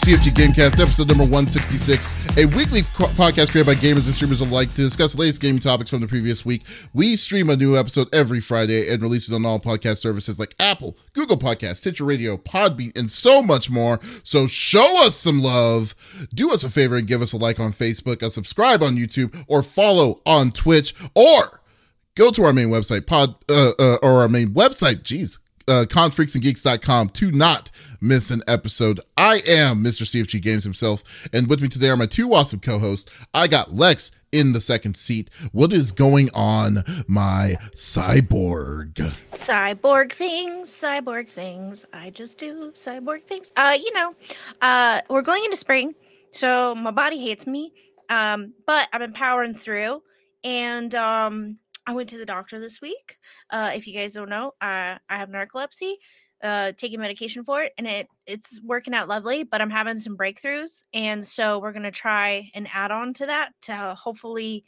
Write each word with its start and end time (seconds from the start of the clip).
CFG 0.00 0.32
Gamecast, 0.32 0.80
episode 0.80 1.08
number 1.08 1.24
166, 1.24 2.08
a 2.38 2.46
weekly 2.56 2.80
podcast 2.80 3.50
created 3.50 3.66
by 3.66 3.74
gamers 3.74 4.06
and 4.06 4.14
streamers 4.14 4.40
alike 4.40 4.70
to 4.70 4.80
discuss 4.80 5.12
the 5.12 5.20
latest 5.20 5.42
gaming 5.42 5.60
topics 5.60 5.90
from 5.90 6.00
the 6.00 6.08
previous 6.08 6.42
week. 6.42 6.62
We 6.94 7.16
stream 7.16 7.50
a 7.50 7.56
new 7.56 7.76
episode 7.76 8.08
every 8.10 8.40
Friday 8.40 8.90
and 8.90 9.02
release 9.02 9.28
it 9.28 9.34
on 9.34 9.44
all 9.44 9.60
podcast 9.60 9.98
services 9.98 10.38
like 10.38 10.54
Apple, 10.58 10.96
Google 11.12 11.36
Podcasts, 11.36 11.78
Stitcher 11.78 12.06
Radio, 12.06 12.38
Podbean, 12.38 12.96
and 12.96 13.12
so 13.12 13.42
much 13.42 13.68
more. 13.68 14.00
So 14.22 14.46
show 14.46 15.06
us 15.06 15.16
some 15.16 15.42
love. 15.42 15.94
Do 16.34 16.50
us 16.50 16.64
a 16.64 16.70
favor 16.70 16.96
and 16.96 17.06
give 17.06 17.20
us 17.20 17.34
a 17.34 17.36
like 17.36 17.60
on 17.60 17.74
Facebook, 17.74 18.22
a 18.22 18.30
subscribe 18.30 18.82
on 18.82 18.96
YouTube, 18.96 19.44
or 19.48 19.62
follow 19.62 20.22
on 20.24 20.50
Twitch, 20.50 20.94
or 21.14 21.60
go 22.14 22.30
to 22.30 22.44
our 22.44 22.54
main 22.54 22.68
website, 22.68 23.06
pod, 23.06 23.34
uh, 23.50 23.72
uh, 23.78 23.96
or 24.02 24.22
our 24.22 24.28
main 24.28 24.54
website, 24.54 25.02
geez, 25.02 25.40
uh, 25.70 25.84
confreaksandgeeks.com 25.84 27.10
to 27.10 27.30
not 27.30 27.70
miss 28.00 28.30
an 28.30 28.42
episode. 28.48 29.00
I 29.16 29.42
am 29.46 29.84
Mr. 29.84 30.02
CFG 30.02 30.42
Games 30.42 30.64
himself, 30.64 31.28
and 31.32 31.48
with 31.48 31.62
me 31.62 31.68
today 31.68 31.88
are 31.88 31.96
my 31.96 32.06
two 32.06 32.34
awesome 32.34 32.58
co-hosts. 32.60 33.10
I 33.32 33.46
got 33.46 33.72
Lex 33.72 34.10
in 34.32 34.52
the 34.52 34.60
second 34.60 34.96
seat. 34.96 35.30
What 35.52 35.72
is 35.72 35.92
going 35.92 36.30
on, 36.34 36.84
my 37.06 37.56
cyborg? 37.74 39.14
Cyborg 39.30 40.12
things, 40.12 40.70
cyborg 40.70 41.28
things. 41.28 41.84
I 41.92 42.10
just 42.10 42.38
do 42.38 42.72
cyborg 42.72 43.22
things. 43.22 43.52
Uh, 43.56 43.78
you 43.80 43.94
know, 43.94 44.14
uh, 44.60 45.02
we're 45.08 45.22
going 45.22 45.44
into 45.44 45.56
spring, 45.56 45.94
so 46.32 46.74
my 46.74 46.90
body 46.90 47.18
hates 47.18 47.46
me. 47.46 47.72
Um, 48.08 48.54
but 48.66 48.88
I've 48.92 49.00
been 49.00 49.12
powering 49.12 49.54
through, 49.54 50.02
and 50.42 50.92
um, 50.96 51.58
I 51.86 51.92
went 51.92 52.08
to 52.10 52.18
the 52.18 52.26
doctor 52.26 52.60
this 52.60 52.80
week. 52.80 53.18
Uh, 53.50 53.72
if 53.74 53.86
you 53.86 53.94
guys 53.94 54.12
don't 54.12 54.28
know, 54.28 54.52
I 54.60 54.98
have 55.08 55.28
narcolepsy 55.28 55.94
uh, 56.42 56.72
taking 56.76 57.00
medication 57.00 57.44
for 57.44 57.62
it, 57.62 57.72
and 57.78 57.86
it 57.86 58.08
it's 58.26 58.60
working 58.62 58.94
out 58.94 59.08
lovely. 59.08 59.44
But 59.44 59.60
I'm 59.60 59.70
having 59.70 59.98
some 59.98 60.16
breakthroughs, 60.16 60.84
and 60.94 61.26
so 61.26 61.58
we're 61.58 61.72
gonna 61.72 61.90
try 61.90 62.50
an 62.54 62.66
add-on 62.72 63.14
to 63.14 63.26
that 63.26 63.52
to 63.62 63.96
hopefully 63.98 64.64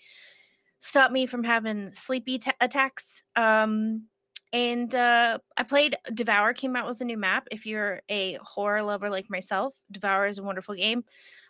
stop 0.81 1.13
me 1.13 1.27
from 1.27 1.45
having 1.45 1.93
sleepy 1.93 2.39
t- 2.39 2.51
attacks. 2.61 3.25
Um, 3.37 4.07
and 4.53 4.95
uh, 4.95 5.39
I 5.57 5.63
played 5.63 5.97
Devour. 6.13 6.53
Came 6.53 6.77
out 6.77 6.87
with 6.87 7.01
a 7.01 7.05
new 7.05 7.17
map. 7.17 7.49
If 7.51 7.65
you're 7.65 8.03
a 8.11 8.39
horror 8.43 8.83
lover 8.83 9.09
like 9.09 9.31
myself, 9.31 9.75
Devour 9.91 10.27
is 10.27 10.39
a 10.39 10.43
wonderful 10.43 10.75
game. 10.75 11.05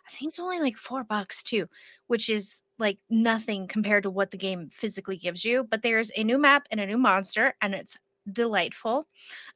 I 0.05 0.11
think 0.11 0.29
it's 0.29 0.39
only 0.39 0.59
like 0.59 0.77
four 0.77 1.03
bucks 1.03 1.43
too, 1.43 1.67
which 2.07 2.29
is 2.29 2.61
like 2.77 2.97
nothing 3.09 3.67
compared 3.67 4.03
to 4.03 4.09
what 4.09 4.31
the 4.31 4.37
game 4.37 4.69
physically 4.71 5.17
gives 5.17 5.45
you. 5.45 5.63
But 5.63 5.81
there's 5.81 6.11
a 6.15 6.23
new 6.23 6.37
map 6.37 6.67
and 6.71 6.79
a 6.79 6.85
new 6.85 6.97
monster, 6.97 7.55
and 7.61 7.73
it's 7.73 7.97
delightful. 8.31 9.07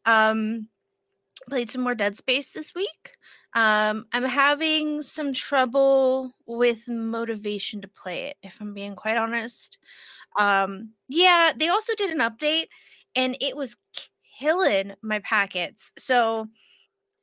Um, 0.06 0.70
played 1.50 1.70
some 1.70 1.81
more 1.81 1.95
Dead 1.95 2.16
Space 2.18 2.53
this 2.53 2.73
week. 2.73 3.18
Um, 3.53 4.06
I'm 4.12 4.23
having 4.23 5.02
some 5.02 5.34
trouble 5.34 6.34
with 6.45 6.88
motivation 6.88 7.81
to 7.81 7.88
play 7.88 8.25
it, 8.25 8.38
if 8.44 8.59
I'm 8.62 8.73
being 8.73 8.95
quite 8.95 9.18
honest. 9.18 9.78
Um, 10.38 10.92
yeah, 11.08 11.52
they 11.56 11.70
also 11.70 11.94
did 11.95 12.12
an 12.12 12.20
update 12.20 12.68
and 13.16 13.38
it 13.42 13.56
was 13.56 13.78
killing 14.40 14.94
my 15.02 15.20
packets. 15.20 15.94
So 15.98 16.48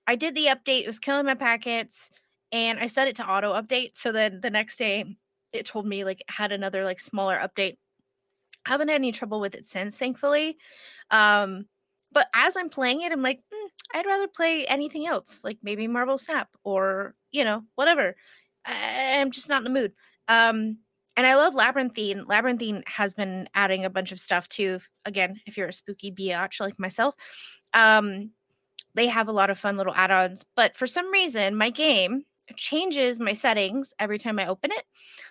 I 0.06 0.16
did 0.16 0.34
the 0.34 0.46
update, 0.46 0.82
it 0.82 0.86
was 0.86 0.98
killing 0.98 1.26
my 1.26 1.34
packets, 1.34 2.10
and 2.54 2.78
I 2.78 2.86
set 2.86 3.08
it 3.08 3.16
to 3.16 3.28
auto 3.28 3.52
update. 3.52 3.90
So 3.94 4.12
then 4.12 4.40
the 4.40 4.50
next 4.50 4.76
day 4.76 5.04
it 5.52 5.66
told 5.66 5.86
me 5.86 6.04
like 6.04 6.22
had 6.28 6.52
another 6.52 6.84
like 6.84 7.00
smaller 7.00 7.36
update 7.36 7.76
I 8.66 8.70
haven't 8.70 8.88
had 8.88 8.94
any 8.94 9.12
trouble 9.12 9.40
with 9.40 9.54
it 9.54 9.66
since, 9.66 9.98
thankfully. 9.98 10.56
Um, 11.10 11.66
but 12.12 12.28
as 12.34 12.56
I'm 12.56 12.70
playing 12.70 13.02
it, 13.02 13.12
I'm 13.12 13.22
like, 13.22 13.40
mm, 13.52 13.68
I'd 13.94 14.06
rather 14.06 14.28
play 14.28 14.64
anything 14.66 15.06
else, 15.06 15.42
like 15.44 15.58
maybe 15.62 15.86
Marvel 15.86 16.16
Snap 16.16 16.48
or 16.64 17.14
you 17.30 17.44
know 17.44 17.64
whatever. 17.74 18.16
I- 18.66 19.18
I'm 19.20 19.30
just 19.30 19.48
not 19.48 19.58
in 19.58 19.64
the 19.64 19.80
mood. 19.80 19.92
Um, 20.28 20.78
and 21.16 21.26
I 21.26 21.36
love 21.36 21.54
Labyrinthine. 21.54 22.24
Labyrinthine 22.26 22.84
has 22.86 23.14
been 23.14 23.48
adding 23.54 23.84
a 23.84 23.90
bunch 23.90 24.12
of 24.12 24.20
stuff 24.20 24.48
too. 24.48 24.78
Again, 25.04 25.40
if 25.46 25.56
you're 25.56 25.68
a 25.68 25.72
spooky 25.72 26.10
biatch 26.10 26.60
like 26.60 26.78
myself, 26.78 27.14
um, 27.74 28.30
they 28.94 29.08
have 29.08 29.28
a 29.28 29.32
lot 29.32 29.50
of 29.50 29.58
fun 29.58 29.76
little 29.76 29.94
add-ons. 29.94 30.46
But 30.56 30.76
for 30.76 30.86
some 30.86 31.10
reason, 31.10 31.56
my 31.56 31.70
game 31.70 32.24
changes 32.56 33.20
my 33.20 33.32
settings 33.32 33.94
every 33.98 34.18
time 34.18 34.38
I 34.38 34.46
open 34.46 34.70
it. 34.72 34.84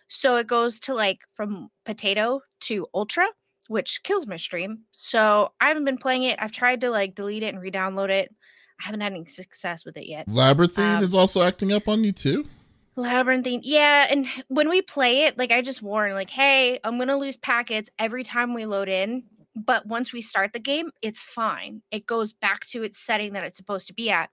So 0.07 0.37
it 0.37 0.47
goes 0.47 0.79
to 0.81 0.93
like 0.93 1.21
from 1.33 1.69
potato 1.85 2.41
to 2.61 2.87
ultra, 2.93 3.27
which 3.67 4.03
kills 4.03 4.27
my 4.27 4.37
stream. 4.37 4.79
So 4.91 5.51
I 5.59 5.67
haven't 5.67 5.85
been 5.85 5.97
playing 5.97 6.23
it. 6.23 6.39
I've 6.41 6.51
tried 6.51 6.81
to 6.81 6.89
like 6.89 7.15
delete 7.15 7.43
it 7.43 7.53
and 7.53 7.61
re-download 7.61 8.09
it. 8.09 8.33
I 8.81 8.85
haven't 8.85 9.01
had 9.01 9.13
any 9.13 9.25
success 9.25 9.85
with 9.85 9.97
it 9.97 10.07
yet. 10.07 10.27
Labyrinthine 10.27 10.97
um, 10.97 11.03
is 11.03 11.13
also 11.13 11.41
acting 11.41 11.71
up 11.71 11.87
on 11.87 12.03
you 12.03 12.11
too. 12.11 12.47
Labyrinthine, 12.95 13.61
yeah. 13.63 14.07
And 14.09 14.27
when 14.49 14.69
we 14.69 14.81
play 14.81 15.23
it, 15.23 15.37
like 15.37 15.51
I 15.51 15.61
just 15.61 15.81
warn, 15.81 16.13
like, 16.13 16.29
hey, 16.29 16.79
I'm 16.83 16.99
gonna 16.99 17.17
lose 17.17 17.37
packets 17.37 17.89
every 17.97 18.23
time 18.23 18.53
we 18.53 18.65
load 18.65 18.89
in. 18.89 19.23
But 19.55 19.85
once 19.85 20.11
we 20.11 20.21
start 20.21 20.53
the 20.53 20.59
game, 20.59 20.89
it's 21.01 21.25
fine. 21.25 21.83
It 21.91 22.07
goes 22.07 22.33
back 22.33 22.65
to 22.67 22.83
its 22.83 22.99
setting 22.99 23.33
that 23.33 23.43
it's 23.43 23.57
supposed 23.57 23.87
to 23.87 23.93
be 23.93 24.09
at 24.09 24.31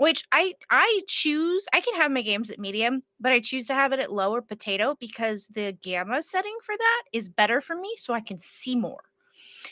which 0.00 0.24
I 0.32 0.54
I 0.70 1.02
choose 1.08 1.68
I 1.74 1.82
can 1.82 1.94
have 1.96 2.10
my 2.10 2.22
games 2.22 2.50
at 2.50 2.58
medium, 2.58 3.02
but 3.20 3.32
I 3.32 3.40
choose 3.40 3.66
to 3.66 3.74
have 3.74 3.92
it 3.92 4.00
at 4.00 4.10
lower 4.10 4.40
potato 4.40 4.96
because 4.98 5.46
the 5.48 5.76
gamma 5.82 6.22
setting 6.22 6.56
for 6.62 6.74
that 6.74 7.02
is 7.12 7.28
better 7.28 7.60
for 7.60 7.76
me 7.76 7.92
so 7.98 8.14
I 8.14 8.20
can 8.20 8.38
see 8.38 8.74
more. 8.74 9.04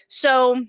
So 0.08 0.66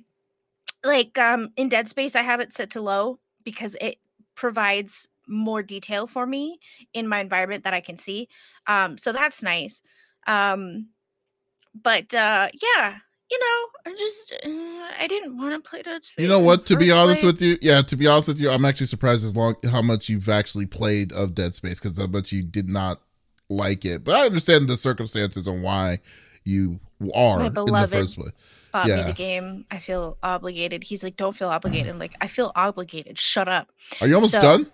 like 0.85 1.17
um 1.17 1.49
in 1.57 1.69
Dead 1.69 1.89
Space 1.89 2.15
I 2.15 2.21
have 2.23 2.39
it 2.39 2.53
set 2.53 2.71
to 2.71 2.81
low 2.81 3.19
because 3.43 3.75
it 3.81 3.97
provides 4.35 5.09
more 5.27 5.61
detail 5.61 6.07
for 6.07 6.25
me 6.25 6.59
in 6.93 7.07
my 7.07 7.19
environment 7.19 7.65
that 7.65 7.73
I 7.73 7.81
can 7.81 7.97
see. 7.97 8.29
Um 8.67 8.97
so 8.97 9.11
that's 9.11 9.43
nice. 9.43 9.81
Um 10.27 10.87
but 11.75 12.13
uh 12.13 12.49
yeah, 12.75 12.99
you 13.31 13.39
know, 13.39 13.91
I 13.91 13.95
just 13.95 14.33
uh, 14.33 15.03
I 15.03 15.07
didn't 15.07 15.37
want 15.37 15.63
to 15.63 15.69
play 15.69 15.81
Dead 15.81 16.03
Space. 16.03 16.21
You 16.21 16.27
know 16.27 16.39
what? 16.39 16.65
To 16.67 16.77
be 16.77 16.91
honest 16.91 17.21
place. 17.21 17.33
with 17.33 17.41
you, 17.41 17.57
yeah, 17.61 17.81
to 17.81 17.95
be 17.95 18.07
honest 18.07 18.27
with 18.27 18.39
you, 18.39 18.49
I'm 18.49 18.65
actually 18.65 18.87
surprised 18.87 19.23
as 19.23 19.35
long 19.35 19.55
how 19.71 19.81
much 19.81 20.09
you've 20.09 20.29
actually 20.29 20.65
played 20.65 21.11
of 21.11 21.35
Dead 21.35 21.53
Space 21.53 21.79
because 21.79 21.97
how 21.97 22.07
much 22.07 22.31
you 22.31 22.41
did 22.41 22.67
not 22.67 23.01
like 23.49 23.85
it. 23.85 24.03
But 24.03 24.15
I 24.15 24.25
understand 24.25 24.67
the 24.67 24.77
circumstances 24.77 25.47
and 25.47 25.61
why 25.61 25.99
you 26.43 26.79
are 27.15 27.45
in 27.45 27.53
the 27.53 27.87
first 27.89 28.17
place. 28.17 28.31
Bought 28.71 28.87
yeah. 28.87 28.97
me 28.97 29.03
the 29.03 29.13
game. 29.13 29.65
I 29.71 29.79
feel 29.79 30.17
obligated. 30.21 30.83
He's 30.83 31.03
like, 31.03 31.17
"Don't 31.17 31.35
feel 31.35 31.49
obligated." 31.49 31.87
I'm 31.87 31.99
like, 31.99 32.15
"I 32.21 32.27
feel 32.27 32.51
obligated. 32.55 33.17
Shut 33.17 33.47
up." 33.47 33.69
Are 34.01 34.07
you 34.07 34.15
almost 34.15 34.33
so, 34.33 34.41
done? 34.41 34.67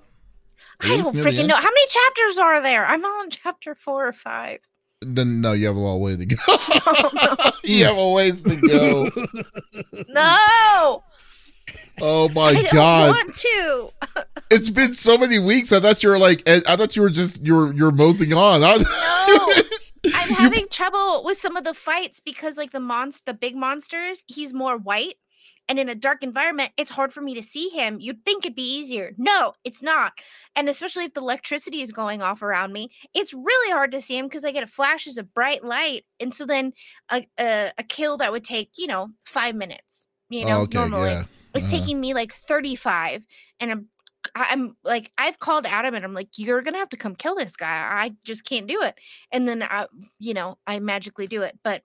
Are 0.81 0.91
I 0.91 0.97
don't 0.97 1.15
freaking 1.15 1.47
know. 1.47 1.55
How 1.55 1.63
many 1.63 1.87
chapters 1.87 2.37
are 2.37 2.61
there? 2.61 2.85
I'm 2.85 3.05
on 3.05 3.29
chapter 3.29 3.73
four 3.75 4.07
or 4.07 4.13
five 4.13 4.59
then 5.01 5.41
no, 5.41 5.53
you 5.53 5.67
have 5.67 5.75
a 5.75 5.79
long 5.79 5.99
way 5.99 6.15
to 6.15 6.25
go. 6.25 6.35
no. 6.47 7.35
you 7.63 7.85
have 7.85 7.97
a 7.97 8.11
ways 8.11 8.41
to 8.43 8.55
go. 8.67 9.09
no. 10.09 11.03
Oh 12.01 12.29
my 12.29 12.49
I 12.49 12.67
god! 12.71 13.15
want 13.15 13.33
to. 13.35 13.89
it's 14.51 14.69
been 14.69 14.93
so 14.93 15.17
many 15.17 15.39
weeks. 15.39 15.71
I 15.71 15.79
thought 15.79 16.03
you 16.03 16.09
were 16.09 16.19
like. 16.19 16.47
I 16.47 16.59
thought 16.75 16.95
you 16.95 17.01
were 17.01 17.09
just 17.09 17.45
you're 17.45 17.73
you're 17.73 17.91
moseying 17.91 18.33
on. 18.33 18.61
no, 18.61 18.77
I'm 20.13 20.29
having 20.29 20.61
you... 20.61 20.67
trouble 20.67 21.23
with 21.23 21.37
some 21.37 21.55
of 21.55 21.63
the 21.63 21.73
fights 21.73 22.19
because 22.19 22.57
like 22.57 22.71
the 22.71 22.79
monster, 22.79 23.23
the 23.25 23.33
big 23.33 23.55
monsters, 23.55 24.23
he's 24.27 24.53
more 24.53 24.77
white, 24.77 25.15
and 25.67 25.79
in 25.79 25.89
a 25.89 25.95
dark 25.95 26.23
environment, 26.23 26.71
it's 26.77 26.91
hard 26.91 27.11
for 27.11 27.21
me 27.21 27.33
to 27.33 27.41
see 27.41 27.69
him. 27.69 27.97
You'd 27.99 28.23
think 28.23 28.45
it'd 28.45 28.55
be 28.55 28.77
easier. 28.77 29.13
No, 29.17 29.53
it's 29.63 29.81
not. 29.81 30.13
And 30.55 30.69
especially 30.69 31.05
if 31.05 31.13
the 31.13 31.21
electricity 31.21 31.81
is 31.81 31.91
going 31.91 32.21
off 32.21 32.41
around 32.41 32.71
me, 32.71 32.89
it's 33.13 33.33
really 33.33 33.71
hard 33.71 33.91
to 33.93 34.01
see 34.01 34.17
him 34.17 34.27
because 34.27 34.45
I 34.45 34.51
get 34.51 34.63
a 34.63 34.67
flashes 34.67 35.17
of 35.17 35.33
bright 35.33 35.63
light. 35.63 36.05
And 36.19 36.33
so 36.33 36.45
then 36.45 36.73
a, 37.11 37.25
a, 37.39 37.71
a 37.77 37.83
kill 37.83 38.17
that 38.17 38.31
would 38.31 38.43
take, 38.43 38.71
you 38.77 38.87
know, 38.87 39.09
five 39.25 39.55
minutes, 39.55 40.07
you 40.29 40.45
know, 40.45 40.59
oh, 40.59 40.63
okay, 40.63 40.77
normally. 40.77 41.09
Yeah. 41.09 41.23
It's 41.55 41.65
uh-huh. 41.65 41.79
taking 41.79 41.99
me 41.99 42.13
like 42.13 42.33
35. 42.33 43.25
And 43.59 43.71
I'm 43.71 43.87
I'm 44.35 44.75
like, 44.83 45.11
I've 45.19 45.37
called 45.39 45.67
Adam 45.67 45.93
and 45.93 46.03
I'm 46.03 46.13
like, 46.13 46.29
you're 46.35 46.61
gonna 46.61 46.79
have 46.79 46.89
to 46.89 46.97
come 46.97 47.15
kill 47.15 47.35
this 47.35 47.55
guy. 47.55 47.67
I 47.67 48.13
just 48.25 48.43
can't 48.43 48.67
do 48.67 48.81
it. 48.81 48.95
And 49.31 49.47
then 49.47 49.63
I, 49.63 49.87
you 50.19 50.33
know, 50.33 50.57
I 50.65 50.79
magically 50.79 51.27
do 51.27 51.43
it. 51.43 51.59
But 51.63 51.83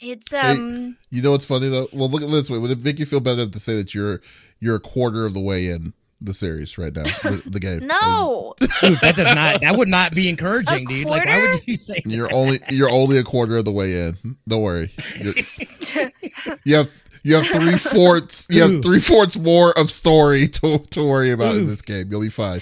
it's 0.00 0.32
um. 0.32 0.96
Hey, 1.10 1.16
you 1.16 1.22
know 1.22 1.32
what's 1.32 1.44
funny 1.44 1.68
though? 1.68 1.88
Well, 1.92 2.08
look 2.08 2.22
at 2.22 2.30
this 2.30 2.50
way. 2.50 2.58
Would 2.58 2.70
it 2.70 2.84
make 2.84 2.98
you 2.98 3.06
feel 3.06 3.20
better 3.20 3.46
to 3.46 3.60
say 3.60 3.76
that 3.76 3.94
you're 3.94 4.20
you're 4.58 4.76
a 4.76 4.80
quarter 4.80 5.26
of 5.26 5.34
the 5.34 5.40
way 5.40 5.66
in 5.66 5.92
the 6.20 6.34
series 6.34 6.76
right 6.76 6.94
now, 6.94 7.04
the, 7.04 7.42
the 7.46 7.60
game? 7.60 7.86
no, 7.86 8.54
dude, 8.58 8.98
that 8.98 9.16
does 9.16 9.34
not. 9.34 9.60
That 9.60 9.76
would 9.76 9.88
not 9.88 10.14
be 10.14 10.28
encouraging, 10.28 10.84
dude. 10.86 11.08
Like, 11.08 11.24
why 11.24 11.40
would 11.40 11.66
you 11.66 11.76
say? 11.76 12.00
You're 12.04 12.28
that? 12.28 12.34
only 12.34 12.58
you're 12.70 12.90
only 12.90 13.18
a 13.18 13.22
quarter 13.22 13.58
of 13.58 13.64
the 13.64 13.72
way 13.72 14.06
in. 14.06 14.36
Don't 14.48 14.62
worry. 14.62 14.92
you 16.64 16.76
have 16.76 16.88
you 17.22 17.36
have 17.36 17.46
three 17.46 17.76
fourths. 17.76 18.46
You 18.50 18.62
have 18.62 18.82
three 18.82 19.00
fourths 19.00 19.38
more 19.38 19.78
of 19.78 19.90
story 19.90 20.48
to 20.48 20.78
to 20.78 21.04
worry 21.06 21.30
about 21.30 21.54
Ooh. 21.54 21.60
in 21.60 21.66
this 21.66 21.82
game. 21.82 22.08
You'll 22.10 22.22
be 22.22 22.28
fine. 22.30 22.60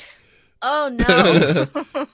Oh 0.62 0.94
no. 0.98 2.06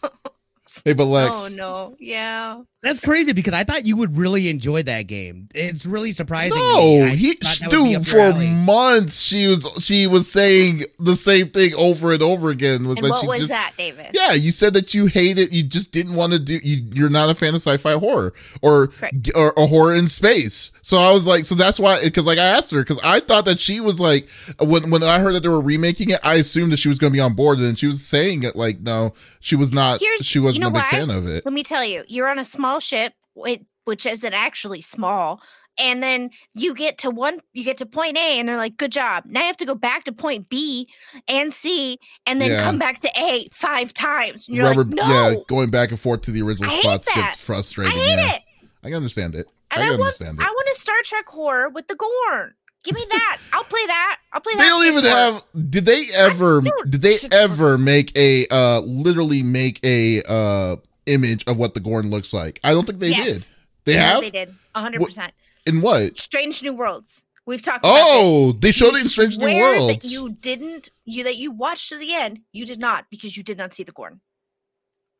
Hey, 0.84 0.92
but 0.92 1.06
Lex. 1.06 1.30
Oh 1.34 1.56
no. 1.56 1.96
Yeah. 1.98 2.62
That's 2.84 3.00
crazy 3.00 3.32
because 3.32 3.54
I 3.54 3.64
thought 3.64 3.86
you 3.86 3.96
would 3.96 4.14
really 4.14 4.50
enjoy 4.50 4.82
that 4.82 5.06
game. 5.06 5.48
It's 5.54 5.86
really 5.86 6.12
surprising. 6.12 6.58
No, 6.58 7.06
he 7.06 7.34
dude 7.70 8.06
for 8.06 8.34
months 8.34 9.22
she 9.22 9.48
was 9.48 9.66
she 9.80 10.06
was 10.06 10.30
saying 10.30 10.84
the 10.98 11.16
same 11.16 11.48
thing 11.48 11.72
over 11.76 12.12
and 12.12 12.22
over 12.22 12.50
again. 12.50 12.86
Was 12.86 12.98
and 12.98 13.08
what 13.08 13.26
was 13.26 13.38
just, 13.38 13.50
that, 13.50 13.72
David? 13.78 14.08
Yeah, 14.12 14.34
you 14.34 14.50
said 14.50 14.74
that 14.74 14.92
you 14.92 15.06
hated, 15.06 15.48
it. 15.48 15.52
You 15.52 15.62
just 15.62 15.92
didn't 15.92 16.12
want 16.12 16.34
to 16.34 16.38
do. 16.38 16.60
You, 16.62 16.86
you're 16.92 17.08
not 17.08 17.30
a 17.30 17.34
fan 17.34 17.54
of 17.54 17.62
sci-fi 17.62 17.94
horror 17.94 18.34
or 18.60 18.90
or 19.34 19.54
a 19.56 19.66
horror 19.66 19.94
in 19.94 20.08
space. 20.08 20.70
So 20.82 20.98
I 20.98 21.10
was 21.10 21.26
like, 21.26 21.46
so 21.46 21.54
that's 21.54 21.80
why 21.80 22.04
because 22.04 22.26
like 22.26 22.38
I 22.38 22.44
asked 22.44 22.70
her 22.72 22.80
because 22.80 23.00
I 23.02 23.20
thought 23.20 23.46
that 23.46 23.60
she 23.60 23.80
was 23.80 23.98
like 23.98 24.28
when 24.60 24.90
when 24.90 25.02
I 25.02 25.20
heard 25.20 25.34
that 25.34 25.42
they 25.42 25.48
were 25.48 25.62
remaking 25.62 26.10
it, 26.10 26.20
I 26.22 26.34
assumed 26.34 26.72
that 26.72 26.80
she 26.80 26.90
was 26.90 26.98
going 26.98 27.14
to 27.14 27.16
be 27.16 27.20
on 27.20 27.32
board, 27.32 27.60
and 27.60 27.78
she 27.78 27.86
was 27.86 28.04
saying 28.04 28.42
it 28.42 28.56
like 28.56 28.80
no, 28.80 29.14
she 29.40 29.56
was 29.56 29.72
not. 29.72 30.00
Here's, 30.00 30.26
she 30.26 30.38
wasn't 30.38 30.56
you 30.56 30.60
know 30.60 30.63
a 30.66 30.70
big 30.70 30.84
fan 30.84 31.10
of 31.10 31.26
it. 31.26 31.44
Let 31.44 31.54
me 31.54 31.62
tell 31.62 31.84
you, 31.84 32.04
you're 32.08 32.28
on 32.28 32.38
a 32.38 32.44
small 32.44 32.80
ship, 32.80 33.12
which 33.34 34.06
isn't 34.06 34.34
actually 34.34 34.80
small. 34.80 35.42
And 35.76 36.02
then 36.02 36.30
you 36.54 36.72
get 36.72 36.98
to 36.98 37.10
one, 37.10 37.40
you 37.52 37.64
get 37.64 37.78
to 37.78 37.86
point 37.86 38.16
A, 38.16 38.38
and 38.38 38.48
they're 38.48 38.56
like, 38.56 38.76
"Good 38.76 38.92
job." 38.92 39.24
Now 39.26 39.40
you 39.40 39.46
have 39.46 39.56
to 39.56 39.64
go 39.64 39.74
back 39.74 40.04
to 40.04 40.12
point 40.12 40.48
B 40.48 40.88
and 41.26 41.52
C, 41.52 41.98
and 42.26 42.40
then 42.40 42.50
yeah. 42.50 42.62
come 42.62 42.78
back 42.78 43.00
to 43.00 43.10
A 43.18 43.48
five 43.52 43.92
times. 43.92 44.46
And 44.46 44.56
you're 44.56 44.66
Rubber, 44.66 44.84
like, 44.84 44.94
"No." 44.94 45.08
Yeah, 45.08 45.34
going 45.48 45.70
back 45.70 45.90
and 45.90 45.98
forth 45.98 46.20
to 46.22 46.30
the 46.30 46.42
original 46.42 46.70
I 46.70 46.80
spots 46.80 47.12
gets 47.12 47.34
frustrating. 47.34 47.92
I 47.92 48.02
hate 48.02 48.16
yeah. 48.16 48.34
it. 48.34 48.42
I 48.84 48.86
can 48.86 48.94
understand 48.94 49.34
it. 49.34 49.50
And 49.72 49.82
I, 49.82 49.88
I 49.88 49.90
understand 49.94 50.38
want, 50.38 50.46
it. 50.46 50.48
I 50.48 50.52
want 50.52 50.68
a 50.68 50.74
Star 50.76 50.96
Trek 51.02 51.26
horror 51.28 51.68
with 51.70 51.88
the 51.88 51.96
Gorn. 51.96 52.54
Give 52.84 52.94
me 52.94 53.04
that. 53.10 53.38
I'll 53.52 53.64
play 53.64 53.86
that. 53.86 54.18
I'll 54.32 54.40
play 54.40 54.52
that. 54.54 54.62
They 54.62 54.68
don't 54.68 54.86
even 54.86 55.04
have. 55.04 55.70
Did 55.70 55.86
they 55.86 56.06
ever? 56.14 56.60
Did 56.88 57.00
they 57.00 57.16
ever 57.32 57.78
make 57.78 58.16
a 58.16 58.46
uh 58.50 58.80
literally 58.80 59.42
make 59.42 59.80
a 59.82 60.22
uh 60.28 60.76
image 61.06 61.44
of 61.46 61.58
what 61.58 61.74
the 61.74 61.80
Gorn 61.80 62.10
looks 62.10 62.34
like? 62.34 62.60
I 62.62 62.72
don't 62.72 62.86
think 62.86 62.98
they 62.98 63.08
yes. 63.08 63.26
did. 63.26 63.54
They 63.84 63.92
yes, 63.94 64.12
have. 64.12 64.20
They 64.20 64.30
did. 64.30 64.54
hundred 64.74 65.02
percent. 65.02 65.32
In 65.66 65.80
what? 65.80 66.18
Strange 66.18 66.62
New 66.62 66.74
Worlds. 66.74 67.24
We've 67.46 67.62
talked. 67.62 67.84
Oh, 67.86 68.52
they 68.58 68.70
showed 68.70 68.92
you 68.92 68.98
it 68.98 69.02
in 69.02 69.08
Strange 69.08 69.38
New 69.38 69.54
Worlds. 69.54 70.02
That 70.02 70.10
you 70.10 70.30
didn't. 70.30 70.90
You 71.06 71.24
that 71.24 71.36
you 71.36 71.52
watched 71.52 71.88
to 71.88 71.96
the 71.96 72.14
end. 72.14 72.40
You 72.52 72.66
did 72.66 72.78
not 72.78 73.06
because 73.10 73.36
you 73.36 73.42
did 73.42 73.56
not 73.56 73.72
see 73.72 73.82
the 73.82 73.92
Gorn. 73.92 74.20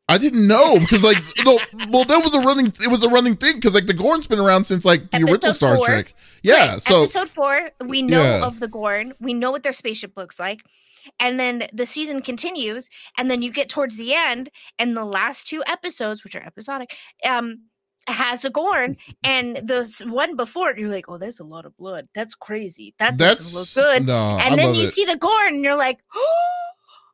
I 0.07 0.17
didn't 0.17 0.45
know 0.45 0.79
because 0.79 1.03
like 1.03 1.17
no, 1.43 1.57
well 1.89 2.03
that 2.05 2.21
was 2.23 2.35
a 2.35 2.39
running 2.39 2.67
it 2.67 2.89
was 2.89 3.03
a 3.03 3.09
running 3.09 3.35
thing 3.35 3.55
because 3.55 3.73
like 3.73 3.87
the 3.87 3.93
Gorn's 3.93 4.27
been 4.27 4.39
around 4.39 4.65
since 4.65 4.85
like 4.85 5.09
the 5.09 5.17
episode 5.17 5.31
original 5.31 5.53
Star 5.53 5.75
four. 5.77 5.85
Trek. 5.85 6.13
Yeah, 6.43 6.73
right. 6.73 6.81
so 6.81 7.03
episode 7.03 7.29
four, 7.29 7.71
we 7.85 8.03
know 8.03 8.21
yeah. 8.21 8.45
of 8.45 8.59
the 8.59 8.67
Gorn, 8.67 9.13
we 9.19 9.33
know 9.33 9.49
what 9.49 9.63
their 9.63 9.73
spaceship 9.73 10.15
looks 10.15 10.39
like, 10.39 10.61
and 11.19 11.39
then 11.39 11.67
the 11.73 11.87
season 11.87 12.21
continues, 12.21 12.87
and 13.17 13.31
then 13.31 13.41
you 13.41 13.51
get 13.51 13.67
towards 13.67 13.97
the 13.97 14.13
end, 14.13 14.51
and 14.77 14.95
the 14.95 15.05
last 15.05 15.47
two 15.47 15.63
episodes, 15.67 16.23
which 16.23 16.35
are 16.35 16.43
episodic, 16.43 16.95
um, 17.27 17.63
has 18.07 18.45
a 18.45 18.51
Gorn, 18.51 18.97
and 19.23 19.55
the 19.55 19.91
one 20.07 20.35
before 20.35 20.69
it, 20.69 20.77
you're 20.77 20.89
like, 20.89 21.09
oh, 21.09 21.17
there's 21.17 21.39
a 21.39 21.43
lot 21.43 21.65
of 21.65 21.75
blood. 21.77 22.07
That's 22.13 22.35
crazy. 22.35 22.93
That 22.99 23.17
That's, 23.17 23.51
doesn't 23.51 23.83
look 23.83 23.93
good. 23.93 24.07
No, 24.07 24.37
and 24.39 24.53
I 24.53 24.55
then 24.55 24.75
you 24.75 24.83
it. 24.83 24.89
see 24.89 25.05
the 25.05 25.17
Gorn, 25.17 25.55
and 25.55 25.63
you're 25.63 25.75
like, 25.75 25.99
oh 26.15 26.65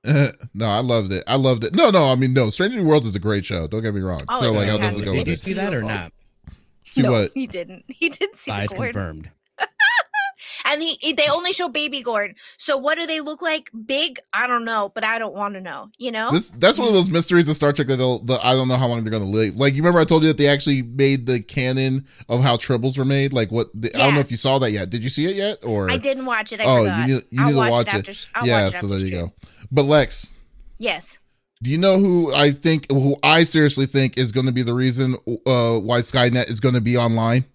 no, 0.53 0.67
I 0.67 0.79
loved 0.79 1.11
it. 1.11 1.23
I 1.27 1.35
loved 1.35 1.63
it. 1.63 1.73
No, 1.73 1.91
no, 1.91 2.05
I 2.05 2.15
mean, 2.15 2.33
no. 2.33 2.49
Stranger 2.49 2.77
New 2.77 2.85
World 2.85 3.05
is 3.05 3.15
a 3.15 3.19
great 3.19 3.45
show. 3.45 3.67
Don't 3.67 3.81
get 3.81 3.93
me 3.93 4.01
wrong. 4.01 4.21
Oh, 4.29 4.41
so, 4.41 4.51
like, 4.51 4.67
I'll 4.67 4.77
definitely 4.77 5.05
go 5.05 5.13
Did 5.13 5.27
you 5.27 5.33
it. 5.33 5.39
see 5.39 5.53
that 5.53 5.73
or 5.73 5.83
not? 5.83 6.11
See 6.85 7.03
no, 7.03 7.11
what? 7.11 7.31
He 7.33 7.47
didn't. 7.47 7.85
He 7.87 8.09
didn't 8.09 8.37
see 8.37 8.51
Lies 8.51 8.69
confirmed. 8.69 9.29
and 10.65 10.81
he, 10.81 11.13
they 11.13 11.27
only 11.29 11.53
show 11.53 11.69
baby 11.69 12.01
Gorn. 12.01 12.35
So 12.57 12.75
what 12.75 12.97
do 12.97 13.05
they 13.05 13.21
look 13.21 13.41
like? 13.41 13.69
Big? 13.85 14.19
I 14.33 14.47
don't 14.47 14.65
know, 14.65 14.91
but 14.93 15.03
I 15.03 15.19
don't 15.19 15.33
want 15.33 15.53
to 15.53 15.61
know. 15.61 15.89
You 15.97 16.11
know, 16.11 16.31
this 16.31 16.49
that's 16.51 16.79
one 16.79 16.87
of 16.87 16.93
those 16.93 17.09
mysteries 17.09 17.47
of 17.47 17.55
Star 17.55 17.71
Trek 17.71 17.87
that 17.87 17.97
they'll. 17.97 18.19
The, 18.19 18.39
I 18.43 18.53
don't 18.53 18.67
know 18.67 18.75
how 18.75 18.87
long 18.87 19.03
they're 19.03 19.11
going 19.11 19.23
to 19.23 19.29
live. 19.29 19.55
Like 19.55 19.73
you 19.73 19.81
remember, 19.81 19.99
I 19.99 20.05
told 20.05 20.23
you 20.23 20.29
that 20.29 20.37
they 20.37 20.47
actually 20.47 20.81
made 20.81 21.27
the 21.27 21.39
canon 21.39 22.07
of 22.27 22.41
how 22.41 22.57
tribbles 22.57 22.97
were 22.97 23.05
made. 23.05 23.31
Like 23.31 23.51
what? 23.51 23.67
The, 23.73 23.91
yeah. 23.93 24.01
I 24.01 24.05
don't 24.05 24.15
know 24.15 24.19
if 24.19 24.31
you 24.31 24.37
saw 24.37 24.59
that 24.59 24.71
yet. 24.71 24.89
Did 24.89 25.03
you 25.03 25.09
see 25.09 25.25
it 25.25 25.35
yet? 25.35 25.63
Or 25.63 25.89
I 25.89 25.97
didn't 25.97 26.25
watch 26.25 26.51
it. 26.51 26.59
I 26.59 26.63
oh, 26.65 26.79
forgot. 26.79 27.07
you 27.07 27.15
need, 27.15 27.23
you 27.29 27.45
need 27.45 27.51
to 27.51 27.57
watch, 27.57 27.71
watch 27.71 27.93
it. 27.93 28.27
After, 28.35 28.47
yeah, 28.47 28.69
so 28.69 28.87
there 28.87 28.99
you 28.99 29.11
go. 29.11 29.33
But 29.71 29.85
Lex, 29.85 30.33
Yes. 30.81 31.19
Do 31.61 31.69
you 31.69 31.77
know 31.77 31.99
who 31.99 32.33
I 32.33 32.49
think, 32.49 32.91
who 32.91 33.15
I 33.21 33.43
seriously 33.43 33.85
think 33.85 34.17
is 34.17 34.31
going 34.31 34.47
to 34.47 34.51
be 34.51 34.63
the 34.63 34.73
reason 34.73 35.13
uh, 35.45 35.77
why 35.77 35.99
Skynet 35.99 36.49
is 36.49 36.59
going 36.59 36.73
to 36.73 36.81
be 36.81 36.97
online? 36.97 37.45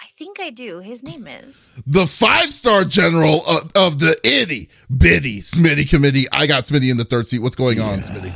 I 0.00 0.06
think 0.16 0.40
I 0.40 0.48
do. 0.48 0.78
His 0.78 1.02
name 1.02 1.26
is 1.26 1.68
the 1.86 2.06
five 2.06 2.54
star 2.54 2.84
general 2.84 3.44
of, 3.46 3.70
of, 3.74 3.98
the 3.98 4.18
itty 4.24 4.70
bitty 4.96 5.42
Smitty 5.42 5.86
committee. 5.86 6.24
I 6.32 6.46
got 6.46 6.64
Smitty 6.64 6.90
in 6.90 6.96
the 6.96 7.04
third 7.04 7.26
seat. 7.26 7.40
What's 7.40 7.56
going 7.56 7.82
on, 7.82 7.98
Smitty? 7.98 8.32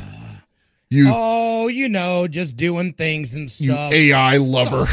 You 0.91 1.09
oh, 1.11 1.67
you 1.67 1.89
know, 1.89 2.27
just 2.27 2.55
doing 2.55 2.93
things 2.93 3.33
and 3.33 3.49
stuff. 3.49 3.91
You 3.93 4.13
AI 4.13 4.37
lover. 4.37 4.85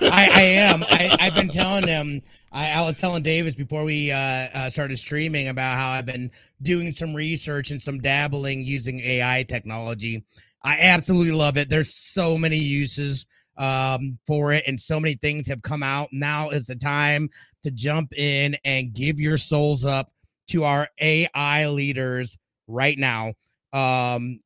I, 0.00 0.28
I 0.32 0.42
am. 0.42 0.82
I, 0.82 1.16
I've 1.20 1.36
been 1.36 1.50
telling 1.50 1.86
him 1.86 2.20
I, 2.52 2.72
I, 2.72 2.80
was 2.86 3.00
telling 3.00 3.22
Davis 3.22 3.54
before 3.54 3.84
we 3.84 4.10
uh, 4.10 4.16
uh, 4.16 4.70
started 4.70 4.98
streaming 4.98 5.48
about 5.48 5.76
how 5.76 5.90
I've 5.90 6.06
been 6.06 6.30
doing 6.62 6.92
some 6.92 7.14
research 7.14 7.70
and 7.70 7.82
some 7.82 7.98
dabbling 7.98 8.64
using 8.64 9.00
AI 9.00 9.44
technology. 9.48 10.24
I 10.62 10.78
absolutely 10.80 11.32
love 11.32 11.56
it. 11.56 11.68
There's 11.68 11.94
so 11.94 12.36
many 12.36 12.56
uses 12.56 13.26
um, 13.56 14.18
for 14.26 14.52
it, 14.52 14.64
and 14.66 14.80
so 14.80 14.98
many 14.98 15.14
things 15.14 15.46
have 15.48 15.62
come 15.62 15.82
out. 15.82 16.08
Now 16.12 16.50
is 16.50 16.66
the 16.66 16.76
time 16.76 17.28
to 17.64 17.70
jump 17.70 18.12
in 18.16 18.56
and 18.64 18.94
give 18.94 19.20
your 19.20 19.36
souls 19.36 19.84
up 19.84 20.10
to 20.48 20.64
our 20.64 20.88
AI 21.00 21.68
leaders 21.68 22.38
right 22.66 22.98
now. 22.98 23.34
Um, 23.72 24.40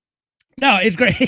no, 0.60 0.78
it's 0.82 0.96
great. 0.96 1.16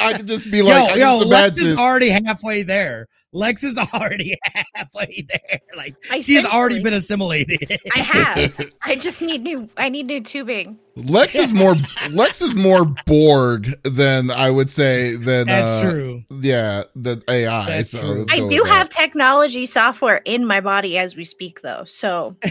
I 0.00 0.12
could 0.16 0.26
just 0.26 0.50
be 0.50 0.62
like, 0.62 0.96
yo, 0.96 1.18
yo 1.18 1.26
Lex 1.26 1.58
is 1.58 1.76
already 1.76 2.10
halfway 2.10 2.62
there. 2.62 3.06
Lex 3.32 3.62
is 3.62 3.76
already 3.92 4.36
halfway 4.74 5.26
there. 5.28 5.60
Like 5.76 5.96
she's 6.22 6.44
already 6.44 6.82
been 6.82 6.94
assimilated. 6.94 7.58
I 7.94 7.98
have. 7.98 8.70
I 8.82 8.96
just 8.96 9.20
need 9.20 9.42
new. 9.42 9.68
I 9.76 9.88
need 9.88 10.06
new 10.06 10.22
tubing. 10.22 10.78
Lex 10.96 11.36
is 11.36 11.52
more. 11.52 11.74
Lex 12.10 12.40
is 12.40 12.54
more 12.54 12.86
Borg 13.06 13.68
than 13.84 14.30
I 14.30 14.50
would 14.50 14.70
say. 14.70 15.14
Than 15.16 15.46
that's 15.46 15.84
uh, 15.84 15.90
true. 15.90 16.22
Yeah, 16.40 16.84
the 16.96 17.22
AI. 17.28 17.66
That's 17.66 17.90
so 17.90 18.24
I 18.30 18.46
do 18.48 18.62
have 18.64 18.88
technology 18.88 19.66
software 19.66 20.22
in 20.24 20.46
my 20.46 20.60
body 20.60 20.96
as 20.96 21.14
we 21.14 21.24
speak, 21.24 21.60
though. 21.62 21.84
So 21.84 22.36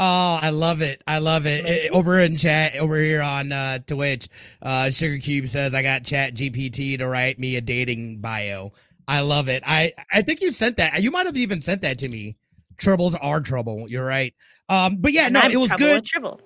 Oh, 0.00 0.40
I 0.42 0.50
love 0.50 0.82
it. 0.82 1.02
I 1.06 1.18
love 1.18 1.46
it. 1.46 1.64
it. 1.64 1.92
Over 1.92 2.18
in 2.18 2.36
chat, 2.36 2.74
over 2.76 2.98
here 2.98 3.22
on 3.22 3.52
uh, 3.52 3.78
Twitch, 3.86 4.28
uh, 4.60 4.90
Sugar 4.90 5.18
Cube 5.18 5.46
says, 5.46 5.72
I 5.72 5.82
got 5.82 6.04
Chat 6.04 6.34
GPT 6.34 6.98
to 6.98 7.06
write 7.06 7.38
me 7.38 7.56
a 7.56 7.60
dating 7.60 8.18
bio. 8.18 8.72
I 9.06 9.20
love 9.20 9.48
it. 9.48 9.62
I, 9.66 9.92
I 10.12 10.22
think 10.22 10.40
you 10.40 10.52
sent 10.52 10.76
that. 10.78 11.02
You 11.02 11.10
might 11.10 11.26
have 11.26 11.36
even 11.36 11.60
sent 11.60 11.82
that 11.82 11.98
to 11.98 12.08
me. 12.08 12.36
Troubles 12.76 13.14
are 13.14 13.40
trouble. 13.40 13.86
You're 13.88 14.04
right. 14.04 14.34
Um, 14.68 14.96
but 14.96 15.12
yeah, 15.12 15.24
and 15.24 15.34
no, 15.34 15.40
I'm 15.40 15.50
it 15.50 15.56
was 15.56 15.72
good. 15.72 16.04
Trouble. 16.04 16.40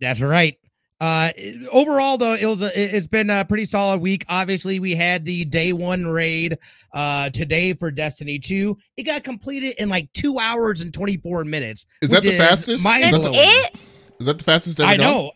That's 0.00 0.20
right. 0.20 0.58
Uh, 1.00 1.30
overall, 1.70 2.16
though, 2.16 2.34
it 2.34 2.46
was 2.46 2.62
a, 2.62 2.96
it's 2.96 3.08
been 3.08 3.28
a 3.28 3.44
pretty 3.44 3.64
solid 3.66 4.00
week. 4.00 4.24
Obviously, 4.28 4.78
we 4.80 4.94
had 4.94 5.24
the 5.24 5.44
day 5.44 5.72
one 5.72 6.06
raid 6.06 6.56
uh, 6.94 7.28
today 7.30 7.74
for 7.74 7.90
Destiny 7.90 8.38
2. 8.38 8.76
It 8.96 9.02
got 9.02 9.24
completed 9.24 9.74
in 9.78 9.88
like 9.88 10.10
two 10.12 10.38
hours 10.38 10.80
and 10.80 10.94
24 10.94 11.44
minutes. 11.44 11.86
Is 12.00 12.10
that 12.10 12.22
the 12.22 12.30
fastest? 12.38 12.84
Is 13.00 13.10
it? 13.34 13.80
Is 14.20 14.26
that 14.26 14.38
the 14.38 14.44
fastest? 14.44 14.80
I 14.80 14.96
know. 14.96 15.32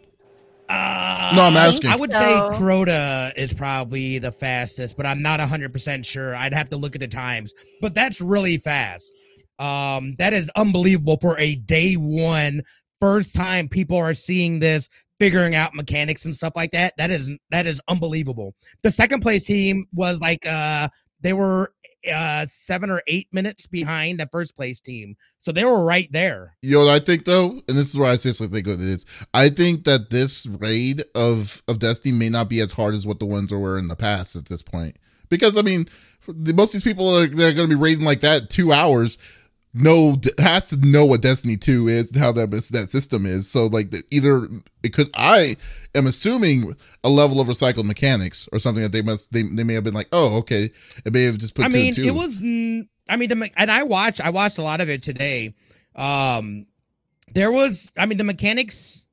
Uh, 0.68 1.32
no, 1.34 1.42
I'm 1.42 1.56
asking. 1.56 1.90
I 1.90 1.96
would 1.96 2.12
say 2.12 2.26
Crota 2.52 3.36
is 3.36 3.52
probably 3.52 4.18
the 4.18 4.32
fastest, 4.32 4.96
but 4.96 5.06
I'm 5.06 5.22
not 5.22 5.40
100% 5.40 6.04
sure. 6.04 6.34
I'd 6.34 6.52
have 6.52 6.68
to 6.70 6.76
look 6.76 6.94
at 6.94 7.00
the 7.00 7.08
times, 7.08 7.52
but 7.80 7.94
that's 7.94 8.20
really 8.20 8.58
fast. 8.58 9.12
Um, 9.58 10.14
that 10.18 10.32
is 10.32 10.50
unbelievable 10.56 11.16
for 11.20 11.38
a 11.38 11.56
day 11.56 11.94
one 11.94 12.62
first 13.00 13.34
time 13.34 13.68
people 13.68 13.96
are 13.96 14.14
seeing 14.14 14.60
this 14.60 14.88
figuring 15.18 15.54
out 15.54 15.74
mechanics 15.74 16.24
and 16.24 16.34
stuff 16.34 16.52
like 16.56 16.70
that. 16.72 16.94
That 16.96 17.10
is 17.10 17.30
that 17.50 17.66
is 17.66 17.80
unbelievable. 17.88 18.54
The 18.82 18.90
second 18.90 19.20
place 19.20 19.44
team 19.46 19.86
was 19.92 20.20
like 20.20 20.46
uh 20.46 20.88
they 21.20 21.32
were 21.32 21.72
uh 22.12 22.46
seven 22.46 22.90
or 22.90 23.02
eight 23.06 23.28
minutes 23.32 23.66
behind 23.66 24.20
the 24.20 24.28
first 24.30 24.56
place 24.56 24.80
team. 24.80 25.16
So 25.38 25.52
they 25.52 25.64
were 25.64 25.84
right 25.84 26.08
there. 26.12 26.56
You 26.62 26.78
know 26.78 26.88
I 26.88 26.98
think 26.98 27.24
though, 27.24 27.60
and 27.68 27.76
this 27.76 27.88
is 27.88 27.98
where 27.98 28.10
I 28.10 28.16
seriously 28.16 28.48
think 28.48 28.66
it 28.66 28.80
is. 28.80 29.04
I 29.34 29.48
think 29.48 29.84
that 29.84 30.10
this 30.10 30.46
raid 30.46 31.04
of 31.14 31.62
of 31.68 31.78
Destiny 31.78 32.16
may 32.16 32.28
not 32.28 32.48
be 32.48 32.60
as 32.60 32.72
hard 32.72 32.94
as 32.94 33.06
what 33.06 33.18
the 33.18 33.26
ones 33.26 33.52
were 33.52 33.78
in 33.78 33.88
the 33.88 33.96
past 33.96 34.36
at 34.36 34.46
this 34.46 34.62
point. 34.62 34.96
Because 35.28 35.58
I 35.58 35.62
mean, 35.62 35.88
most 36.26 36.74
of 36.74 36.82
these 36.82 36.82
people 36.82 37.08
are 37.08 37.26
they're 37.26 37.52
going 37.52 37.68
to 37.68 37.76
be 37.76 37.80
raiding 37.80 38.04
like 38.04 38.20
that 38.20 38.50
two 38.50 38.72
hours 38.72 39.18
know 39.74 40.20
has 40.38 40.68
to 40.68 40.76
know 40.76 41.04
what 41.04 41.20
Destiny 41.20 41.56
2 41.56 41.88
is 41.88 42.10
and 42.10 42.20
how 42.20 42.32
that 42.32 42.50
that 42.50 42.90
system 42.90 43.26
is. 43.26 43.48
So 43.48 43.66
like 43.66 43.92
either 44.10 44.48
it 44.82 44.92
could 44.92 45.10
I 45.14 45.56
am 45.94 46.06
assuming 46.06 46.76
a 47.04 47.08
level 47.08 47.40
of 47.40 47.48
recycled 47.48 47.84
mechanics 47.84 48.48
or 48.52 48.58
something 48.58 48.82
that 48.82 48.92
they 48.92 49.02
must 49.02 49.32
they, 49.32 49.42
they 49.42 49.64
may 49.64 49.74
have 49.74 49.84
been 49.84 49.94
like, 49.94 50.08
"Oh, 50.12 50.38
okay." 50.38 50.70
It 51.04 51.12
may 51.12 51.22
have 51.22 51.38
just 51.38 51.54
put 51.54 51.64
I 51.64 51.68
mean, 51.68 51.94
it 51.96 52.14
was 52.14 52.38
I 53.08 53.16
mean 53.16 53.50
and 53.56 53.70
I 53.70 53.82
watched 53.82 54.20
I 54.20 54.30
watched 54.30 54.58
a 54.58 54.62
lot 54.62 54.80
of 54.80 54.88
it 54.88 55.02
today. 55.02 55.54
Um 55.94 56.66
there 57.34 57.52
was 57.52 57.92
I 57.96 58.06
mean 58.06 58.18
the 58.18 58.24
mechanics 58.24 59.08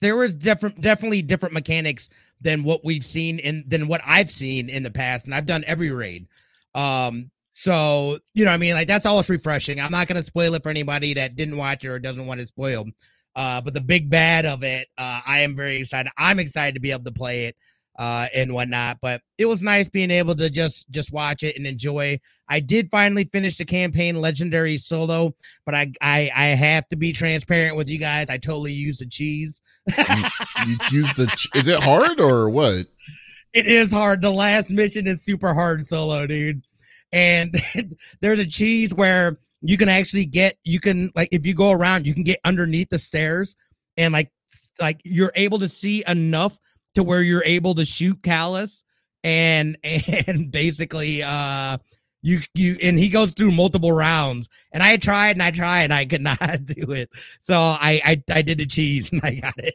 there 0.00 0.16
was 0.16 0.34
different 0.34 0.80
definitely 0.80 1.22
different 1.22 1.54
mechanics 1.54 2.10
than 2.40 2.62
what 2.64 2.84
we've 2.84 3.04
seen 3.04 3.38
in 3.38 3.64
than 3.66 3.88
what 3.88 4.00
I've 4.06 4.30
seen 4.30 4.68
in 4.68 4.82
the 4.82 4.90
past, 4.90 5.26
and 5.26 5.34
I've 5.34 5.46
done 5.46 5.64
every 5.66 5.90
raid. 5.90 6.26
Um, 6.74 7.30
so 7.58 8.18
you 8.34 8.44
know, 8.44 8.50
what 8.50 8.56
I 8.56 8.58
mean, 8.58 8.74
like 8.74 8.86
that's 8.86 9.06
always 9.06 9.30
refreshing. 9.30 9.80
I'm 9.80 9.90
not 9.90 10.08
gonna 10.08 10.22
spoil 10.22 10.52
it 10.52 10.62
for 10.62 10.68
anybody 10.68 11.14
that 11.14 11.36
didn't 11.36 11.56
watch 11.56 11.86
it 11.86 11.88
or 11.88 11.98
doesn't 11.98 12.26
want 12.26 12.38
it 12.38 12.48
spoiled. 12.48 12.90
Uh, 13.34 13.62
but 13.62 13.72
the 13.72 13.80
big 13.80 14.10
bad 14.10 14.44
of 14.44 14.62
it, 14.62 14.88
uh, 14.98 15.20
I 15.26 15.40
am 15.40 15.56
very 15.56 15.78
excited. 15.78 16.12
I'm 16.18 16.38
excited 16.38 16.74
to 16.74 16.80
be 16.80 16.90
able 16.90 17.04
to 17.04 17.12
play 17.12 17.46
it 17.46 17.56
uh, 17.98 18.26
and 18.34 18.52
whatnot. 18.52 18.98
But 19.00 19.22
it 19.38 19.46
was 19.46 19.62
nice 19.62 19.88
being 19.88 20.10
able 20.10 20.34
to 20.34 20.50
just 20.50 20.90
just 20.90 21.14
watch 21.14 21.42
it 21.42 21.56
and 21.56 21.66
enjoy. 21.66 22.20
I 22.46 22.60
did 22.60 22.90
finally 22.90 23.24
finish 23.24 23.56
the 23.56 23.64
campaign 23.64 24.20
legendary 24.20 24.76
solo, 24.76 25.34
but 25.64 25.74
I 25.74 25.92
I, 26.02 26.30
I 26.36 26.44
have 26.48 26.86
to 26.88 26.96
be 26.96 27.14
transparent 27.14 27.74
with 27.74 27.88
you 27.88 27.98
guys. 27.98 28.28
I 28.28 28.36
totally 28.36 28.72
used 28.72 29.00
the 29.00 29.06
cheese. 29.06 29.62
you 29.96 30.76
use 30.90 31.14
the. 31.16 31.26
Ch- 31.34 31.48
is 31.54 31.68
it 31.68 31.82
hard 31.82 32.20
or 32.20 32.50
what? 32.50 32.84
It 33.54 33.64
is 33.64 33.90
hard. 33.90 34.20
The 34.20 34.30
last 34.30 34.70
mission 34.70 35.06
is 35.06 35.24
super 35.24 35.54
hard 35.54 35.86
solo, 35.86 36.26
dude. 36.26 36.62
And 37.12 37.54
there's 38.20 38.38
a 38.38 38.46
cheese 38.46 38.92
where 38.94 39.38
you 39.62 39.76
can 39.76 39.88
actually 39.88 40.26
get 40.26 40.58
you 40.64 40.80
can 40.80 41.10
like 41.14 41.28
if 41.32 41.46
you 41.46 41.54
go 41.54 41.70
around 41.70 42.06
you 42.06 42.14
can 42.14 42.22
get 42.22 42.38
underneath 42.44 42.90
the 42.90 42.98
stairs 42.98 43.56
and 43.96 44.12
like 44.12 44.30
like 44.80 45.00
you're 45.04 45.32
able 45.34 45.58
to 45.58 45.68
see 45.68 46.04
enough 46.06 46.58
to 46.94 47.02
where 47.02 47.22
you're 47.22 47.44
able 47.44 47.74
to 47.74 47.84
shoot 47.84 48.20
Calus 48.22 48.84
and 49.24 49.76
and 50.26 50.50
basically 50.50 51.22
uh 51.22 51.78
you 52.22 52.40
you 52.54 52.76
and 52.82 52.98
he 52.98 53.08
goes 53.08 53.32
through 53.32 53.52
multiple 53.52 53.92
rounds 53.92 54.48
and 54.72 54.82
I 54.82 54.96
tried 54.96 55.32
and 55.32 55.42
I 55.42 55.50
tried 55.50 55.82
and 55.82 55.94
I 55.94 56.04
could 56.04 56.20
not 56.22 56.64
do 56.64 56.92
it. 56.92 57.10
So 57.40 57.54
I 57.56 58.00
I, 58.04 58.22
I 58.30 58.42
did 58.42 58.58
the 58.58 58.66
cheese 58.66 59.12
and 59.12 59.20
I 59.22 59.34
got 59.34 59.58
it. 59.58 59.74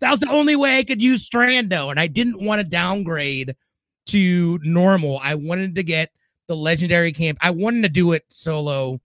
that 0.00 0.10
was 0.10 0.20
the 0.20 0.30
only 0.30 0.56
way 0.56 0.78
I 0.78 0.84
could 0.84 1.02
use 1.02 1.28
Strando 1.28 1.90
and 1.90 1.98
I 1.98 2.06
didn't 2.06 2.44
want 2.44 2.60
to 2.60 2.66
downgrade 2.66 3.56
to 4.06 4.58
normal. 4.62 5.18
I 5.22 5.34
wanted 5.34 5.74
to 5.76 5.82
get 5.82 6.10
the 6.48 6.56
legendary 6.56 7.12
camp. 7.12 7.38
I 7.40 7.50
wanted 7.50 7.82
to 7.82 7.88
do 7.88 8.12
it 8.12 8.24
solo, 8.28 9.00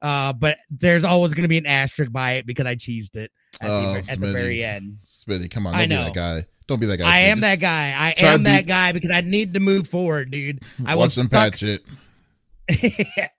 uh, 0.00 0.32
but 0.32 0.58
there's 0.70 1.04
always 1.04 1.34
going 1.34 1.42
to 1.42 1.48
be 1.48 1.58
an 1.58 1.66
asterisk 1.66 2.12
by 2.12 2.32
it 2.32 2.46
because 2.46 2.66
I 2.66 2.76
cheesed 2.76 3.16
it 3.16 3.30
at, 3.60 3.70
oh, 3.70 3.94
the, 3.94 4.12
at 4.12 4.20
the, 4.20 4.32
very 4.32 4.64
end. 4.64 4.98
Smitty, 5.04 5.50
come 5.50 5.66
on, 5.66 5.72
don't 5.72 5.82
I 5.82 5.86
know. 5.86 5.98
be 5.98 6.04
that 6.04 6.14
guy. 6.14 6.46
Don't 6.66 6.80
be 6.80 6.86
that 6.86 6.98
guy. 6.98 7.12
I 7.12 7.18
am 7.20 7.40
that 7.40 7.60
guy. 7.60 7.94
I 7.96 8.14
am 8.18 8.44
that 8.44 8.66
guy 8.66 8.92
because 8.92 9.10
I 9.10 9.20
need 9.20 9.54
to 9.54 9.60
move 9.60 9.88
forward, 9.88 10.30
dude. 10.30 10.60
I 10.86 10.94
watch 10.94 11.14
them 11.14 11.28
patch 11.28 11.62
it. 11.62 11.82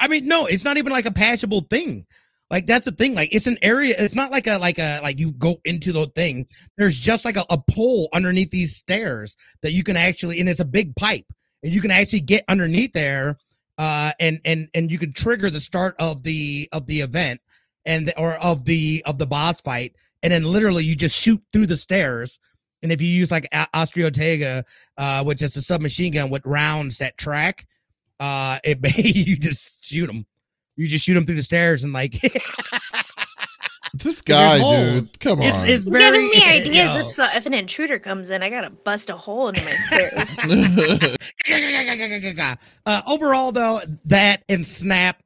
I 0.00 0.08
mean, 0.08 0.26
no, 0.26 0.46
it's 0.46 0.64
not 0.64 0.76
even 0.76 0.92
like 0.92 1.04
a 1.04 1.10
patchable 1.10 1.62
thing. 1.62 2.06
Like 2.50 2.66
that's 2.66 2.84
the 2.84 2.92
thing. 2.92 3.14
Like 3.14 3.34
it's 3.34 3.46
an 3.46 3.58
area. 3.62 3.94
It's 3.98 4.14
not 4.14 4.30
like 4.30 4.46
a 4.46 4.58
like 4.58 4.78
a 4.78 5.00
like 5.02 5.18
you 5.18 5.32
go 5.32 5.56
into 5.64 5.92
the 5.92 6.06
thing. 6.06 6.46
There's 6.76 6.98
just 6.98 7.24
like 7.24 7.36
a, 7.36 7.44
a 7.50 7.58
pole 7.58 8.08
underneath 8.14 8.50
these 8.50 8.74
stairs 8.74 9.36
that 9.62 9.72
you 9.72 9.84
can 9.84 9.96
actually, 9.96 10.40
and 10.40 10.48
it's 10.48 10.60
a 10.60 10.64
big 10.64 10.96
pipe 10.96 11.26
and 11.62 11.72
you 11.72 11.80
can 11.80 11.90
actually 11.90 12.20
get 12.20 12.44
underneath 12.48 12.92
there 12.92 13.36
uh 13.78 14.12
and 14.18 14.40
and 14.44 14.68
and 14.74 14.90
you 14.90 14.98
can 14.98 15.12
trigger 15.12 15.50
the 15.50 15.60
start 15.60 15.94
of 15.98 16.22
the 16.22 16.68
of 16.72 16.86
the 16.86 17.00
event 17.00 17.40
and 17.84 18.12
or 18.16 18.34
of 18.34 18.64
the 18.64 19.02
of 19.06 19.18
the 19.18 19.26
boss 19.26 19.60
fight 19.60 19.94
and 20.22 20.32
then 20.32 20.42
literally 20.42 20.84
you 20.84 20.96
just 20.96 21.16
shoot 21.16 21.40
through 21.52 21.66
the 21.66 21.76
stairs 21.76 22.38
and 22.82 22.92
if 22.92 23.02
you 23.02 23.08
use 23.08 23.30
like 23.30 23.48
Osteo 23.52 24.10
Striga, 24.10 24.64
uh, 24.96 25.24
which 25.24 25.42
is 25.42 25.56
a 25.56 25.62
submachine 25.62 26.12
gun 26.12 26.30
with 26.30 26.46
rounds 26.46 26.98
that 26.98 27.18
track, 27.18 27.66
uh, 28.20 28.58
it 28.62 28.80
may 28.82 28.90
you 28.96 29.36
just 29.36 29.84
shoot 29.84 30.06
them. 30.06 30.26
You 30.78 30.86
just 30.86 31.04
shoot 31.04 31.14
them 31.14 31.26
through 31.26 31.34
the 31.34 31.42
stairs 31.42 31.84
and 31.84 31.92
like 31.92 32.14
This 33.94 34.20
guy, 34.20 34.58
dude, 34.58 35.18
come 35.18 35.40
on. 35.40 35.46
It's, 35.46 35.70
it's 35.70 35.84
very, 35.84 36.04
giving 36.04 36.28
me 36.28 36.44
ideas 36.44 36.96
if 36.96 37.10
so, 37.10 37.26
if 37.34 37.46
an 37.46 37.54
intruder 37.54 37.98
comes 37.98 38.30
in, 38.30 38.42
I 38.42 38.50
gotta 38.50 38.70
bust 38.70 39.10
a 39.10 39.16
hole 39.16 39.48
in 39.48 39.54
my 39.56 39.70
stairs. 39.88 41.16
uh, 42.86 43.02
overall, 43.08 43.50
though, 43.50 43.80
that 44.04 44.44
and 44.48 44.64
Snap, 44.64 45.20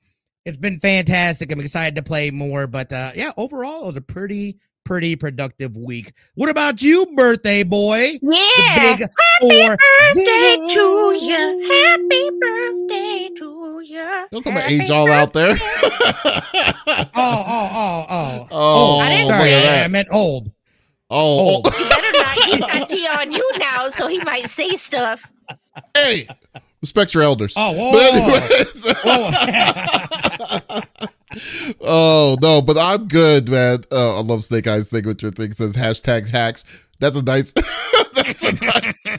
it's 0.46 0.56
been 0.56 0.78
fantastic. 0.80 1.52
I'm 1.52 1.60
excited 1.60 1.96
to 1.96 2.02
play 2.02 2.30
more, 2.30 2.66
but 2.66 2.92
uh, 2.92 3.10
yeah, 3.14 3.32
overall, 3.36 3.82
it 3.82 3.86
was 3.86 3.96
a 3.96 4.00
pretty 4.00 4.58
pretty 4.84 5.16
productive 5.16 5.76
week. 5.76 6.12
What 6.34 6.48
about 6.48 6.80
you, 6.82 7.06
birthday 7.14 7.62
boy? 7.62 8.18
Yeah. 8.20 8.34
Happy 8.60 9.04
birthday 9.40 10.56
to 10.70 11.16
you. 11.20 11.68
Happy 11.70 12.30
birthday 12.40 13.28
to 13.36 13.80
you. 13.84 14.26
Don't 14.30 14.42
put 14.42 14.54
my 14.54 14.66
age 14.66 14.90
all 14.90 15.10
out 15.10 15.32
there. 15.32 15.56
oh, 15.84 16.40
oh, 17.14 17.16
oh, 17.16 18.06
oh. 18.08 18.10
Oh, 18.10 18.48
oh 18.50 18.98
I 19.00 19.10
didn't 19.10 19.28
sorry, 19.28 19.50
say 19.50 19.84
I 19.84 19.88
meant 19.88 20.08
old. 20.12 20.50
Oh, 21.10 21.56
old. 21.56 21.66
You 21.66 21.72
better 21.88 22.12
not 22.18 22.36
use 22.48 22.60
that 22.60 22.88
T 22.88 23.06
on 23.18 23.32
you 23.32 23.50
now, 23.58 23.88
so 23.88 24.06
he 24.08 24.22
might 24.24 24.44
say 24.44 24.70
stuff. 24.70 25.30
Hey, 25.94 26.26
respect 26.80 27.12
your 27.14 27.22
elders. 27.22 27.54
Oh, 27.56 27.72
whoa. 27.72 27.92
But 27.92 28.14
anyways, 28.14 28.84
whoa 29.04 29.30
oh 31.80 32.36
no, 32.40 32.60
but 32.60 32.78
I'm 32.78 33.08
good, 33.08 33.48
man. 33.48 33.84
Uh, 33.90 34.18
I 34.18 34.22
love 34.22 34.44
Snake 34.44 34.66
Eyes 34.66 34.90
thing 34.90 35.06
with 35.06 35.22
your 35.22 35.30
thing 35.30 35.52
says 35.52 35.74
hashtag 35.74 36.28
hacks. 36.28 36.64
That's 37.02 37.16
a 37.16 37.22
nice. 37.22 37.52
that's 38.14 38.44
a 38.44 38.52
nice. 38.52 39.18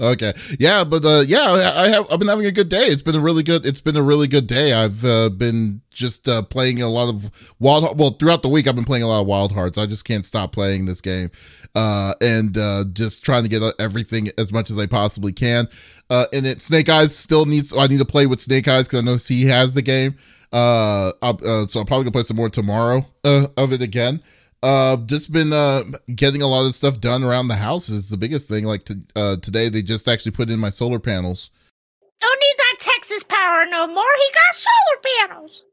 okay, 0.00 0.34
yeah, 0.58 0.84
but 0.84 1.02
uh, 1.04 1.22
yeah, 1.26 1.72
I 1.74 1.88
have. 1.88 2.06
I've 2.12 2.18
been 2.18 2.28
having 2.28 2.44
a 2.44 2.52
good 2.52 2.68
day. 2.68 2.84
It's 2.84 3.00
been 3.00 3.14
a 3.14 3.20
really 3.20 3.42
good. 3.42 3.64
It's 3.64 3.80
been 3.80 3.96
a 3.96 4.02
really 4.02 4.26
good 4.26 4.46
day. 4.46 4.74
I've 4.74 5.02
uh, 5.02 5.30
been 5.30 5.80
just 5.90 6.28
uh, 6.28 6.42
playing 6.42 6.82
a 6.82 6.88
lot 6.88 7.08
of 7.08 7.54
wild. 7.58 7.98
Well, 7.98 8.10
throughout 8.10 8.42
the 8.42 8.50
week, 8.50 8.68
I've 8.68 8.74
been 8.74 8.84
playing 8.84 9.04
a 9.04 9.06
lot 9.06 9.22
of 9.22 9.26
Wild 9.26 9.52
Hearts. 9.52 9.78
I 9.78 9.86
just 9.86 10.04
can't 10.04 10.26
stop 10.26 10.52
playing 10.52 10.84
this 10.84 11.00
game, 11.00 11.30
uh, 11.74 12.12
and 12.20 12.58
uh, 12.58 12.84
just 12.92 13.24
trying 13.24 13.44
to 13.44 13.48
get 13.48 13.62
everything 13.78 14.28
as 14.36 14.52
much 14.52 14.70
as 14.70 14.78
I 14.78 14.86
possibly 14.86 15.32
can. 15.32 15.68
Uh, 16.10 16.26
and 16.34 16.44
it 16.46 16.60
Snake 16.60 16.90
Eyes 16.90 17.16
still 17.16 17.46
needs. 17.46 17.74
I 17.74 17.86
need 17.86 18.00
to 18.00 18.04
play 18.04 18.26
with 18.26 18.42
Snake 18.42 18.68
Eyes 18.68 18.86
because 18.88 19.00
I 19.00 19.04
know 19.06 19.16
he 19.16 19.46
has 19.46 19.72
the 19.72 19.80
game. 19.80 20.16
Uh, 20.52 21.12
uh, 21.22 21.66
so 21.66 21.80
I'm 21.80 21.86
probably 21.86 22.04
gonna 22.04 22.12
play 22.12 22.22
some 22.22 22.36
more 22.36 22.50
tomorrow 22.50 23.06
uh, 23.24 23.46
of 23.56 23.72
it 23.72 23.82
again. 23.82 24.22
Uh, 24.62 24.96
just 25.06 25.32
been 25.32 25.52
uh 25.52 25.82
getting 26.14 26.40
a 26.40 26.46
lot 26.46 26.66
of 26.66 26.74
stuff 26.74 27.00
done 27.00 27.24
around 27.24 27.48
the 27.48 27.56
house 27.56 27.88
is 27.88 28.10
the 28.10 28.16
biggest 28.16 28.48
thing. 28.48 28.64
Like 28.64 28.84
to, 28.84 29.00
uh, 29.16 29.36
today, 29.36 29.68
they 29.68 29.82
just 29.82 30.06
actually 30.08 30.32
put 30.32 30.50
in 30.50 30.60
my 30.60 30.70
solar 30.70 30.98
panels. 30.98 31.50
Don't 32.20 32.40
need 32.40 32.54
that 32.58 32.76
Texas 32.78 33.24
power 33.24 33.64
no 33.68 33.88
more. 33.88 34.04
He 34.16 34.34
got 34.34 34.54
solar 34.54 35.28
panels. 35.28 35.64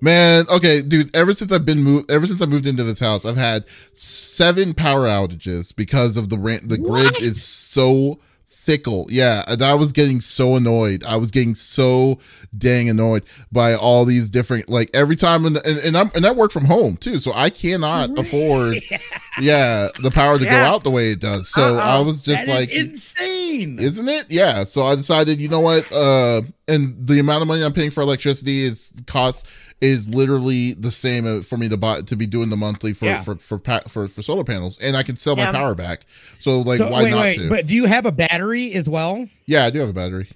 Man, 0.00 0.44
okay, 0.50 0.82
dude. 0.82 1.14
Ever 1.16 1.32
since 1.32 1.50
I've 1.50 1.64
been 1.64 1.82
moved, 1.82 2.10
ever 2.10 2.26
since 2.26 2.40
I 2.42 2.46
moved 2.46 2.66
into 2.66 2.84
this 2.84 3.00
house, 3.00 3.24
I've 3.24 3.36
had 3.36 3.64
seven 3.94 4.74
power 4.74 5.06
outages 5.06 5.74
because 5.74 6.16
of 6.16 6.28
the 6.28 6.38
rant. 6.38 6.68
The 6.68 6.76
what? 6.76 7.14
grid 7.14 7.22
is 7.22 7.42
so 7.42 8.20
fickle. 8.68 9.06
Yeah, 9.08 9.44
and 9.48 9.62
I 9.62 9.74
was 9.74 9.92
getting 9.92 10.20
so 10.20 10.56
annoyed. 10.56 11.02
I 11.02 11.16
was 11.16 11.30
getting 11.30 11.54
so 11.54 12.18
dang 12.56 12.90
annoyed 12.90 13.24
by 13.50 13.74
all 13.74 14.04
these 14.04 14.28
different 14.28 14.68
like 14.68 14.90
every 14.92 15.16
time 15.16 15.46
and 15.46 15.56
and, 15.64 15.78
and 15.78 15.96
I'm 15.96 16.10
and 16.14 16.26
I 16.26 16.32
work 16.32 16.52
from 16.52 16.66
home 16.66 16.98
too, 16.98 17.18
so 17.18 17.32
I 17.34 17.48
cannot 17.48 18.18
afford 18.18 18.76
yeah 19.40 19.88
the 20.02 20.10
power 20.10 20.36
to 20.36 20.44
yeah. 20.44 20.50
go 20.50 20.74
out 20.74 20.84
the 20.84 20.90
way 20.90 21.12
it 21.12 21.20
does. 21.20 21.48
So 21.48 21.76
Uh-oh. 21.76 21.78
I 21.78 22.00
was 22.02 22.20
just 22.20 22.46
that 22.46 22.60
like 22.60 22.74
insane, 22.74 23.78
isn't 23.78 24.08
it? 24.08 24.26
Yeah. 24.28 24.64
So 24.64 24.82
I 24.82 24.96
decided, 24.96 25.40
you 25.40 25.48
know 25.48 25.60
what? 25.60 25.90
Uh, 25.90 26.42
and 26.68 27.06
the 27.06 27.18
amount 27.18 27.42
of 27.42 27.48
money 27.48 27.64
I'm 27.64 27.72
paying 27.72 27.90
for 27.90 28.02
electricity 28.02 28.62
is 28.62 28.92
cost 29.06 29.46
is 29.80 30.08
literally 30.08 30.72
the 30.72 30.90
same 30.90 31.26
uh, 31.26 31.42
for 31.42 31.56
me 31.56 31.68
to 31.68 31.76
buy 31.76 32.02
to 32.02 32.16
be 32.16 32.26
doing 32.26 32.50
the 32.50 32.56
monthly 32.56 32.92
for 32.92 33.06
yeah. 33.06 33.22
for, 33.22 33.36
for, 33.36 33.58
for 33.58 33.80
for 33.88 34.08
for 34.08 34.22
solar 34.22 34.44
panels, 34.44 34.78
and 34.78 34.96
I 34.96 35.02
can 35.02 35.16
sell 35.16 35.36
yeah. 35.36 35.46
my 35.46 35.52
power 35.52 35.74
back. 35.74 36.02
So 36.38 36.60
like, 36.60 36.78
so, 36.78 36.90
why 36.90 37.04
wait, 37.04 37.10
not? 37.10 37.20
Wait, 37.20 37.36
to? 37.38 37.48
But 37.48 37.66
do 37.66 37.74
you 37.74 37.86
have 37.86 38.06
a 38.06 38.12
battery 38.12 38.72
as 38.74 38.88
well? 38.88 39.26
Yeah, 39.46 39.64
I 39.64 39.70
do 39.70 39.80
have 39.80 39.88
a 39.88 39.94
battery. 39.94 40.28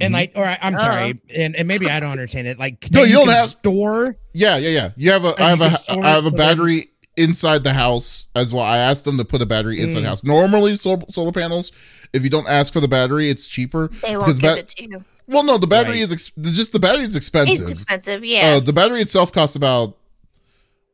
And 0.00 0.12
mm-hmm. 0.12 0.14
like, 0.14 0.32
or 0.34 0.56
I'm 0.60 0.76
sorry, 0.76 1.10
uh 1.12 1.34
and, 1.34 1.56
and 1.56 1.68
maybe 1.68 1.88
I 1.88 2.00
don't 2.00 2.10
understand 2.10 2.48
it. 2.48 2.58
Like, 2.58 2.90
no, 2.90 3.02
you, 3.02 3.08
you 3.08 3.14
don't 3.14 3.28
have 3.28 3.46
a 3.46 3.50
store. 3.50 4.16
Yeah, 4.32 4.56
yeah, 4.56 4.70
yeah. 4.70 4.90
You 4.96 5.12
have 5.12 5.24
a. 5.24 5.34
I 5.40 5.50
have 5.50 5.60
a. 5.60 6.00
I 6.00 6.08
have 6.08 6.26
a 6.26 6.32
battery 6.32 6.90
inside 7.16 7.62
the 7.62 7.72
house 7.72 8.26
as 8.34 8.52
well. 8.52 8.64
I 8.64 8.78
asked 8.78 9.04
them 9.04 9.18
to 9.18 9.24
put 9.24 9.40
a 9.40 9.46
battery 9.46 9.80
inside 9.80 10.00
mm. 10.00 10.02
the 10.02 10.08
house. 10.08 10.24
Normally, 10.24 10.76
solar, 10.76 11.00
solar 11.08 11.32
panels, 11.32 11.70
if 12.12 12.24
you 12.24 12.30
don't 12.30 12.48
ask 12.48 12.72
for 12.72 12.80
the 12.80 12.88
battery, 12.88 13.30
it's 13.30 13.46
cheaper. 13.46 13.88
They 14.02 14.16
won't 14.16 14.28
give 14.32 14.40
ba- 14.40 14.58
it 14.58 14.68
to 14.68 14.82
you. 14.82 15.04
Well, 15.26 15.42
no, 15.42 15.58
the 15.58 15.66
battery 15.66 15.94
right. 15.94 16.02
is 16.02 16.12
ex- 16.12 16.32
just 16.54 16.72
the 16.72 16.78
battery 16.78 17.04
is 17.04 17.16
expensive. 17.16 17.62
It's 17.62 17.72
expensive, 17.72 18.24
yeah. 18.24 18.56
Uh, 18.56 18.60
the 18.60 18.72
battery 18.72 19.00
itself 19.00 19.32
costs 19.32 19.56
about 19.56 19.96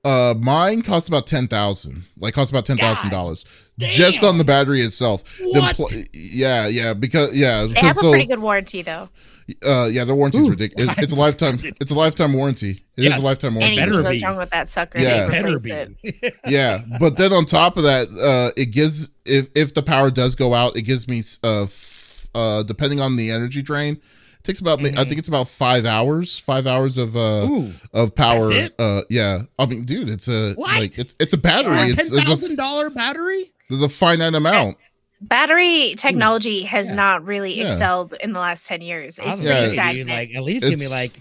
uh 0.03 0.35
mine 0.39 0.83
costs 0.83 1.09
about 1.09 1.27
ten 1.27 1.49
thousand, 1.49 2.05
like 2.19 2.35
costs 2.35 2.51
about 2.51 2.65
ten 2.65 2.77
thousand 2.77 3.11
dollars 3.11 3.45
just 3.89 4.25
on 4.25 4.39
the 4.39 4.45
battery 4.45 4.81
itself. 4.81 5.25
What? 5.41 5.77
Pl- 5.77 5.89
yeah, 6.13 6.67
yeah, 6.69 6.95
because 6.95 7.35
yeah, 7.37 7.67
they 7.67 7.81
have 7.81 7.97
a 7.97 8.01
so, 8.01 8.11
pretty 8.11 8.27
good 8.27 8.41
warranty 8.41 8.83
though. 8.83 9.09
Uh, 9.67 9.89
yeah, 9.91 10.05
the 10.05 10.15
warranty 10.15 10.39
is 10.39 10.49
ridiculous. 10.49 10.93
It's, 10.93 11.03
it's, 11.05 11.13
a 11.13 11.17
lifetime. 11.17 11.59
It's 11.81 11.91
a 11.91 11.95
lifetime 11.95 12.33
warranty. 12.33 12.85
It 12.97 13.05
yes. 13.05 13.17
is 13.17 13.23
a 13.23 13.25
lifetime 13.25 13.55
warranty. 13.57 13.81
Anything 13.81 14.03
goes 14.03 14.23
wrong 14.23 14.37
with 14.37 14.51
that 14.51 14.69
sucker, 14.69 15.01
yeah, 15.01 15.29
better 15.29 15.59
be. 15.59 15.73
yeah, 16.47 16.79
but 17.01 17.17
then 17.17 17.33
on 17.33 17.47
top 17.47 17.77
of 17.77 17.83
that, 17.83 18.09
uh, 18.09 18.53
it 18.57 18.67
gives 18.67 19.09
if 19.25 19.49
if 19.55 19.75
the 19.75 19.83
power 19.83 20.11
does 20.11 20.37
go 20.37 20.55
out, 20.55 20.77
it 20.77 20.83
gives 20.83 21.09
me 21.09 21.23
uh, 21.43 21.65
f- 21.65 22.29
uh, 22.35 22.63
depending 22.63 23.01
on 23.01 23.17
the 23.17 23.31
energy 23.31 23.63
drain, 23.63 24.01
takes 24.43 24.61
about 24.61 24.81
I 24.81 24.85
Mhm. 24.85 24.95
think 25.09 25.19
it's 25.19 25.29
about 25.29 25.49
five 25.49 25.85
hours, 25.87 26.39
five 26.39 26.67
hours 26.67 26.97
of 26.97 27.17
uh 27.17 27.47
Ooh, 27.49 27.73
of 27.93 28.15
power. 28.15 28.49
That's 28.49 28.69
it? 28.69 28.75
Uh, 28.79 29.03
yeah. 29.11 29.43
I 29.59 29.67
mean, 29.67 29.85
dude, 29.85 30.09
it's 30.09 30.29
a 30.29 30.53
What? 30.55 30.81
like 30.81 30.99
it's 30.99 31.15
it's 31.21 31.33
a 31.35 31.39
battery. 31.39 31.77
Yeah. 31.77 31.87
It's, 31.89 32.09
ten 32.11 32.19
it's, 32.19 32.25
thousand 32.27 32.59
a, 32.59 32.91
battery. 32.91 33.51
there's 33.69 33.83
a 33.83 33.89
finite 33.89 34.35
amount. 34.35 34.77
Battery 35.21 35.95
technology 35.99 36.63
has 36.63 36.89
Yeah. 36.89 36.95
not 36.95 37.25
really 37.27 37.59
Yeah. 37.59 37.71
excelled 37.73 38.15
in 38.23 38.33
the 38.33 38.41
last 38.41 38.67
10 38.67 38.81
years. 38.81 39.19
It's 39.19 39.27
Yeah. 39.27 39.35
gonna 39.37 39.61
pretty 39.61 39.77
say, 39.77 39.93
dude, 39.93 40.07
like 40.09 40.35
at 40.35 40.43
least 40.43 40.65
give 40.67 40.79
me 40.81 40.89
like 40.89 41.21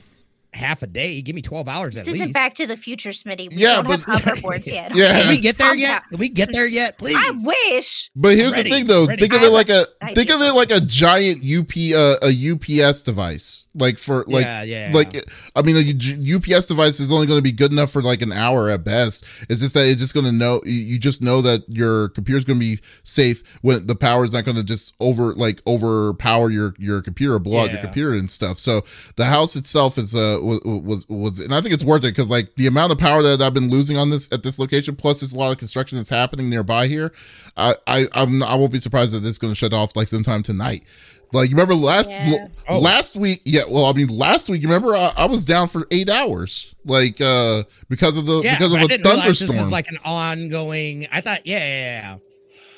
half 0.53 0.81
a 0.81 0.87
day. 0.87 1.21
Give 1.21 1.35
me 1.35 1.41
twelve 1.41 1.67
hours 1.67 1.93
this 1.95 2.07
at 2.07 2.13
isn't 2.13 2.19
least. 2.27 2.33
back 2.33 2.55
to 2.55 2.65
the 2.67 2.75
future, 2.77 3.09
Smitty. 3.11 3.49
We 3.49 3.57
Yeah, 3.57 3.81
don't 3.81 3.87
but- 3.87 3.99
have 4.01 4.21
hoverboards 4.37 4.67
yet. 4.71 4.95
Yeah. 4.95 5.19
Can 5.21 5.29
we 5.29 5.37
get 5.39 5.57
there 5.57 5.75
yet? 5.75 6.03
Can 6.09 6.19
we 6.19 6.29
get 6.29 6.51
there 6.51 6.65
yet, 6.67 6.97
please? 6.97 7.15
I 7.17 7.31
wish. 7.43 8.09
But 8.15 8.35
here's 8.35 8.53
Ready, 8.53 8.69
the 8.69 8.75
thing, 8.75 8.87
though. 8.87 9.05
ready. 9.05 9.21
Think 9.21 9.33
of 9.33 9.43
it 9.43 9.51
like 9.51 9.69
a 9.69 9.85
an 10.01 10.15
think 10.15 10.29
of 10.29 10.41
it 10.41 10.53
like 10.55 10.71
a 10.71 10.79
giant 10.81 11.43
UP 11.43 11.69
uh, 11.95 12.15
a 12.23 12.51
UPS 12.51 13.03
device. 13.03 13.67
Like 13.79 13.97
for 13.97 14.23
like 14.27 14.43
yeah, 14.45 14.63
yeah. 14.63 14.91
like 14.93 15.15
I 15.55 15.61
mean, 15.61 15.75
a 15.77 15.79
U- 15.79 16.35
UPS 16.37 16.65
device 16.67 16.99
is 16.99 17.11
only 17.11 17.25
going 17.27 17.37
to 17.39 17.41
be 17.43 17.51
good 17.51 17.71
enough 17.71 17.91
for 17.91 18.01
like 18.01 18.21
an 18.21 18.31
hour 18.31 18.69
at 18.69 18.83
best. 18.83 19.23
It's 19.49 19.61
just 19.61 19.73
that 19.73 19.87
it's 19.87 19.99
just 19.99 20.13
going 20.13 20.25
to 20.25 20.31
know 20.31 20.61
you- 20.65 20.73
you 20.73 20.99
just 20.99 21.21
know 21.21 21.41
that 21.41 21.63
your 21.69 22.09
computer's 22.09 22.43
going 22.45 22.59
to 22.59 22.65
be 22.65 22.79
safe 23.03 23.41
when 23.61 23.87
the 23.87 23.95
power 23.95 24.25
is 24.25 24.33
not 24.33 24.45
going 24.45 24.57
to 24.57 24.63
just 24.63 24.93
over 24.99 25.33
like 25.33 25.61
overpower 25.67 26.49
your 26.49 26.73
your 26.77 27.01
computer, 27.01 27.39
blow 27.39 27.59
out 27.59 27.71
your 27.71 27.79
computer 27.81 28.13
and 28.13 28.29
stuff. 28.29 28.59
So 28.59 28.81
the 29.15 29.25
house 29.25 29.55
itself 29.55 29.97
is 29.97 30.13
uh 30.13 30.37
was 30.41 30.59
was, 30.65 31.09
was 31.09 31.39
and 31.39 31.53
I 31.53 31.61
think 31.61 31.73
it's 31.73 31.83
worth 31.83 32.03
it 32.03 32.11
because 32.15 32.29
like 32.29 32.55
the 32.55 32.67
amount 32.67 32.91
of 32.91 32.97
power 32.97 33.21
that 33.23 33.41
I've 33.41 33.53
been 33.53 33.69
losing 33.69 33.97
on 33.97 34.09
this 34.09 34.31
at 34.31 34.43
this 34.43 34.59
location, 34.59 34.95
plus 34.95 35.21
there's 35.21 35.33
a 35.33 35.37
lot 35.37 35.51
of 35.51 35.57
construction 35.57 35.97
that's 35.97 36.09
happening 36.09 36.49
nearby 36.49 36.87
here. 36.87 37.13
I 37.57 37.75
I 37.87 38.07
I'm, 38.13 38.43
I 38.43 38.55
won't 38.55 38.71
be 38.71 38.79
surprised 38.79 39.11
that 39.13 39.25
it's 39.25 39.37
going 39.37 39.51
to 39.51 39.55
shut 39.57 39.73
off 39.73 39.95
like 39.95 40.07
sometime 40.07 40.43
tonight. 40.43 40.83
Like 41.31 41.49
you 41.49 41.55
remember 41.55 41.75
last 41.75 42.09
Yeah. 42.11 42.47
Oh. 42.67 42.79
last 42.79 43.15
week? 43.15 43.41
Yeah, 43.45 43.61
well, 43.69 43.85
I 43.85 43.93
mean 43.93 44.07
last 44.07 44.49
week. 44.49 44.61
You 44.61 44.67
remember 44.67 44.95
I, 44.95 45.13
I 45.17 45.25
was 45.25 45.45
down 45.45 45.67
for 45.67 45.85
eight 45.91 46.09
hours, 46.09 46.73
like 46.85 47.19
uh 47.21 47.63
because 47.87 48.17
of 48.17 48.25
the 48.25 48.41
yeah, 48.43 48.57
because 48.57 48.73
of 48.73 48.81
a 48.81 48.87
didn't 48.87 49.05
realize 49.05 49.25
this 49.27 49.39
thunderstorm. 49.41 49.63
was 49.63 49.71
like 49.71 49.87
an 49.89 49.99
ongoing. 50.05 51.07
I 51.11 51.21
thought, 51.21 51.45
yeah, 51.45 51.57
yeah, 51.59 52.01
yeah. 52.01 52.17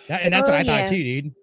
That- 0.09 0.23
and 0.25 0.33
that's 0.33 0.43
what 0.47 0.53
Oh, 0.55 0.57
I 0.57 0.63
thought 0.63 0.87
too, 0.87 1.03
dude. 1.03 1.35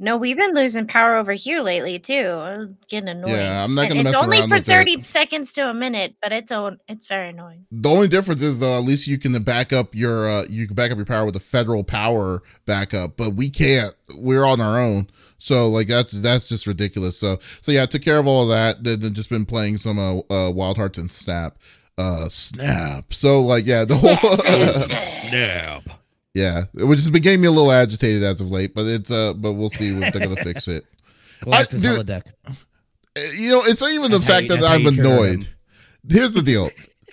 No, 0.00 0.16
we've 0.16 0.36
been 0.36 0.54
losing 0.54 0.88
power 0.88 1.14
over 1.14 1.32
here 1.32 1.62
lately 1.62 2.00
too. 2.00 2.28
I'm 2.28 2.76
getting 2.88 3.08
annoying. 3.08 3.32
Yeah, 3.32 3.62
I'm 3.62 3.74
not 3.76 3.82
And 3.86 3.90
gonna 3.94 4.00
It's 4.10 4.12
mess 4.16 4.22
only 4.22 4.38
around 4.40 4.48
for 4.48 4.54
with 4.56 4.68
it. 4.68 4.72
30 4.72 5.02
seconds 5.04 5.52
to 5.54 5.70
a 5.70 5.72
minute, 5.72 6.16
but 6.20 6.32
it's 6.32 6.50
on. 6.50 6.80
It's 6.88 7.06
very 7.06 7.28
annoying. 7.30 7.64
the 7.70 7.88
only 7.88 8.08
difference 8.08 8.42
is 8.42 8.58
though, 8.58 8.76
at 8.76 8.84
least 8.84 9.06
you 9.06 9.18
can 9.18 9.40
back 9.44 9.72
up 9.72 9.94
your 9.94 10.28
uh 10.28 10.44
you 10.50 10.66
can 10.66 10.74
back 10.74 10.90
up 10.90 10.96
your 10.96 11.06
power 11.06 11.24
with 11.24 11.36
a 11.36 11.40
federal 11.40 11.84
power 11.84 12.42
backup, 12.66 13.16
but 13.16 13.34
we 13.34 13.48
can't. 13.48 13.94
We're 14.16 14.44
on 14.44 14.60
our 14.60 14.80
own. 14.80 15.08
So 15.44 15.68
like 15.68 15.88
that's 15.88 16.12
that's 16.12 16.48
just 16.48 16.66
ridiculous. 16.66 17.18
So 17.18 17.38
so 17.60 17.70
yeah, 17.70 17.82
I 17.82 17.86
took 17.86 18.00
care 18.00 18.18
of 18.18 18.26
all 18.26 18.44
of 18.44 18.48
that. 18.48 18.82
Then 18.82 19.00
then 19.00 19.12
just 19.12 19.28
been 19.28 19.44
playing 19.44 19.76
some 19.76 19.98
uh, 19.98 20.20
uh 20.30 20.50
Wild 20.50 20.78
Hearts 20.78 20.96
and 20.98 21.12
Snap. 21.12 21.58
Uh 21.98 22.30
Snap. 22.30 23.12
So 23.12 23.42
like 23.42 23.66
yeah, 23.66 23.84
the 23.84 23.94
whole 23.94 24.16
Snap. 25.28 25.82
yeah, 26.34 26.64
which 26.72 26.98
has 26.98 27.10
been 27.10 27.20
getting 27.20 27.42
me 27.42 27.48
a 27.48 27.50
little 27.50 27.70
agitated 27.70 28.22
as 28.22 28.40
of 28.40 28.50
late, 28.50 28.74
but 28.74 28.86
it's 28.86 29.10
uh 29.10 29.34
but 29.34 29.52
we'll 29.52 29.68
see 29.68 29.88
if 29.90 30.12
they're 30.14 30.26
gonna 30.26 30.42
fix 30.42 30.66
it. 30.66 30.84
Galactus 31.42 31.82
dude- 31.82 32.06
holodeck. 32.06 32.32
Uh, 32.46 32.52
You 33.36 33.50
know, 33.50 33.62
it's 33.64 33.82
not 33.82 33.90
even 33.92 34.10
the 34.10 34.16
That's 34.18 34.26
fact 34.26 34.42
you- 34.44 34.48
that 34.48 34.54
that's 34.60 34.66
how 34.68 34.74
I'm 34.74 34.80
you 34.80 34.88
annoyed. 34.88 35.42
them. 35.42 35.48
Here's 36.08 36.32
the 36.32 36.42
deal. 36.42 36.70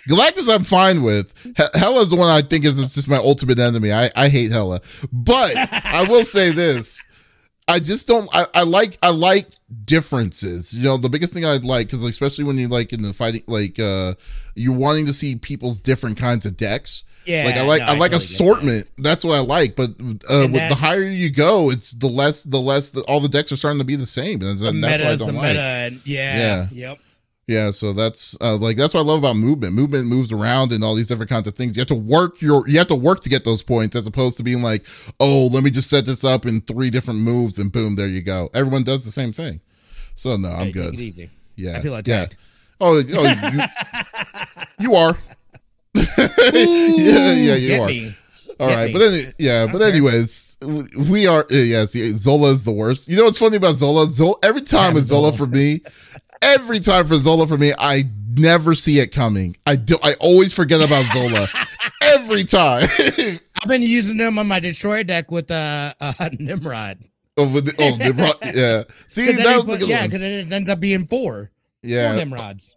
Galactus, 0.08 0.52
I'm 0.52 0.64
fine 0.64 1.02
with. 1.02 1.32
He- 1.44 1.52
Hela's 1.78 2.10
the 2.10 2.16
one 2.16 2.28
I 2.30 2.40
think 2.42 2.64
is 2.64 2.78
is 2.78 2.94
just 2.94 3.08
my 3.08 3.18
ultimate 3.18 3.58
enemy. 3.58 3.92
I, 3.92 4.10
I 4.16 4.28
hate 4.30 4.50
Hela, 4.50 4.80
but 5.12 5.52
I 5.56 6.06
will 6.08 6.24
say 6.24 6.50
this: 6.50 7.00
I 7.68 7.78
just 7.78 8.06
don't. 8.08 8.28
I, 8.34 8.46
I 8.54 8.62
like 8.64 8.98
I 9.02 9.10
like 9.10 9.46
differences. 9.84 10.74
You 10.76 10.84
know, 10.84 10.96
the 10.96 11.08
biggest 11.08 11.32
thing 11.32 11.44
I 11.46 11.56
like 11.56 11.86
because 11.88 12.04
especially 12.04 12.44
when 12.44 12.56
you 12.58 12.68
like 12.68 12.92
in 12.92 13.02
the 13.02 13.12
fighting, 13.12 13.42
like 13.46 13.78
uh 13.78 14.14
you're 14.54 14.74
wanting 14.76 15.06
to 15.06 15.12
see 15.12 15.36
people's 15.36 15.80
different 15.80 16.16
kinds 16.18 16.44
of 16.46 16.56
decks. 16.56 17.04
Yeah, 17.24 17.44
like 17.46 17.54
I 17.54 17.62
like 17.64 17.78
no, 17.80 17.84
I 17.86 17.88
like 17.96 17.98
totally 17.98 18.08
get 18.10 18.10
that. 18.10 18.16
assortment. 18.22 18.90
That's 18.98 19.24
what 19.24 19.36
I 19.36 19.40
like. 19.40 19.76
But 19.76 19.90
uh, 20.28 20.46
that- 20.48 20.68
the 20.70 20.74
higher 20.74 21.02
you 21.02 21.30
go, 21.30 21.70
it's 21.70 21.92
the 21.92 22.08
less 22.08 22.42
the 22.42 22.58
less 22.58 22.90
the, 22.90 23.02
all 23.02 23.20
the 23.20 23.28
decks 23.28 23.52
are 23.52 23.56
starting 23.56 23.78
to 23.78 23.84
be 23.84 23.94
the 23.96 24.06
same, 24.06 24.42
and 24.42 24.58
The 24.58 24.70
that's 24.72 24.72
what 24.72 24.74
meta 24.74 25.06
I 25.06 25.12
is 25.12 25.18
the 25.20 25.26
don't 25.26 25.34
meta. 25.36 25.46
like. 25.46 25.56
and- 25.56 26.00
Yeah. 26.04 26.38
Yeah. 26.38 26.68
Yep. 26.72 26.98
Yeah, 27.52 27.70
so 27.70 27.92
that's 27.92 28.36
uh, 28.40 28.56
like 28.56 28.76
that's 28.76 28.94
what 28.94 29.00
I 29.00 29.04
love 29.04 29.18
about 29.18 29.36
movement. 29.36 29.74
Movement 29.74 30.06
moves 30.06 30.32
around 30.32 30.72
and 30.72 30.82
all 30.82 30.94
these 30.94 31.08
different 31.08 31.30
kinds 31.30 31.46
of 31.46 31.54
things. 31.54 31.76
You 31.76 31.80
have 31.80 31.88
to 31.88 31.94
work 31.94 32.40
your 32.40 32.66
you 32.68 32.78
have 32.78 32.86
to 32.88 32.94
work 32.94 33.22
to 33.24 33.28
get 33.28 33.44
those 33.44 33.62
points 33.62 33.94
as 33.96 34.06
opposed 34.06 34.36
to 34.38 34.42
being 34.42 34.62
like, 34.62 34.84
oh, 35.20 35.48
let 35.52 35.62
me 35.64 35.70
just 35.70 35.90
set 35.90 36.06
this 36.06 36.24
up 36.24 36.46
in 36.46 36.60
three 36.62 36.90
different 36.90 37.20
moves 37.20 37.58
and 37.58 37.70
boom, 37.70 37.96
there 37.96 38.08
you 38.08 38.22
go. 38.22 38.48
Everyone 38.54 38.82
does 38.84 39.04
the 39.04 39.10
same 39.10 39.32
thing. 39.32 39.60
So 40.14 40.36
no, 40.36 40.48
I'm 40.50 40.66
Hey, 40.66 40.72
good. 40.72 40.94
Easy. 41.00 41.28
Yeah, 41.56 41.76
I 41.76 41.80
feel 41.80 41.92
yeah. 41.92 41.98
attacked. 41.98 42.36
Oh, 42.80 43.02
oh 43.14 43.50
you, 43.52 43.60
you 44.80 44.94
are. 44.94 45.16
yeah, 45.94 47.32
yeah, 47.32 47.54
you 47.54 47.82
are. 47.82 47.86
me. 47.88 48.14
All 48.60 48.68
Get 48.68 48.74
right, 48.76 48.86
me. 48.86 48.92
but 48.92 48.98
then 48.98 49.24
yeah, 49.38 49.66
but 49.66 49.76
Okay. 49.82 49.90
anyways, 49.90 50.56
we 51.10 51.26
are 51.26 51.40
uh, 51.50 51.54
yeah. 51.54 51.84
See, 51.86 52.12
Zola 52.16 52.50
is 52.50 52.64
the 52.64 52.72
worst. 52.72 53.08
You 53.08 53.16
know 53.16 53.24
what's 53.24 53.38
funny 53.38 53.56
about 53.56 53.76
Zola? 53.76 54.06
Zola 54.10 54.34
every 54.42 54.62
time 54.62 54.90
Yeah, 54.90 54.94
with 54.94 55.06
Zola. 55.06 55.32
for 55.32 55.46
me, 55.46 55.80
every 56.42 56.80
time 56.80 57.06
for 57.06 57.16
Zola 57.16 57.46
for 57.46 57.56
me, 57.56 57.72
I 57.78 58.04
never 58.34 58.74
see 58.74 58.98
it 58.98 59.08
coming. 59.12 59.56
I 59.66 59.76
do. 59.76 59.96
I 60.02 60.14
always 60.20 60.52
forget 60.52 60.80
about 60.84 61.04
Zola 61.12 61.46
every 62.02 62.44
time. 62.44 62.88
I've 63.62 63.68
been 63.68 63.82
using 63.82 64.16
them 64.16 64.38
on 64.38 64.48
my 64.48 64.60
destroy 64.60 65.02
deck 65.04 65.30
with 65.30 65.50
uh, 65.50 65.94
uh 66.00 66.12
Nimrod. 66.38 66.98
oh, 67.36 67.48
with 67.48 67.66
the, 67.66 67.74
oh, 67.78 67.96
the, 67.96 68.12
bro- 68.12 68.52
yeah. 68.54 68.82
See, 69.08 69.26
Because 69.26 69.42
that 69.44 69.64
was 69.66 69.76
a 69.76 69.78
good 69.78 69.88
yeah, 69.88 70.06
because 70.06 70.22
it 70.22 70.52
ends 70.52 70.68
up 70.68 70.80
being 70.80 71.06
four. 71.06 71.32
Four 71.32 71.50
Yeah. 71.82 72.14
Nimrods. 72.16 72.76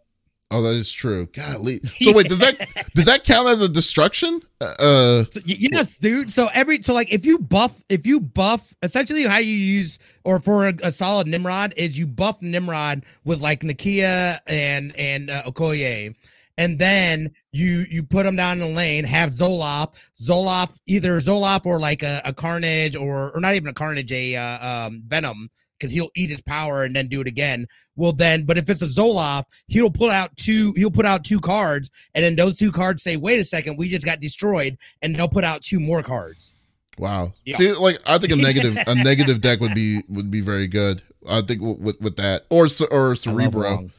Oh, 0.52 0.62
that 0.62 0.76
is 0.76 0.92
true. 0.92 1.28
Golly. 1.28 1.82
So 1.86 2.14
wait, 2.14 2.28
does 2.30 2.40
that 2.40 2.58
does 2.94 3.06
that 3.06 3.24
count 3.24 3.48
as 3.48 3.62
a 3.62 3.70
destruction? 3.70 4.42
Uh, 4.62 5.24
So, 5.30 5.40
yes, 5.46 5.98
dude. 5.98 6.32
So 6.32 6.50
every 6.54 6.82
so 6.84 6.94
like 6.94 7.12
if 7.12 7.26
you 7.26 7.40
buff 7.40 7.84
if 7.90 8.06
you 8.06 8.20
buff 8.20 8.74
essentially 8.84 9.24
how 9.24 9.40
you 9.40 9.54
use 9.54 9.98
or 10.24 10.40
for 10.40 10.68
a, 10.68 10.74
a 10.84 10.92
solid 10.92 11.28
Nimrod 11.28 11.74
is 11.78 11.98
you 11.98 12.06
buff 12.06 12.42
Nimrod 12.42 13.06
with 13.24 13.42
like 13.42 13.62
Nakia 13.62 14.38
and 14.48 14.96
and 14.98 15.30
uh, 15.32 15.44
Okoye, 15.44 16.14
and 16.58 16.78
then 16.78 17.32
you 17.52 17.86
you 17.90 18.04
put 18.04 18.24
them 18.24 18.36
down 18.36 18.62
in 18.62 18.68
the 18.68 18.76
lane. 18.76 19.04
Have 19.04 19.30
Zoloft, 19.30 19.98
Zoloft 20.22 20.80
either 20.86 21.14
Zoloft 21.20 21.66
or 21.66 21.80
like 21.80 22.04
a, 22.04 22.22
a 22.24 22.34
Carnage 22.34 22.96
or 22.96 23.32
or 23.36 23.40
not 23.40 23.56
even 23.56 23.70
a 23.70 23.74
Carnage, 23.74 24.12
a 24.12 24.36
uh, 24.36 24.88
um, 24.88 25.02
Venom. 25.08 25.50
Because 25.78 25.92
he'll 25.92 26.10
eat 26.16 26.30
his 26.30 26.42
power 26.42 26.84
and 26.84 26.96
then 26.96 27.08
do 27.08 27.20
it 27.22 27.28
again. 27.28 27.68
Well, 27.96 28.14
then, 28.14 28.46
but 28.46 28.58
if 28.58 28.70
it's 28.70 28.82
a 28.82 28.86
Zoloft, 28.86 29.44
he'll 29.68 29.90
put 29.92 30.12
out 30.12 30.36
two. 30.38 30.74
He'll 30.78 30.92
put 30.92 31.06
out 31.06 31.24
two 31.24 31.40
cards, 31.40 31.92
and 32.14 32.24
then 32.24 32.36
those 32.36 32.58
two 32.58 32.72
cards 32.72 33.04
say, 33.04 33.18
"Wait 33.18 33.40
a 33.40 33.44
second, 33.44 33.78
we 33.78 33.90
just 33.90 34.06
got 34.06 34.20
destroyed," 34.20 34.78
and 35.02 35.16
they'll 35.16 35.28
put 35.28 35.44
out 35.44 35.62
two 35.62 35.80
more 35.80 36.02
cards. 36.02 36.54
wow. 36.98 37.34
Yeah. 37.44 37.58
See, 37.58 37.74
like 37.74 38.00
I 38.06 38.18
think 38.18 38.34
a 38.34 38.38
negative 38.38 38.78
a 38.88 38.96
negative 39.04 39.42
deck 39.42 39.60
would 39.60 39.74
be 39.76 40.02
would 40.08 40.32
be 40.32 40.42
very 40.42 40.68
good. 40.68 41.02
I 41.28 41.42
think 41.42 41.62
with 41.62 42.00
with 42.00 42.16
that 42.18 42.46
or 42.50 42.68
or 42.92 43.16
Cerebro. 43.16 43.90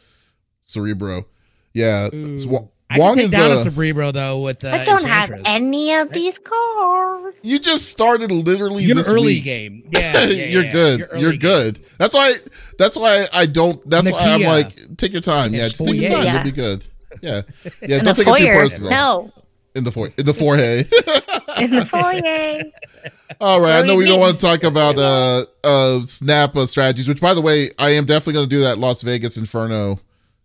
Cerebro. 0.63 1.27
Yeah. 1.75 2.09
Ooh. 2.13 2.39
It's 2.89 2.97
I 2.97 2.99
Wong 3.01 3.15
can 3.15 3.25
take 3.25 3.27
is 3.27 3.31
down 3.33 3.51
a 3.67 3.71
Cerebro 3.71 4.13
though 4.13 4.41
with 4.43 4.65
uh, 4.65 4.69
I 4.69 4.85
don't 4.85 5.05
have 5.05 5.33
any 5.45 5.93
of 5.95 6.11
these 6.13 6.39
cards. 6.39 7.37
you 7.43 7.59
just 7.59 7.89
started 7.91 8.31
literally 8.31 8.85
Your 8.85 8.95
this 8.97 9.09
early 9.13 9.27
week. 9.35 9.45
game, 9.45 9.89
yeah, 9.91 10.25
yeah, 10.27 10.45
you're 10.47 10.63
yeah. 10.65 10.73
good. 10.73 10.99
Your 11.01 11.17
You're 11.19 11.31
game. 11.33 11.41
good. 11.41 11.81
That's 11.99 12.15
why. 12.15 12.35
That's 12.79 12.97
why 12.97 13.27
I 13.33 13.47
don't. 13.47 13.89
That's 13.91 14.11
why 14.11 14.19
I'm 14.21 14.43
like, 14.43 14.97
take 14.97 15.13
your 15.13 15.21
time. 15.23 15.53
Yeah, 15.55 15.69
just 15.69 15.85
take 15.85 15.97
your 15.97 16.11
time. 16.11 16.25
Yeah. 16.25 16.35
You'll 16.35 16.45
be 16.45 16.53
good. 16.53 16.87
Yeah, 17.23 17.43
yeah. 17.83 18.03
Don't 18.03 18.17
the 18.17 18.25
take 18.25 18.29
it 18.29 18.37
too 18.39 18.45
foyer. 18.45 18.55
personal. 18.55 18.91
No, 18.91 19.33
In 19.75 19.85
the 19.85 19.91
foyer. 19.91 20.11
In 20.19 20.27
the 20.27 20.35
forehead. 20.35 20.89
in 21.61 21.71
the 21.71 21.85
foyer. 21.87 22.63
All 23.41 23.61
right. 23.61 23.73
I 23.73 23.77
What 23.79 23.83
do 23.83 23.87
know 23.89 23.93
you 23.95 23.99
we 23.99 24.07
don't 24.07 24.21
want 24.21 24.39
to 24.39 24.47
talk 24.47 24.63
about 24.63 24.97
uh 24.99 25.45
uh 25.65 26.05
snap 26.07 26.55
uh, 26.57 26.67
strategies. 26.67 27.09
Which, 27.09 27.21
by 27.21 27.35
the 27.35 27.41
way, 27.41 27.71
I 27.79 27.91
am 27.91 28.05
definitely 28.05 28.35
going 28.35 28.49
to 28.49 28.55
do 28.55 28.63
that 28.63 28.79
Las 28.79 29.03
Vegas 29.03 29.37
Inferno 29.37 29.99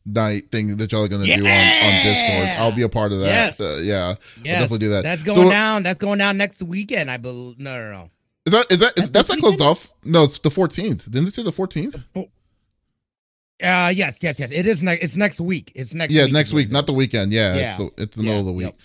night 0.06 0.52
thing 0.52 0.78
that 0.78 0.92
y'all 0.92 1.04
are 1.04 1.08
going 1.08 1.22
to 1.22 1.28
do 1.28 1.46
on 1.46 1.48
on 1.48 2.04
Discord. 2.04 2.48
I'll 2.60 2.76
be 2.76 2.82
a 2.82 2.90
part 2.90 3.12
of 3.12 3.20
that. 3.20 3.28
Yes. 3.28 3.60
Uh, 3.62 3.80
yeah. 3.84 4.16
Yes, 4.44 4.62
definitely 4.62 4.80
do 4.80 4.90
that. 4.90 5.04
That's 5.04 5.24
So- 5.24 5.36
going 5.36 5.50
down. 5.50 5.84
That's 5.84 6.00
going 6.00 6.18
down 6.20 6.38
next 6.38 6.64
weekend. 6.64 7.10
I 7.12 7.18
believe. 7.18 7.60
No, 7.60 7.76
no, 7.78 7.92
no. 7.92 8.10
Is 8.46 8.54
that 8.54 8.72
is 8.72 8.80
that 8.80 8.94
is, 8.98 9.10
That's 9.10 9.10
that's 9.12 9.30
not 9.30 9.40
closed 9.40 9.62
off? 9.62 9.90
No, 10.04 10.24
it's 10.24 10.40
the 10.40 10.50
14th. 10.50 11.06
Didn't 11.12 11.28
it 11.28 11.32
say 11.34 11.44
the 11.44 11.52
14th? 11.52 12.02
Uh, 13.64 13.92
yes, 13.94 14.18
yes, 14.24 14.40
yes. 14.40 14.52
It 14.52 14.66
is 14.66 14.82
next. 14.82 15.04
It's 15.04 15.16
next 15.16 15.40
week. 15.40 15.72
It's 15.76 15.94
next. 15.94 16.12
yeah, 16.12 16.24
week 16.26 16.34
next 16.34 16.52
week, 16.54 16.72
not 16.72 16.88
the 16.88 16.94
weekend. 16.94 17.32
Yeah, 17.32 17.56
Yeah. 17.56 17.62
it's 17.68 17.78
the, 17.78 17.92
it's 18.02 18.18
the 18.18 18.24
Yeah, 18.24 18.30
middle 18.30 18.40
of 18.40 18.46
the 18.48 18.54
week. 18.54 18.66
yep. 18.66 18.80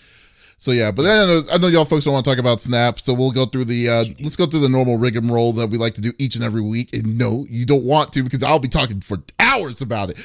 So 0.59 0.71
yeah, 0.71 0.89
but 0.91 1.03
then 1.03 1.21
I 1.21 1.25
know, 1.25 1.41
I 1.53 1.57
know 1.59 1.67
y'all 1.67 1.85
folks 1.85 2.05
don't 2.05 2.13
want 2.15 2.25
to 2.25 2.31
talk 2.31 2.39
about 2.39 2.61
Snap, 2.61 2.99
so 2.99 3.13
we'll 3.13 3.31
go 3.31 3.45
through 3.45 3.65
the 3.65 3.89
uh 3.89 4.05
let's 4.21 4.35
go 4.35 4.45
through 4.47 4.61
the 4.61 4.69
normal 4.69 4.97
rigmarole 4.97 5.53
that 5.53 5.67
we 5.67 5.77
like 5.77 5.93
to 5.95 6.01
do 6.01 6.13
each 6.19 6.35
and 6.35 6.43
every 6.43 6.61
week. 6.61 6.93
And 6.93 7.17
no, 7.17 7.45
you 7.49 7.65
don't 7.65 7.83
want 7.83 8.11
to 8.13 8.23
because 8.23 8.41
I'll 8.43 8.57
be 8.59 8.67
talking 8.67 9.01
for 9.01 9.17
hours 9.47 9.81
about 9.81 10.11
it. 10.11 10.17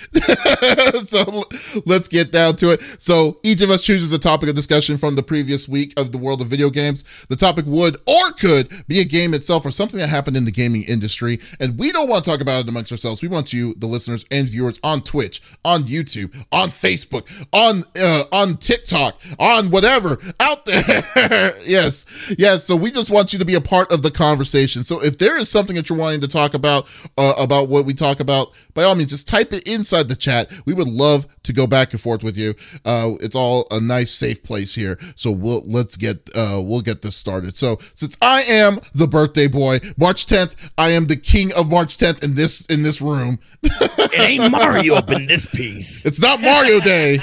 so 1.07 1.45
let's 1.87 2.09
get 2.09 2.33
down 2.33 2.57
to 2.57 2.71
it. 2.71 2.81
So 2.99 3.39
each 3.43 3.63
of 3.63 3.71
us 3.71 3.83
chooses 3.83 4.13
a 4.13 4.19
topic 4.19 4.49
of 4.49 4.55
discussion 4.55 4.99
from 4.99 5.17
the 5.17 5.23
previous 5.23 5.69
week 5.69 5.99
of 5.99 6.13
the 6.13 6.19
world 6.19 6.41
of 6.41 6.49
video 6.49 6.71
games. 6.71 7.05
The 7.29 7.37
topic 7.37 7.65
would 7.67 7.97
or 8.07 8.33
could 8.33 8.87
be 8.89 9.01
a 9.01 9.05
game 9.05 9.35
itself 9.35 9.65
or 9.65 9.71
something 9.71 9.99
that 9.99 10.09
happened 10.09 10.37
in 10.37 10.45
the 10.45 10.51
gaming 10.51 10.83
industry. 10.83 11.41
And 11.61 11.79
we 11.79 11.93
don't 11.93 12.09
want 12.09 12.25
to 12.25 12.31
talk 12.31 12.41
about 12.41 12.65
it 12.65 12.69
amongst 12.69 12.93
ourselves. 12.93 13.23
We 13.23 13.29
want 13.29 13.53
you, 13.53 13.75
the 13.75 13.87
listeners 13.87 14.27
and 14.31 14.49
viewers, 14.49 14.81
on 14.83 15.03
Twitch, 15.03 15.43
on 15.65 15.85
YouTube, 15.85 16.35
on 16.51 16.69
Facebook, 16.69 17.29
on 17.53 17.85
uh, 17.99 18.25
on 18.33 18.57
TikTok, 18.57 19.21
on 19.39 19.71
whatever 19.71 20.19
out 20.41 20.65
there. 20.65 21.05
yes, 21.65 22.07
yes. 22.39 22.65
So 22.65 22.77
we 22.77 22.91
just 22.91 23.11
want 23.11 23.33
you 23.33 23.39
to 23.39 23.45
be 23.45 23.55
a 23.55 23.61
part 23.61 23.93
of 23.93 24.03
the 24.03 24.11
conversation. 24.11 24.85
So 24.85 25.03
if 25.03 25.19
there 25.19 25.39
is 25.39 25.49
something 25.49 25.77
that 25.77 25.89
you're 25.89 25.99
wanting 25.99 26.21
to 26.23 26.29
talk 26.29 26.55
about 26.55 26.87
uh, 27.17 27.35
about 27.39 27.69
what 27.69 27.85
we 27.85 27.95
talk 27.95 28.21
about, 28.21 28.53
by 28.75 28.85
all 28.85 28.95
means, 28.95 29.12
just 29.12 29.29
type 29.29 29.53
it 29.53 29.66
inside 29.68 30.09
the 30.09 30.16
chat. 30.16 30.51
We 30.66 30.75
would 30.75 30.88
love 30.88 31.27
to 31.44 31.53
go 31.53 31.66
back 31.66 31.92
and 31.92 32.01
forth 32.01 32.25
with 32.25 32.37
you. 32.37 32.55
Uh, 32.85 33.12
it's 33.20 33.37
all 33.37 33.66
a 33.70 33.81
nice, 33.81 34.11
safe 34.11 34.42
place 34.42 34.75
here. 34.75 34.98
So 35.14 35.31
we'll 35.31 35.62
let's 35.66 35.96
get 35.96 36.29
uh, 36.35 36.61
we'll 36.64 36.81
get 36.81 37.03
this 37.03 37.16
started. 37.16 37.57
So 37.57 37.79
since 37.94 38.16
I 38.20 38.42
am 38.42 38.81
the 38.94 39.07
birthday 39.07 39.48
boy, 39.48 39.81
March 39.96 40.27
10th, 40.27 40.55
I 40.79 40.90
am 40.90 41.07
the 41.07 41.16
king 41.16 41.53
of 41.53 41.70
March 41.70 41.98
10th 41.98 42.25
in 42.25 42.35
this 42.35 42.64
in 42.66 42.83
this 42.83 43.01
room. 43.01 43.38
it 43.62 44.20
ain't 44.20 44.51
Mario 44.51 44.94
up 44.94 45.11
in 45.11 45.27
this 45.27 45.46
piece. 45.46 46.05
It's 46.05 46.20
not 46.20 46.40
Mario 46.40 46.81
Day. 46.81 47.18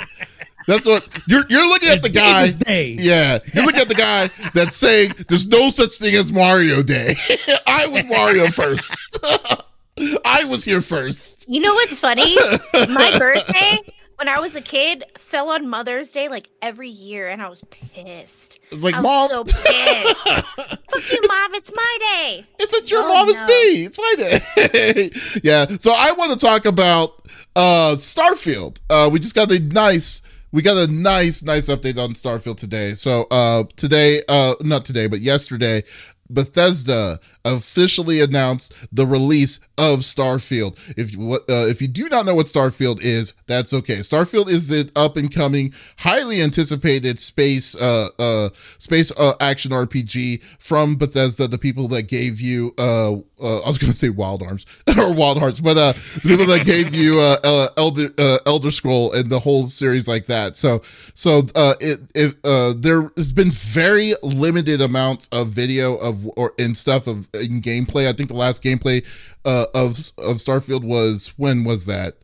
That's 0.67 0.85
what 0.85 1.07
you're. 1.27 1.43
You're 1.49 1.67
looking 1.67 1.89
at 1.89 2.03
the 2.03 2.09
guy. 2.09 2.51
Yeah, 2.99 3.39
you're 3.53 3.65
looking 3.65 3.81
at 3.81 3.87
the 3.87 3.95
guy 3.95 4.27
that's 4.53 4.77
saying 4.77 5.13
there's 5.27 5.47
no 5.47 5.71
such 5.71 5.97
thing 5.97 6.13
as 6.13 6.31
Mario 6.31 6.83
Day. 6.83 7.15
I 7.67 7.87
was 7.87 8.05
Mario 8.07 8.47
first. 8.47 8.95
I 10.25 10.43
was 10.45 10.63
here 10.63 10.81
first. 10.81 11.45
You 11.47 11.59
know 11.59 11.73
what's 11.73 11.99
funny? 11.99 12.35
My 12.73 13.15
birthday 13.19 13.79
when 14.17 14.27
I 14.27 14.39
was 14.39 14.55
a 14.55 14.61
kid 14.61 15.03
fell 15.17 15.49
on 15.49 15.67
Mother's 15.69 16.11
Day 16.11 16.27
like 16.27 16.49
every 16.61 16.89
year, 16.89 17.29
and 17.29 17.41
I 17.41 17.47
was 17.49 17.61
pissed. 17.69 18.59
It's 18.71 18.83
like 18.83 18.95
I 18.95 19.01
mom. 19.01 19.29
so 19.29 19.43
pissed. 19.43 19.63
Fuck 20.25 21.11
you, 21.11 21.21
mom! 21.27 21.55
It's 21.55 21.71
my 21.75 21.97
day. 21.99 22.45
It's 22.59 22.73
it's 22.73 22.91
your 22.91 23.01
Oh, 23.03 23.07
mom. 23.13 23.29
It's 23.29 23.41
me. 23.43 23.85
It's 23.85 23.97
my 23.97 24.15
day. 24.17 25.11
yeah. 25.43 25.65
So 25.79 25.91
I 25.95 26.11
want 26.17 26.37
to 26.37 26.45
talk 26.45 26.65
about 26.65 27.11
uh 27.55 27.95
Starfield. 27.97 28.79
Uh, 28.89 29.09
we 29.11 29.19
just 29.19 29.35
got 29.35 29.51
a 29.51 29.59
nice. 29.59 30.21
We 30.51 30.63
got 30.63 30.77
a 30.77 30.91
nice, 30.91 31.43
nice 31.43 31.69
update 31.69 32.03
on 32.03 32.13
Starfield 32.13 32.57
today. 32.57 32.95
So, 32.95 33.27
uh, 33.29 33.65
today, 33.75 34.23
uh, 34.27 34.55
not 34.61 34.83
today, 34.83 35.05
but 35.05 35.19
yesterday, 35.19 35.83
Bethesda 36.29 37.19
officially 37.45 38.21
announced 38.21 38.73
the 38.91 39.05
release 39.05 39.59
of 39.77 39.99
Starfield. 39.99 40.77
If 40.97 41.13
you 41.13 41.33
uh, 41.33 41.67
if 41.67 41.81
you 41.81 41.87
do 41.87 42.09
not 42.09 42.25
know 42.25 42.35
what 42.35 42.45
Starfield 42.45 43.01
is, 43.01 43.33
that's 43.47 43.73
okay. 43.73 43.97
Starfield 43.97 44.49
is 44.49 44.67
the 44.67 44.89
up 44.95 45.17
and 45.17 45.33
coming, 45.33 45.73
highly 45.99 46.41
anticipated 46.41 47.19
space 47.19 47.75
uh 47.75 48.09
uh 48.19 48.49
space 48.77 49.11
uh, 49.17 49.33
action 49.39 49.71
RPG 49.71 50.43
from 50.59 50.95
Bethesda, 50.95 51.47
the 51.47 51.57
people 51.57 51.87
that 51.89 52.03
gave 52.03 52.39
you 52.39 52.73
uh, 52.77 53.13
uh 53.13 53.59
I 53.59 53.67
was 53.67 53.77
gonna 53.77 53.93
say 53.93 54.09
Wild 54.09 54.43
Arms 54.43 54.65
or 54.97 55.13
Wild 55.13 55.39
Hearts, 55.39 55.59
but 55.59 55.77
uh 55.77 55.93
the 55.93 56.21
people 56.23 56.45
that 56.45 56.65
gave 56.65 56.93
you 56.93 57.19
uh, 57.19 57.37
uh 57.43 57.67
Elder 57.77 58.09
uh, 58.17 58.37
Elder 58.45 58.71
Scroll 58.71 59.13
and 59.13 59.29
the 59.29 59.39
whole 59.39 59.67
series 59.67 60.07
like 60.07 60.25
that. 60.27 60.57
So 60.57 60.81
so 61.13 61.43
uh 61.55 61.73
it 61.79 62.01
it 62.13 62.35
uh 62.43 62.73
there 62.77 63.11
has 63.17 63.31
been 63.31 63.51
very 63.51 64.13
limited 64.21 64.81
amounts 64.81 65.27
of 65.31 65.49
video 65.49 65.95
of 65.95 66.18
or 66.35 66.53
in 66.57 66.75
stuff 66.75 67.07
of 67.07 67.27
in 67.33 67.61
gameplay. 67.61 68.07
I 68.07 68.13
think 68.13 68.29
the 68.29 68.35
last 68.35 68.63
gameplay 68.63 69.05
uh 69.45 69.65
of 69.75 69.97
of 70.17 70.37
Starfield 70.37 70.83
was 70.83 71.33
when 71.37 71.63
was 71.63 71.85
that? 71.85 72.15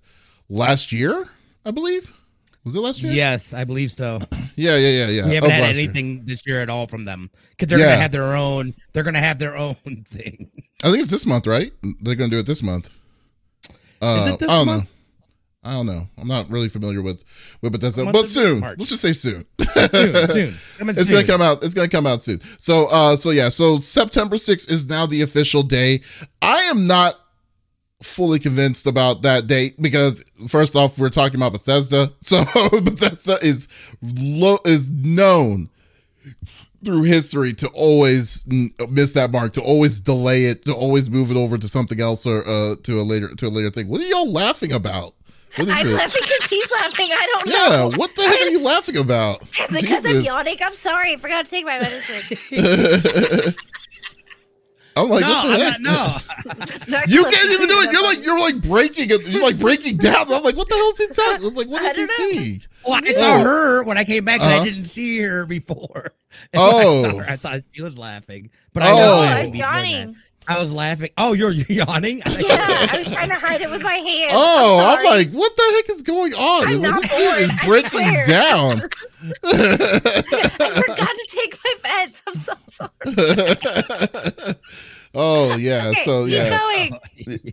Last 0.49 0.91
year, 0.91 1.25
I 1.65 1.71
believe. 1.71 2.13
Was 2.63 2.75
it 2.75 2.79
last 2.79 3.01
year? 3.01 3.11
Yes, 3.13 3.53
I 3.53 3.63
believe 3.63 3.91
so. 3.91 4.19
Yeah, 4.57 4.77
yeah, 4.77 4.89
yeah, 4.89 5.07
yeah. 5.09 5.27
We 5.27 5.35
haven't 5.35 5.49
Of 5.49 5.55
had 5.55 5.61
last 5.63 5.75
year. 5.75 5.83
anything 5.83 6.23
this 6.25 6.47
year 6.47 6.61
at 6.61 6.69
all 6.69 6.87
from 6.87 7.03
them 7.05 7.29
because 7.49 7.67
they're 7.67 7.77
Yeah. 7.77 7.87
gonna 7.87 8.01
have 8.01 8.11
their 8.11 8.35
own. 8.37 8.73
They're 8.93 9.03
gonna 9.03 9.19
have 9.19 9.37
their 9.37 9.55
own 9.65 9.75
thing. 10.07 10.49
I 10.83 10.89
think 10.91 11.01
it's 11.01 11.11
this 11.11 11.25
month, 11.25 11.45
right? 11.45 11.73
They're 12.01 12.15
gonna 12.15 12.29
do 12.29 12.39
it 12.39 12.45
this 12.47 12.63
month. 12.63 12.89
Uh, 14.01 14.25
Is 14.27 14.33
it 14.33 14.39
this 14.39 14.49
I 14.49 14.57
don't 14.57 14.65
month? 14.65 14.83
know. 14.85 14.89
I 15.65 15.73
don't 15.73 15.87
know. 15.87 16.07
I'm 16.19 16.27
not 16.27 16.47
really 16.49 16.69
familiar 16.69 17.01
with 17.01 17.23
with 17.61 17.71
Bethesda, 17.71 18.05
but 18.05 18.13
month 18.13 18.25
is 18.25 18.37
it? 18.37 18.41
soon. 18.41 18.59
March. 18.59 18.77
Let's 18.77 18.91
just 18.91 19.01
say 19.01 19.13
soon. 19.13 19.45
Soon, 19.75 20.29
soon. 20.29 20.55
It's 20.89 21.03
soon. 21.05 21.11
gonna 21.11 21.27
come 21.27 21.41
out. 21.41 21.63
It's 21.63 21.73
gonna 21.73 21.89
come 21.89 22.07
out 22.07 22.23
soon. 22.23 22.39
So, 22.59 22.87
uh, 22.91 23.15
so 23.15 23.31
yeah. 23.31 23.49
So 23.49 23.79
September 23.79 24.35
6th 24.37 24.69
is 24.69 24.87
now 24.87 25.05
the 25.05 25.21
official 25.21 25.63
day. 25.63 26.01
I 26.41 26.59
am 26.63 26.87
not 26.87 27.15
fully 28.01 28.39
convinced 28.39 28.87
about 28.87 29.23
that 29.23 29.47
date 29.47 29.81
because 29.81 30.23
first 30.47 30.75
off, 30.75 30.97
we're 30.99 31.09
talking 31.09 31.35
about 31.35 31.51
Bethesda. 31.53 32.11
So 32.21 32.43
Bethesda 32.81 33.37
is 33.41 33.67
low 34.01 34.59
is 34.65 34.91
known 34.91 35.69
through 36.83 37.03
history 37.03 37.53
to 37.55 37.67
always 37.69 38.45
miss 38.47 39.13
that 39.13 39.31
mark, 39.31 39.53
to 39.53 39.61
always 39.61 39.99
delay 39.99 40.45
it, 40.45 40.63
to 40.65 40.73
always 40.73 41.09
move 41.09 41.31
it 41.31 41.37
over 41.37 41.57
to 41.57 41.67
something 41.67 41.99
else 41.99 42.25
or 42.27 42.47
uh, 42.47 42.75
to 42.83 42.99
a 42.99 43.03
later 43.03 43.29
to 43.35 43.47
a 43.47 43.49
later 43.49 43.71
thing. 43.71 43.87
What 43.87 44.01
are 44.01 44.05
y'all 44.05 44.31
laughing 44.31 44.71
about? 44.71 45.15
What 45.57 45.67
is 45.69 45.73
I'm 45.73 45.87
it? 45.87 45.93
laughing 45.93 46.21
because 46.23 46.49
he's 46.49 46.71
laughing. 46.71 47.07
I 47.11 47.25
don't 47.33 47.47
Yeah, 47.47 47.53
know. 47.53 47.89
Yeah, 47.91 47.97
what 47.97 48.15
the 48.15 48.23
heck 48.23 48.41
are 48.41 48.49
you 48.49 48.61
laughing 48.61 48.97
about? 48.97 49.41
Is 49.61 49.75
it 49.75 49.81
because 49.81 50.05
I'm 50.05 50.11
Jesus. 50.11 50.25
yawning? 50.25 50.57
I'm 50.61 50.75
sorry. 50.75 51.13
I 51.13 51.17
forgot 51.17 51.45
to 51.45 51.51
take 51.51 51.65
my 51.65 51.79
medicine. 51.79 52.23
I'm 54.97 55.09
like, 55.09 55.21
no, 55.25 55.27
what 55.27 55.43
the 55.47 55.53
I'm 55.53 55.59
heck? 55.59 55.81
not, 55.81 55.81
no. 55.81 56.17
You 57.07 57.23
can't 57.25 57.51
even 57.51 57.67
do 57.67 57.75
it. 57.79 57.91
You're 57.91 58.03
like 58.03 58.23
you're 58.25 58.39
like 58.39 58.61
breaking 58.61 59.09
it. 59.11 59.27
You're 59.27 59.43
like 59.43 59.59
breaking 59.59 59.97
down. 59.97 60.31
I'm 60.31 60.41
like, 60.43 60.55
what 60.55 60.69
the 60.69 60.75
hell 60.75 60.89
is 60.91 60.97
he 60.99 61.07
talking? 61.07 61.47
I'm 61.47 61.53
like, 61.55 61.67
what 61.67 61.81
I 61.83 61.87
does 61.91 61.97
he 61.97 62.03
know. 62.03 62.29
see? 62.31 62.61
Well, 62.85 63.01
I 63.03 63.11
saw 63.13 63.35
Oh. 63.39 63.43
her 63.43 63.83
when 63.83 63.97
I 63.97 64.03
came 64.05 64.23
back, 64.23 64.39
and 64.41 64.49
Uh-huh. 64.51 64.61
I 64.61 64.63
didn't 64.63 64.85
see 64.85 65.19
her 65.21 65.45
before. 65.45 66.13
And 66.53 66.61
Oh. 66.61 67.03
I, 67.03 67.09
saw 67.09 67.17
her, 67.17 67.29
I 67.29 67.35
thought 67.35 67.59
she 67.71 67.81
was 67.81 67.97
laughing, 67.97 68.49
but 68.73 68.83
I 68.83 68.91
Oh. 68.91 68.95
was 68.95 68.99
No, 69.01 69.17
laughing 69.17 69.37
I 69.37 69.41
was 69.41 69.51
before 69.51 69.65
that. 69.71 69.89
yawning. 69.89 70.15
I 70.47 70.61
was 70.61 70.71
laughing. 70.71 71.09
Oh, 71.17 71.33
you're 71.33 71.51
yawning. 71.69 72.17
Yeah, 72.19 72.87
I 72.91 72.95
was 72.97 73.09
trying 73.11 73.29
to 73.29 73.35
hide 73.35 73.61
it 73.61 73.69
with 73.69 73.83
my 73.83 73.93
hands. 73.93 74.31
Oh, 74.33 74.79
I'm, 74.97 75.03
sorry. 75.03 75.17
like, 75.17 75.31
what 75.31 75.55
the 75.55 75.63
heck 75.75 75.89
is 75.95 76.01
going 76.03 76.33
on? 76.33 76.67
I'm 76.67 76.81
Like, 76.81 76.91
not 76.91 77.01
this 77.01 77.11
dude 77.11 77.27
bored, 77.27 77.41
is 77.41 77.65
breaking 77.65 77.89
swear. 78.09 78.25
down. 78.25 78.81
I 79.45 80.81
forgot 80.81 81.09
to 81.09 81.27
take 81.29 81.57
my 81.63 81.75
meds. 81.89 82.21
I'm 82.27 82.35
so 82.35 82.53
sorry. 82.67 82.91
oh 85.15 85.55
yeah. 85.55 85.87
Okay, 85.89 86.03
so 86.05 86.25
yeah. 86.25 86.57
going. 86.59 86.99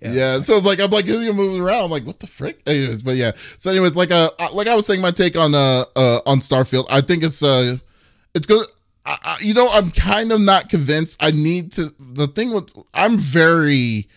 yeah. 0.03 0.41
So 0.41 0.59
like 0.59 0.81
I'm 0.81 0.91
like 0.91 1.07
you're 1.07 1.33
moving 1.33 1.63
around. 1.63 1.85
I'm 1.85 1.91
like, 1.91 2.05
what 2.05 2.21
the 2.21 2.27
frick? 2.27 2.61
Anyways, 2.67 3.03
but 3.03 3.17
yeah. 3.17 3.33
So 3.57 3.71
anyways, 3.71 3.97
like 3.97 4.11
uh, 4.11 4.31
uh, 4.39 4.49
like 4.53 4.67
I 4.67 4.75
was 4.75 4.87
saying, 4.87 5.01
my 5.01 5.13
take 5.13 5.37
on 5.37 5.55
uh, 5.55 5.85
uh 5.97 6.21
on 6.27 6.41
Starfield. 6.41 6.87
I 6.91 7.01
think 7.01 7.23
it's 7.23 7.43
uh, 7.43 7.79
it's 8.35 8.47
good. 8.47 8.67
I, 9.05 9.19
I, 9.23 9.37
you 9.41 9.55
know, 9.55 9.69
I'm 9.71 9.91
kind 9.91 10.33
of 10.33 10.41
not 10.41 10.69
convinced. 10.69 11.23
I 11.23 11.31
need 11.31 11.73
to. 11.73 11.93
The 11.99 12.27
thing 12.27 12.53
with 12.53 12.73
I'm 12.95 13.19
very 13.19 14.09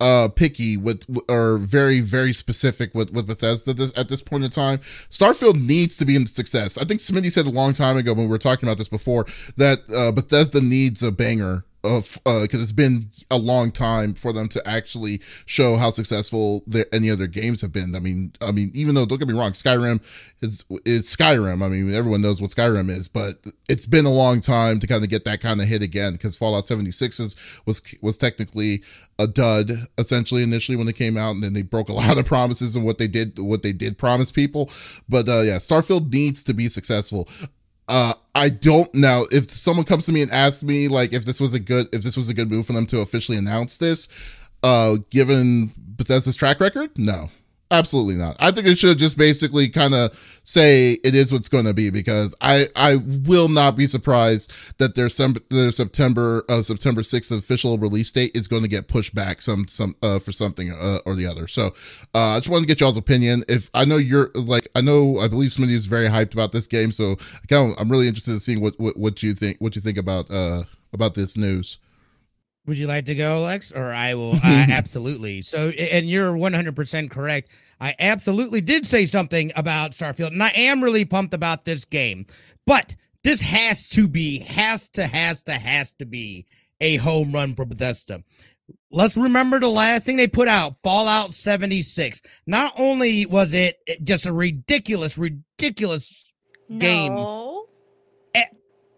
uh 0.00 0.28
picky 0.28 0.76
with 0.76 1.04
or 1.28 1.56
very 1.56 2.00
very 2.00 2.32
specific 2.32 2.92
with 2.94 3.12
with 3.12 3.28
Bethesda 3.28 3.72
this, 3.72 3.96
at 3.96 4.08
this 4.08 4.20
point 4.20 4.44
in 4.44 4.50
time. 4.50 4.78
Starfield 5.08 5.60
needs 5.64 5.96
to 5.96 6.04
be 6.04 6.16
a 6.16 6.26
success. 6.26 6.76
I 6.76 6.84
think 6.84 7.00
Smitty 7.00 7.30
said 7.30 7.46
a 7.46 7.50
long 7.50 7.72
time 7.72 7.96
ago 7.96 8.12
when 8.12 8.24
we 8.24 8.30
were 8.30 8.38
talking 8.38 8.68
about 8.68 8.78
this 8.78 8.88
before 8.88 9.26
that 9.56 9.78
uh, 9.94 10.10
Bethesda 10.10 10.60
needs 10.60 11.02
a 11.02 11.12
banger 11.12 11.64
of 11.84 12.18
because 12.24 12.62
it's 12.62 12.72
been 12.72 13.10
a 13.30 13.36
long 13.38 13.70
time 13.70 14.14
for 14.14 14.32
them 14.32 14.48
to 14.48 14.68
actually 14.68 15.20
show 15.46 15.76
how 15.76 15.90
successful 15.90 16.64
their, 16.66 16.86
any 16.92 17.10
other 17.10 17.26
games 17.26 17.60
have 17.60 17.72
been. 17.72 17.94
I 17.94 17.98
mean, 17.98 18.32
I 18.40 18.50
mean, 18.50 18.70
even 18.74 18.94
though 18.94 19.06
don't 19.06 19.18
get 19.18 19.28
me 19.28 19.34
wrong, 19.34 19.52
Skyrim 19.52 20.02
is 20.40 20.64
it's 20.84 21.14
Skyrim. 21.14 21.64
I 21.64 21.68
mean, 21.68 21.92
everyone 21.94 22.22
knows 22.22 22.40
what 22.40 22.50
Skyrim 22.50 22.88
is, 22.88 23.06
but 23.08 23.44
it's 23.68 23.86
been 23.86 24.06
a 24.06 24.12
long 24.12 24.40
time 24.40 24.78
to 24.80 24.86
kind 24.86 25.04
of 25.04 25.10
get 25.10 25.24
that 25.26 25.40
kind 25.40 25.60
of 25.60 25.68
hit 25.68 25.82
again 25.82 26.12
because 26.12 26.36
Fallout 26.36 26.66
76 26.66 27.20
is, 27.20 27.36
was 27.66 27.82
was 28.00 28.18
technically 28.18 28.82
a 29.18 29.26
dud 29.26 29.70
essentially 29.98 30.42
initially 30.42 30.76
when 30.76 30.86
they 30.86 30.92
came 30.92 31.16
out, 31.16 31.32
and 31.32 31.42
then 31.42 31.52
they 31.52 31.62
broke 31.62 31.88
a 31.88 31.92
lot 31.94 32.18
of 32.18 32.24
promises 32.24 32.74
and 32.74 32.84
what 32.84 32.98
they 32.98 33.08
did 33.08 33.38
what 33.38 33.62
they 33.62 33.72
did 33.72 33.98
promise 33.98 34.32
people. 34.32 34.70
But 35.08 35.28
uh, 35.28 35.42
yeah, 35.42 35.58
Starfield 35.58 36.12
needs 36.12 36.42
to 36.44 36.54
be 36.54 36.68
successful 36.68 37.28
uh 37.88 38.14
i 38.34 38.48
don't 38.48 38.92
know. 38.94 39.26
If 39.30 39.50
someone 39.50 39.84
comes 39.86 40.06
to 40.06 40.12
me 40.12 40.22
and 40.22 40.30
asks 40.30 40.62
me 40.62 40.88
like 40.88 41.12
if 41.12 41.24
this 41.24 41.40
was 41.40 41.54
a 41.54 41.60
good 41.60 41.88
if 41.92 42.02
this 42.02 42.16
was 42.16 42.28
a 42.28 42.34
good 42.34 42.50
move 42.50 42.66
for 42.66 42.72
them 42.72 42.86
to 42.86 43.00
officially 43.00 43.38
announce 43.38 43.78
this 43.78 44.08
uh 44.62 44.96
given 45.10 45.72
bethesda's 45.76 46.36
track 46.36 46.60
record 46.60 46.90
no 46.96 47.30
absolutely 47.78 48.14
not. 48.14 48.36
I 48.40 48.50
think 48.50 48.66
it 48.66 48.78
should 48.78 48.98
just 48.98 49.18
basically 49.18 49.68
kind 49.68 49.94
of 49.94 50.12
say 50.44 50.92
it 51.04 51.14
is 51.14 51.32
what's 51.32 51.48
going 51.48 51.64
to 51.64 51.72
be 51.72 51.88
because 51.88 52.34
i 52.42 52.66
i 52.76 52.96
will 52.96 53.48
not 53.48 53.76
be 53.76 53.86
surprised 53.86 54.52
that 54.76 54.94
their 54.94 55.08
some 55.08 55.34
their 55.48 55.72
september 55.72 56.44
uh 56.50 56.62
september 56.62 57.00
6th 57.00 57.36
official 57.36 57.78
release 57.78 58.12
date 58.12 58.30
is 58.34 58.46
going 58.46 58.62
to 58.62 58.68
get 58.68 58.86
pushed 58.86 59.14
back 59.14 59.40
some 59.40 59.66
some 59.66 59.96
uh 60.02 60.18
for 60.18 60.32
something 60.32 60.70
uh, 60.70 60.98
or 61.06 61.14
the 61.14 61.26
other. 61.26 61.48
So 61.48 61.68
uh 62.14 62.34
i 62.34 62.38
just 62.38 62.50
wanted 62.50 62.62
to 62.62 62.68
get 62.68 62.80
y'all's 62.80 62.98
opinion. 62.98 63.42
If 63.48 63.70
i 63.74 63.84
know 63.84 63.96
you're 63.96 64.30
like 64.34 64.68
i 64.74 64.80
know 64.80 65.18
i 65.18 65.28
believe 65.28 65.50
Smitty 65.50 65.70
is 65.70 65.86
very 65.86 66.08
hyped 66.08 66.34
about 66.34 66.52
this 66.52 66.66
game 66.66 66.92
so 66.92 67.12
I 67.12 67.46
kind 67.48 67.72
of, 67.72 67.78
i'm 67.78 67.90
really 67.90 68.06
interested 68.06 68.32
in 68.32 68.40
seeing 68.40 68.60
what, 68.60 68.78
what 68.78 68.96
what 68.96 69.22
you 69.22 69.34
think 69.34 69.58
what 69.60 69.74
you 69.76 69.82
think 69.82 69.96
about 69.96 70.30
uh 70.30 70.64
about 70.92 71.14
this 71.14 71.36
news 71.36 71.78
Would 72.66 72.78
you 72.78 72.86
like 72.86 73.04
to 73.06 73.14
go, 73.14 73.42
Lex? 73.42 73.72
Or 73.72 73.92
I 73.92 74.14
will 74.14 74.34
uh, 74.44 74.66
absolutely. 74.70 75.42
So, 75.42 75.68
and 75.68 76.08
you're 76.08 76.32
100% 76.32 77.10
correct. 77.10 77.50
I 77.80 77.94
absolutely 77.98 78.60
did 78.60 78.86
say 78.86 79.06
something 79.06 79.52
about 79.56 79.90
Starfield, 79.90 80.28
and 80.28 80.42
I 80.42 80.50
am 80.50 80.82
really 80.82 81.04
pumped 81.04 81.34
about 81.34 81.64
this 81.64 81.84
game. 81.84 82.26
But 82.66 82.94
this 83.22 83.40
has 83.42 83.88
to 83.90 84.08
be, 84.08 84.38
has 84.40 84.88
to, 84.90 85.06
has 85.06 85.42
to, 85.42 85.52
has 85.52 85.92
to 85.94 86.06
be 86.06 86.46
a 86.80 86.96
home 86.96 87.32
run 87.32 87.54
for 87.54 87.64
Bethesda. 87.64 88.22
Let's 88.90 89.16
remember 89.16 89.60
the 89.60 89.68
last 89.68 90.06
thing 90.06 90.16
they 90.16 90.28
put 90.28 90.48
out, 90.48 90.76
Fallout 90.80 91.32
76. 91.32 92.22
Not 92.46 92.72
only 92.78 93.26
was 93.26 93.52
it 93.52 93.78
just 94.02 94.24
a 94.26 94.32
ridiculous, 94.32 95.18
ridiculous 95.18 96.32
game. 96.78 97.12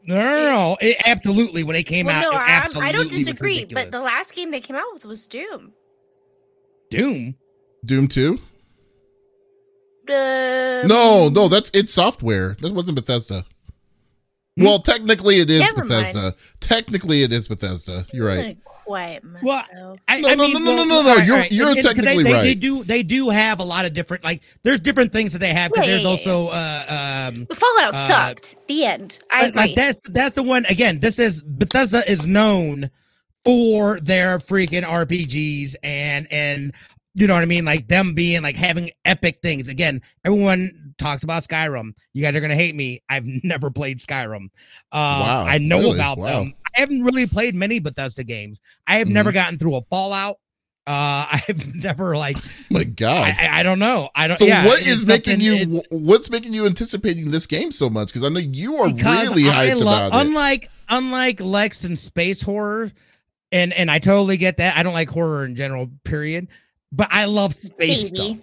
No. 0.07 0.15
No, 0.17 0.25
no, 0.25 0.35
no, 0.35 0.51
no. 0.53 0.77
It, 0.81 0.97
absolutely. 1.07 1.65
When 1.65 1.77
it 1.77 1.85
came 1.85 2.07
Well, 2.07 2.17
out, 2.17 2.33
no, 2.33 2.39
it 2.39 2.83
I, 2.83 2.89
I 2.89 2.93
don't 2.93 3.05
was 3.07 3.13
disagree. 3.15 3.65
But 3.65 3.91
the 3.91 4.01
last 4.01 4.35
game 4.35 4.51
they 4.51 4.61
came 4.61 4.77
out 4.77 4.93
with 4.93 5.05
was 5.05 5.27
Doom. 5.27 5.73
Doom. 6.91 7.35
Doom 7.85 8.09
2? 8.09 8.39
Uh, 10.09 10.85
No, 10.87 11.29
no, 11.33 11.49
that's 11.49 11.71
id 11.75 11.89
Software. 11.91 12.57
That 12.61 12.73
wasn't 12.75 12.95
Bethesda. 12.97 13.45
Well, 14.57 14.79
technically 14.79 15.37
it 15.41 15.51
is 15.51 15.61
Never 15.61 15.85
mind. 15.85 15.89
Bethesda. 15.89 16.35
Technically 16.61 17.23
it 17.23 17.33
is 17.33 17.47
Bethesda. 17.49 18.07
You're 18.13 18.31
I'm 18.31 18.37
right. 18.39 18.59
Gonna 18.87 19.21
Well, 19.43 19.65
myself. 19.73 19.99
I, 20.09 20.21
No, 20.21 20.29
I 20.29 20.35
no, 20.35 20.43
mean, 20.45 20.53
no, 20.53 20.59
no, 20.61 20.65
well, 20.77 20.87
no, 20.87 21.03
no, 21.03 21.09
all 21.11 21.17
right, 21.17 21.27
you're- 21.27 21.33
all 21.37 21.43
right. 21.43 21.53
you're 21.53 21.69
And- 21.69 21.77
and 21.79 21.85
'cause 21.87 21.95
technically 21.95 22.23
they, 22.25 22.31
they, 22.31 22.35
right. 22.37 22.43
They 22.45 22.55
do, 22.55 22.85
they 22.85 23.03
do 23.03 23.29
have 23.31 23.61
a 23.61 23.65
lot 23.65 23.85
of 23.85 23.93
different, 23.93 24.25
like, 24.25 24.43
there's 24.63 24.81
different 24.81 25.13
things 25.13 25.33
that 25.33 25.41
they 25.41 25.53
have. 25.53 25.71
Because 25.73 25.87
Yeah, 25.87 25.93
there's 25.93 26.05
yeah, 26.05 26.09
also, 26.11 26.49
uh, 26.49 27.31
um, 27.35 27.47
Fallout 27.55 27.95
uh, 27.95 28.07
sucked. 28.09 28.57
The 28.69 28.85
end. 28.85 29.19
I 29.31 29.47
agree. 29.47 29.61
like 29.61 29.75
that's 29.75 30.03
that's 30.11 30.35
the 30.35 30.43
one 30.43 30.65
again 30.67 31.01
this 31.01 31.19
is 31.19 31.43
bethesda 31.43 32.03
is 32.11 32.27
known 32.27 32.91
for 33.45 34.01
their 34.01 34.39
freaking 34.39 34.83
rpgs 34.83 35.75
and 35.85 36.27
and 36.33 36.73
you 37.15 37.27
know 37.27 37.35
what 37.35 37.43
i 37.43 37.47
mean 37.47 37.65
like 37.65 37.87
them 37.89 38.15
being 38.15 38.43
like 38.43 38.57
having 38.57 38.91
epic 39.05 39.39
things 39.43 39.69
again 39.69 40.01
everyone 40.25 40.86
talks 40.99 41.23
about 41.23 41.43
skyrim 41.43 41.93
you 42.15 42.23
guys 42.23 42.35
are 42.35 42.41
gonna 42.41 42.55
hate 42.55 42.75
me 42.75 43.03
i've 43.09 43.25
never 43.45 43.71
played 43.71 43.99
skyrim 43.99 44.47
uh 44.93 45.21
Wow, 45.23 45.45
i 45.47 45.59
know 45.59 45.79
really? 45.81 45.95
about 45.97 46.19
Wow. 46.19 46.27
them 46.41 46.55
i 46.77 46.81
haven't 46.81 47.03
really 47.03 47.27
played 47.27 47.55
many 47.55 47.79
bethesda 47.79 48.25
games 48.25 48.61
i 48.87 48.97
have 48.97 49.09
Mhm. 49.09 49.13
never 49.13 49.33
gotten 49.33 49.59
through 49.59 49.77
a 49.77 49.83
fallout 49.83 50.37
uh 50.87 51.27
i've 51.33 51.75
never 51.75 52.17
like 52.17 52.37
My 52.71 52.85
God. 52.85 53.35
I, 53.39 53.47
I, 53.47 53.61
I 53.61 53.63
don't 53.63 53.79
know 53.79 54.09
i 54.15 54.27
don't 54.29 54.39
so 54.39 54.45
yeah, 54.47 54.65
what 54.65 54.79
it's 54.81 54.89
is 55.03 55.09
making 55.09 55.41
you 55.41 55.55
it- 55.81 55.87
what's 55.91 56.31
making 56.31 56.53
you 56.55 56.65
anticipating 56.67 57.31
this 57.31 57.47
game 57.47 57.73
so 57.73 57.91
much? 57.91 58.09
Because 58.13 58.25
I 58.25 58.33
know 58.33 58.39
you 58.41 58.77
are 58.77 58.87
really 58.89 59.49
I 59.49 59.69
hyped 59.71 59.83
love, 59.85 60.09
about 60.09 60.21
it. 60.25 60.27
unlike 60.29 60.69
unlike 60.89 61.41
Lex 61.41 61.83
and 61.85 61.99
space 61.99 62.41
horror, 62.43 62.93
and 63.53 63.73
and 63.73 63.91
I 63.91 63.99
totally 63.99 64.37
get 64.37 64.59
that. 64.59 64.77
I 64.77 64.83
don't 64.85 64.93
like 64.95 65.11
horror 65.11 65.45
in 65.45 65.57
general, 65.57 65.89
period. 66.05 66.47
But 66.93 67.09
I 67.11 67.25
love 67.25 67.53
space 67.55 68.11
Baby. 68.11 68.43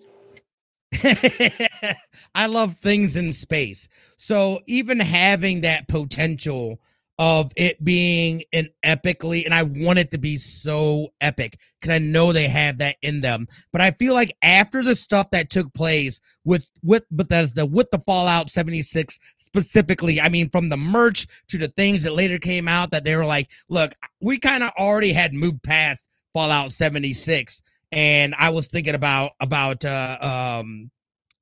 stuff. 0.94 1.96
I 2.36 2.48
love 2.48 2.76
things 2.76 3.16
in 3.18 3.32
space. 3.32 3.88
So 4.18 4.62
even 4.66 5.00
having 5.00 5.62
that 5.62 5.88
potential 5.88 6.80
of 7.20 7.52
it 7.56 7.84
being 7.84 8.44
an 8.54 8.70
epically, 8.84 9.46
and 9.46 9.54
I 9.54 9.64
want 9.64 10.00
it 10.00 10.12
to 10.12 10.18
be 10.18 10.38
so 10.38 11.10
epic 11.22 11.60
because 11.80 11.94
I 11.94 12.00
know 12.00 12.32
they 12.32 12.48
have 12.48 12.80
that 12.80 12.96
in 13.02 13.22
them. 13.22 13.48
But 13.72 13.82
I 13.82 13.92
feel 13.92 14.14
like 14.14 14.36
after 14.42 14.84
the 14.84 14.96
stuff 14.96 15.30
that 15.30 15.50
took 15.50 15.72
place 15.74 16.20
with 16.44 16.72
with 16.82 17.04
Bethesda, 17.12 17.66
with 17.66 17.92
the 17.92 18.00
Fallout 18.00 18.50
76 18.50 19.20
specifically, 19.38 20.20
I 20.20 20.30
mean, 20.30 20.50
from 20.50 20.70
the 20.70 20.78
merch 20.78 21.28
to 21.50 21.58
the 21.58 21.68
things 21.68 22.04
that 22.04 22.14
later 22.14 22.40
came 22.40 22.68
out 22.68 22.92
that 22.92 23.04
they 23.04 23.16
were 23.16 23.26
like, 23.26 23.50
look, 23.70 23.92
we 24.20 24.40
kind 24.40 24.64
of 24.64 24.72
already 24.80 25.14
had 25.14 25.34
moved 25.34 25.62
past 25.62 26.10
Fallout 26.34 26.72
76, 26.72 27.62
and 27.92 28.34
I 28.40 28.50
was 28.50 28.68
thinking 28.68 28.96
about 28.96 29.32
about 29.40 29.86
uh, 29.86 30.62
um, 30.62 30.90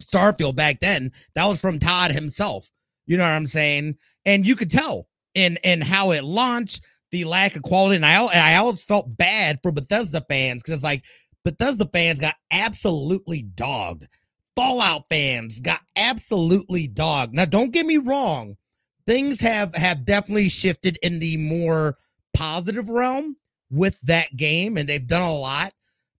Starfield 0.05 0.55
back 0.55 0.79
then. 0.79 1.11
That 1.35 1.47
was 1.47 1.59
from 1.61 1.79
Todd 1.79 2.11
himself. 2.11 2.69
You 3.07 3.17
know 3.17 3.23
what 3.23 3.31
I'm 3.31 3.47
saying? 3.47 3.97
And 4.25 4.45
you 4.45 4.55
could 4.55 4.71
tell 4.71 5.07
in 5.35 5.57
in 5.63 5.81
how 5.81 6.11
it 6.11 6.23
launched, 6.23 6.83
the 7.11 7.25
lack 7.25 7.55
of 7.55 7.63
quality, 7.63 7.95
and 7.95 8.05
I 8.05 8.21
and 8.21 8.39
I 8.39 8.55
always 8.55 8.83
felt 8.83 9.17
bad 9.17 9.59
for 9.61 9.71
Bethesda 9.71 10.21
fans 10.21 10.63
because 10.63 10.83
like 10.83 11.03
Bethesda 11.43 11.85
fans 11.85 12.19
got 12.19 12.35
absolutely 12.51 13.43
dogged. 13.43 14.07
Fallout 14.55 15.03
fans 15.09 15.59
got 15.59 15.79
absolutely 15.95 16.87
dogged. 16.87 17.33
Now, 17.33 17.45
don't 17.45 17.71
get 17.71 17.85
me 17.85 17.97
wrong, 17.97 18.57
things 19.05 19.41
have 19.41 19.73
have 19.75 20.05
definitely 20.05 20.49
shifted 20.49 20.97
in 21.01 21.19
the 21.19 21.37
more 21.37 21.97
positive 22.33 22.89
realm 22.89 23.35
with 23.69 23.99
that 24.01 24.35
game, 24.35 24.77
and 24.77 24.87
they've 24.87 25.07
done 25.07 25.21
a 25.21 25.33
lot, 25.33 25.73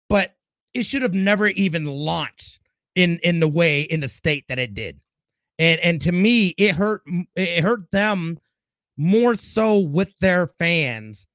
but 0.10 0.36
it 0.74 0.84
should 0.84 1.02
have 1.02 1.14
never 1.14 1.48
even 1.48 1.86
launched 1.86 2.61
in 2.96 3.20
in 3.24 3.40
the 3.40 3.48
way 3.48 3.82
in 3.82 4.00
the 4.00 4.08
state 4.08 4.48
that 4.48 4.60
it 4.60 4.74
did. 4.74 5.00
And 5.60 5.80
and 5.82 6.02
to 6.02 6.12
me, 6.12 6.50
it 6.58 6.76
hurt 6.76 7.02
it 7.36 7.64
hurt 7.64 7.90
them 7.92 8.40
more 8.98 9.36
so 9.36 9.80
with 9.80 10.10
their 10.20 10.48
fans 10.48 11.28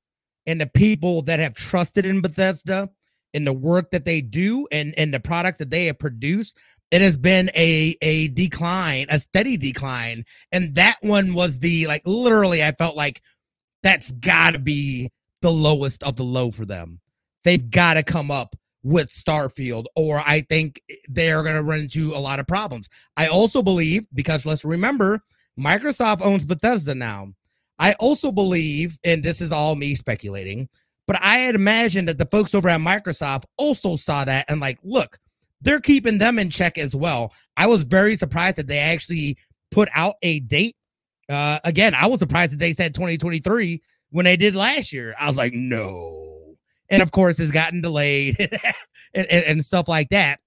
and 0.47 0.61
the 0.61 0.66
people 0.66 1.23
that 1.23 1.40
have 1.40 1.55
trusted 1.55 2.07
in 2.07 2.21
Bethesda 2.21 2.88
and 3.35 3.47
the 3.47 3.53
work 3.53 3.90
that 3.90 4.05
they 4.05 4.21
do 4.21 4.66
and 4.71 4.95
and 4.99 5.12
the 5.12 5.21
product 5.21 5.59
that 5.59 5.71
they 5.71 5.87
have 5.87 5.99
produced. 5.99 6.59
It 6.90 7.03
has 7.03 7.16
been 7.16 7.51
a 7.57 7.97
a 8.01 8.29
decline 8.29 9.07
a 9.11 9.19
steady 9.19 9.57
decline. 9.57 10.25
And 10.53 10.75
that 10.77 10.97
one 11.01 11.35
was 11.35 11.59
the 11.59 11.87
like 11.87 12.03
literally 12.07 12.62
i 12.62 12.73
felt 12.73 12.97
like 12.97 13.23
that's 13.83 14.11
got 14.12 14.53
to 14.53 14.59
be 14.59 15.11
the 15.42 15.51
lowest 15.51 16.03
of 16.03 16.16
the 16.16 16.25
low 16.25 16.51
for 16.51 16.64
them. 16.64 17.01
They've 17.45 17.71
got 17.71 17.95
to 17.95 18.03
come 18.03 18.31
up 18.31 18.57
with 18.87 19.09
starfield 19.09 19.85
or 19.96 20.22
i 20.27 20.40
think 20.49 20.81
they're 21.09 21.42
going 21.42 21.57
to 21.57 21.62
run 21.62 21.81
into 21.81 22.12
a 22.14 22.18
lot 22.18 22.38
of 22.38 22.46
problems 22.46 22.88
i 23.16 23.27
also 23.27 23.62
believe 23.62 24.07
because 24.14 24.46
let's 24.46 24.64
remember 24.64 25.20
microsoft 25.59 26.22
owns 26.22 26.44
bethesda 26.44 26.94
now 26.94 27.27
i 27.79 27.92
also 27.94 28.31
believe 28.31 28.99
and 29.05 29.22
this 29.22 29.40
is 29.40 29.51
all 29.51 29.75
me 29.75 29.94
speculating 29.94 30.68
but 31.07 31.20
i 31.20 31.38
had 31.38 31.55
imagined 31.55 32.09
that 32.09 32.18
the 32.18 32.27
folks 32.27 32.55
over 32.55 32.68
at 32.68 32.81
microsoft 32.81 33.44
also 33.59 33.96
saw 33.96 34.25
that 34.25 34.44
and 34.49 34.61
like 34.61 34.79
look 34.85 35.18
they're 35.61 35.81
keeping 35.81 36.18
them 36.18 36.38
in 36.38 36.51
check 36.51 36.79
as 36.79 36.94
well. 36.94 37.33
I 37.57 37.66
was 37.66 37.85
very 37.85 38.16
surprised 38.16 38.59
that 38.59 38.68
they 38.68 38.79
actually 38.79 39.37
put 39.70 39.88
out 39.94 40.14
a 40.22 40.40
date. 40.40 40.77
Uh, 41.29 41.59
again, 41.64 41.94
I 41.94 42.07
was 42.07 42.20
surprised 42.20 42.53
that 42.53 42.59
they 42.59 42.72
said 42.72 42.94
2023 42.94 43.83
when 44.11 44.25
they 44.25 44.37
did 44.37 44.55
last 44.55 44.92
year. 44.92 45.14
I 45.20 45.27
was 45.27 45.37
like, 45.37 45.55
no. 45.55 46.36
And 46.90 47.03
of 47.03 47.12
course, 47.12 47.40
it's 47.40 47.51
gotten 47.51 47.83
delayed 47.83 48.37
and, 49.14 49.27
and, 49.27 49.44
and 49.44 49.64
stuff 49.64 49.88
like 49.88 50.09
that. 50.11 50.40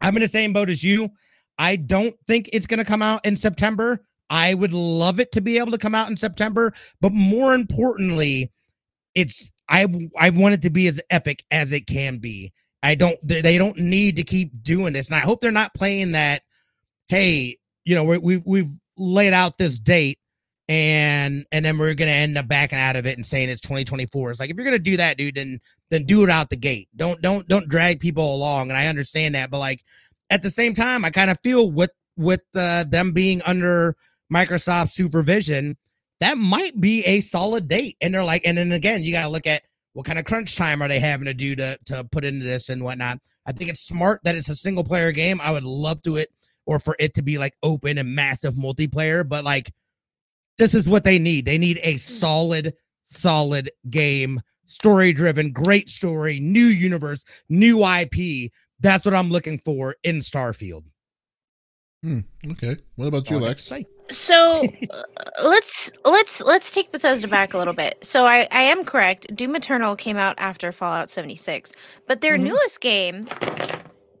I'm 0.00 0.16
in 0.16 0.22
the 0.22 0.28
same 0.28 0.52
boat 0.52 0.70
as 0.70 0.84
you. 0.84 1.10
I 1.58 1.76
don't 1.76 2.14
think 2.26 2.50
it's 2.52 2.66
going 2.66 2.78
to 2.78 2.84
come 2.84 3.02
out 3.02 3.24
in 3.24 3.36
September. 3.36 4.04
I 4.30 4.54
would 4.54 4.72
love 4.72 5.20
it 5.20 5.32
to 5.32 5.40
be 5.40 5.58
able 5.58 5.70
to 5.72 5.78
come 5.78 5.94
out 5.94 6.08
in 6.08 6.16
September, 6.16 6.72
but 7.00 7.12
more 7.12 7.54
importantly, 7.54 8.50
it's 9.14 9.50
I 9.68 9.86
I 10.18 10.30
want 10.30 10.54
it 10.54 10.62
to 10.62 10.70
be 10.70 10.88
as 10.88 11.00
epic 11.10 11.44
as 11.50 11.72
it 11.72 11.86
can 11.86 12.18
be. 12.18 12.52
I 12.82 12.94
don't. 12.94 13.16
They 13.26 13.40
they 13.40 13.58
don't 13.58 13.78
need 13.78 14.16
to 14.16 14.24
keep 14.24 14.50
doing 14.62 14.92
this, 14.92 15.08
and 15.08 15.16
I 15.16 15.20
hope 15.20 15.40
they're 15.40 15.50
not 15.50 15.74
playing 15.74 16.12
that. 16.12 16.42
Hey, 17.08 17.56
you 17.84 17.94
know, 17.94 18.04
we, 18.04 18.18
we've 18.18 18.42
we've 18.46 18.70
laid 18.96 19.32
out 19.32 19.58
this 19.58 19.78
date, 19.78 20.18
and 20.68 21.44
and 21.52 21.64
then 21.64 21.78
we're 21.78 21.94
gonna 21.94 22.10
end 22.10 22.38
up 22.38 22.48
backing 22.48 22.78
out 22.78 22.96
of 22.96 23.06
it 23.06 23.16
and 23.16 23.24
saying 23.24 23.48
it's 23.48 23.60
2024. 23.60 24.30
It's 24.30 24.40
like 24.40 24.50
if 24.50 24.56
you're 24.56 24.64
gonna 24.64 24.78
do 24.78 24.96
that, 24.96 25.18
dude, 25.18 25.34
then 25.34 25.60
then 25.90 26.04
do 26.04 26.24
it 26.24 26.30
out 26.30 26.50
the 26.50 26.56
gate. 26.56 26.88
Don't 26.96 27.20
don't 27.20 27.46
don't 27.48 27.68
drag 27.68 28.00
people 28.00 28.34
along. 28.34 28.70
And 28.70 28.78
I 28.78 28.86
understand 28.86 29.34
that, 29.34 29.50
but 29.50 29.58
like 29.58 29.84
at 30.30 30.42
the 30.42 30.50
same 30.50 30.74
time, 30.74 31.04
I 31.04 31.10
kind 31.10 31.30
of 31.30 31.38
feel 31.42 31.70
with 31.70 31.90
with 32.16 32.42
uh, 32.54 32.84
them 32.84 33.12
being 33.12 33.42
under 33.42 33.96
Microsoft 34.32 34.90
supervision, 34.90 35.76
that 36.20 36.38
might 36.38 36.80
be 36.80 37.04
a 37.04 37.20
solid 37.20 37.68
date. 37.68 37.96
And 38.00 38.14
they're 38.14 38.24
like, 38.24 38.42
and 38.46 38.56
then 38.56 38.72
again, 38.72 39.02
you 39.02 39.12
got 39.12 39.24
to 39.24 39.28
look 39.28 39.46
at 39.46 39.62
what 39.92 40.06
kind 40.06 40.18
of 40.18 40.24
crunch 40.24 40.56
time 40.56 40.82
are 40.82 40.88
they 40.88 41.00
having 41.00 41.26
to 41.26 41.34
do 41.34 41.54
to 41.56 41.78
to 41.86 42.04
put 42.04 42.24
into 42.24 42.44
this 42.44 42.68
and 42.68 42.82
whatnot. 42.82 43.18
I 43.46 43.52
think 43.52 43.70
it's 43.70 43.80
smart 43.80 44.20
that 44.24 44.34
it's 44.34 44.48
a 44.48 44.56
single 44.56 44.84
player 44.84 45.12
game. 45.12 45.40
I 45.42 45.50
would 45.52 45.64
love 45.64 46.02
to 46.02 46.16
it 46.16 46.30
or 46.66 46.78
for 46.78 46.96
it 46.98 47.14
to 47.14 47.22
be 47.22 47.36
like 47.38 47.54
open 47.62 47.98
and 47.98 48.14
massive 48.14 48.54
multiplayer, 48.54 49.28
but 49.28 49.44
like 49.44 49.70
this 50.58 50.74
is 50.74 50.88
what 50.88 51.04
they 51.04 51.18
need. 51.18 51.44
They 51.44 51.58
need 51.58 51.80
a 51.82 51.96
solid, 51.96 52.74
solid 53.02 53.70
game, 53.90 54.40
story 54.66 55.12
driven, 55.12 55.50
great 55.52 55.88
story, 55.88 56.40
new 56.40 56.64
universe, 56.66 57.24
new 57.48 57.84
IP. 57.84 58.50
That's 58.80 59.04
what 59.04 59.14
I'm 59.14 59.30
looking 59.30 59.58
for 59.58 59.96
in 60.04 60.16
Starfield. 60.20 60.84
Okay. 62.50 62.76
What 62.96 63.06
about 63.06 63.30
you, 63.30 63.36
All 63.38 63.44
I 63.44 63.48
Lex? 63.48 63.72
So 64.10 64.62
uh, 64.92 65.02
let's 65.42 65.90
let's 66.04 66.42
let's 66.42 66.70
take 66.70 66.92
Bethesda 66.92 67.26
back 67.26 67.54
a 67.54 67.58
little 67.58 67.72
bit. 67.72 68.04
So 68.04 68.26
I 68.26 68.46
I 68.50 68.60
am 68.62 68.84
correct. 68.84 69.34
Doom 69.34 69.56
Eternal 69.56 69.96
came 69.96 70.18
out 70.18 70.34
after 70.36 70.70
Fallout 70.72 71.08
76, 71.10 71.72
but 72.06 72.20
their 72.20 72.36
Mhm. 72.36 72.42
newest 72.42 72.82
game, 72.82 73.26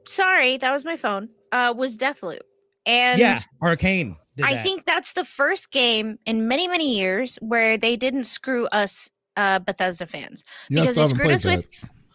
sorry, 0.06 0.56
that 0.56 0.72
was 0.72 0.86
my 0.86 0.96
phone, 0.96 1.28
uh, 1.52 1.74
was 1.76 1.98
Deathloop, 1.98 2.40
and 2.86 3.20
yeah, 3.20 3.40
Arkane. 3.62 4.16
Did 4.36 4.46
I 4.46 4.54
that. 4.54 4.62
think 4.62 4.84
that's 4.84 5.12
the 5.12 5.24
first 5.24 5.70
game 5.70 6.18
in 6.26 6.48
many 6.48 6.66
many 6.68 6.96
years 6.96 7.36
where 7.40 7.76
they 7.78 7.96
didn't 7.96 8.24
screw 8.24 8.66
us 8.66 9.08
uh, 9.36 9.58
Bethesda 9.60 10.06
fans 10.06 10.44
because 10.68 10.94
they 10.94 11.06
screwed 11.06 11.32
us 11.32 11.42
that. 11.44 11.56
with 11.58 11.68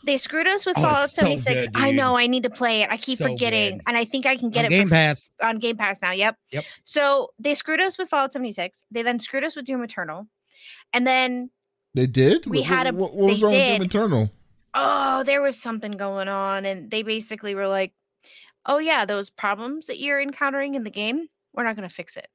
they 0.05 0.15
screwed 0.17 0.47
us 0.47 0.65
with 0.65 0.77
Oh, 0.77 0.81
Fallout 0.81 1.03
it's 1.05 1.13
so 1.15 1.21
76. 1.23 1.67
good, 1.67 1.69
I 1.75 1.91
know 1.91 2.17
I 2.17 2.27
need 2.27 2.43
to 2.43 2.49
play 2.49 2.81
it. 2.83 2.89
I 2.89 2.95
keep 2.95 3.17
So 3.17 3.25
forgetting, 3.27 3.77
good. 3.77 3.83
and 3.87 3.97
I 3.97 4.05
think 4.05 4.25
I 4.25 4.37
can 4.37 4.49
get 4.49 4.61
On 4.61 4.65
it 4.67 4.69
Game 4.69 4.87
for 4.87 4.95
Pass. 4.95 5.29
on 5.43 5.59
Game 5.59 5.75
Pass 5.75 6.01
now. 6.01 6.11
Yep. 6.11 6.37
Yep. 6.51 6.63
So 6.85 7.29
they 7.37 7.53
screwed 7.53 7.81
us 7.81 7.97
with 7.97 8.07
Fallout 8.09 8.31
76. 8.31 8.83
They 8.89 9.01
then 9.01 9.19
screwed 9.19 9.43
us 9.43 9.57
with 9.57 9.65
Doom 9.65 9.83
Eternal, 9.83 10.27
and 10.93 11.05
then 11.05 11.49
They 11.95 12.05
did. 12.07 12.45
We 12.45 12.59
What- 12.59 12.67
had 12.67 12.87
a- 12.87 12.93
What, 12.93 13.13
what 13.13 13.33
was 13.33 13.43
wrong 13.43 13.51
with. 13.51 13.67
Doom 13.77 13.81
Eternal? 13.85 14.31
oh, 14.73 15.23
there 15.23 15.41
was 15.41 15.61
something 15.61 15.91
going 15.93 16.27
on, 16.29 16.63
and 16.65 16.89
they 16.89 17.03
basically 17.03 17.53
were 17.53 17.67
like, 17.67 17.91
"Oh 18.65 18.77
yeah, 18.77 19.03
those 19.03 19.29
problems 19.29 19.87
that 19.87 19.99
you're 19.99 20.21
encountering 20.21 20.75
in 20.75 20.83
the 20.85 20.89
game, 20.91 21.27
we're 21.53 21.63
not 21.63 21.75
going 21.75 21.87
to 21.87 21.93
fix 21.93 22.17
it." 22.17 22.27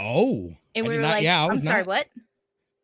Oh. 0.00 0.56
And 0.74 0.86
we 0.86 0.96
were 0.96 1.02
not- 1.02 1.14
like, 1.16 1.24
yeah, 1.24 1.42
I 1.42 1.46
"I'm 1.46 1.52
was 1.52 1.64
sorry, 1.64 1.82
what?" 1.82 2.06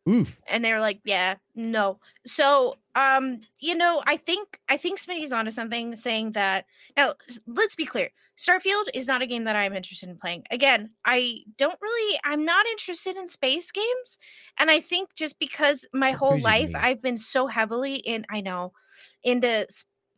Oof. 0.07 0.39
and 0.47 0.63
they 0.63 0.71
were 0.71 0.79
like 0.79 0.99
yeah 1.03 1.33
no 1.55 1.99
so 2.27 2.75
um 2.93 3.39
you 3.59 3.73
know 3.73 4.03
i 4.05 4.17
think 4.17 4.59
i 4.69 4.77
think 4.77 4.99
smitty's 4.99 5.31
onto 5.33 5.49
something 5.49 5.95
saying 5.95 6.33
that 6.33 6.65
now 6.95 7.15
let's 7.47 7.73
be 7.73 7.87
clear 7.87 8.11
starfield 8.37 8.83
is 8.93 9.07
not 9.07 9.23
a 9.23 9.25
game 9.25 9.45
that 9.45 9.55
i'm 9.55 9.73
interested 9.73 10.07
in 10.07 10.15
playing 10.15 10.43
again 10.51 10.91
i 11.05 11.39
don't 11.57 11.79
really 11.81 12.19
i'm 12.23 12.45
not 12.45 12.67
interested 12.67 13.17
in 13.17 13.27
space 13.27 13.71
games 13.71 14.19
and 14.59 14.69
i 14.69 14.79
think 14.79 15.09
just 15.15 15.39
because 15.39 15.87
my 15.91 16.11
whole 16.11 16.37
life 16.39 16.69
me. 16.69 16.75
i've 16.75 17.01
been 17.01 17.17
so 17.17 17.47
heavily 17.47 17.95
in 17.95 18.27
i 18.29 18.41
know 18.41 18.73
into 19.23 19.65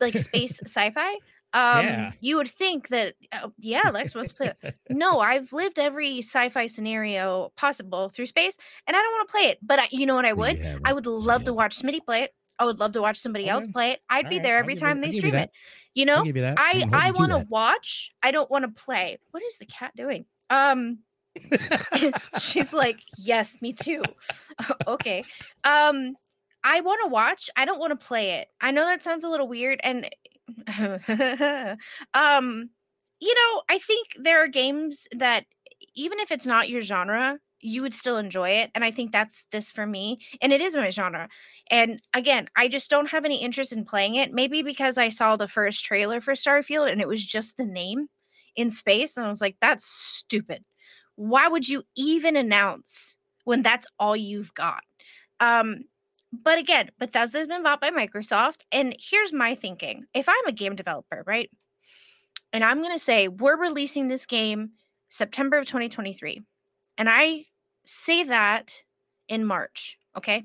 like 0.00 0.18
space 0.18 0.60
sci-fi 0.66 1.16
um 1.54 1.84
Yeah. 1.84 2.12
you 2.20 2.36
would 2.36 2.50
think 2.50 2.88
that 2.88 3.14
uh, 3.32 3.48
yeah 3.58 3.90
lex 3.90 4.14
wants 4.14 4.30
to 4.32 4.36
play 4.36 4.52
that. 4.62 4.74
no 4.90 5.20
i've 5.20 5.52
lived 5.52 5.78
every 5.78 6.18
sci-fi 6.18 6.66
scenario 6.66 7.52
possible 7.56 8.10
through 8.10 8.26
space 8.26 8.58
and 8.86 8.96
i 8.96 9.00
don't 9.00 9.12
want 9.12 9.28
to 9.28 9.32
play 9.32 9.42
it 9.50 9.58
but 9.62 9.78
I, 9.78 9.88
you 9.90 10.06
know 10.06 10.14
what 10.14 10.26
i 10.26 10.32
would 10.32 10.58
haven't. 10.58 10.86
I 10.86 10.92
would 10.92 11.06
love 11.06 11.44
to 11.44 11.54
watch 11.54 11.78
Smitty 11.78 12.04
play 12.04 12.22
it. 12.24 12.34
I 12.58 12.64
would 12.64 12.80
love 12.80 12.92
to 12.92 13.00
watch 13.00 13.18
somebody 13.18 13.48
else 13.48 13.68
play 13.68 13.92
it. 13.92 14.00
I'd 14.10 14.28
be 14.28 14.36
Alright, 14.36 14.42
there 14.42 14.58
every 14.58 14.74
time 14.74 15.00
they 15.00 15.12
stream 15.12 15.34
it. 15.36 15.50
You 15.94 16.06
know, 16.06 16.24
you. 16.24 16.32
I 16.58 16.84
I 16.92 17.12
want 17.12 17.30
to 17.30 17.46
watch. 17.48 18.12
I 18.22 18.32
don't 18.32 18.50
want 18.50 18.64
to 18.64 18.82
play. 18.82 19.18
What 19.30 19.42
is 19.44 19.58
the 19.58 19.66
cat 19.66 19.92
doing? 19.94 20.24
Um, 20.50 20.98
she's 22.40 22.72
like, 22.82 23.00
yes, 23.16 23.56
me 23.60 23.72
too. 23.72 24.02
okay. 24.86 25.22
Um, 25.64 26.16
I 26.64 26.80
want 26.80 27.00
to 27.04 27.08
watch. 27.08 27.48
I 27.56 27.64
don't 27.64 27.78
want 27.78 27.98
to 27.98 28.06
play 28.06 28.32
it. 28.40 28.48
I 28.60 28.72
know 28.72 28.84
that 28.86 29.02
sounds 29.02 29.24
a 29.24 29.28
little 29.28 29.46
weird, 29.48 29.80
and 29.84 30.08
um, 32.14 32.70
you 33.20 33.34
know, 33.34 33.62
I 33.68 33.78
think 33.78 34.08
there 34.16 34.42
are 34.42 34.48
games 34.48 35.08
that 35.12 35.44
even 35.94 36.18
if 36.20 36.30
it's 36.30 36.46
not 36.46 36.68
your 36.68 36.82
genre, 36.82 37.38
you 37.60 37.82
would 37.82 37.94
still 37.94 38.16
enjoy 38.16 38.50
it. 38.50 38.70
And 38.74 38.84
I 38.84 38.90
think 38.90 39.10
that's 39.10 39.46
this 39.50 39.72
for 39.72 39.86
me. 39.86 40.20
And 40.40 40.52
it 40.52 40.60
is 40.60 40.76
my 40.76 40.90
genre. 40.90 41.28
And 41.70 42.00
again, 42.14 42.48
I 42.56 42.68
just 42.68 42.90
don't 42.90 43.10
have 43.10 43.24
any 43.24 43.42
interest 43.42 43.72
in 43.72 43.84
playing 43.84 44.14
it. 44.14 44.32
Maybe 44.32 44.62
because 44.62 44.96
I 44.96 45.08
saw 45.08 45.36
the 45.36 45.48
first 45.48 45.84
trailer 45.84 46.20
for 46.20 46.34
Starfield 46.34 46.90
and 46.90 47.00
it 47.00 47.08
was 47.08 47.24
just 47.24 47.56
the 47.56 47.64
name 47.64 48.08
in 48.54 48.70
space. 48.70 49.16
And 49.16 49.26
I 49.26 49.30
was 49.30 49.40
like, 49.40 49.56
that's 49.60 49.84
stupid. 49.84 50.64
Why 51.16 51.48
would 51.48 51.68
you 51.68 51.82
even 51.96 52.36
announce 52.36 53.16
when 53.44 53.62
that's 53.62 53.86
all 53.98 54.14
you've 54.14 54.54
got? 54.54 54.82
Um, 55.40 55.84
but 56.32 56.58
again, 56.58 56.90
Bethesda's 56.98 57.46
been 57.46 57.62
bought 57.62 57.80
by 57.80 57.90
Microsoft. 57.90 58.62
And 58.70 58.94
here's 58.98 59.32
my 59.32 59.54
thinking 59.54 60.04
if 60.14 60.28
I'm 60.28 60.46
a 60.46 60.52
game 60.52 60.76
developer, 60.76 61.22
right? 61.26 61.50
And 62.52 62.64
I'm 62.64 62.82
going 62.82 62.94
to 62.94 62.98
say, 62.98 63.28
we're 63.28 63.58
releasing 63.58 64.08
this 64.08 64.26
game 64.26 64.70
September 65.08 65.58
of 65.58 65.66
2023. 65.66 66.42
And 66.96 67.08
I 67.08 67.44
say 67.86 68.24
that 68.24 68.82
in 69.28 69.44
March, 69.44 69.98
okay? 70.16 70.44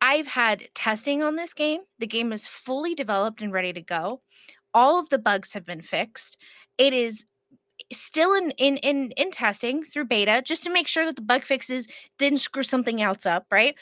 I've 0.00 0.26
had 0.26 0.68
testing 0.74 1.22
on 1.22 1.36
this 1.36 1.54
game. 1.54 1.80
The 1.98 2.06
game 2.06 2.32
is 2.32 2.46
fully 2.46 2.94
developed 2.94 3.42
and 3.42 3.52
ready 3.52 3.72
to 3.72 3.82
go. 3.82 4.22
All 4.72 4.98
of 4.98 5.08
the 5.08 5.18
bugs 5.18 5.52
have 5.52 5.66
been 5.66 5.82
fixed. 5.82 6.36
It 6.78 6.92
is 6.92 7.26
still 7.92 8.34
in 8.34 8.50
in 8.52 8.76
in, 8.78 9.10
in 9.12 9.30
testing 9.30 9.82
through 9.82 10.04
beta 10.04 10.42
just 10.44 10.62
to 10.62 10.70
make 10.70 10.86
sure 10.86 11.04
that 11.04 11.16
the 11.16 11.22
bug 11.22 11.44
fixes 11.44 11.88
didn't 12.18 12.38
screw 12.38 12.62
something 12.62 13.02
else 13.02 13.26
up, 13.26 13.46
right? 13.50 13.74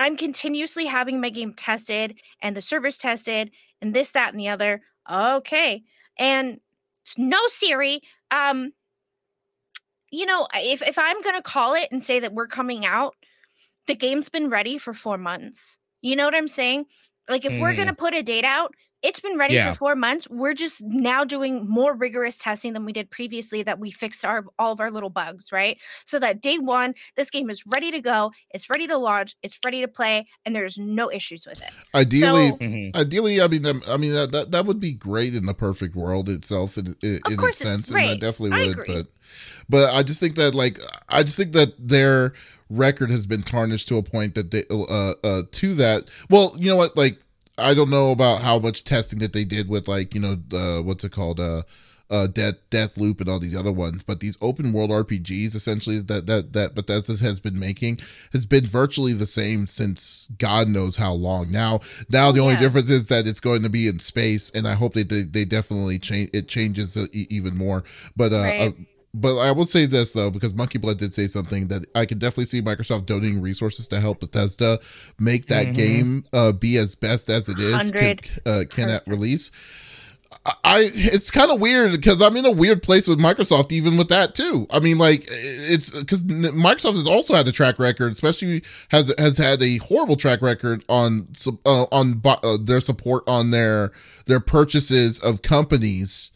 I'm 0.00 0.16
continuously 0.16 0.86
having 0.86 1.20
my 1.20 1.30
game 1.30 1.54
tested 1.54 2.18
and 2.42 2.56
the 2.56 2.62
servers 2.62 2.98
tested 2.98 3.52
and 3.82 3.94
this, 3.94 4.12
that, 4.12 4.32
and 4.32 4.40
the 4.40 4.48
other. 4.48 4.82
Okay. 5.10 5.84
And 6.18 6.60
no 7.18 7.38
Siri. 7.48 8.00
Um, 8.30 8.72
you 10.10 10.26
know, 10.26 10.46
if 10.54 10.82
if 10.82 10.98
I'm 10.98 11.20
gonna 11.22 11.42
call 11.42 11.74
it 11.74 11.88
and 11.92 12.02
say 12.02 12.20
that 12.20 12.32
we're 12.34 12.46
coming 12.48 12.84
out, 12.84 13.14
the 13.86 13.94
game's 13.94 14.28
been 14.28 14.50
ready 14.50 14.78
for 14.78 14.92
four 14.94 15.18
months. 15.18 15.78
You 16.02 16.16
know 16.16 16.24
what 16.24 16.34
I'm 16.34 16.48
saying? 16.48 16.86
Like 17.28 17.44
if 17.44 17.58
we're 17.58 17.74
Mhm. 17.74 17.76
gonna 17.76 17.94
put 17.94 18.14
a 18.14 18.22
date 18.22 18.44
out, 18.44 18.74
it's 19.02 19.20
been 19.20 19.38
ready 19.38 19.54
Yeah. 19.54 19.72
for 19.72 19.78
four 19.78 19.96
months. 19.96 20.28
We're 20.28 20.52
just 20.54 20.82
now 20.84 21.24
doing 21.24 21.66
more 21.68 21.94
rigorous 21.94 22.36
testing 22.36 22.72
than 22.74 22.84
we 22.84 22.92
did 22.92 23.10
previously 23.10 23.62
that 23.62 23.78
we 23.78 23.90
fixed 23.90 24.24
our 24.24 24.44
all 24.58 24.72
of 24.72 24.80
our 24.80 24.90
little 24.90 25.08
bugs, 25.10 25.50
right? 25.52 25.78
So 26.04 26.18
that 26.18 26.40
day 26.42 26.58
one, 26.58 26.94
this 27.16 27.30
game 27.30 27.48
is 27.50 27.66
ready 27.66 27.90
to 27.90 28.00
go, 28.00 28.32
it's 28.50 28.68
ready 28.68 28.86
to 28.88 28.98
launch, 28.98 29.34
it's 29.42 29.58
ready 29.64 29.80
to 29.80 29.88
play, 29.88 30.26
and 30.44 30.54
there's 30.54 30.78
no 30.78 31.10
issues 31.10 31.46
with 31.46 31.60
it. 31.62 31.70
Ideally, 31.94 32.48
So- 32.50 32.56
Mhm. 32.58 32.96
ideally, 32.96 33.40
I 33.40 33.46
mean, 33.48 33.64
I 33.66 33.96
mean 33.96 34.12
that, 34.12 34.32
that 34.32 34.50
that 34.52 34.66
would 34.66 34.80
be 34.80 34.92
great 34.92 35.34
in 35.34 35.46
the 35.46 35.54
perfect 35.54 35.96
world 35.96 36.28
itself, 36.28 36.76
in, 36.76 36.94
in, 37.02 37.20
in 37.30 37.36
course 37.36 37.60
its 37.60 37.70
it's 37.70 37.70
sense, 37.70 37.88
and 37.90 37.98
I 37.98 38.06
great. 38.08 38.20
definitely 38.20 38.58
I 38.58 38.66
would. 38.66 38.78
agree. 38.78 38.94
But, 38.94 39.06
but 39.68 39.94
I 39.94 40.02
just 40.02 40.20
think 40.20 40.34
that, 40.36 40.54
like, 40.54 40.78
I 41.08 41.22
just 41.22 41.36
think 41.36 41.52
that 41.52 41.72
their 41.78 42.34
record 42.68 43.10
has 43.10 43.26
been 43.26 43.42
tarnished 43.42 43.88
to 43.88 43.96
a 43.96 44.02
point 44.02 44.34
that 44.34 44.50
they, 44.50 44.64
uh, 44.70 45.12
uh, 45.24 45.42
to 45.50 45.74
that. 45.74 46.08
Well, 46.28 46.54
you 46.58 46.68
know 46.68 46.76
what? 46.76 46.96
Like, 46.96 47.18
I 47.60 47.74
don't 47.74 47.90
know 47.90 48.10
about 48.12 48.40
how 48.40 48.58
much 48.58 48.84
testing 48.84 49.18
that 49.20 49.32
they 49.32 49.44
did 49.44 49.68
with, 49.68 49.88
like, 49.88 50.14
you 50.14 50.20
know, 50.20 50.36
uh, 50.52 50.82
what's 50.82 51.04
it 51.04 51.12
called, 51.12 51.40
uh. 51.40 51.62
Uh, 52.12 52.26
death, 52.26 52.56
Deathloop, 52.72 53.20
and 53.20 53.28
all 53.30 53.38
these 53.38 53.54
other 53.54 53.70
ones, 53.70 54.02
but 54.02 54.18
these 54.18 54.36
open 54.40 54.72
world 54.72 54.90
RPGs, 54.90 55.54
essentially 55.54 56.00
that 56.00 56.26
that 56.26 56.52
that 56.54 56.74
Bethesda 56.74 57.12
has 57.24 57.38
been 57.38 57.56
making, 57.56 58.00
has 58.32 58.44
been 58.44 58.66
virtually 58.66 59.12
the 59.12 59.28
same 59.28 59.68
since 59.68 60.26
God 60.36 60.66
knows 60.66 60.96
how 60.96 61.12
long. 61.12 61.52
Now, 61.52 61.78
now 62.10 62.32
the 62.32 62.40
only 62.40 62.54
Yeah. 62.54 62.58
difference 62.62 62.90
is 62.90 63.06
that 63.06 63.28
it's 63.28 63.38
going 63.38 63.62
to 63.62 63.68
be 63.68 63.86
in 63.86 64.00
space, 64.00 64.50
and 64.50 64.66
I 64.66 64.72
hope 64.74 64.94
that 64.94 65.08
they, 65.08 65.22
they 65.22 65.44
definitely 65.44 66.00
change 66.00 66.30
it 66.32 66.48
changes 66.48 66.96
uh, 66.96 67.06
even 67.12 67.56
more. 67.56 67.84
But 68.16 68.32
uh, 68.32 68.42
Right. 68.42 68.74
But 69.12 69.38
I 69.38 69.52
will 69.52 69.66
say 69.66 69.86
this 69.86 70.12
though, 70.12 70.30
because 70.30 70.54
Monkey 70.54 70.78
Blood 70.78 70.98
did 70.98 71.12
say 71.14 71.26
something 71.26 71.68
that 71.68 71.84
I 71.94 72.04
can 72.06 72.18
definitely 72.18 72.46
see 72.46 72.62
Microsoft 72.62 73.06
donating 73.06 73.40
resources 73.40 73.88
to 73.88 74.00
help 74.00 74.20
Bethesda 74.20 74.78
make 75.18 75.46
that 75.46 75.68
Mhm. 75.68 75.74
game 75.74 76.24
uh, 76.32 76.52
be 76.52 76.76
as 76.76 76.94
best 76.94 77.28
as 77.28 77.48
it 77.48 77.58
is 77.58 77.70
can, 77.72 77.76
100 77.92 78.30
uh, 78.46 78.64
can 78.70 78.88
at 78.90 79.06
release. 79.06 79.50
I- 80.64 80.90
it's 80.94 81.30
kind 81.30 81.50
of 81.50 81.60
weird 81.60 81.90
because 81.92 82.22
I'm 82.22 82.36
in 82.36 82.46
a 82.46 82.50
weird 82.52 82.82
place 82.84 83.08
with 83.08 83.18
Microsoft 83.18 83.72
even 83.72 83.96
with 83.96 84.08
that 84.08 84.34
too. 84.36 84.66
I 84.70 84.78
mean, 84.78 84.96
like 84.96 85.26
it's 85.28 85.90
because 85.90 86.22
Microsoft 86.22 86.94
has 86.94 87.06
also 87.06 87.34
had 87.34 87.48
a 87.48 87.52
track 87.52 87.78
record, 87.80 88.12
especially 88.12 88.62
has 88.90 89.12
has 89.18 89.38
had 89.38 89.60
a 89.60 89.78
horrible 89.78 90.16
track 90.16 90.40
record 90.40 90.84
on 90.88 91.26
uh, 91.66 91.84
on 91.90 92.22
uh, 92.24 92.56
their 92.62 92.80
support 92.80 93.24
on 93.26 93.50
their 93.50 93.90
their 94.26 94.40
purchases 94.40 95.18
of 95.18 95.42
companies 95.42 96.30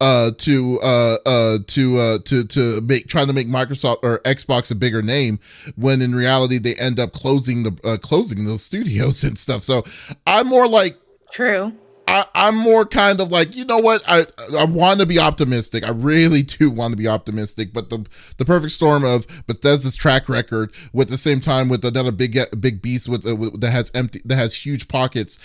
uh 0.00 0.30
to 0.38 0.78
uh 0.82 1.16
uh 1.26 1.58
to 1.66 1.96
uh 1.96 2.18
to 2.24 2.44
to 2.44 2.80
make 2.82 3.08
trying 3.08 3.26
to 3.26 3.32
make 3.32 3.48
Microsoft 3.48 3.98
or 4.02 4.18
Xbox 4.20 4.70
a 4.70 4.74
bigger 4.74 5.02
name 5.02 5.40
when 5.76 6.00
in 6.00 6.14
reality 6.14 6.58
they 6.58 6.74
end 6.76 7.00
up 7.00 7.12
closing 7.12 7.64
the 7.64 7.78
uh, 7.84 7.96
closing 7.96 8.44
those 8.44 8.62
studios 8.68 9.24
and 9.24 9.38
stuff. 9.38 9.64
So 9.64 9.84
I'm 10.26 10.46
more 10.46 10.68
like 10.68 10.96
True. 11.30 11.72
I, 12.08 12.24
I'm 12.34 12.56
more 12.56 12.86
kind 12.86 13.20
of 13.20 13.30
like, 13.30 13.54
you 13.54 13.66
know 13.66 13.78
what? 13.78 14.02
I 14.08 14.24
I 14.56 14.64
want 14.64 15.00
to 15.00 15.06
be 15.06 15.18
optimistic. 15.18 15.86
I 15.86 15.90
really 15.90 16.42
do 16.42 16.70
want 16.70 16.92
to 16.92 16.96
be 16.96 17.06
optimistic. 17.06 17.72
But 17.72 17.90
the 17.90 18.06
the 18.38 18.46
perfect 18.46 18.72
storm 18.72 19.04
of 19.04 19.26
Bethesda's 19.46 19.94
track 19.94 20.28
record, 20.28 20.72
with 20.92 21.10
the 21.10 21.18
same 21.18 21.40
time 21.40 21.68
with 21.68 21.84
another 21.84 22.10
big 22.10 22.38
big 22.58 22.80
beast 22.80 23.08
with, 23.08 23.26
uh, 23.26 23.36
with 23.36 23.60
that 23.60 23.70
has 23.70 23.90
empty 23.94 24.22
that 24.24 24.36
has 24.36 24.54
huge 24.54 24.88
pockets, 24.88 25.38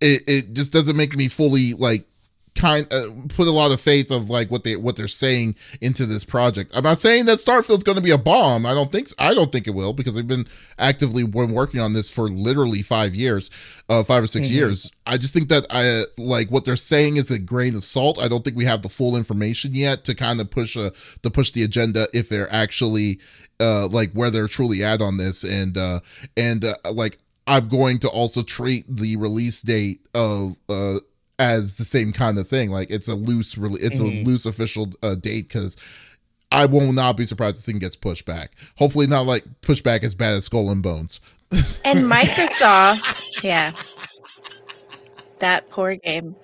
it, 0.00 0.24
it 0.26 0.52
just 0.52 0.72
doesn't 0.72 0.96
make 0.96 1.14
me 1.14 1.28
fully 1.28 1.74
like 1.74 2.06
kind 2.54 2.92
uh, 2.92 3.08
put 3.28 3.46
a 3.48 3.50
lot 3.52 3.70
of 3.70 3.80
faith 3.80 4.10
of 4.10 4.28
like 4.28 4.50
what 4.50 4.64
they 4.64 4.76
what 4.76 4.96
they're 4.96 5.08
saying 5.08 5.54
into 5.80 6.04
this 6.06 6.24
project. 6.24 6.72
I'm 6.74 6.82
not 6.84 6.98
saying 6.98 7.26
that 7.26 7.38
Starfield's 7.40 7.84
going 7.84 7.96
to 7.96 8.02
be 8.02 8.10
a 8.10 8.18
bomb. 8.18 8.66
I 8.66 8.74
don't 8.74 8.90
think 8.90 9.08
I 9.18 9.34
don't 9.34 9.52
think 9.52 9.66
it 9.66 9.74
will 9.74 9.92
because 9.92 10.14
they've 10.14 10.26
been 10.26 10.46
actively 10.78 11.24
been 11.24 11.52
working 11.52 11.80
on 11.80 11.92
this 11.92 12.10
for 12.10 12.28
literally 12.28 12.82
5 12.82 13.14
years, 13.14 13.50
uh 13.88 14.02
5 14.02 14.24
or 14.24 14.26
6 14.26 14.48
Mhm. 14.48 14.50
years. 14.50 14.90
I 15.06 15.16
just 15.16 15.32
think 15.32 15.48
that 15.48 15.66
I 15.70 16.04
like 16.18 16.50
what 16.50 16.64
they're 16.64 16.76
saying 16.76 17.16
is 17.16 17.30
a 17.30 17.38
grain 17.38 17.74
of 17.74 17.84
salt. 17.84 18.18
I 18.20 18.28
don't 18.28 18.44
think 18.44 18.56
we 18.56 18.64
have 18.64 18.82
the 18.82 18.88
full 18.88 19.16
information 19.16 19.74
yet 19.74 20.04
to 20.04 20.14
kind 20.14 20.40
of 20.40 20.50
push 20.50 20.76
a 20.76 20.92
to 21.22 21.30
push 21.30 21.52
the 21.52 21.62
agenda 21.62 22.08
if 22.12 22.28
they're 22.28 22.52
actually 22.52 23.20
uh 23.60 23.86
like 23.88 24.12
where 24.12 24.30
they're 24.30 24.48
truly 24.48 24.82
at 24.82 25.00
on 25.00 25.16
this 25.18 25.44
and 25.44 25.76
uh 25.78 26.00
and 26.36 26.64
uh, 26.64 26.74
like 26.92 27.18
I'm 27.46 27.68
going 27.68 27.98
to 28.00 28.08
also 28.08 28.42
treat 28.42 28.84
the 28.88 29.16
release 29.16 29.60
date 29.62 30.00
of 30.14 30.56
uh 30.68 30.98
as 31.40 31.76
the 31.76 31.84
same 31.84 32.12
kind 32.12 32.38
of 32.38 32.46
thing. 32.46 32.70
Like 32.70 32.90
it's 32.90 33.08
a 33.08 33.14
loose, 33.16 33.58
really, 33.58 33.80
it's 33.80 33.98
a 33.98 34.04
Mhm. 34.04 34.26
loose 34.26 34.46
official 34.46 34.92
uh, 35.02 35.14
date 35.16 35.48
because 35.48 35.76
I 36.52 36.66
will 36.66 36.92
not 36.92 37.16
be 37.16 37.24
surprised 37.26 37.54
if 37.54 37.56
this 37.58 37.66
thing 37.66 37.78
gets 37.78 37.96
pushed 37.96 38.26
back. 38.26 38.52
Hopefully, 38.76 39.06
not 39.06 39.26
like 39.26 39.44
pushed 39.62 39.82
back 39.84 40.04
as 40.04 40.14
bad 40.14 40.34
as 40.34 40.44
Skull 40.44 40.70
and 40.70 40.82
Bones. 40.82 41.20
And 41.84 42.00
Microsoft, 42.00 43.24
yeah, 43.42 43.72
that 45.40 45.68
poor 45.68 45.96
game. 45.96 46.36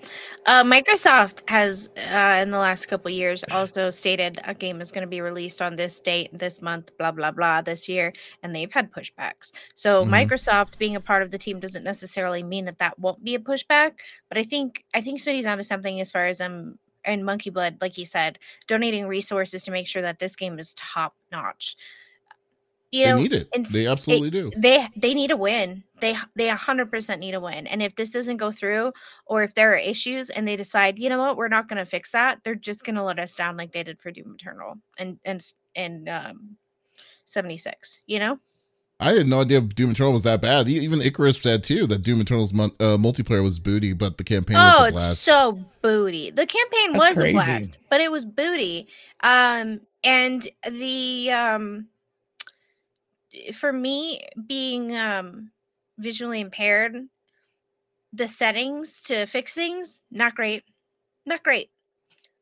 Uh, 0.46 0.64
Microsoft 0.64 1.48
has, 1.48 1.88
uh, 2.12 2.40
in 2.42 2.50
the 2.50 2.58
last 2.58 2.86
couple 2.86 3.10
years, 3.10 3.44
also 3.50 3.90
stated 3.90 4.38
a 4.44 4.54
game 4.54 4.80
is 4.80 4.90
going 4.92 5.02
to 5.02 5.08
be 5.08 5.20
released 5.20 5.62
on 5.62 5.76
this 5.76 6.00
date, 6.00 6.30
this 6.32 6.60
month, 6.62 6.90
blah 6.98 7.12
blah 7.12 7.30
blah, 7.30 7.60
this 7.62 7.88
year, 7.88 8.12
and 8.42 8.54
they've 8.54 8.72
had 8.72 8.90
pushbacks. 8.92 9.52
So 9.74 10.04
Mhm. 10.04 10.10
Microsoft 10.28 10.78
being 10.78 10.96
a 10.96 11.00
part 11.00 11.22
of 11.22 11.30
the 11.30 11.38
team 11.38 11.60
doesn't 11.60 11.84
necessarily 11.84 12.42
mean 12.42 12.64
that 12.66 12.78
that 12.78 12.98
won't 12.98 13.22
be 13.24 13.34
a 13.34 13.38
pushback. 13.40 13.92
But 14.28 14.38
I 14.38 14.42
think 14.44 14.84
I 14.94 15.00
think 15.00 15.20
Smitty's 15.20 15.46
onto 15.46 15.62
something 15.62 16.00
as 16.00 16.10
far 16.10 16.26
as 16.26 16.40
um 16.40 16.78
and 17.04 17.24
Monkey 17.24 17.50
Blood, 17.50 17.78
like 17.80 17.94
he 17.94 18.04
said, 18.04 18.38
donating 18.66 19.06
resources 19.06 19.62
to 19.64 19.70
make 19.70 19.86
sure 19.86 20.02
that 20.02 20.18
this 20.18 20.34
game 20.34 20.58
is 20.58 20.74
top 20.74 21.14
notch. 21.30 21.76
You 22.96 23.04
they 23.04 23.10
know, 23.12 23.18
need 23.18 23.32
it. 23.32 23.48
and 23.54 23.66
s- 23.66 23.72
They 23.72 23.86
absolutely 23.86 24.30
do. 24.30 24.50
they 24.56 24.88
they 24.96 25.12
need 25.14 25.30
a 25.30 25.36
win. 25.36 25.84
They 26.00 26.16
they 26.34 26.48
a 26.48 26.56
hundred 26.56 26.90
percent 26.90 27.20
need 27.20 27.34
a 27.34 27.40
win. 27.40 27.66
And 27.66 27.82
if 27.82 27.94
this 27.94 28.10
doesn't 28.10 28.36
go 28.38 28.50
through, 28.52 28.92
or 29.26 29.42
if 29.42 29.54
there 29.54 29.72
are 29.72 29.76
issues 29.76 30.30
and 30.30 30.46
they 30.46 30.56
decide, 30.56 30.98
you 30.98 31.08
know 31.08 31.18
what, 31.18 31.36
we're 31.36 31.48
not 31.48 31.68
going 31.68 31.78
to 31.78 31.84
fix 31.86 32.12
that, 32.12 32.40
they're 32.44 32.54
just 32.54 32.84
going 32.84 32.96
to 32.96 33.02
let 33.02 33.18
us 33.18 33.34
down 33.36 33.56
like 33.56 33.72
they 33.72 33.82
did 33.82 34.00
for 34.00 34.10
Doom 34.10 34.34
Eternal 34.38 34.74
and 34.98 35.18
and 35.24 35.44
and 35.74 36.08
um, 36.08 36.56
seventy 37.24 37.56
six. 37.56 38.02
You 38.06 38.18
know, 38.18 38.38
I 38.98 39.12
had 39.12 39.26
no 39.26 39.42
idea 39.42 39.60
Doom 39.60 39.90
Eternal 39.90 40.12
was 40.14 40.24
that 40.24 40.40
bad. 40.40 40.68
Even 40.68 41.02
Icarus 41.02 41.40
said 41.40 41.62
too 41.64 41.86
that 41.88 42.02
Doom 42.02 42.20
Eternal's 42.22 42.52
mon- 42.54 42.72
uh, 42.80 42.96
multiplayer 42.96 43.42
was 43.42 43.58
booty, 43.58 43.92
but 43.92 44.16
the 44.16 44.24
campaign 44.24 44.56
oh, 44.58 44.90
was 44.92 45.08
a 45.08 45.10
it's 45.12 45.20
so 45.20 45.58
booty. 45.82 46.30
The 46.30 46.46
campaign 46.46 46.92
That's 46.92 46.98
was 47.10 47.16
crazy. 47.16 47.30
a 47.30 47.32
blast, 47.32 47.78
but 47.90 48.00
it 48.00 48.10
was 48.10 48.24
booty. 48.24 48.88
Um, 49.22 49.80
and 50.04 50.48
the 50.70 51.30
um, 51.32 51.88
for 53.52 53.72
me 53.72 54.20
being 54.46 54.96
um 54.96 55.50
visually 55.98 56.40
impaired, 56.40 56.96
the 58.12 58.28
settings 58.28 59.00
to 59.02 59.26
fix 59.26 59.54
things 59.54 60.02
not 60.10 60.34
great, 60.34 60.64
not 61.26 61.42
great. 61.42 61.70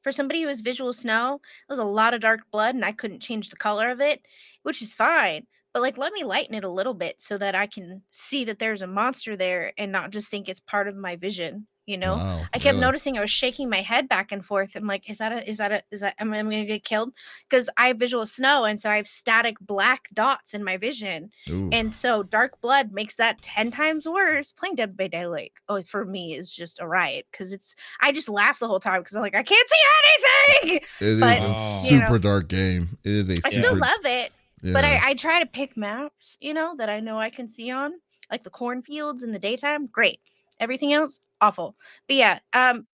For 0.02 0.12
somebody 0.12 0.42
who 0.42 0.48
visual 0.62 0.92
snow, 0.92 1.36
it 1.36 1.72
was 1.72 1.78
a 1.78 1.84
lot 1.84 2.14
of 2.14 2.20
dark 2.22 2.42
blood, 2.52 2.74
and 2.74 2.84
I 2.84 2.92
couldn't 2.92 3.20
change 3.22 3.50
the 3.50 3.56
color 3.56 3.90
of 3.90 4.00
it, 4.00 4.26
which 4.62 4.82
is 4.82 4.94
fine. 4.94 5.46
But 5.74 5.82
like, 5.82 5.98
let 5.98 6.12
me 6.12 6.24
lighten 6.24 6.54
it 6.54 6.64
a 6.64 6.70
little 6.70 6.94
bit 6.94 7.20
so 7.20 7.38
that 7.38 7.54
I 7.54 7.66
can 7.66 8.02
see 8.10 8.44
that 8.44 8.58
there's 8.60 8.82
a 8.82 8.86
monster 8.86 9.36
there 9.36 9.72
and 9.78 9.92
not 9.92 10.10
just 10.10 10.30
think 10.30 10.48
it's 10.48 10.60
part 10.60 10.88
of 10.88 10.96
my 10.96 11.16
vision. 11.16 11.68
You 11.86 11.98
know, 11.98 12.12
Wow, 12.14 12.40
I 12.54 12.58
kept 12.58 12.76
really? 12.76 12.80
noticing 12.80 13.18
I 13.18 13.20
was 13.20 13.30
shaking 13.30 13.68
my 13.68 13.82
head 13.82 14.08
back 14.08 14.32
and 14.32 14.42
forth. 14.42 14.74
I'm 14.74 14.86
like, 14.86 15.10
is 15.10 15.18
that 15.18 15.32
a, 15.32 15.46
is 15.46 15.58
that 15.58 15.70
a, 15.70 15.82
is 15.90 16.00
that, 16.00 16.14
am 16.18 16.32
I 16.32 16.40
gonna 16.40 16.64
get 16.64 16.82
killed? 16.82 17.12
Because 17.46 17.68
I 17.76 17.88
have 17.88 17.98
visual 17.98 18.24
snow, 18.24 18.64
and 18.64 18.80
so 18.80 18.88
I 18.88 18.96
have 18.96 19.06
static 19.06 19.56
black 19.60 20.08
dots 20.14 20.54
in 20.54 20.64
my 20.64 20.78
vision, 20.78 21.30
Ooh. 21.50 21.68
and 21.72 21.92
so 21.92 22.22
dark 22.22 22.58
blood 22.62 22.92
makes 22.92 23.16
that 23.16 23.42
ten 23.42 23.70
times 23.70 24.08
worse. 24.08 24.50
Playing 24.50 24.76
Dead 24.76 24.96
by 24.96 25.08
Daylight, 25.08 25.52
oh, 25.68 25.82
for 25.82 26.06
me 26.06 26.34
is 26.34 26.50
just 26.50 26.80
a 26.80 26.86
riot 26.86 27.26
because 27.30 27.52
it's. 27.52 27.76
I 28.00 28.12
just 28.12 28.30
laugh 28.30 28.58
the 28.60 28.66
whole 28.68 28.80
time 28.80 29.00
because 29.02 29.14
I'm 29.16 29.20
like, 29.22 29.34
I 29.34 29.42
can't 29.42 29.68
see 29.68 30.62
anything. 30.62 30.76
It 31.00 31.06
is 31.06 31.20
but, 31.20 31.38
a 31.38 31.42
Oh. 31.42 31.82
you 31.90 31.98
know, 31.98 32.06
super 32.06 32.18
dark 32.18 32.48
game. 32.48 32.96
It 33.04 33.12
is 33.12 33.28
a 33.28 33.34
I 33.44 33.50
super. 33.50 33.50
still 33.50 33.76
love 33.76 34.04
it, 34.06 34.32
but. 34.62 34.84
I, 34.86 35.10
I 35.10 35.14
try 35.14 35.38
to 35.38 35.46
pick 35.46 35.76
maps, 35.76 36.38
you 36.40 36.54
know, 36.54 36.74
that 36.76 36.88
I 36.88 37.00
know 37.00 37.18
I 37.18 37.28
can 37.28 37.46
see 37.46 37.70
on, 37.70 37.92
like 38.30 38.42
the 38.42 38.48
cornfields 38.48 39.22
in 39.22 39.32
the 39.32 39.38
daytime. 39.38 39.86
Great. 39.86 40.20
Everything 40.60 40.92
else, 40.92 41.18
awful. 41.40 41.76
But 42.08 42.16
yeah, 42.16 42.38
um, 42.52 42.86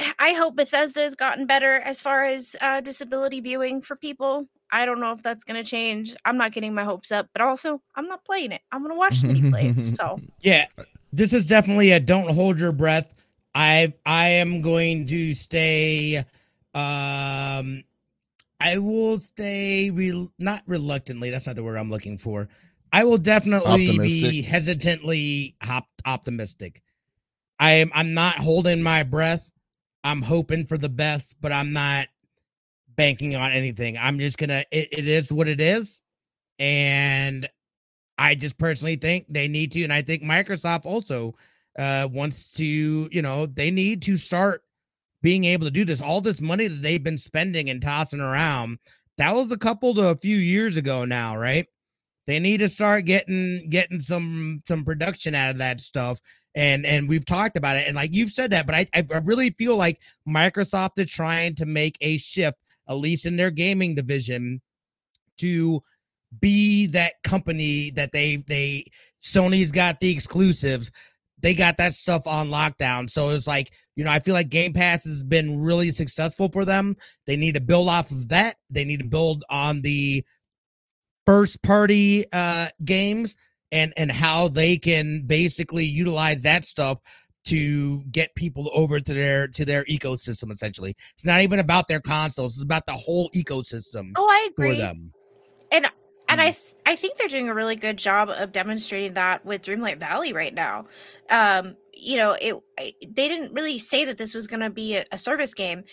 I- 0.00 0.14
I 0.18 0.32
hope 0.34 0.56
Bethesda 0.56 1.00
has 1.00 1.14
gotten 1.14 1.46
better 1.46 1.74
as 1.74 2.00
far 2.00 2.24
as 2.24 2.54
uh, 2.60 2.80
disability 2.80 3.40
viewing 3.40 3.82
for 3.82 3.96
people. 3.96 4.48
I 4.70 4.86
don't 4.86 5.00
know 5.00 5.12
if 5.12 5.22
that's 5.22 5.44
going 5.44 5.62
to 5.62 5.68
change. 5.68 6.14
I'm 6.24 6.36
not 6.36 6.52
getting 6.52 6.74
my 6.74 6.84
hopes 6.84 7.12
up, 7.12 7.28
but 7.32 7.42
also 7.42 7.80
I'm 7.94 8.08
not 8.08 8.24
playing 8.24 8.52
it. 8.52 8.62
I'm 8.72 8.80
going 8.82 8.92
to 8.92 8.98
watch 8.98 9.20
Smitty 9.22 9.50
play 9.50 9.74
it. 9.76 9.84
So 9.96 10.18
Yeah, 10.40 10.66
this 11.12 11.32
is 11.32 11.44
definitely 11.46 11.92
a 11.92 12.00
don't 12.00 12.28
hold 12.34 12.58
your 12.58 12.72
breath. 12.72 13.14
I 13.54 13.92
I 14.04 14.28
am 14.30 14.62
going 14.62 15.06
to 15.08 15.32
stay. 15.32 16.18
Um, 16.74 17.84
I 18.60 18.78
will 18.78 19.20
stay. 19.20 19.90
Re- 19.90 20.28
not 20.38 20.62
reluctantly. 20.66 21.30
That's 21.30 21.46
not 21.46 21.54
the 21.56 21.62
word 21.62 21.76
I'm 21.76 21.90
looking 21.90 22.18
for. 22.18 22.48
I 22.94 23.02
will 23.02 23.18
definitely 23.18 23.98
be 23.98 24.40
hesitantly 24.40 25.56
hop- 25.60 25.88
optimistic. 26.06 26.80
I 27.58 27.72
am. 27.72 27.90
I'm 27.92 28.14
not 28.14 28.36
holding 28.36 28.84
my 28.84 29.02
breath. 29.02 29.50
I'm 30.04 30.22
hoping 30.22 30.64
for 30.64 30.78
the 30.78 30.88
best, 30.88 31.34
but 31.40 31.50
I'm 31.50 31.72
not 31.72 32.06
banking 32.94 33.34
on 33.34 33.50
anything. 33.50 33.98
I'm 33.98 34.20
just 34.20 34.38
gonna. 34.38 34.64
It, 34.70 34.88
it 34.92 35.08
is 35.08 35.32
what 35.32 35.48
it 35.48 35.60
is, 35.60 36.02
and 36.60 37.48
I 38.16 38.36
just 38.36 38.58
personally 38.58 38.94
think 38.94 39.26
they 39.28 39.48
need 39.48 39.72
to, 39.72 39.82
and 39.82 39.92
I 39.92 40.02
think 40.02 40.22
Microsoft 40.22 40.86
also 40.86 41.34
uh, 41.76 42.08
wants 42.12 42.52
to. 42.52 42.64
You 43.10 43.22
know, 43.22 43.46
they 43.46 43.72
need 43.72 44.02
to 44.02 44.16
start 44.16 44.62
being 45.20 45.42
able 45.46 45.64
to 45.64 45.72
do 45.72 45.84
this. 45.84 46.00
All 46.00 46.20
this 46.20 46.40
money 46.40 46.68
that 46.68 46.80
they've 46.80 47.02
been 47.02 47.18
spending 47.18 47.70
and 47.70 47.82
tossing 47.82 48.20
around, 48.20 48.78
that 49.18 49.34
was 49.34 49.50
a 49.50 49.58
couple 49.58 49.94
to 49.94 50.10
a 50.10 50.16
few 50.16 50.36
years 50.36 50.76
ago 50.76 51.04
now, 51.04 51.36
right? 51.36 51.66
They 52.26 52.38
need 52.38 52.58
to 52.58 52.68
start 52.68 53.04
getting 53.04 53.68
getting 53.68 54.00
some 54.00 54.62
some 54.66 54.84
production 54.84 55.34
out 55.34 55.50
of 55.50 55.58
that 55.58 55.80
stuff. 55.80 56.20
And 56.54 56.86
and 56.86 57.08
we've 57.08 57.26
talked 57.26 57.56
about 57.56 57.76
it, 57.76 57.86
and 57.86 57.96
like 57.96 58.14
you've 58.14 58.30
said 58.30 58.50
that, 58.50 58.66
but 58.66 58.74
I 58.74 58.86
I 58.94 59.18
really 59.24 59.50
feel 59.50 59.76
like 59.76 60.00
Microsoft 60.28 60.98
is 60.98 61.10
trying 61.10 61.54
to 61.56 61.66
make 61.66 61.98
a 62.00 62.16
shift, 62.16 62.58
at 62.88 62.94
least 62.94 63.26
in 63.26 63.36
their 63.36 63.50
gaming 63.50 63.94
division, 63.94 64.62
to 65.38 65.82
be 66.40 66.86
that 66.88 67.14
company 67.22 67.90
that 67.90 68.12
they 68.12 68.36
they 68.36 68.84
Sony's 69.20 69.72
got 69.72 70.00
the 70.00 70.10
exclusives. 70.10 70.90
They 71.42 71.54
got 71.54 71.76
that 71.76 71.92
stuff 71.92 72.26
on 72.26 72.48
lockdown. 72.48 73.10
So 73.10 73.28
it's 73.30 73.46
like, 73.46 73.70
you 73.96 74.04
know, 74.04 74.10
I 74.10 74.18
feel 74.18 74.32
like 74.32 74.48
Game 74.48 74.72
Pass 74.72 75.04
has 75.04 75.22
been 75.22 75.60
really 75.60 75.90
successful 75.90 76.48
for 76.50 76.64
them. 76.64 76.96
They 77.26 77.36
need 77.36 77.54
to 77.54 77.60
build 77.60 77.90
off 77.90 78.10
of 78.10 78.28
that. 78.28 78.56
They 78.70 78.84
need 78.84 79.00
to 79.00 79.06
build 79.06 79.44
on 79.50 79.82
the 79.82 80.24
first 81.26 81.62
party 81.62 82.24
uh 82.32 82.68
games 82.84 83.36
and 83.72 83.92
and 83.96 84.10
how 84.12 84.48
they 84.48 84.76
can 84.76 85.22
basically 85.26 85.84
utilize 85.84 86.42
that 86.42 86.64
stuff 86.64 87.00
to 87.44 88.02
get 88.04 88.34
people 88.34 88.70
over 88.72 89.00
to 89.00 89.12
their 89.14 89.46
to 89.48 89.64
their 89.64 89.84
ecosystem 89.84 90.50
essentially. 90.50 90.94
It's 91.12 91.24
not 91.24 91.40
even 91.40 91.58
about 91.58 91.88
their 91.88 92.00
consoles, 92.00 92.54
it's 92.54 92.62
about 92.62 92.86
the 92.86 92.92
whole 92.92 93.30
ecosystem 93.34 94.12
oh, 94.16 94.26
I 94.28 94.50
for 94.56 94.64
agree. 94.66 94.78
them. 94.78 95.12
and 95.72 95.86
and 96.28 96.40
Mm. 96.40 96.44
I 96.44 96.50
th- 96.52 96.74
I 96.86 96.96
think 96.96 97.16
they're 97.16 97.28
doing 97.28 97.48
a 97.48 97.54
really 97.54 97.76
good 97.76 97.98
job 97.98 98.28
of 98.30 98.52
demonstrating 98.52 99.14
that 99.14 99.44
with 99.44 99.62
Dreamlight 99.62 99.98
Valley 100.00 100.32
right 100.32 100.52
now. 100.54 100.86
Um, 101.30 101.76
you 101.96 102.16
know, 102.16 102.36
it 102.40 102.54
they 102.76 103.28
didn't 103.28 103.52
really 103.52 103.78
say 103.78 104.04
that 104.04 104.18
this 104.18 104.34
was 104.34 104.46
going 104.46 104.60
to 104.60 104.70
be 104.70 104.96
a, 104.96 105.04
a 105.12 105.18
service 105.18 105.54
game, 105.54 105.84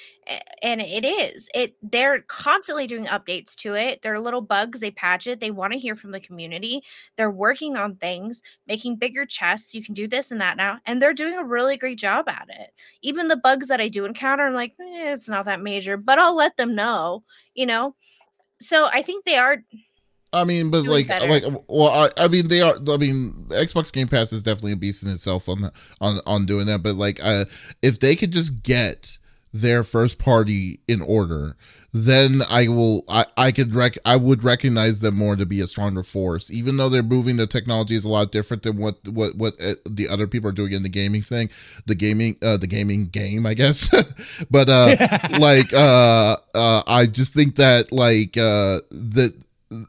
and 0.62 0.82
it 0.82 1.06
is. 1.06 1.50
It 1.54 1.76
they're 1.82 2.22
constantly 2.22 2.88
doing 2.88 3.06
updates 3.06 3.56
to 3.58 3.76
it. 3.76 4.02
There 4.02 4.14
are 4.14 4.20
little 4.20 4.42
bugs 4.42 4.80
they 4.80 4.92
patch 4.92 5.28
it. 5.28 5.40
They 5.40 5.52
want 5.52 5.74
to 5.74 5.80
hear 5.80 5.96
from 5.96 6.12
the 6.12 6.20
community. 6.20 6.84
They're 7.16 7.32
working 7.32 7.78
on 7.78 7.96
things, 7.96 8.42
making 8.68 8.98
bigger 8.98 9.26
chests. 9.26 9.74
You 9.74 9.84
can 9.84 9.94
do 9.94 10.08
this 10.08 10.32
and 10.32 10.42
that 10.42 10.58
now, 10.58 10.80
and 10.86 11.02
they're 11.02 11.14
doing 11.14 11.38
a 11.38 11.44
really 11.44 11.78
great 11.78 12.00
job 12.00 12.28
at 12.30 12.48
it. 12.50 12.72
Even 13.02 13.28
the 13.28 13.38
bugs 13.38 13.68
that 13.68 13.82
I 13.82 13.88
do 13.88 14.06
encounter, 14.06 14.46
I'm 14.46 14.54
like, 14.54 14.74
eh, 14.80 15.14
it's 15.14 15.30
not 15.30 15.46
that 15.46 15.62
major, 15.62 15.98
but 15.98 16.20
I'll 16.20 16.36
let 16.36 16.58
them 16.58 16.76
know. 16.76 17.24
You 17.54 17.66
know. 17.66 17.96
So 18.60 18.90
I 18.94 19.02
think 19.02 19.26
they 19.26 19.38
are 19.38 19.64
I 20.34 20.46
mean, 20.46 20.70
but 20.70 20.84
doing 20.84 20.92
like, 20.92 21.08
better. 21.08 21.28
like, 21.28 21.44
well, 21.68 21.90
I, 21.90 22.10
I 22.18 22.28
mean, 22.28 22.48
they 22.48 22.62
are. 22.62 22.76
I 22.90 22.98
mean, 22.98 23.48
Xbox 23.50 23.92
Game 23.92 24.08
Pass 24.08 24.32
is 24.32 24.44
definitely 24.44 24.74
a 24.74 24.78
beast 24.78 25.04
in 25.04 25.12
itself 25.12 25.50
on 25.50 25.72
on 26.00 26.20
on 26.26 26.46
doing 26.46 26.68
that. 26.68 26.82
But 26.84 26.96
like, 26.96 27.20
uh, 27.24 27.46
if 27.82 28.00
they 28.00 28.16
could 28.16 28.32
just 28.32 28.64
get 28.64 29.18
their 29.54 29.84
first 29.84 30.18
party 30.18 30.80
in 30.88 31.02
order, 31.02 31.58
then 31.94 32.42
I 32.50 32.70
will. 32.70 33.04
I 33.10 33.26
I 33.36 33.52
could 33.52 33.76
rec. 33.76 33.98
I 34.06 34.16
would 34.16 34.42
recognize 34.46 35.02
them 35.02 35.18
more 35.18 35.36
to 35.36 35.46
be 35.46 35.60
a 35.60 35.68
stronger 35.68 36.04
force, 36.04 36.50
even 36.50 36.78
though 36.78 36.88
they're 36.88 37.04
moving. 37.04 37.36
The 37.36 37.46
technology 37.46 37.96
is 37.96 38.06
a 38.06 38.10
lot 38.10 38.32
different 38.32 38.64
than 38.64 38.78
what 38.78 39.06
what 39.10 39.36
what 39.36 39.62
uh, 39.62 39.76
the 39.90 40.08
other 40.08 40.28
people 40.28 40.50
are 40.50 40.54
doing 40.54 40.72
in 40.72 40.84
the 40.84 40.90
gaming 40.90 41.24
thing, 41.24 41.50
the 41.88 41.96
gaming 41.96 42.38
uh 42.42 42.56
the 42.56 42.68
gaming 42.68 43.08
game, 43.08 43.46
I 43.46 43.54
guess. 43.54 43.90
but 44.50 44.70
uh, 44.70 44.96
like 45.40 45.74
uh 45.74 46.38
uh 46.56 46.82
i 46.88 47.06
just 47.06 47.34
think 47.34 47.56
that 47.56 47.92
like 47.92 48.38
uh 48.38 48.80
that 48.92 49.34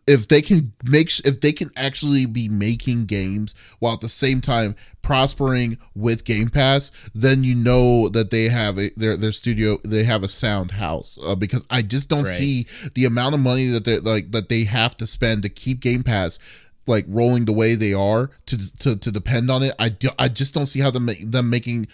if 0.07 0.29
they 0.29 0.41
can 0.43 0.73
make 0.85 1.11
if 1.25 1.41
they 1.41 1.53
can 1.53 1.71
actually 1.77 2.25
be 2.27 2.49
making 2.49 3.05
games 3.07 3.55
while 3.81 3.95
at 3.95 4.01
the 4.01 4.09
same 4.09 4.41
time 4.41 4.77
prospering 5.03 5.77
with 5.95 6.25
game 6.25 6.49
pass 6.49 6.91
then 7.15 7.43
you 7.43 7.55
know 7.55 8.09
that 8.09 8.31
they 8.31 8.45
have 8.45 8.79
a 8.79 8.91
their 8.97 9.17
their 9.17 9.33
studio 9.33 9.77
they 9.85 10.05
have 10.05 10.23
a 10.23 10.29
sound 10.29 10.71
house 10.73 11.19
uh, 11.27 11.35
because 11.35 11.65
i 11.71 11.83
just 11.83 12.09
don't 12.09 12.23
Right. 12.23 12.27
see 12.37 12.67
the 12.95 13.05
amount 13.05 13.35
of 13.35 13.41
money 13.41 13.67
that 13.67 13.85
they 13.85 13.99
like 13.99 14.31
that 14.31 14.49
they 14.49 14.65
have 14.65 14.97
to 14.99 15.07
spend 15.07 15.43
to 15.43 15.49
keep 15.49 15.81
game 15.81 16.05
pass 16.05 16.39
like 16.87 17.05
rolling 17.09 17.45
the 17.45 17.53
way 17.53 17.75
they 17.75 17.93
are 17.93 18.31
to 18.47 18.77
to, 18.79 18.97
to 18.97 19.13
depend 19.13 19.51
on 19.53 19.63
it. 19.63 19.73
I, 19.79 19.89
do, 19.89 20.09
I 20.19 20.27
just 20.27 20.53
don't 20.53 20.67
see 20.67 20.81
how 20.81 20.91
them 20.91 21.09
them 21.23 21.49
making 21.49 21.87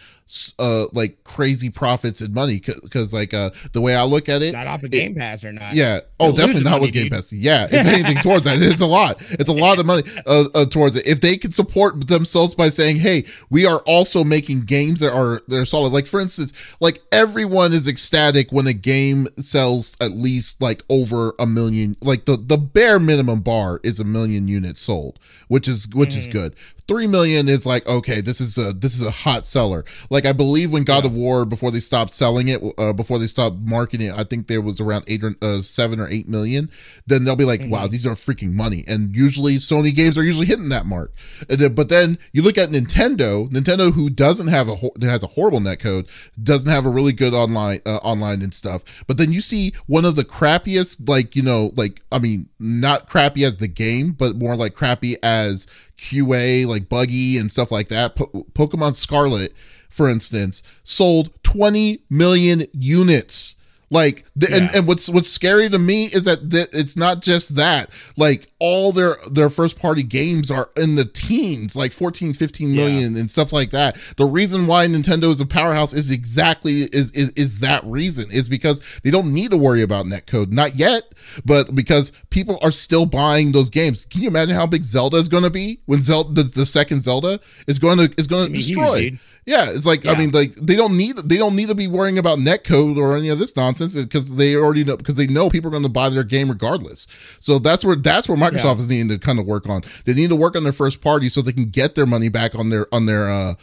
uh 0.59 0.85
like 0.93 1.23
crazy 1.25 1.71
profits 1.71 2.21
and 2.21 2.35
money 2.35 2.61
because 2.61 3.15
like 3.15 3.33
uh 3.33 3.51
the 3.73 3.81
way 3.81 3.95
I 3.95 4.05
look 4.05 4.29
at 4.29 4.43
it, 4.43 4.53
not 4.53 4.67
off 4.67 4.83
of 4.83 4.91
Game 4.91 5.15
Pass 5.15 5.45
or 5.45 5.53
not. 5.53 5.75
Yeah. 5.75 6.01
Oh, 6.21 6.33
They're 6.33 6.47
definitely 6.47 6.65
not 6.65 6.71
money, 6.73 6.83
with 6.83 6.93
Game 6.93 7.05
dude. 7.05 7.13
Pass. 7.13 7.33
Yeah, 7.33 7.65
if 7.65 7.87
anything 7.87 8.17
towards 8.23 8.45
that, 8.45 8.61
it's 8.61 8.81
a 8.81 8.87
lot. 8.87 9.17
It's 9.31 9.49
a 9.49 9.53
lot 9.53 9.79
of 9.79 9.87
money 9.87 10.03
uh, 10.27 10.45
uh, 10.55 10.65
towards 10.67 10.97
it. 10.97 11.07
If 11.07 11.21
they 11.21 11.37
can 11.37 11.53
support 11.53 12.09
themselves 12.09 12.55
by 12.55 12.69
saying, 12.69 12.97
"Hey, 12.97 13.25
we 13.51 13.67
are 13.67 13.79
also 13.87 14.25
making 14.25 14.63
games 14.63 15.01
that 15.01 15.13
are 15.13 15.43
that 15.49 15.59
are 15.59 15.65
solid." 15.65 15.93
Like 15.93 16.07
for 16.07 16.21
instance, 16.21 16.53
like 16.81 17.01
everyone 17.11 17.73
is 17.73 17.89
ecstatic 17.89 18.53
when 18.53 18.67
a 18.67 18.73
game 18.73 19.29
sells 19.39 19.97
at 20.01 20.13
least 20.13 20.61
like 20.61 20.83
over 20.91 21.35
a 21.39 21.47
million. 21.47 21.97
Like 22.03 22.27
the 22.27 22.37
the 22.37 22.59
bare 22.59 22.99
minimum 22.99 23.41
bar 23.41 23.81
is 23.83 24.01
a 24.01 24.05
million 24.05 24.49
units 24.49 24.81
sold, 24.81 25.19
which 25.49 25.69
is 25.69 25.89
which 25.95 26.11
mm. 26.11 26.19
is 26.19 26.27
good. 26.27 26.55
Three 26.89 27.07
million 27.07 27.51
is 27.51 27.67
like 27.67 27.87
okay, 27.87 28.23
this 28.23 28.41
is 28.41 28.57
a 28.57 28.73
this 28.73 28.95
is 28.95 29.05
a 29.05 29.11
hot 29.11 29.47
seller. 29.47 29.85
Like 30.09 30.25
I 30.25 30.33
believe 30.33 30.73
when 30.73 30.85
God 30.85 31.05
yeah. 31.05 31.11
of 31.11 31.17
War 31.17 31.45
before 31.45 31.71
they 31.71 31.81
stopped 31.81 32.13
selling 32.13 32.49
it, 32.49 32.63
uh, 32.79 32.95
before 32.95 33.19
they 33.19 33.27
stopped 33.27 33.59
marketing 33.59 34.09
it, 34.09 34.15
I 34.15 34.25
think 34.25 34.47
there 34.47 34.63
was 34.63 34.81
around 34.81 35.05
eight 35.07 35.23
or 35.23 35.35
uh, 35.43 35.61
seven 35.61 36.01
or 36.01 36.09
eight 36.09 36.29
million. 36.29 36.71
Then 37.07 37.25
they'll 37.25 37.37
be 37.37 37.45
like, 37.45 37.61
mm-hmm. 37.61 37.71
wow, 37.71 37.89
these 37.89 38.07
are 38.07 38.15
freaking 38.15 38.55
money. 38.55 38.85
And 38.89 39.15
usually 39.15 39.57
Sony 39.57 39.95
games 39.95 40.17
are 40.17 40.23
usually 40.25 40.47
hitting 40.47 40.71
that 40.71 40.87
mark. 40.87 41.13
Then, 41.47 41.75
but 41.75 41.91
then 41.91 42.19
you 42.33 42.41
look 42.41 42.57
at 42.57 42.71
Nintendo, 42.71 43.51
Nintendo 43.51 43.93
who 43.93 44.09
doesn't 44.09 44.49
have 44.49 44.71
a 44.71 44.77
has 45.03 45.23
a 45.23 45.27
horrible 45.27 45.61
net 45.61 45.81
code, 45.81 46.09
doesn't 46.43 46.71
have 46.71 46.87
a 46.87 46.91
really 46.91 47.13
good 47.13 47.35
online 47.35 47.81
uh, 47.85 47.97
online 47.97 48.41
and 48.41 48.55
stuff. 48.55 49.05
But 49.07 49.19
then 49.19 49.31
you 49.31 49.43
see 49.43 49.75
one 49.87 50.07
of 50.07 50.17
the 50.17 50.25
crappiest, 50.25 51.07
like 51.07 51.37
you 51.37 51.43
know, 51.43 51.71
like 51.77 52.01
I 52.11 52.19
mean, 52.19 52.49
not 52.59 53.09
crappy 53.09 53.45
as 53.45 53.59
the 53.59 53.69
game, 53.69 54.13
but 54.13 54.37
more 54.37 54.57
like 54.57 54.73
crappy 54.73 55.17
as 55.23 55.67
QA, 55.99 56.67
like 56.67 56.89
buggy 56.89 57.39
and 57.39 57.51
stuff 57.53 57.71
like 57.71 57.89
that. 57.89 58.17
Po- 58.17 58.47
Pokemon 58.53 58.95
Scarlet, 58.95 59.53
for 59.89 60.09
instance, 60.09 60.63
sold 60.85 61.31
20 61.43 62.05
million 62.09 62.67
units 62.73 63.57
like, 63.91 64.25
the, 64.37 64.49
yeah. 64.49 64.57
and, 64.57 64.75
and 64.75 64.87
what's 64.87 65.09
what's 65.09 65.29
scary 65.29 65.69
to 65.69 65.79
me 65.79 66.07
is 66.07 66.25
that 66.25 66.41
it's 66.73 66.97
not 66.97 67.23
just 67.23 67.57
that. 67.57 67.91
Like, 68.17 68.49
all 68.61 68.93
their 68.93 69.17
their 69.31 69.49
first 69.49 69.79
party 69.79 70.03
games 70.03 70.51
are 70.51 70.71
in 70.77 70.97
the 70.97 71.05
teens, 71.05 71.77
like 71.77 71.93
14, 71.93 72.35
15 72.35 72.73
million 72.75 73.15
yeah. 73.15 73.21
and 73.21 73.31
stuff 73.31 73.53
like 73.53 73.71
that. 73.71 73.97
The 74.17 74.27
reason 74.27 74.67
why 74.67 74.87
Nintendo 74.87 75.31
is 75.31 75.41
a 75.41 75.47
powerhouse 75.47 75.95
is 75.95 76.11
exactly 76.11 76.83
is, 76.83 77.11
is 77.13 77.31
is 77.31 77.61
that 77.61 77.85
reason 77.85 78.31
is 78.31 78.49
because 78.49 78.83
they 79.03 79.11
don't 79.11 79.33
need 79.33 79.53
to 79.53 79.57
worry 79.57 79.83
about 79.83 80.07
netcode, 80.07 80.51
not 80.51 80.77
yet, 80.77 81.05
but 81.45 81.75
because 81.75 82.13
people 82.31 82.59
are 82.63 82.73
still 82.73 83.07
buying 83.07 83.53
those 83.53 83.71
games. 83.71 84.05
Can 84.05 84.23
you 84.23 84.29
imagine 84.29 84.55
how 84.55 84.67
big 84.67 84.83
Zelda 84.83 85.17
is 85.17 85.29
going 85.29 85.45
to 85.45 85.51
be 85.51 85.81
when 85.87 86.01
Zelda 86.01 86.43
the, 86.43 86.43
the 86.43 86.67
second 86.67 87.03
Zelda 87.03 87.41
is 87.67 87.79
going 87.79 87.99
to 87.99 88.13
is 88.19 88.27
going 88.27 88.49
to 88.49 88.53
destroy? 88.53 89.01
Huge, 89.01 89.21
yeah, 89.49 89.71
it's 89.71 89.87
like 89.87 90.05
yeah. 90.05 90.13
I 90.13 90.19
mean, 90.19 90.31
like 90.33 90.57
they 90.57 90.77
don't 90.77 90.95
need 90.95 91.17
they 91.17 91.39
don't 91.39 91.57
need 91.57 91.69
to 91.69 91.75
be 91.75 91.87
worrying 91.87 92.19
about 92.19 92.39
netcode 92.39 92.99
or 92.99 93.17
any 93.17 93.31
of 93.31 93.39
this 93.39 93.57
nonsense 93.57 93.78
because 93.79 94.37
they 94.37 94.57
already 94.57 94.85
know 94.85 94.97
because 94.97 95.17
they 95.17 95.27
know 95.27 95.49
people 95.49 95.69
are 95.69 95.73
going 95.73 95.83
to 95.83 95.89
buy 95.89 96.09
their 96.09 96.25
game 96.25 96.49
regardless. 96.49 97.07
So 97.41 97.59
that's 97.59 97.85
where 97.85 97.97
that's 97.97 98.29
where 98.29 98.39
Microsoft 98.39 98.77
yeah. 98.77 98.83
is 98.83 98.89
needing 98.89 99.09
to 99.09 99.19
kind 99.19 99.39
of 99.39 99.47
work 99.47 99.69
on. 99.69 99.83
They 100.05 100.15
need 100.15 100.31
to 100.31 100.37
work 100.37 100.57
on 100.57 100.65
their 100.65 100.73
first 100.73 101.01
party 101.01 101.29
so 101.29 101.43
they 101.43 101.53
can 101.53 101.67
get 101.67 101.95
their 101.95 102.07
money 102.07 102.29
back 102.29 102.55
on 102.55 102.71
their 102.71 102.87
on 102.93 103.07
their 103.07 103.31
uh 103.31 103.55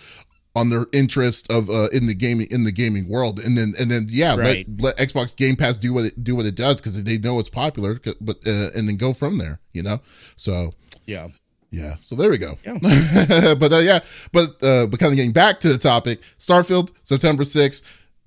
on 0.55 0.69
their 0.69 0.87
interest 0.93 1.51
of 1.51 1.69
uh 1.69 1.89
in 1.91 2.07
the 2.07 2.15
gaming 2.15 2.47
in 2.49 2.63
the 2.63 2.71
gaming 2.71 3.09
world 3.09 3.39
and 3.39 3.57
then 3.57 3.73
and 3.77 3.91
then 3.91 4.07
yeah 4.09 4.35
right. 4.35 4.65
let, 4.79 4.97
let 4.97 4.97
Xbox 4.97 5.35
Game 5.35 5.55
Pass 5.55 5.77
do 5.77 5.93
what 5.93 6.05
it 6.05 6.23
do 6.23 6.35
what 6.35 6.45
it 6.45 6.55
does 6.55 6.79
because 6.79 7.01
they 7.03 7.17
know 7.17 7.39
it's 7.39 7.49
popular 7.49 7.99
but 8.21 8.37
uh, 8.47 8.69
and 8.75 8.87
then 8.87 8.95
go 8.95 9.13
from 9.13 9.37
there 9.37 9.59
you 9.73 9.83
know 9.83 9.99
so 10.37 10.73
yeah 11.05 11.27
yeah. 11.75 11.95
So 11.99 12.15
there 12.15 12.29
we 12.29 12.37
go. 12.37 12.57
Yeah. 12.63 12.77
but 13.59 13.73
uh, 13.73 13.79
yeah, 13.79 13.99
but 14.31 14.63
uh, 14.63 14.87
but 14.87 14.99
kind 14.99 15.11
of 15.11 15.17
getting 15.17 15.33
back 15.33 15.59
to 15.61 15.69
the 15.69 15.77
topic, 15.77 16.21
Starfield, 16.39 16.91
September 17.03 17.43
6th. 17.43 17.81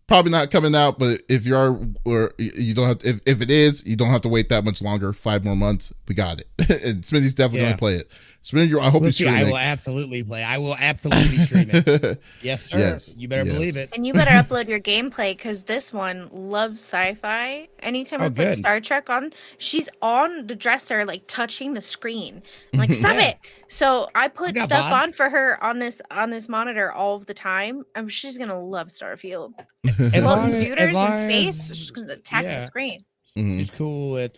Probably 0.08 0.32
not 0.32 0.50
coming 0.50 0.74
out, 0.74 0.98
but 0.98 1.20
if 1.28 1.46
you 1.46 1.54
are, 1.54 1.78
or 2.04 2.32
you 2.38 2.74
don't 2.74 2.88
have, 2.88 3.00
if, 3.04 3.20
if 3.26 3.42
it 3.42 3.50
is, 3.50 3.86
you 3.86 3.94
don't 3.94 4.10
have 4.10 4.22
to 4.22 4.28
wait 4.28 4.48
that 4.48 4.64
much 4.64 4.82
longer. 4.82 5.12
Five 5.12 5.44
more 5.44 5.54
months, 5.54 5.92
we 6.08 6.14
got 6.14 6.40
it. 6.40 6.48
and 6.84 7.04
Smitty's 7.04 7.34
definitely 7.34 7.60
yeah. 7.60 7.66
gonna 7.66 7.78
play 7.78 7.94
it. 7.94 8.10
Smitty, 8.48 8.80
I 8.80 8.88
hope 8.88 9.02
we'll 9.02 9.08
you 9.08 9.12
stream 9.12 9.34
I 9.34 9.44
will 9.44 9.58
absolutely 9.58 10.22
play. 10.22 10.42
I 10.42 10.56
will 10.56 10.74
absolutely 10.74 11.36
stream 11.36 11.68
it. 11.70 12.18
yes, 12.42 12.62
sir. 12.62 12.78
Yes. 12.78 13.14
You 13.14 13.28
better 13.28 13.44
yes. 13.44 13.54
believe 13.54 13.76
it. 13.76 13.90
And 13.92 14.06
you 14.06 14.14
better 14.14 14.30
upload 14.30 14.68
your 14.68 14.80
gameplay 14.80 15.36
because 15.36 15.64
this 15.64 15.92
one 15.92 16.30
loves 16.32 16.80
sci-fi. 16.80 17.68
Anytime 17.80 18.22
oh, 18.22 18.26
I 18.26 18.28
put. 18.30 18.56
Star 18.56 18.80
Trek 18.80 19.10
on, 19.10 19.34
she's 19.58 19.90
on 20.00 20.46
the 20.46 20.54
dresser, 20.54 21.04
like 21.04 21.24
touching 21.26 21.74
the 21.74 21.82
screen. 21.82 22.42
I'm 22.72 22.78
like, 22.78 22.94
stop 22.94 23.16
yeah. 23.16 23.32
it. 23.32 23.36
So 23.68 24.08
I 24.14 24.28
put 24.28 24.56
I 24.56 24.64
stuff 24.64 24.92
bots. 24.92 25.08
on 25.08 25.12
for 25.12 25.28
her 25.28 25.62
on 25.62 25.78
this 25.78 26.00
on 26.10 26.30
this 26.30 26.48
monitor 26.48 26.90
all 26.90 27.16
of 27.16 27.26
the 27.26 27.34
time. 27.34 27.84
I'm 27.94 28.08
she's 28.08 28.38
gonna 28.38 28.58
love 28.58 28.86
Starfield. 28.86 29.52
as 29.98 30.24
long 30.24 30.54
as, 30.54 30.64
in 30.64 30.86
space, 30.86 31.68
she's 31.68 31.90
gonna 31.90 32.14
attack 32.14 32.44
yeah. 32.44 32.60
the 32.60 32.66
screen. 32.66 33.04
Mm-hmm. 33.38 33.58
He's 33.58 33.70
cool 33.70 34.10
with. 34.12 34.36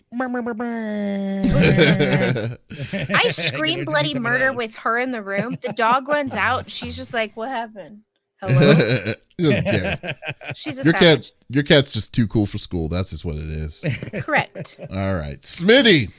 I 3.09 3.27
scream 3.29 3.83
bloody 3.83 4.19
murder 4.19 4.53
with 4.53 4.75
her 4.75 4.99
in 4.99 5.09
the 5.09 5.23
room. 5.23 5.57
The 5.59 5.73
dog 5.73 6.07
runs 6.07 6.35
out. 6.35 6.69
She's 6.69 6.95
just 6.95 7.11
like, 7.11 7.35
"What 7.35 7.49
happened? 7.49 8.01
Hello." 8.41 9.13
yeah. 9.39 10.13
She's 10.55 10.79
a 10.79 10.83
your 10.83 10.93
savage. 10.93 11.29
cat. 11.29 11.31
Your 11.49 11.63
cat's 11.63 11.93
just 11.93 12.13
too 12.13 12.27
cool 12.27 12.45
for 12.45 12.59
school. 12.59 12.89
That's 12.89 13.09
just 13.09 13.25
what 13.25 13.37
it 13.37 13.49
is. 13.49 13.83
Correct. 14.23 14.77
All 14.91 15.15
right, 15.15 15.41
Smitty. 15.41 16.11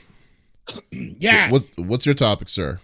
yeah. 0.91 1.49
What's 1.51 1.71
what's 1.77 2.05
your 2.05 2.15
topic, 2.15 2.49
sir? 2.49 2.81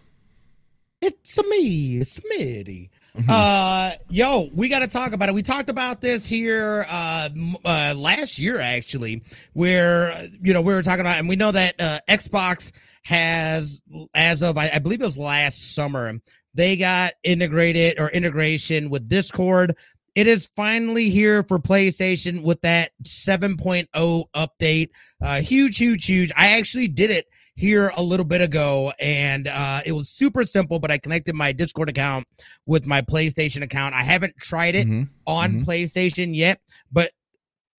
It's 1.01 1.37
me, 1.49 1.99
Smitty. 1.99 2.89
Mm-hmm. 3.19 3.29
Uh, 3.29 3.91
yo, 4.09 4.47
we 4.53 4.69
got 4.69 4.79
to 4.79 4.87
talk 4.87 5.11
about 5.11 5.27
it. 5.27 5.35
We 5.35 5.41
talked 5.41 5.69
about 5.69 5.99
this 5.99 6.25
here 6.25 6.85
uh, 6.89 7.29
uh, 7.65 7.93
last 7.97 8.39
year, 8.39 8.61
actually, 8.61 9.23
where 9.53 10.13
you 10.41 10.53
know 10.53 10.61
we 10.61 10.73
were 10.73 10.81
talking 10.81 11.01
about, 11.01 11.19
and 11.19 11.27
we 11.27 11.35
know 11.35 11.51
that 11.51 11.75
uh, 11.79 11.99
Xbox 12.07 12.71
has, 13.03 13.81
as 14.13 14.41
of 14.41 14.57
I, 14.57 14.69
I 14.73 14.79
believe 14.79 15.01
it 15.01 15.05
was 15.05 15.17
last 15.17 15.75
summer, 15.75 16.13
they 16.53 16.77
got 16.77 17.11
integrated 17.23 17.99
or 17.99 18.09
integration 18.09 18.89
with 18.89 19.09
Discord. 19.09 19.75
It 20.15 20.25
is 20.25 20.47
finally 20.55 21.09
here 21.09 21.43
for 21.43 21.59
PlayStation 21.59 22.41
with 22.43 22.61
that 22.61 22.91
7.0 23.03 23.87
update. 24.33 24.89
Uh, 25.21 25.41
huge, 25.41 25.77
huge, 25.77 26.05
huge. 26.05 26.31
I 26.37 26.57
actually 26.57 26.87
did 26.87 27.11
it 27.11 27.27
here 27.59 27.91
a 27.97 28.03
little 28.03 28.25
bit 28.25 28.41
ago, 28.41 28.93
and 29.01 29.47
uh, 29.47 29.81
it 29.85 29.91
was 29.91 30.09
super 30.09 30.43
simple. 30.43 30.79
But 30.79 30.91
I 30.91 30.97
connected 30.97 31.35
my 31.35 31.51
Discord 31.51 31.89
account 31.89 32.25
with 32.65 32.85
my 32.85 33.01
PlayStation 33.01 33.61
account. 33.61 33.93
I 33.93 34.03
haven't 34.03 34.35
tried 34.37 34.75
it 34.75 34.87
mm-hmm. 34.87 35.03
on 35.27 35.51
mm-hmm. 35.51 35.69
PlayStation 35.69 36.35
yet, 36.35 36.61
but 36.91 37.11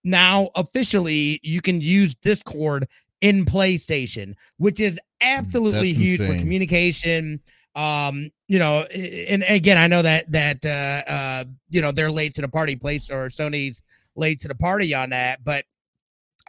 now 0.05 0.51
officially 0.55 1.41
you 1.43 1.61
can 1.61 1.81
use 1.81 2.15
Discord 2.15 2.87
in 3.23 3.45
PlayStation, 3.45 4.35
which 4.59 4.81
is 4.81 5.01
absolutely 5.23 5.93
huge 5.93 6.21
for 6.21 6.39
communication. 6.39 7.41
Um, 7.75 8.31
you 8.49 8.59
know, 8.59 8.83
and 8.83 9.45
again, 9.49 9.79
I 9.79 9.87
know 9.87 10.03
that 10.03 10.31
that 10.33 10.67
uh, 10.67 11.11
uh, 11.11 11.45
you 11.71 11.81
know 11.81 11.91
they're 11.91 12.11
late 12.11 12.35
to 12.35 12.43
the 12.43 12.49
party, 12.49 12.77
place 12.77 13.11
or 13.11 13.29
Sony's 13.29 13.83
late 14.15 14.41
to 14.41 14.49
the 14.49 14.55
party 14.55 14.95
on 14.95 15.11
that, 15.11 15.43
but 15.43 15.65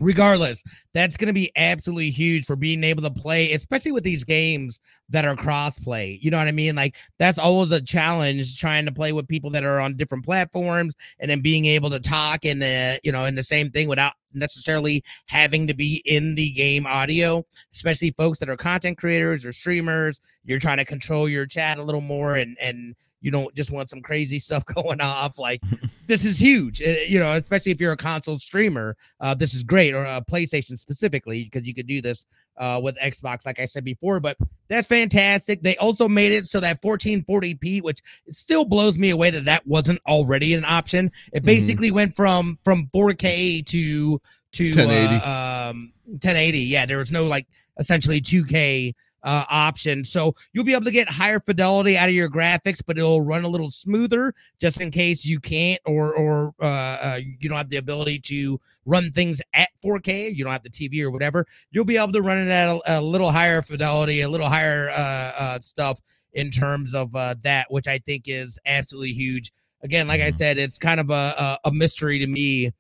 regardless, 0.02 0.64
that's 0.94 1.16
going 1.16 1.28
to 1.28 1.34
be 1.34 1.52
absolutely 1.56 2.10
huge 2.10 2.46
for 2.46 2.56
being 2.56 2.84
able 2.84 3.04
to 3.04 3.12
play, 3.12 3.52
especially 3.54 3.92
with 3.92 4.04
these 4.04 4.24
games 4.24 4.80
that 5.12 5.26
are 5.26 5.36
cross-play. 5.36 6.20
You 6.22 6.32
know 6.32 6.38
what 6.38 6.48
I 6.48 6.52
mean? 6.52 6.76
Like 6.76 6.96
that's 7.20 7.38
always 7.38 7.72
a 7.72 7.82
challenge 7.82 8.60
trying 8.60 8.86
to 8.86 8.92
play 8.92 9.12
with 9.14 9.28
people 9.28 9.50
that 9.52 9.64
are 9.64 9.80
on 9.80 9.96
different 9.96 10.26
platforms 10.26 10.96
and 11.20 11.30
then 11.30 11.42
being 11.42 11.66
able 11.66 11.90
to 11.90 12.00
talk 12.00 12.46
and 12.46 12.64
uh, 12.64 12.98
you 13.04 13.12
know 13.12 13.26
in 13.26 13.36
the 13.36 13.44
same 13.44 13.70
thing 13.70 13.88
without 13.88 14.14
necessarily 14.34 15.04
having 15.26 15.68
to 15.68 15.74
be 15.74 16.02
in 16.06 16.36
the 16.36 16.50
game 16.52 16.88
audio, 16.88 17.46
especially 17.74 18.12
folks 18.12 18.40
that 18.40 18.50
are 18.50 18.58
content 18.58 18.98
creators 18.98 19.46
or 19.46 19.52
streamers. 19.52 20.22
You're 20.46 20.60
trying 20.60 20.78
to 20.78 20.86
control 20.86 21.28
your 21.28 21.46
chat 21.46 21.78
a 21.78 21.84
little 21.84 22.02
more 22.02 22.36
and 22.36 22.58
and 22.62 22.96
you 23.22 23.30
don't 23.30 23.54
just 23.56 23.72
want 23.72 23.90
some 23.90 24.02
crazy 24.02 24.40
stuff 24.40 24.66
going 24.76 25.02
off. 25.02 25.38
Like 25.38 25.62
this 26.08 26.26
is 26.26 26.40
huge, 26.40 26.82
eh, 26.82 27.06
you 27.08 27.20
know, 27.20 27.34
especially 27.34 27.72
if 27.72 27.80
you're 27.80 27.94
a 27.94 27.98
console 27.98 28.38
streamer. 28.38 28.96
Uh, 29.20 29.34
this 29.34 29.54
is 29.54 29.64
great, 29.64 29.94
or 29.94 30.04
a 30.04 30.22
PlayStation 30.30 30.78
specifically, 30.78 31.44
because 31.46 31.68
you 31.68 31.74
could 31.74 31.88
do 31.88 32.02
this 32.02 32.26
uh, 32.58 32.80
with 32.84 32.98
Xbox, 33.00 33.46
like 33.46 33.60
I 33.60 33.66
said 33.66 33.84
before. 33.84 34.20
But 34.20 34.38
that's 34.68 34.88
fantastic. 34.88 35.62
They 35.62 35.76
also 35.78 36.08
made 36.08 36.32
it 36.32 36.48
so 36.48 36.60
that 36.60 36.82
1440p, 36.82 37.82
which 37.82 38.02
still 38.30 38.66
blows 38.66 38.98
me 38.98 39.10
away 39.10 39.30
that 39.32 39.46
that 39.46 39.66
wasn't 39.66 40.02
already 40.08 40.54
an 40.54 40.64
option. 40.66 41.12
It 41.34 41.40
mm-hmm. 41.40 41.46
basically 41.46 41.88
mm-hmm. 41.88 41.96
went 41.96 42.16
from 42.16 42.60
from 42.64 42.90
4K 42.94 43.66
to 43.66 44.22
to 44.54 44.64
1080. 44.76 45.24
Uh, 45.24 45.70
um, 45.70 45.94
1080. 46.06 46.60
Yeah, 46.60 46.86
there 46.86 46.98
was 46.98 47.12
no 47.12 47.26
like 47.26 47.48
essentially 47.80 48.22
2K 48.22 48.94
uh, 49.24 49.46
option. 49.50 50.04
So 50.04 50.36
you'll 50.54 50.64
be 50.64 50.74
able 50.74 50.86
to 50.86 50.92
get 50.92 51.10
higher 51.10 51.40
fidelity 51.40 51.98
out 51.98 52.10
of 52.10 52.16
your 52.16 52.30
graphics, 52.30 52.82
but 52.86 52.98
it'll 52.98 53.22
run 53.22 53.44
a 53.44 53.48
little 53.48 53.72
smoother 53.72 54.34
just 54.60 54.82
in 54.82 54.92
case 54.92 55.26
you 55.26 55.40
can't 55.40 55.82
or 55.86 56.14
or 56.16 56.54
uh, 56.62 56.66
uh, 57.02 57.20
you 57.40 57.50
don't 57.50 57.58
have 57.58 57.70
the 57.70 57.78
ability 57.78 58.20
to 58.20 58.60
run 58.86 59.12
things 59.12 59.42
at 59.54 59.70
4K. 59.84 60.36
You 60.36 60.44
don't 60.44 60.54
have 60.54 60.64
the 60.64 60.70
TV 60.70 61.02
or 61.04 61.12
whatever. 61.12 61.46
You'll 61.72 61.86
be 61.86 61.98
able 61.98 62.14
to 62.14 62.22
run 62.22 62.38
it 62.40 62.50
at 62.50 62.70
a, 62.70 62.82
a 62.88 63.02
little 63.02 63.32
higher 63.32 63.62
fidelity, 63.62 64.22
a 64.22 64.30
little 64.30 64.50
higher 64.50 64.90
uh, 64.90 65.32
uh, 65.38 65.60
stuff 65.60 66.00
in 66.34 66.50
terms 66.50 66.96
of 66.96 67.14
uh, 67.16 67.36
that, 67.44 67.68
which 67.70 67.88
I 67.88 67.98
think 68.00 68.24
is 68.28 68.58
absolutely 68.66 69.14
huge. 69.14 69.52
Again, 69.84 70.08
like 70.08 70.22
I 70.22 70.30
Mhm. 70.30 70.36
said, 70.36 70.58
it's 70.58 70.78
kind 70.78 71.00
of 71.00 71.10
a, 71.10 71.34
a, 71.38 71.58
a 71.66 71.72
mystery 71.72 72.20
to 72.20 72.28
me 72.28 72.72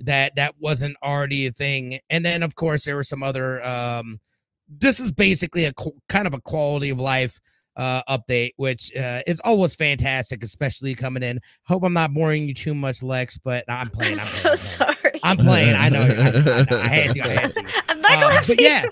that 0.00 0.36
that 0.36 0.54
wasn't 0.60 0.96
already 1.02 1.46
a 1.46 1.50
thing. 1.52 1.98
And 2.10 2.24
then, 2.24 2.42
of 2.42 2.54
course, 2.54 2.84
there 2.84 2.96
were 2.96 3.04
some 3.04 3.22
other. 3.22 3.64
Um, 3.66 4.20
this 4.68 5.00
is 5.00 5.10
basically 5.12 5.64
a 5.64 5.72
kind 6.08 6.26
of 6.26 6.34
a 6.34 6.40
quality 6.40 6.90
of 6.90 7.00
life 7.00 7.38
uh, 7.76 8.02
update, 8.08 8.50
which 8.56 8.94
uh, 8.96 9.20
is 9.26 9.40
always 9.40 9.74
fantastic, 9.74 10.42
especially 10.42 10.94
coming 10.94 11.22
in. 11.22 11.38
Hope 11.64 11.84
I'm 11.84 11.92
not 11.92 12.12
boring 12.12 12.48
you 12.48 12.54
too 12.54 12.74
much, 12.74 13.02
Lex, 13.02 13.38
but 13.38 13.64
I'm 13.68 13.88
playing. 13.90 14.14
I'm 14.14 14.18
I'm 14.18 14.24
so 14.24 14.42
playing, 14.42 14.56
sorry. 14.56 15.20
I'm 15.22 15.36
playing. 15.36 15.76
I 15.76 15.88
know. 15.88 16.00
I, 16.00 16.04
I. 16.04 16.76
I 16.76 16.88
had 16.88 17.14
to. 17.14 17.22
I 17.22 17.28
had 17.28 17.54
to. 17.54 17.64
I'm 17.88 18.04
Uh, 18.04 18.08
narcolepsy. 18.08 18.56
but 18.56 18.60
yeah. 18.60 18.84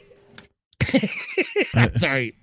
I'm 1.75 1.93
sorry. 1.99 2.37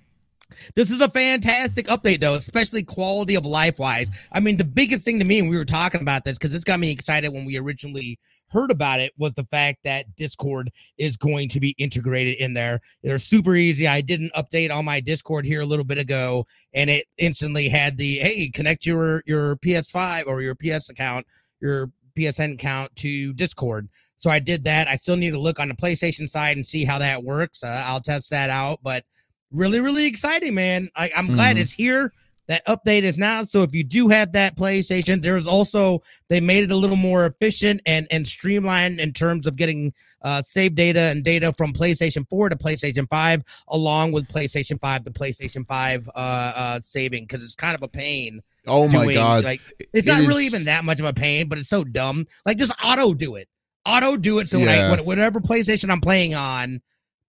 This 0.76 0.90
is 0.90 1.00
a 1.00 1.08
fantastic 1.08 1.86
update, 1.86 2.20
though, 2.20 2.34
especially 2.34 2.82
quality 2.82 3.34
of 3.34 3.44
life 3.44 3.78
wise. 3.78 4.08
I 4.32 4.40
mean, 4.40 4.56
the 4.56 4.64
biggest 4.64 5.04
thing 5.04 5.18
to 5.18 5.24
me, 5.24 5.40
and 5.40 5.48
we 5.50 5.56
were 5.56 5.64
talking 5.64 6.00
about 6.00 6.24
this 6.24 6.38
because 6.38 6.52
this 6.52 6.62
got 6.64 6.78
me 6.78 6.90
excited 6.92 7.30
when 7.32 7.44
we 7.44 7.56
originally 7.58 8.18
heard 8.54 8.70
about 8.70 9.00
it, 9.00 9.12
was 9.18 9.34
the 9.34 9.44
fact 9.50 9.80
that 9.84 10.06
Discord 10.16 10.70
is 10.96 11.18
going 11.18 11.48
to 11.50 11.60
be 11.60 11.74
integrated 11.76 12.36
in 12.38 12.54
there. 12.54 12.80
They're 13.02 13.18
super 13.18 13.54
easy. 13.54 13.86
I 13.86 14.00
did 14.00 14.20
an 14.20 14.30
update 14.34 14.72
on 14.74 14.84
my 14.86 15.00
Discord 15.00 15.44
here 15.44 15.60
a 15.60 15.66
little 15.66 15.84
bit 15.84 15.98
ago, 15.98 16.46
and 16.72 16.88
it 16.88 17.06
instantly 17.18 17.68
had 17.68 17.98
the 17.98 18.18
hey, 18.20 18.48
connect 18.48 18.86
your 18.86 19.22
your 19.26 19.56
PS5 19.56 20.26
or 20.26 20.40
your 20.40 20.54
PS 20.54 20.88
account, 20.88 21.26
your 21.60 21.90
PSN 22.16 22.54
account 22.54 22.94
to 22.96 23.32
Discord. 23.34 23.88
So 24.18 24.30
I 24.30 24.38
did 24.38 24.64
that. 24.64 24.88
I 24.88 24.96
still 24.96 25.16
need 25.16 25.32
to 25.32 25.38
look 25.38 25.60
on 25.60 25.68
the 25.68 25.74
PlayStation 25.74 26.26
side 26.28 26.56
and 26.56 26.64
see 26.64 26.84
how 26.84 26.98
that 26.98 27.22
works. 27.24 27.62
Uh, 27.62 27.82
I'll 27.84 28.00
test 28.00 28.30
that 28.30 28.48
out, 28.48 28.78
but 28.82 29.04
really, 29.50 29.80
really 29.80 30.06
exciting, 30.06 30.54
man. 30.54 30.88
I, 30.96 31.10
I'm 31.16 31.26
glad 31.26 31.56
Mhm. 31.56 31.60
it's 31.60 31.72
here. 31.72 32.12
That 32.46 32.64
update 32.66 33.02
is 33.04 33.16
now. 33.16 33.42
So 33.42 33.62
if 33.62 33.74
you 33.74 33.82
do 33.84 34.08
have 34.08 34.32
that 34.32 34.54
PlayStation, 34.56 35.22
there's 35.22 35.46
also 35.46 36.02
they 36.28 36.40
made 36.40 36.64
it 36.64 36.70
a 36.70 36.76
little 36.76 36.96
more 36.96 37.24
efficient 37.24 37.80
and 37.86 38.06
and 38.10 38.26
streamlined 38.28 39.00
in 39.00 39.12
terms 39.12 39.46
of 39.46 39.56
getting 39.56 39.94
uh, 40.22 40.42
save 40.42 40.74
data 40.74 41.00
and 41.00 41.24
data 41.24 41.52
from 41.56 41.72
PlayStation 41.72 42.28
4 42.28 42.50
to 42.50 42.56
PlayStation 42.56 43.08
5, 43.08 43.42
along 43.68 44.12
with 44.12 44.28
PlayStation 44.28 44.78
5 44.80 45.04
to 45.04 45.10
PlayStation 45.10 45.66
5 45.66 46.08
uh, 46.08 46.18
uh, 46.18 46.80
saving 46.80 47.24
because 47.24 47.44
it's 47.44 47.54
kind 47.54 47.74
of 47.74 47.82
a 47.82 47.88
pain. 47.88 48.40
Oh 48.66 48.88
my 48.88 49.04
doing, 49.04 49.14
god. 49.14 49.44
Like 49.44 49.60
it's 49.92 50.06
It 50.06 50.10
not 50.10 50.20
really 50.26 50.44
is- 50.44 50.54
even 50.54 50.64
that 50.66 50.84
much 50.84 51.00
of 51.00 51.06
a 51.06 51.12
pain, 51.14 51.48
but 51.48 51.56
it's 51.58 51.68
so 51.68 51.82
dumb. 51.84 52.26
Like 52.44 52.58
just 52.58 52.72
auto 52.84 53.14
do 53.14 53.36
it. 53.36 53.48
Auto 53.86 54.16
do 54.16 54.38
it 54.38 54.48
so 54.48 54.58
Yeah. 54.58 55.00
whatever 55.00 55.40
PlayStation 55.40 55.90
I'm 55.90 56.00
playing 56.00 56.34
on, 56.34 56.80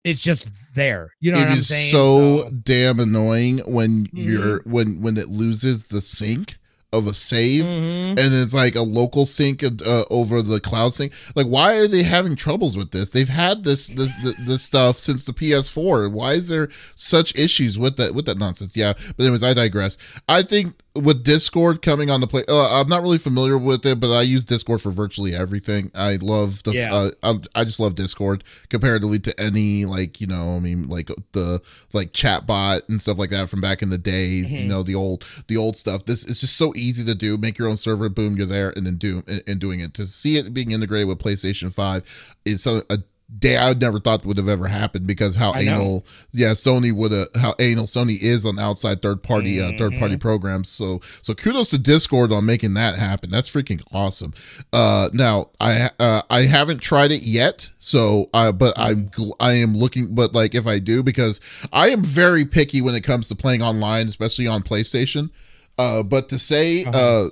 it's 0.03 0.21
just 0.21 0.75
there. 0.75 1.09
You 1.19 1.31
know 1.31 1.39
It 1.39 1.43
what 1.43 1.51
I'm 1.51 1.57
is 1.59 1.67
saying? 1.67 1.91
so 1.91 2.49
damn 2.63 2.99
annoying 2.99 3.59
when 3.59 4.07
Mm-hmm. 4.07 4.17
you're 4.17 4.61
when 4.65 5.01
when 5.01 5.17
it 5.17 5.29
loses 5.29 5.85
the 5.85 6.01
sync 6.01 6.57
of 6.91 7.07
a 7.07 7.13
save 7.13 7.63
Mhm. 7.65 8.19
and 8.19 8.33
it's 8.35 8.53
like 8.53 8.75
a 8.75 8.81
local 8.83 9.25
sync 9.25 9.63
uh, 9.63 10.03
over 10.11 10.43
the 10.43 10.59
cloud 10.59 10.93
sync. 10.93 11.11
Like, 11.35 11.47
why 11.47 11.75
are 11.77 11.87
they 11.87 12.03
having 12.03 12.35
troubles 12.35 12.77
with 12.77 12.91
this? 12.91 13.09
They've 13.09 13.27
had 13.29 13.63
this 13.63 13.87
this 13.87 14.11
this, 14.23 14.35
this 14.45 14.61
stuff 14.63 14.99
since 14.99 15.23
the 15.23 15.33
PS4. 15.33 16.11
Why 16.11 16.33
is 16.33 16.49
there 16.49 16.69
such 16.95 17.33
issues 17.35 17.79
with 17.79 17.97
that 17.97 18.13
with 18.13 18.25
that 18.27 18.37
nonsense? 18.37 18.75
Yeah, 18.75 18.93
but 19.17 19.23
anyways, 19.23 19.41
I 19.43 19.55
digress. 19.55 19.97
I 20.29 20.43
think 20.43 20.75
with 20.95 21.23
Discord 21.23 21.81
coming 21.81 22.11
on 22.11 22.21
the 22.21 22.27
play, 22.27 22.43
uh, 22.47 22.79
I'm 22.79 22.87
not 22.87 23.01
really 23.01 23.17
familiar 23.17 23.57
with 23.57 23.83
it, 23.85 23.99
but 23.99 24.11
I 24.15 24.21
use 24.21 24.45
Discord 24.45 24.79
for 24.79 24.91
virtually 24.91 25.33
everything. 25.35 25.89
I 25.95 26.17
love 26.17 26.61
the, 26.63 26.73
Yeah. 26.73 26.93
uh, 26.93 27.11
I, 27.23 27.61
I 27.61 27.63
just 27.63 27.79
love 27.79 27.95
Discord 27.95 28.43
comparatively 28.69 29.17
to 29.19 29.39
any 29.41 29.85
like 29.85 30.21
you 30.21 30.27
know, 30.27 30.55
I 30.55 30.59
mean, 30.59 30.87
like 30.87 31.09
the 31.31 31.61
like 31.93 32.13
chat 32.13 32.45
bot 32.45 32.87
and 32.89 33.01
stuff 33.01 33.17
like 33.17 33.31
that 33.31 33.49
from 33.49 33.59
back 33.59 33.81
in 33.81 33.89
the 33.89 33.97
days. 33.97 34.53
You 34.53 34.65
Mhm. 34.65 34.67
know, 34.67 34.83
the 34.83 34.93
old 34.95 35.25
the 35.47 35.57
old 35.57 35.77
stuff. 35.77 36.05
This 36.05 36.25
it's 36.25 36.41
just 36.41 36.57
so 36.57 36.73
easy 36.75 37.03
to 37.05 37.15
do. 37.15 37.37
Make 37.37 37.57
your 37.57 37.69
own 37.69 37.77
server, 37.77 38.07
boom, 38.09 38.37
you're 38.37 38.45
there, 38.45 38.71
and 38.75 38.85
then 38.85 38.97
do 38.97 39.23
and, 39.27 39.41
and 39.47 39.59
doing 39.59 39.79
it. 39.79 39.95
To 39.95 40.05
see 40.05 40.37
it 40.37 40.53
being 40.53 40.69
integrated 40.71 41.07
with 41.07 41.17
PlayStation 41.17 41.73
Five 41.73 42.03
is 42.45 42.61
so 42.61 42.83
a 42.91 42.99
day 43.39 43.57
I 43.57 43.73
never 43.73 43.99
thought 43.99 44.25
would 44.25 44.37
have 44.37 44.47
ever 44.47 44.67
happened 44.67 45.07
because 45.07 45.35
how 45.35 45.53
I 45.53 45.63
know. 45.63 45.71
anal, 45.71 46.05
yeah, 46.31 46.51
Sony 46.51 46.91
would 46.93 47.11
have 47.11 47.27
how 47.39 47.53
anal 47.59 47.85
Sony 47.85 48.21
is 48.21 48.45
on 48.45 48.59
outside 48.59 49.01
third 49.01 49.23
party 49.23 49.59
uh, 49.61 49.71
third 49.77 49.91
Mm-hmm. 49.93 49.99
party 49.99 50.17
programs. 50.17 50.69
So 50.69 51.01
so 51.21 51.33
kudos 51.33 51.69
to 51.71 51.77
Discord 51.77 52.31
on 52.31 52.45
making 52.45 52.73
that 52.75 52.95
happen. 52.95 53.29
That's 53.31 53.49
freaking 53.49 53.81
awesome. 53.91 54.33
Uh, 54.71 55.09
now 55.13 55.49
I 55.59 55.89
uh, 55.99 56.21
I 56.29 56.41
haven't 56.43 56.79
tried 56.81 57.11
it 57.11 57.23
yet, 57.23 57.69
so 57.79 58.29
uh, 58.33 58.51
but 58.51 58.73
I'm 58.77 59.05
Mm-hmm. 59.09 59.21
gl- 59.23 59.35
I 59.39 59.53
am 59.53 59.73
looking, 59.75 60.13
but 60.13 60.33
like 60.33 60.53
if 60.55 60.67
I 60.67 60.79
do 60.79 61.01
because 61.03 61.41
I 61.71 61.89
am 61.89 62.03
very 62.03 62.45
picky 62.45 62.81
when 62.81 62.95
it 62.95 63.01
comes 63.03 63.27
to 63.29 63.35
playing 63.35 63.61
online, 63.61 64.07
especially 64.07 64.47
on 64.47 64.61
PlayStation. 64.63 65.29
Uh, 65.77 66.03
but 66.03 66.29
to 66.29 66.37
say 66.37 66.83
Uh-huh. 66.85 66.97
uh 66.97 67.29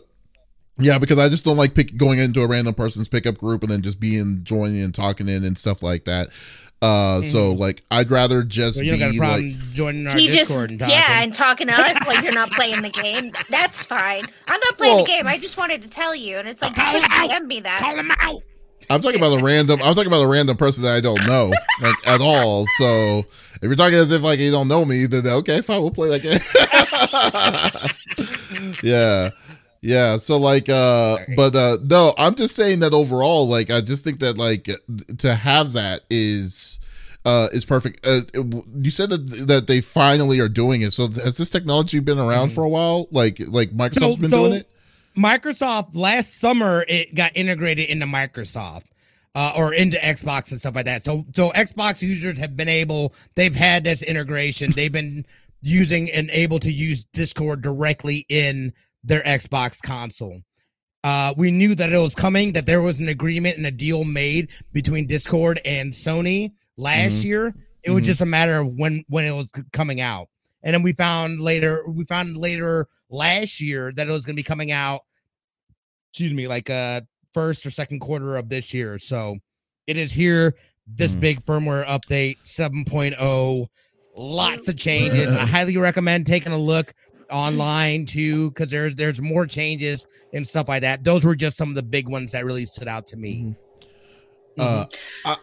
yeah, 0.82 0.97
because 0.97 1.19
I 1.19 1.29
just 1.29 1.45
don't 1.45 1.57
like 1.57 1.75
pick, 1.75 1.95
going 1.97 2.19
into 2.19 2.41
a 2.41 2.47
random 2.47 2.73
person's 2.73 3.07
pickup 3.07 3.38
group 3.38 3.61
and 3.63 3.71
then 3.71 3.82
just 3.82 3.99
being 3.99 4.41
joining 4.43 4.82
and 4.82 4.93
talking 4.93 5.29
in 5.29 5.43
and 5.43 5.57
stuff 5.57 5.84
like 5.84 6.05
that. 6.05 6.29
Uh, 6.84 7.21
so 7.21 7.51
like 7.53 7.84
I'd 7.91 8.09
rather 8.09 8.41
just 8.43 8.79
So 8.79 8.84
Mm-hmm. 8.84 8.86
you 8.86 8.91
don't 8.91 8.99
got 8.99 9.09
a 9.09 9.11
be 9.11 9.17
problem 9.19 9.51
like, 9.51 9.59
joining 9.73 10.07
our 10.07 10.17
he 10.17 10.27
just 10.29 10.39
Discord 10.49 10.71
and 10.71 10.79
talking. 10.79 10.95
yeah, 10.95 11.21
and 11.21 11.32
talking 11.32 11.67
to 11.67 11.73
us 11.73 12.07
like 12.07 12.23
you're 12.23 12.34
not 12.34 12.49
playing 12.53 12.82
the 12.82 12.89
game. 12.89 13.32
That's 13.51 13.86
fine. 13.86 14.23
I'm 14.47 14.59
not 14.59 14.77
playing 14.77 14.95
Well- 14.95 15.03
the 15.05 15.11
game. 15.11 15.27
I 15.27 15.38
just 15.38 15.57
wanted 15.57 15.84
to 15.84 15.89
tell 15.91 16.15
you, 16.15 16.38
and 16.38 16.47
it's 16.47 16.63
like 16.63 16.75
you 16.75 16.82
Call 16.82 16.93
could 16.93 17.03
him 17.03 17.09
out. 17.11 17.29
DM 17.29 17.45
me 17.45 17.59
that. 17.59 17.79
Call 17.82 17.95
him 17.95 18.09
out. 18.21 18.41
I'm 18.89 18.99
talking 18.99 19.19
about 19.19 19.39
a 19.39 19.43
random. 19.43 19.79
I'm 19.84 19.93
talking 19.93 20.07
about 20.07 20.23
a 20.23 20.27
random 20.27 20.57
person 20.57 20.82
that 20.84 20.95
I 20.95 21.01
don't 21.01 21.23
know 21.27 21.53
like 21.84 22.07
at 22.07 22.19
all. 22.19 22.65
So 22.79 23.19
if 23.19 23.61
you're 23.61 23.75
talking 23.75 23.99
as 23.99 24.11
if 24.11 24.23
like 24.23 24.39
you 24.39 24.49
don't 24.49 24.67
know 24.67 24.84
me, 24.84 25.05
then 25.05 25.27
okay, 25.27 25.61
fine, 25.61 25.82
we'll 25.82 25.91
play 25.91 26.09
that 26.17 26.23
game. 26.23 26.39
yeah. 28.84 29.29
Yeah, 29.82 30.17
so 30.17 30.38
like 30.38 30.69
uh 30.69 31.15
Sorry. 31.15 31.34
but 31.36 31.55
uh 31.55 31.77
no, 31.84 32.13
I'm 32.17 32.36
just 32.36 32.55
saying 32.55 32.79
that 32.82 32.93
overall 32.93 33.47
like 33.47 33.71
I 33.71 33.82
just 33.82 34.03
think 34.03 34.19
that 34.19 34.38
like 34.38 34.69
to 35.17 35.34
have 35.36 35.73
that 35.73 36.01
is 36.09 36.79
uh 37.25 37.47
is 37.51 37.65
perfect. 37.65 38.05
Uh 38.05 38.21
it- 38.34 38.65
you 38.84 38.91
said 38.91 39.09
that 39.09 39.47
that 39.47 39.67
they 39.67 39.82
finally 39.82 40.39
are 40.39 40.49
doing 40.49 40.82
it. 40.82 40.93
So 40.93 41.07
has 41.07 41.38
this 41.38 41.49
technology 41.49 41.99
been 41.99 42.19
around 42.19 42.49
Mhm. 42.49 42.55
for 42.55 42.63
a 42.63 42.69
while? 42.69 43.07
Like 43.11 43.39
like 43.47 43.71
Microsoft's 43.71 44.17
been 44.17 44.29
so- 44.29 44.47
doing 44.47 44.59
it? 44.59 44.67
Microsoft 45.17 45.95
last 45.95 46.39
summer 46.39 46.86
it 46.88 47.15
got 47.15 47.32
integrated 47.36 47.89
into 47.89 48.05
Microsoft. 48.05 48.86
Uh, 49.34 49.53
or 49.55 49.73
into 49.73 49.95
Xbox 49.95 50.51
and 50.51 50.59
stuff 50.59 50.75
like 50.75 50.84
that. 50.84 51.05
So 51.05 51.25
so 51.34 51.51
Xbox 51.51 52.01
users 52.01 52.38
have 52.38 52.57
been 52.57 52.67
able, 52.67 53.13
they've 53.36 53.55
had 53.55 53.86
this 53.86 54.01
integration. 54.03 54.73
They've 54.75 54.91
been 54.91 55.25
using 55.61 56.11
and 56.11 56.29
able 56.32 56.59
to 56.59 56.69
use 56.69 57.05
Discord 57.13 57.61
directly 57.61 58.25
in 58.27 58.73
their 59.04 59.22
Xbox 59.24 59.82
console. 59.82 60.41
Uh, 61.04 61.34
we 61.36 61.49
knew 61.49 61.74
that 61.76 61.91
it 61.91 61.97
was 61.97 62.14
coming, 62.14 62.52
that 62.54 62.66
there 62.68 62.82
was 62.82 62.99
an 62.99 63.08
agreement 63.10 63.58
and 63.58 63.66
a 63.66 63.72
deal 63.72 64.04
made 64.04 64.49
between 64.72 65.08
Discord 65.08 65.60
and 65.66 65.91
Sony 65.91 66.52
last 66.78 67.14
Mhm. 67.14 67.24
year. 67.24 67.56
It 67.84 67.89
was 67.89 68.04
Mhm. 68.04 68.06
just 68.06 68.22
a 68.22 68.26
matter 68.26 68.60
of 68.60 68.74
when 68.76 69.04
when 69.08 69.26
it 69.26 69.32
was 69.32 69.52
coming 69.74 69.99
out. 70.02 70.28
And 70.64 70.76
then 70.76 70.84
we 70.84 70.93
found 70.93 71.39
later, 71.41 71.84
we 71.89 72.04
found 72.04 72.38
later 72.38 72.88
last 73.10 73.60
year 73.60 73.91
that 73.95 74.08
it 74.08 74.12
was 74.12 74.26
going 74.26 74.36
to 74.36 74.39
be 74.39 74.43
coming 74.43 74.72
out. 74.72 75.02
Excuse 76.12 76.34
me, 76.34 76.47
like 76.47 76.70
uh 76.70 77.02
first 77.34 77.66
or 77.66 77.72
second 77.72 77.99
quarter 77.99 78.36
of 78.36 78.49
this 78.49 78.72
year. 78.74 78.99
So 78.99 79.38
it 79.88 79.97
is 79.97 80.12
here. 80.12 80.54
This 80.86 81.16
Mhm. 81.16 81.20
big 81.20 81.45
firmware 81.45 81.86
update 81.88 82.38
7.0. 82.43 83.68
Lots 84.16 84.68
of 84.68 84.76
changes. 84.78 85.32
I 85.32 85.45
highly 85.47 85.78
recommend 85.78 86.26
taking 86.28 86.52
a 86.52 86.58
look 86.58 86.93
online 87.32 88.05
too, 88.05 88.49
because 88.51 88.69
there's 88.69 88.95
there's 88.95 89.21
more 89.21 89.45
changes 89.45 90.07
and 90.34 90.45
stuff 90.45 90.67
like 90.69 90.82
that. 90.82 91.03
Those 91.03 91.25
were 91.25 91.36
just 91.36 91.57
some 91.57 91.69
of 91.69 91.75
the 91.75 91.84
big 91.84 92.07
ones 92.07 92.32
that 92.34 92.45
really 92.45 92.65
stood 92.65 92.88
out 92.88 93.07
to 93.07 93.17
me. 93.17 93.55
Uh, 94.59 94.86
I, 95.25 95.38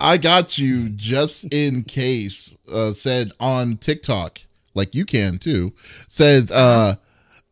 I 0.00 0.16
got 0.16 0.58
you 0.58 0.88
just 0.90 1.44
in 1.52 1.84
case. 1.84 2.56
Uh, 2.70 2.92
said 2.92 3.32
on 3.40 3.76
TikTok, 3.76 4.40
like 4.74 4.94
you 4.94 5.04
can 5.04 5.38
too. 5.38 5.72
Says 6.08 6.50
uh, 6.50 6.96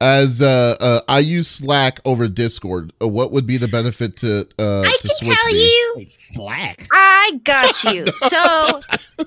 as 0.01 0.43
uh, 0.43 0.77
uh, 0.81 1.01
I 1.09 1.21
use 1.21 1.49
Slack 1.49 2.01
over 2.05 2.29
Discord. 2.29 2.93
Uh, 3.01 3.09
what 3.09 3.33
would 3.33 3.47
be 3.47 3.57
the 3.57 3.69
benefit 3.69 4.17
to 4.19 4.47
uh 4.59 4.83
I 4.83 4.93
to 5.01 5.09
can 5.09 5.11
switch 5.17 5.39
tell 5.39 5.53
me? 5.53 5.65
you, 5.65 6.05
Slack. 6.07 6.87
I 6.93 7.41
got 7.45 7.85
you. 7.85 8.05
So 8.29 8.81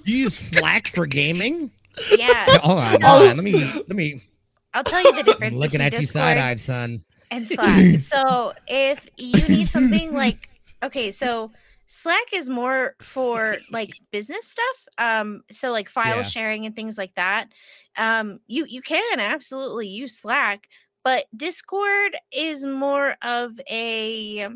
You 0.03 0.15
use 0.23 0.37
Slack 0.37 0.87
for 0.87 1.05
gaming? 1.07 1.71
yeah, 2.17 2.45
Hold 2.61 2.79
on, 2.79 2.85
hold 2.85 3.03
Oh, 3.03 3.29
on. 3.29 3.35
Let 3.37 3.43
me 3.43 3.53
let 3.87 3.95
me. 3.95 4.21
I'll 4.73 4.83
tell 4.83 5.01
you 5.01 5.11
the 5.13 5.19
I'm 5.19 5.25
difference 5.25 5.57
looking 5.57 5.79
between 5.79 5.93
at 5.93 5.99
you 6.01 6.05
side 6.05 6.37
eyed, 6.37 6.59
son. 6.59 7.03
and 7.31 7.47
Slack. 7.47 8.01
So 8.01 8.53
if 8.67 9.07
you 9.17 9.47
need 9.49 9.67
something 9.67 10.13
like 10.13 10.49
okay, 10.83 11.11
so 11.11 11.51
Slack 11.87 12.33
is 12.33 12.49
more 12.49 12.95
for 13.01 13.57
like 13.71 13.95
business 14.11 14.47
stuff. 14.47 14.85
Um, 14.97 15.41
so 15.51 15.71
like 15.71 15.89
file 15.89 16.17
Yeah. 16.17 16.23
sharing 16.23 16.65
and 16.65 16.75
things 16.75 16.97
like 16.97 17.15
that. 17.15 17.49
Um, 17.97 18.39
you 18.47 18.65
you 18.65 18.81
can 18.81 19.19
absolutely 19.19 19.87
use 19.87 20.17
Slack, 20.17 20.67
but 21.03 21.25
Discord 21.35 22.15
is 22.31 22.65
more 22.65 23.15
of 23.23 23.59
a 23.69 24.49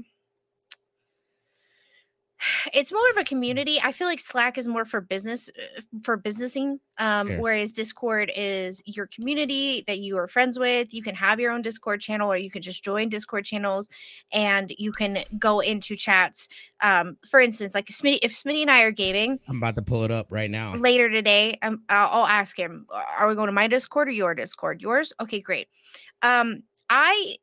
it's 2.73 2.91
more 2.91 3.09
of 3.11 3.17
a 3.17 3.23
community. 3.23 3.79
I 3.83 3.91
feel 3.91 4.07
like 4.07 4.19
Slack 4.19 4.57
is 4.57 4.67
more 4.67 4.85
for 4.85 5.01
business 5.01 5.49
uh, 5.49 5.81
for 6.03 6.17
businessing, 6.17 6.79
um, 6.97 7.27
Sure. 7.27 7.39
whereas 7.39 7.71
Discord 7.71 8.31
is 8.35 8.81
your 8.85 9.07
community 9.07 9.83
that 9.87 9.99
you 9.99 10.17
are 10.17 10.27
friends 10.27 10.57
with. 10.59 10.93
You 10.93 11.03
can 11.03 11.15
have 11.15 11.39
your 11.39 11.51
own 11.51 11.61
Discord 11.61 12.01
channel, 12.01 12.31
or 12.31 12.37
you 12.37 12.51
can 12.51 12.61
just 12.61 12.83
join 12.83 13.09
Discord 13.09 13.45
channels, 13.45 13.89
and 14.31 14.73
you 14.77 14.91
can 14.91 15.19
go 15.39 15.59
into 15.59 15.95
chats. 15.95 16.47
Um, 16.81 17.17
for 17.29 17.39
instance, 17.39 17.75
like 17.75 17.87
Smitty, 17.87 18.19
if 18.21 18.33
Smitty 18.33 18.61
and 18.61 18.71
I 18.71 18.81
are 18.83 18.91
gaming 18.91 19.39
I'm 19.47 19.57
about 19.57 19.75
to 19.75 19.81
pull 19.81 20.03
it 20.03 20.11
up 20.11 20.27
right 20.29 20.49
now. 20.51 20.75
later 20.75 21.09
today, 21.09 21.57
um, 21.61 21.81
I'll, 21.89 22.09
I'll 22.21 22.27
ask 22.27 22.57
him: 22.57 22.87
Are 23.17 23.27
we 23.27 23.35
going 23.35 23.47
to 23.47 23.53
my 23.53 23.67
Discord 23.67 24.07
or 24.07 24.11
your 24.11 24.33
Discord? 24.35 24.81
Yours? 24.81 25.13
Okay, 25.21 25.39
great. 25.39 25.67
Um, 26.21 26.63
I 26.89 27.37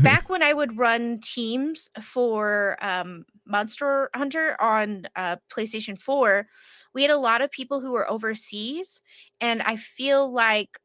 back 0.00 0.28
when 0.28 0.42
I 0.42 0.52
would 0.52 0.78
run 0.78 1.20
teams 1.20 1.90
for 2.00 2.76
um, 2.80 3.24
Monster 3.50 4.10
Hunter 4.14 4.56
on 4.60 5.06
uh, 5.16 5.36
PlayStation 5.50 5.98
4, 5.98 6.46
we 6.94 7.02
had 7.02 7.10
a 7.10 7.18
lot 7.18 7.42
of 7.42 7.50
people 7.50 7.80
who 7.80 7.92
were 7.92 8.10
overseas. 8.10 9.00
And 9.40 9.62
I 9.62 9.76
feel 9.76 10.32
like 10.32 10.78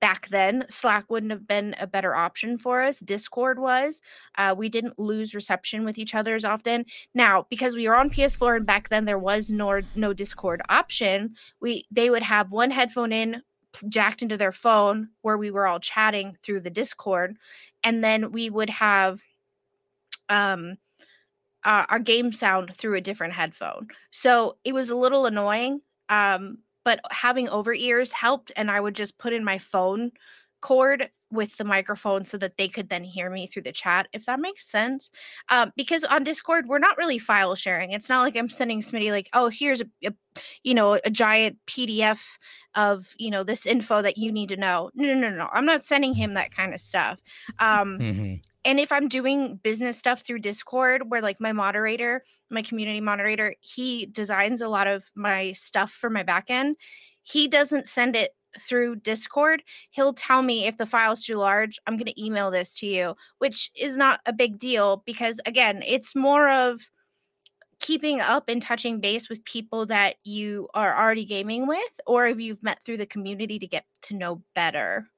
back 0.00 0.28
then, 0.30 0.64
Slack 0.68 1.08
wouldn't 1.08 1.32
have 1.32 1.46
been 1.46 1.76
a 1.78 1.86
better 1.86 2.14
option 2.14 2.58
for 2.58 2.82
us. 2.82 2.98
Discord 2.98 3.58
was. 3.58 4.02
Uh, 4.36 4.54
we 4.56 4.68
didn't 4.68 4.98
lose 4.98 5.34
reception 5.34 5.84
with 5.84 5.96
each 5.96 6.14
other 6.14 6.34
as 6.34 6.44
often. 6.44 6.84
Now, 7.14 7.46
because 7.48 7.76
we 7.76 7.88
were 7.88 7.96
on 7.96 8.10
PS4 8.10 8.56
and 8.56 8.66
back 8.66 8.88
then 8.88 9.04
there 9.04 9.18
was 9.18 9.50
no, 9.50 9.80
no 9.94 10.12
Discord 10.12 10.60
option, 10.68 11.36
we 11.60 11.86
they 11.90 12.10
would 12.10 12.24
have 12.24 12.50
one 12.50 12.70
headphone 12.70 13.12
in 13.12 13.42
jacked 13.88 14.22
into 14.22 14.36
their 14.36 14.52
phone 14.52 15.08
where 15.22 15.38
we 15.38 15.50
were 15.50 15.66
all 15.66 15.80
chatting 15.80 16.36
through 16.42 16.60
the 16.60 16.70
Discord 16.70 17.36
and 17.82 18.04
then 18.04 18.30
we 18.30 18.50
would 18.50 18.68
have 18.68 19.22
um 20.28 20.76
uh, 21.64 21.86
our 21.88 21.98
game 21.98 22.32
sound 22.32 22.74
through 22.74 22.96
a 22.96 23.00
different 23.00 23.34
headphone. 23.34 23.88
So 24.10 24.58
it 24.64 24.72
was 24.72 24.90
a 24.90 24.96
little 24.96 25.26
annoying. 25.26 25.80
Um, 26.08 26.58
but 26.84 27.00
having 27.10 27.48
over 27.48 27.72
ears 27.72 28.12
helped, 28.12 28.50
and 28.56 28.70
I 28.70 28.80
would 28.80 28.94
just 28.94 29.18
put 29.18 29.32
in 29.32 29.44
my 29.44 29.58
phone 29.58 30.10
cord 30.60 31.10
with 31.30 31.56
the 31.56 31.64
microphone 31.64 32.24
so 32.24 32.36
that 32.36 32.56
they 32.58 32.68
could 32.68 32.88
then 32.90 33.02
hear 33.04 33.30
me 33.30 33.46
through 33.46 33.62
the 33.62 33.72
chat, 33.72 34.06
if 34.12 34.26
that 34.26 34.38
makes 34.38 34.66
sense. 34.66 35.10
Um, 35.48 35.72
because 35.76 36.04
on 36.04 36.24
Discord, 36.24 36.66
we're 36.68 36.78
not 36.78 36.98
really 36.98 37.18
file 37.18 37.54
sharing. 37.54 37.92
It's 37.92 38.08
not 38.08 38.20
like 38.22 38.36
I'm 38.36 38.50
sending 38.50 38.80
Smitty 38.80 39.10
like, 39.10 39.28
oh, 39.32 39.48
here's 39.48 39.80
a, 39.80 39.86
a 40.04 40.12
you 40.62 40.74
know, 40.74 40.98
a 41.04 41.10
giant 41.10 41.58
PDF 41.66 42.38
of 42.74 43.14
you 43.18 43.30
know 43.30 43.44
this 43.44 43.64
info 43.66 44.02
that 44.02 44.18
you 44.18 44.30
need 44.32 44.48
to 44.50 44.56
know. 44.56 44.90
No, 44.94 45.06
no, 45.14 45.30
no, 45.30 45.30
no. 45.36 45.48
I'm 45.52 45.64
not 45.66 45.84
sending 45.84 46.14
him 46.14 46.34
that 46.34 46.50
kind 46.54 46.74
of 46.74 46.80
stuff. 46.80 47.18
Um, 47.58 47.98
Mhm. 47.98 48.42
And 48.64 48.78
if 48.80 48.92
I'm 48.92 49.08
doing 49.08 49.56
business 49.62 49.98
stuff 49.98 50.22
through 50.22 50.40
Discord, 50.40 51.10
where 51.10 51.20
like 51.20 51.40
my 51.40 51.52
moderator, 51.52 52.22
my 52.50 52.62
community 52.62 53.00
moderator, 53.00 53.54
he 53.60 54.06
designs 54.06 54.60
a 54.60 54.68
lot 54.68 54.86
of 54.86 55.10
my 55.14 55.52
stuff 55.52 55.90
for 55.90 56.10
my 56.10 56.22
backend, 56.24 56.74
he 57.22 57.48
doesn't 57.48 57.88
send 57.88 58.16
it 58.16 58.32
through 58.58 58.96
Discord. 58.96 59.62
He'll 59.90 60.12
tell 60.12 60.42
me 60.42 60.66
if 60.66 60.76
the 60.76 60.86
file's 60.86 61.24
too 61.24 61.36
large, 61.36 61.78
I'm 61.86 61.96
going 61.96 62.06
to 62.06 62.24
email 62.24 62.50
this 62.50 62.74
to 62.76 62.86
you, 62.86 63.16
which 63.38 63.70
is 63.74 63.96
not 63.96 64.20
a 64.26 64.32
big 64.32 64.58
deal 64.58 65.02
because, 65.06 65.40
again, 65.46 65.82
it's 65.86 66.14
more 66.14 66.50
of 66.50 66.90
keeping 67.80 68.20
up 68.20 68.44
and 68.48 68.62
touching 68.62 69.00
base 69.00 69.28
with 69.28 69.44
people 69.44 69.86
that 69.86 70.16
you 70.24 70.68
are 70.74 70.96
already 70.96 71.24
gaming 71.24 71.66
with, 71.66 72.00
or 72.06 72.26
if 72.26 72.38
you've 72.38 72.62
met 72.62 72.82
through 72.84 72.98
the 72.98 73.06
community 73.06 73.58
to 73.58 73.66
get 73.66 73.84
to 74.02 74.14
know 74.14 74.42
better. 74.54 75.08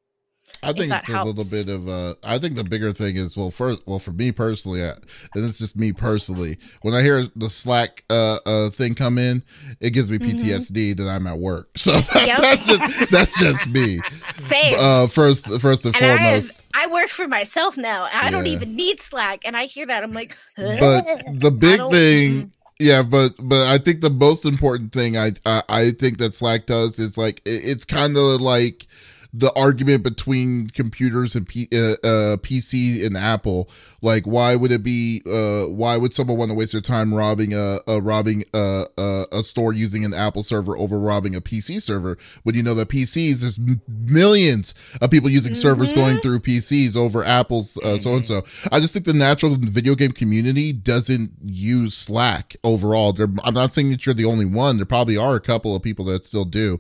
I 0.62 0.72
think 0.72 0.92
it's 0.92 1.09
a 1.09 1.22
little 1.22 1.45
bit 1.51 1.68
of 1.68 1.88
uh 1.88 2.14
I 2.24 2.38
think 2.38 2.57
the 2.57 2.64
bigger 2.64 2.92
thing 2.92 3.16
is 3.16 3.36
well 3.36 3.51
first 3.51 3.80
well 3.86 3.99
for 3.99 4.12
me 4.12 4.32
personally 4.32 4.82
uh, 4.82 4.95
and 5.34 5.45
it's 5.45 5.59
just 5.59 5.76
me 5.76 5.92
personally 5.92 6.59
when 6.82 6.95
I 6.95 7.03
hear 7.03 7.26
the 7.36 7.51
Slack 7.51 8.05
uh 8.09 8.38
uh 8.47 8.70
thing 8.70 8.95
come 8.95 9.18
in 9.18 9.42
it 9.80 9.90
gives 9.90 10.11
me. 10.11 10.18
PTSD 10.18 10.97
that 10.97 11.09
I'm 11.09 11.26
at 11.26 11.38
work 11.38 11.68
so 11.76 11.92
that's, 11.92 12.26
Yep. 12.26 12.38
that's 12.42 12.66
just 12.66 13.11
that's 13.11 13.38
just 13.38 13.68
me 13.68 13.99
Same. 14.32 14.76
uh 14.78 15.07
first 15.07 15.61
first 15.61 15.84
and 15.84 15.95
and 15.97 16.05
I, 16.05 16.16
foremost 16.16 16.64
I 16.74 16.86
work 16.88 17.11
for 17.11 17.28
myself 17.28 17.76
now. 17.76 18.09
I 18.12 18.30
don't 18.30 18.47
even 18.49 18.74
need 18.74 19.01
Slack. 19.01 19.42
And 19.45 19.57
I 19.57 19.66
hear 19.66 19.86
that. 19.86 20.03
I'm 20.03 20.11
like, 20.12 20.36
but 20.57 21.05
the 21.34 21.51
big 21.51 21.80
thing 21.90 22.51
yeah 22.80 23.03
but 23.03 23.32
but 23.38 23.68
i 23.68 23.78
think 23.78 24.01
the 24.01 24.11
most 24.11 24.45
important 24.45 24.92
thing 24.92 25.16
i 25.16 25.30
i, 25.47 25.62
I 25.68 25.90
think 25.92 26.18
that 26.18 26.34
slack 26.34 26.66
does 26.66 26.99
is 26.99 27.16
like 27.16 27.40
it, 27.45 27.61
it's 27.64 27.84
kind 27.84 28.16
of 28.16 28.40
like 28.40 28.88
the 29.37 29.53
argument 29.57 30.05
between 30.05 30.68
computers 30.68 31.35
and 31.35 31.49
P, 31.49 31.66
uh, 31.72 31.76
uh, 32.07 32.37
PC 32.37 33.05
and 33.05 33.16
Apple, 33.16 33.68
like 34.01 34.24
why 34.24 34.55
would 34.55 34.70
it 34.70 34.85
be? 34.85 35.22
Uh, 35.26 35.64
why 35.64 35.97
would 35.97 36.14
someone 36.14 36.39
want 36.39 36.51
to 36.53 36.55
waste 36.57 36.70
their 36.72 36.80
time 36.80 37.12
robbing 37.12 37.53
a, 37.53 37.78
a 37.89 38.01
robbing 38.01 38.45
a, 38.55 38.85
a 38.97 39.24
a 39.32 39.43
store 39.43 39.72
using 39.72 40.05
an 40.05 40.14
Apple 40.14 40.43
server 40.45 40.76
over 40.78 41.01
robbing 41.01 41.35
a 41.35 41.41
PC 41.41 41.82
server? 41.82 42.16
When 42.45 42.55
you 42.55 42.62
know 42.62 42.74
that 42.74 42.89
PCs, 42.91 43.41
there's 43.41 43.59
m- 43.59 43.80
millions 43.89 44.74
of 45.01 45.11
people 45.11 45.28
using 45.30 45.55
servers 45.55 45.93
Mhm. 45.93 45.97
going 45.97 46.20
through 46.20 46.41
PCs 46.41 46.97
over 46.97 47.24
Apple's 47.24 47.76
uh, 47.78 47.99
so 47.99 48.14
and 48.14 48.24
so. 48.24 48.45
I 48.70 48.78
just 48.78 48.93
think 48.93 49.05
the 49.05 49.14
natural 49.14 49.57
video 49.59 49.95
game 49.97 50.12
community 50.12 50.72
doesn't 50.72 51.32
use 51.45 51.95
Slack 51.97 52.57
overall. 52.62 53.12
They're, 53.12 53.32
I'm 53.43 53.55
not 53.55 53.72
saying 53.72 53.91
that 53.91 54.07
you're 54.07 54.14
the 54.14 54.24
only 54.26 54.45
one. 54.47 54.76
There 54.76 54.87
probably 54.87 55.16
are 55.16 55.35
a 55.35 55.41
couple 55.41 55.74
of 55.74 55.82
people 55.82 56.05
that 56.07 56.24
still 56.24 56.45
do, 56.45 56.78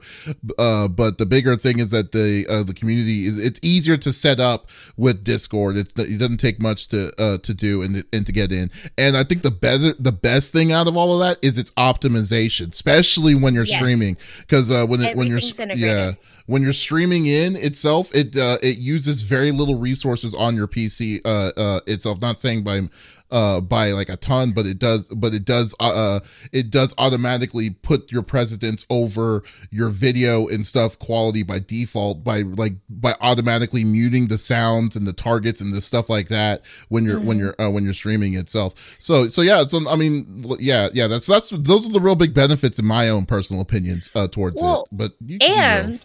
uh, 0.58 0.86
but 0.88 1.18
the 1.18 1.26
bigger 1.26 1.56
thing 1.56 1.78
is 1.80 1.90
that 1.90 2.12
the 2.12 2.43
uh, 2.48 2.62
the 2.62 2.74
community 2.74 3.24
is 3.26 3.44
it's 3.44 3.60
easier 3.62 3.96
to 3.98 4.12
set 4.12 4.40
up 4.40 4.68
with 4.96 5.24
Discord. 5.24 5.76
It's, 5.76 5.92
it 5.94 6.18
doesn't 6.18 6.38
take 6.38 6.60
much 6.60 6.88
to 6.88 7.12
uh, 7.18 7.38
to 7.38 7.54
do 7.54 7.82
and 7.82 8.04
and 8.12 8.26
to 8.26 8.32
get 8.32 8.52
in. 8.52 8.70
And 8.98 9.16
I 9.16 9.24
think 9.24 9.42
the 9.42 9.50
better 9.50 9.94
the 9.98 10.12
best 10.12 10.52
thing 10.52 10.72
out 10.72 10.88
of 10.88 10.96
all 10.96 11.12
of 11.14 11.20
that 11.26 11.44
is 11.46 11.58
its 11.58 11.70
optimization, 11.72 12.72
especially 12.72 13.34
when 13.34 13.54
you're 13.54 13.64
Yes. 13.64 13.76
streaming, 13.76 14.16
because 14.40 14.70
uh, 14.70 14.86
when 14.86 15.00
it, 15.02 15.16
when 15.16 15.26
you're 15.28 15.40
yeah 15.74 16.12
when 16.46 16.62
you're 16.62 16.74
streaming 16.74 17.24
in 17.26 17.56
itself, 17.56 18.14
it 18.14 18.36
uh, 18.36 18.58
it 18.62 18.76
uses 18.78 19.22
very 19.22 19.50
little 19.50 19.76
resources 19.78 20.34
on 20.34 20.54
your 20.56 20.68
PC 20.68 21.20
uh, 21.24 21.52
uh, 21.56 21.80
itself. 21.86 22.20
Not 22.20 22.38
saying 22.38 22.64
by 22.64 22.82
uh 23.30 23.60
by 23.60 23.90
like 23.92 24.08
a 24.10 24.16
ton 24.16 24.52
but 24.52 24.66
it 24.66 24.78
does 24.78 25.08
but 25.08 25.32
it 25.32 25.44
does 25.44 25.74
uh, 25.80 25.92
uh 25.94 26.20
it 26.52 26.70
does 26.70 26.94
automatically 26.98 27.70
put 27.70 28.12
your 28.12 28.22
precedence 28.22 28.84
over 28.90 29.42
your 29.70 29.88
video 29.88 30.46
and 30.48 30.66
stuff 30.66 30.98
quality 30.98 31.42
by 31.42 31.58
default 31.58 32.22
by 32.22 32.42
like 32.42 32.74
by 32.90 33.14
automatically 33.22 33.82
muting 33.82 34.28
the 34.28 34.36
sounds 34.38 34.94
and 34.94 35.06
the 35.08 35.12
targets 35.12 35.60
and 35.60 35.72
the 35.72 35.80
stuff 35.80 36.10
like 36.10 36.28
that 36.28 36.62
when 36.88 37.04
you're 37.04 37.18
when 37.20 37.38
Mhm. 37.38 37.40
you're 37.40 37.66
uh, 37.66 37.70
when 37.70 37.82
you're 37.82 37.94
streaming 37.94 38.34
itself 38.34 38.96
so 38.98 39.28
so 39.28 39.40
yeah 39.42 39.64
so 39.64 39.80
i 39.88 39.96
mean 39.96 40.44
yeah 40.60 40.88
yeah 40.92 41.06
that's 41.06 41.26
that's 41.26 41.48
those 41.50 41.88
are 41.88 41.92
the 41.92 42.00
real 42.00 42.14
big 42.16 42.34
benefits 42.34 42.78
in 42.78 42.84
my 42.84 43.08
own 43.08 43.24
personal 43.24 43.62
opinions 43.62 44.10
uh 44.14 44.28
towards 44.28 44.62
Well, 44.62 44.82
it 44.82 44.88
but 44.96 45.12
you, 45.24 45.38
you 45.40 45.48
know. 45.48 45.98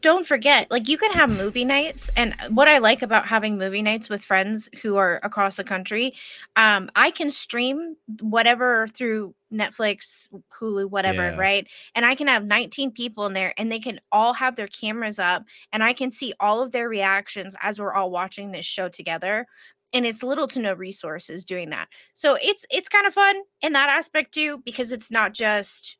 Don't 0.00 0.26
forget, 0.26 0.70
like 0.70 0.88
you 0.88 0.96
can 0.96 1.12
have 1.12 1.28
movie 1.28 1.64
nights. 1.64 2.10
And 2.16 2.34
what 2.48 2.66
I 2.66 2.78
like 2.78 3.02
about 3.02 3.26
having 3.26 3.58
movie 3.58 3.82
nights 3.82 4.08
with 4.08 4.24
friends 4.24 4.68
who 4.82 4.96
are 4.96 5.20
across 5.22 5.56
the 5.56 5.64
country, 5.64 6.14
um, 6.56 6.90
I 6.96 7.10
can 7.10 7.30
stream 7.30 7.96
whatever 8.20 8.88
through 8.88 9.34
Netflix, 9.52 10.28
Hulu, 10.58 10.88
whatever, 10.90 11.18
Yeah. 11.22 11.36
right? 11.36 11.68
And 11.94 12.06
I 12.06 12.14
can 12.14 12.26
have 12.26 12.46
19 12.46 12.90
people 12.92 13.26
in 13.26 13.34
there 13.34 13.52
and 13.58 13.70
they 13.70 13.78
can 13.78 14.00
all 14.10 14.32
have 14.32 14.56
their 14.56 14.66
cameras 14.66 15.18
up 15.18 15.44
and 15.72 15.84
I 15.84 15.92
can 15.92 16.10
see 16.10 16.32
all 16.40 16.62
of 16.62 16.72
their 16.72 16.88
reactions 16.88 17.54
as 17.60 17.78
we're 17.78 17.92
all 17.92 18.10
watching 18.10 18.50
this 18.50 18.64
show 18.64 18.88
together. 18.88 19.46
And 19.92 20.06
it's 20.06 20.22
little 20.22 20.48
to 20.48 20.58
no 20.58 20.72
resources 20.72 21.44
doing 21.44 21.68
that. 21.68 21.86
So 22.14 22.38
it's 22.40 22.64
it's 22.70 22.88
kind 22.88 23.06
of 23.06 23.12
fun 23.12 23.36
in 23.60 23.74
that 23.74 23.90
aspect 23.90 24.32
too, 24.32 24.62
because 24.64 24.90
it's 24.90 25.10
not 25.10 25.34
just 25.34 25.98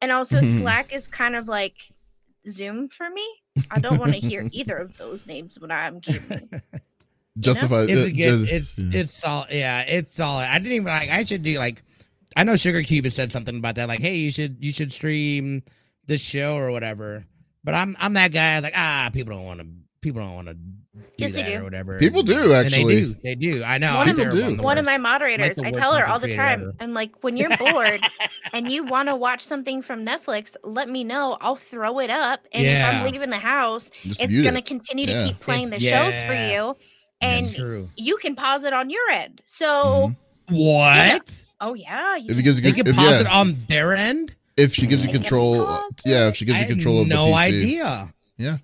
and 0.00 0.10
also 0.10 0.40
Slack 0.40 0.94
is 0.94 1.08
kind 1.08 1.36
of 1.36 1.46
like 1.46 1.91
Zoom 2.48 2.88
for 2.88 3.08
me. 3.10 3.26
I 3.70 3.78
don't 3.78 3.98
want 3.98 4.12
to 4.12 4.18
hear 4.20 4.48
either 4.52 4.76
of 4.76 4.96
those 4.96 5.26
names 5.26 5.58
when 5.58 5.70
I'm 5.70 5.98
gaming. 6.00 6.50
justify 7.40 7.84
It's 7.88 8.04
uh, 8.04 8.08
a 8.08 8.12
good. 8.12 8.40
uh, 8.48 8.52
It's 8.54 8.78
yeah. 8.78 9.00
it's 9.00 9.14
solid. 9.14 9.48
Yeah, 9.50 9.80
it's 9.86 10.14
solid. 10.14 10.44
I 10.50 10.58
didn't 10.58 10.72
even 10.72 10.86
like. 10.86 11.08
I 11.10 11.24
should 11.24 11.42
do 11.42 11.58
like. 11.58 11.82
I 12.36 12.44
know 12.44 12.56
Sugar 12.56 12.82
Cube 12.82 13.04
has 13.04 13.14
said 13.14 13.30
something 13.30 13.56
about 13.56 13.74
that. 13.76 13.88
Like, 13.88 14.00
hey, 14.00 14.16
you 14.16 14.30
should 14.30 14.56
you 14.64 14.72
should 14.72 14.92
stream 14.92 15.62
this 16.06 16.22
show 16.22 16.56
or 16.56 16.70
whatever. 16.70 17.24
But 17.64 17.74
I'm 17.74 17.96
I'm 18.00 18.14
that 18.14 18.32
guy. 18.32 18.58
Like, 18.60 18.74
ah, 18.76 19.10
people 19.12 19.34
don't 19.36 19.44
want 19.44 19.60
to. 19.60 19.66
People 20.02 20.20
don't 20.20 20.34
want 20.34 20.48
to 20.48 20.54
do 20.54 20.72
Yes, 21.16 21.32
they 21.34 21.42
that 21.42 21.50
do. 21.52 21.60
or 21.60 21.64
whatever. 21.64 21.98
People 22.00 22.22
do, 22.24 22.52
And 22.52 22.66
actually. 22.66 22.94
they 22.96 23.00
do. 23.00 23.14
They 23.22 23.34
do. 23.36 23.62
I 23.64 23.78
know. 23.78 23.94
One 23.96 24.08
I'm 24.08 24.10
of- 24.10 24.16
terrible 24.16 24.36
do. 24.36 24.44
on 24.46 24.56
the 24.56 24.62
One 24.64 24.76
of 24.78 24.84
my 24.84 24.98
moderators, 24.98 25.56
the 25.56 25.66
I 25.66 25.70
tell 25.70 25.94
her 25.94 26.06
all 26.08 26.18
the 26.18 26.28
time, 26.34 26.62
ever. 26.62 26.72
I'm 26.80 26.92
like, 26.92 27.22
when 27.22 27.36
you're 27.36 27.56
bored 27.56 28.00
and 28.52 28.70
you 28.70 28.82
want 28.84 29.08
to 29.08 29.14
watch 29.16 29.42
something 29.44 29.80
from 29.80 30.04
Netflix, 30.04 30.56
let 30.64 30.88
me 30.88 31.04
know. 31.04 31.38
I'll 31.40 31.54
throw 31.56 32.00
it 32.00 32.10
up. 32.10 32.40
And 32.52 32.66
if 32.66 32.84
I'm 32.84 33.04
leaving 33.04 33.30
the 33.30 33.38
house, 33.38 33.90
Just 34.04 34.20
it's 34.20 34.34
going 34.40 34.54
to 34.54 34.58
it. 34.58 34.66
continue 34.66 35.06
to 35.06 35.24
keep 35.26 35.38
playing 35.40 35.68
It's- 35.68 35.80
the 35.80 35.88
show 35.88 36.08
yeah. 36.08 36.26
for 36.26 36.52
you. 36.52 36.76
And 37.20 37.44
That's 37.44 37.54
true. 37.56 37.88
you 37.96 38.16
can 38.16 38.34
pause 38.34 38.64
it 38.64 38.72
on 38.72 38.90
your 38.90 39.08
end. 39.08 39.40
So 39.46 40.12
Mhm. 40.50 40.56
What? 40.56 41.44
Oh 41.60 41.74
yeah. 41.74 42.16
You 42.16 42.30
If 42.30 42.36
he 42.36 42.42
gives 42.42 42.58
you 42.58 42.64
They 42.64 42.72
can 42.72 42.86
if, 42.88 42.96
pause 42.96 43.20
it 43.20 43.28
on 43.28 43.62
their 43.68 43.94
end? 43.94 44.34
if 44.56 44.74
she 44.74 44.88
gives 44.88 45.04
you 45.06 45.12
control, 45.12 45.54
yeah, 46.04 46.26
if 46.28 46.34
she 46.36 46.44
gives 46.44 46.58
I 46.58 46.62
you 46.62 46.66
had 46.66 46.74
control 46.74 47.02
of 47.02 47.08
the 47.08 47.14
no 47.14 47.26
PC. 47.26 47.36
idea. 47.38 48.12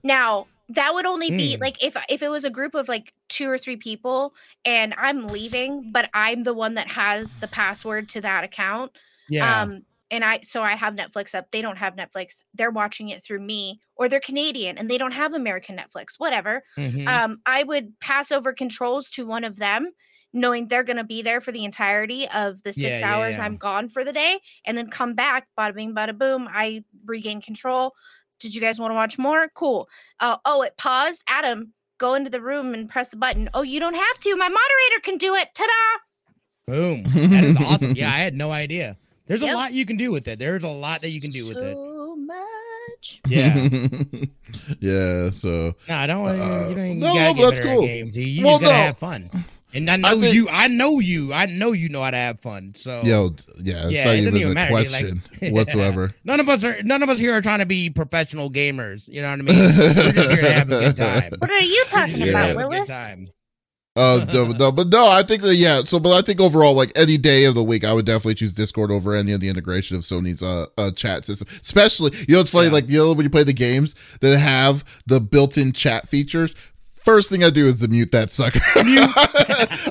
Now 0.02 0.48
that 0.70 0.92
would 0.94 1.06
only 1.06 1.30
be 1.30 1.56
Mm. 1.56 1.60
like 1.60 1.82
if 1.82 1.96
if 2.10 2.22
it 2.22 2.28
was 2.28 2.44
a 2.44 2.50
group 2.50 2.74
of 2.74 2.88
like 2.88 3.14
two 3.28 3.48
or 3.48 3.56
three 3.58 3.76
people 3.76 4.34
and 4.64 4.94
I'm 4.98 5.26
leaving, 5.28 5.92
but 5.92 6.10
I'm 6.12 6.42
the 6.42 6.54
one 6.54 6.74
that 6.74 6.88
has 6.88 7.36
the 7.36 7.48
password 7.48 8.08
to 8.10 8.20
that 8.20 8.44
account. 8.44 8.92
Yeah. 9.30 9.62
Um 9.62 9.82
and 10.10 10.24
I 10.24 10.40
so 10.42 10.62
I 10.62 10.72
have 10.72 10.94
Netflix 10.94 11.34
up. 11.34 11.50
They 11.50 11.60
don't 11.62 11.76
have 11.76 11.94
Netflix. 11.96 12.42
They're 12.54 12.70
watching 12.70 13.08
it 13.10 13.22
through 13.22 13.40
me, 13.40 13.80
or 13.96 14.08
they're 14.08 14.20
Canadian 14.20 14.78
and 14.78 14.90
they 14.90 14.98
don't 14.98 15.12
have 15.12 15.34
American 15.34 15.76
Netflix. 15.76 16.14
Whatever. 16.18 16.62
Mhm. 16.78 17.06
Um, 17.06 17.40
I 17.46 17.62
would 17.62 17.98
pass 18.00 18.32
over 18.32 18.52
controls 18.52 19.10
to 19.12 19.26
one 19.26 19.44
of 19.44 19.56
them, 19.56 19.90
knowing 20.32 20.68
they're 20.68 20.84
gonna 20.84 21.04
be 21.04 21.20
there 21.22 21.40
for 21.42 21.52
the 21.52 21.64
entirety 21.64 22.26
of 22.30 22.62
the 22.62 22.72
six 22.72 22.84
Yeah, 22.86 22.98
yeah, 23.00 23.14
hours 23.16 23.36
yeah. 23.36 23.44
I'm 23.44 23.56
gone 23.56 23.88
for 23.88 24.02
the 24.04 24.12
day, 24.12 24.40
and 24.66 24.76
then 24.78 24.88
come 24.88 25.14
back. 25.14 25.46
Bada 25.58 25.74
bing, 25.74 25.94
bada 25.94 26.16
boom. 26.16 26.48
I 26.50 26.84
regain 27.06 27.40
control. 27.42 27.94
Did 28.40 28.54
you 28.54 28.60
guys 28.60 28.78
want 28.80 28.90
to 28.92 28.94
watch 28.94 29.18
more? 29.18 29.48
Cool. 29.54 29.88
Uh, 30.20 30.36
oh, 30.44 30.62
it 30.62 30.76
paused. 30.76 31.22
Adam, 31.28 31.72
go 31.98 32.14
into 32.14 32.30
the 32.30 32.40
room 32.40 32.74
and 32.74 32.88
press 32.88 33.10
the 33.10 33.16
button. 33.16 33.48
Oh, 33.54 33.62
you 33.62 33.80
don't 33.80 33.94
have 33.94 34.18
to. 34.20 34.36
My 34.36 34.48
moderator 34.48 35.00
can 35.02 35.16
do 35.18 35.34
it. 35.34 35.48
Ta-da! 35.54 36.72
Boom. 36.72 37.02
That 37.30 37.44
is 37.44 37.56
awesome. 37.56 37.92
Yeah, 37.96 38.08
I 38.12 38.18
had 38.18 38.34
no 38.34 38.50
idea. 38.50 38.96
There's 39.26 39.42
Yep. 39.42 39.52
a 39.52 39.56
lot 39.56 39.72
you 39.72 39.84
can 39.84 39.96
do 39.96 40.10
with 40.12 40.26
it. 40.28 40.38
There's 40.38 40.62
a 40.64 40.68
lot 40.68 41.00
that 41.02 41.10
you 41.10 41.20
can 41.20 41.30
do 41.30 41.46
with 41.48 41.56
it. 41.58 41.74
So 41.76 42.16
much. 42.16 43.20
Yeah. 43.28 43.54
yeah. 44.80 45.30
So 45.30 45.74
No, 45.88 45.94
I 45.94 46.06
don't. 46.06 46.36
you- 46.36 46.42
Uh, 46.42 46.68
you 46.68 46.74
don't 46.74 46.84
even 46.86 46.98
no, 47.00 47.14
gotta 47.14 47.34
but 47.34 47.36
get 47.40 47.48
that's 47.50 47.60
cool. 47.60 47.80
games. 47.82 48.16
You, 48.16 48.24
you 48.24 48.44
Well, 48.44 48.58
just 48.58 48.70
gotta 48.70 48.78
no. 48.78 48.84
have 48.86 48.98
fun. 48.98 49.30
And 49.74 49.90
I 49.90 49.96
know 49.96 50.20
think- 50.20 50.34
you. 50.34 50.48
I 50.48 50.68
know 50.68 50.98
you. 50.98 51.32
I 51.32 51.44
know 51.46 51.72
you 51.72 51.88
know 51.90 52.02
how 52.02 52.10
to 52.10 52.16
have 52.16 52.40
fun. 52.40 52.72
So 52.76 53.02
yo, 53.04 53.34
yeah, 53.62 53.84
it's 53.84 53.90
Yeah, 53.92 54.04
not 54.04 54.14
it 54.14 54.24
doesn't 54.24 54.26
even 54.28 54.36
even 54.36 54.50
a 54.52 54.54
matter, 54.54 54.74
dude, 54.82 54.92
like- 54.92 55.04
question 55.30 55.52
whatsoever. 55.54 56.14
none 56.24 56.40
of 56.40 56.48
us 56.48 56.64
are. 56.64 56.82
None 56.82 57.02
of 57.02 57.08
us 57.10 57.18
here 57.18 57.34
are 57.34 57.42
trying 57.42 57.58
to 57.58 57.66
be 57.66 57.90
professional 57.90 58.50
gamers. 58.50 59.08
You 59.08 59.20
know 59.22 59.30
what 59.30 59.40
I 59.40 59.42
mean? 59.42 59.56
We're 59.58 60.12
just 60.12 60.30
here 60.30 60.42
to 60.42 60.52
have 60.52 60.68
a 60.68 60.80
good 60.80 60.96
time. 60.96 61.32
What 61.38 61.50
are 61.50 61.58
you 61.60 61.84
We're 61.86 61.90
talking 61.90 62.14
just 62.16 62.22
here 62.22 62.32
to 62.32 62.38
Yeah. 62.38 62.44
about, 62.52 62.68
Willis? 62.70 62.88
time. 62.88 63.26
Uh, 63.96 64.24
no, 64.32 64.44
no, 64.52 64.70
but 64.70 64.86
no, 64.86 65.08
I 65.08 65.24
think 65.24 65.42
that 65.42 65.56
yeah. 65.56 65.82
So, 65.84 65.98
but 65.98 66.12
I 66.12 66.22
think 66.22 66.40
overall, 66.40 66.72
like 66.74 66.92
any 66.94 67.18
day 67.18 67.46
of 67.46 67.56
the 67.56 67.64
week, 67.64 67.84
I 67.84 67.92
would 67.92 68.06
definitely 68.06 68.36
choose 68.36 68.54
Discord 68.54 68.92
over 68.92 69.12
any 69.12 69.32
of 69.32 69.40
the 69.40 69.48
integration 69.48 69.96
of 69.96 70.02
Sony's 70.04 70.40
uh, 70.40 70.66
uh 70.78 70.92
chat 70.92 71.24
system. 71.26 71.48
Especially, 71.60 72.12
you 72.28 72.34
know, 72.34 72.40
it's 72.40 72.50
funny, 72.50 72.68
Yeah. 72.68 72.72
like 72.74 72.88
you 72.88 72.98
know 72.98 73.12
when 73.12 73.24
you 73.24 73.30
play 73.30 73.42
the 73.42 73.52
games 73.52 73.96
that 74.20 74.38
have 74.38 74.84
the 75.06 75.20
built-in 75.20 75.72
chat 75.72 76.08
features. 76.08 76.54
First 77.08 77.30
thing 77.30 77.42
I 77.42 77.48
do 77.48 77.66
is 77.66 77.78
to 77.78 77.88
mute 77.88 78.12
that 78.12 78.30
sucker. 78.30 78.60
Mute. 78.84 79.08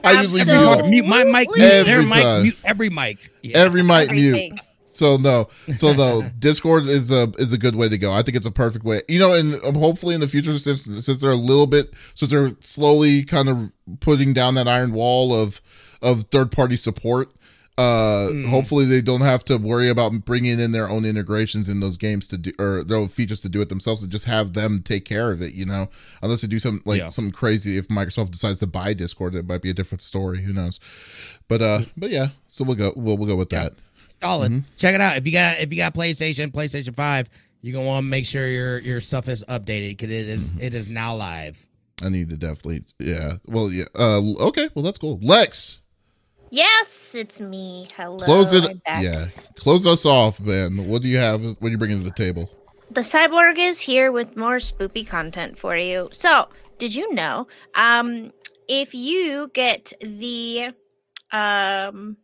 I 0.04 0.20
usually 0.22 0.42
So- 0.42 0.76
mute 0.84 0.88
mute 0.88 1.06
my 1.08 1.24
mic. 1.24 1.50
Mute 1.50 1.64
Every 1.64 1.84
their 1.92 2.04
mic. 2.04 2.22
time. 2.24 2.44
Mute 2.44 2.58
every 2.64 2.90
mic. 2.92 3.32
Yeah. 3.42 3.58
every 3.58 3.82
mic 3.82 4.12
mute. 4.12 4.54
So 4.90 5.18
no, 5.18 5.48
so 5.76 5.94
no, 5.94 6.22
Discord 6.38 6.84
is 6.84 7.12
a 7.12 7.32
is 7.40 7.54
a 7.54 7.58
good 7.58 7.76
way 7.76 7.90
to 7.90 7.98
go. 7.98 8.14
I 8.14 8.22
think 8.22 8.38
it's 8.38 8.46
a 8.46 8.52
perfect 8.52 8.86
way. 8.86 9.02
You 9.08 9.18
know, 9.18 9.34
and 9.34 9.56
um, 9.64 9.74
hopefully 9.76 10.14
in 10.14 10.22
the 10.22 10.28
future, 10.28 10.58
since 10.60 10.84
since 10.84 11.20
they're 11.22 11.32
a 11.32 11.36
little 11.36 11.66
bit, 11.68 11.92
since 12.14 12.30
they're 12.30 12.52
slowly 12.60 13.24
kind 13.24 13.50
of 13.50 13.72
putting 14.00 14.34
down 14.34 14.54
that 14.56 14.68
iron 14.68 14.92
wall 14.94 15.34
of 15.34 15.60
of 16.04 16.24
third 16.26 16.52
party 16.52 16.78
support. 16.78 17.30
Uh, 17.78 18.30
Mm. 18.32 18.46
hopefully 18.50 18.86
they 18.86 19.02
don't 19.02 19.22
have 19.22 19.44
to 19.44 19.58
worry 19.58 19.88
about 19.90 20.26
bringing 20.26 20.60
in 20.60 20.72
their 20.72 20.90
own 20.90 21.06
integrations 21.06 21.70
in 21.70 21.80
those 21.80 21.96
games 21.96 22.28
to 22.28 22.38
do 22.38 22.52
or 22.58 22.84
their 22.84 22.98
own 22.98 23.08
features 23.08 23.40
to 23.42 23.50
do 23.50 23.62
it 23.62 23.70
themselves 23.70 24.02
and 24.02 24.12
just 24.12 24.26
have 24.26 24.54
them 24.54 24.82
take 24.84 25.06
care 25.06 25.32
of 25.32 25.42
it. 25.44 25.54
You 25.54 25.66
know, 25.68 25.88
unless 26.24 26.42
they 26.42 26.48
do 26.48 26.58
some 26.58 26.82
like 26.86 27.00
Yeah. 27.00 27.10
something 27.10 27.32
crazy. 27.32 27.78
If 27.78 27.88
Microsoft 27.88 28.32
decides 28.32 28.60
to 28.60 28.68
buy 28.68 28.94
Discord, 28.94 29.36
it 29.36 29.48
might 29.48 29.62
be 29.62 29.70
a 29.70 29.74
different 29.76 30.02
story. 30.02 30.42
Who 30.42 30.54
knows? 30.54 30.80
But 31.48 31.62
uh, 31.62 31.82
but 31.96 32.10
yeah, 32.10 32.30
so 32.48 32.64
we'll 32.64 32.76
go 32.76 32.94
we'll 32.96 33.16
we'll 33.18 33.28
go 33.28 33.36
with 33.36 33.54
Yeah. 33.54 33.64
that. 33.64 33.74
Solid. 34.20 34.52
Mhm. 34.52 34.64
Check 34.78 34.96
it 34.96 35.02
out. 35.02 35.16
If 35.18 35.28
you 35.28 35.32
got 35.34 35.60
if 35.60 35.72
you 35.72 35.78
got 35.78 35.94
PlayStation, 35.94 36.52
PlayStation 36.52 36.96
Five, 36.96 37.30
you're 37.62 37.74
gonna 37.74 37.86
want 37.86 38.04
to 38.06 38.10
make 38.10 38.26
sure 38.26 38.48
your 38.48 38.80
your 38.80 39.00
stuff 39.00 39.30
is 39.30 39.44
updated 39.48 39.90
because 39.98 40.10
it 40.10 40.28
is- 40.28 40.52
Mm-hmm. 40.52 40.62
it 40.62 40.74
is 40.74 40.90
now 40.90 41.16
live. 41.16 41.64
I 42.02 42.10
need 42.10 42.30
to 42.30 42.38
definitely, 42.38 42.84
yeah. 43.00 43.34
Well, 43.48 43.72
yeah. 43.72 43.86
Uh, 43.98 44.22
okay. 44.48 44.70
Well, 44.76 44.84
that's 44.84 44.98
cool. 45.00 45.20
Lex, 45.22 45.82
Yes, 46.50 47.16
it's 47.16 47.42
me. 47.42 47.88
Hello. 47.96 48.18
close 48.18 48.54
it. 48.54 48.80
Yeah, 48.88 49.28
close 49.56 49.86
us 49.86 50.06
off, 50.06 50.40
man. 50.40 50.88
What 50.88 51.02
do 51.02 51.08
you 51.08 51.18
have? 51.18 51.42
What 51.44 51.64
are 51.64 51.70
you 51.70 51.78
bringing 51.78 52.00
to 52.00 52.06
the 52.06 52.12
table? 52.12 52.50
The 52.90 53.02
cyborg 53.02 53.58
is 53.58 53.82
here 53.82 54.12
with 54.12 54.38
more 54.38 54.58
spoopy 54.58 55.06
content 55.06 55.58
for 55.58 55.76
you. 55.76 56.10
So, 56.14 56.48
did 56.80 56.96
you 56.96 57.14
know? 57.14 57.48
Um, 57.76 58.32
if 58.68 58.94
you 58.94 59.52
get 59.54 59.92
the 60.02 60.74
um, 61.32 62.18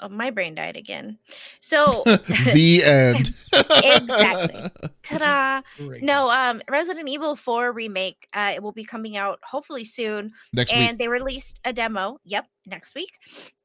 oh, 0.00 0.08
my 0.08 0.30
brain 0.30 0.54
died 0.54 0.76
again. 0.76 1.18
So, 1.60 2.02
the 2.06 2.82
end. 2.84 3.30
Exactly. 3.52 4.90
ta-da! 5.02 5.62
No, 6.00 6.30
um, 6.30 6.62
Resident 6.70 7.08
Evil 7.08 7.36
4 7.36 7.72
remake. 7.72 8.28
Uh, 8.32 8.52
it 8.54 8.62
will 8.62 8.72
be 8.72 8.84
coming 8.84 9.16
out 9.16 9.40
hopefully 9.42 9.84
soon. 9.84 10.32
Next 10.52 10.72
and 10.72 10.92
week. 10.92 10.98
they 10.98 11.08
released 11.08 11.60
a 11.64 11.72
demo. 11.72 12.18
Yep, 12.24 12.46
next 12.66 12.94
week. 12.94 13.10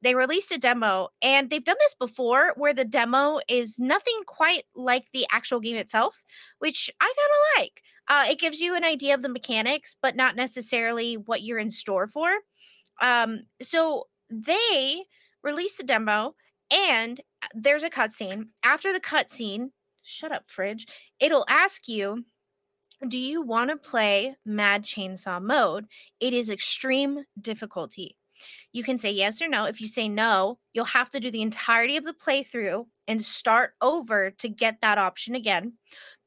They 0.02 0.14
released 0.14 0.52
a 0.52 0.58
demo, 0.58 1.08
and 1.22 1.50
they've 1.50 1.64
done 1.64 1.76
this 1.80 1.94
before 1.94 2.54
where 2.56 2.74
the 2.74 2.84
demo 2.84 3.40
is 3.48 3.78
nothing 3.78 4.20
quite 4.26 4.64
like 4.74 5.06
the 5.12 5.26
actual 5.30 5.60
game 5.60 5.76
itself, 5.76 6.24
which 6.58 6.90
I 7.00 7.04
kind 7.04 7.16
of 7.16 7.62
like. 7.62 7.82
Uh, 8.08 8.30
it 8.30 8.40
gives 8.40 8.60
you 8.60 8.74
an 8.74 8.84
idea 8.84 9.14
of 9.14 9.22
the 9.22 9.28
mechanics, 9.28 9.96
but 10.00 10.16
not 10.16 10.34
necessarily 10.34 11.16
what 11.16 11.42
you're 11.42 11.58
in 11.58 11.70
store 11.70 12.06
for. 12.06 12.30
Um, 13.00 13.42
so 13.60 14.04
they 14.30 15.04
released 15.42 15.80
a 15.80 15.84
demo, 15.84 16.34
and 16.72 17.20
uh, 17.42 17.48
there's 17.54 17.82
a 17.82 17.90
cutscene. 17.90 18.48
After 18.64 18.92
the 18.92 19.00
cutscene, 19.00 19.70
shut 20.02 20.32
up, 20.32 20.44
fridge. 20.50 20.86
It'll 21.20 21.46
ask 21.48 21.88
you 21.88 22.24
do 23.06 23.18
you 23.18 23.42
want 23.42 23.70
to 23.70 23.76
play 23.76 24.34
Mad 24.44 24.82
Chainsaw 24.82 25.40
mode? 25.40 25.86
It 26.18 26.34
is 26.34 26.50
extreme 26.50 27.24
difficulty. 27.40 28.16
You 28.72 28.82
can 28.82 28.98
say 28.98 29.12
yes 29.12 29.40
or 29.40 29.48
no. 29.48 29.64
If 29.64 29.80
you 29.80 29.88
say 29.88 30.08
no, 30.08 30.58
you'll 30.72 30.84
have 30.84 31.10
to 31.10 31.20
do 31.20 31.30
the 31.30 31.42
entirety 31.42 31.96
of 31.96 32.04
the 32.04 32.12
playthrough 32.12 32.86
and 33.06 33.22
start 33.22 33.74
over 33.80 34.30
to 34.32 34.48
get 34.48 34.80
that 34.80 34.98
option 34.98 35.34
again. 35.34 35.74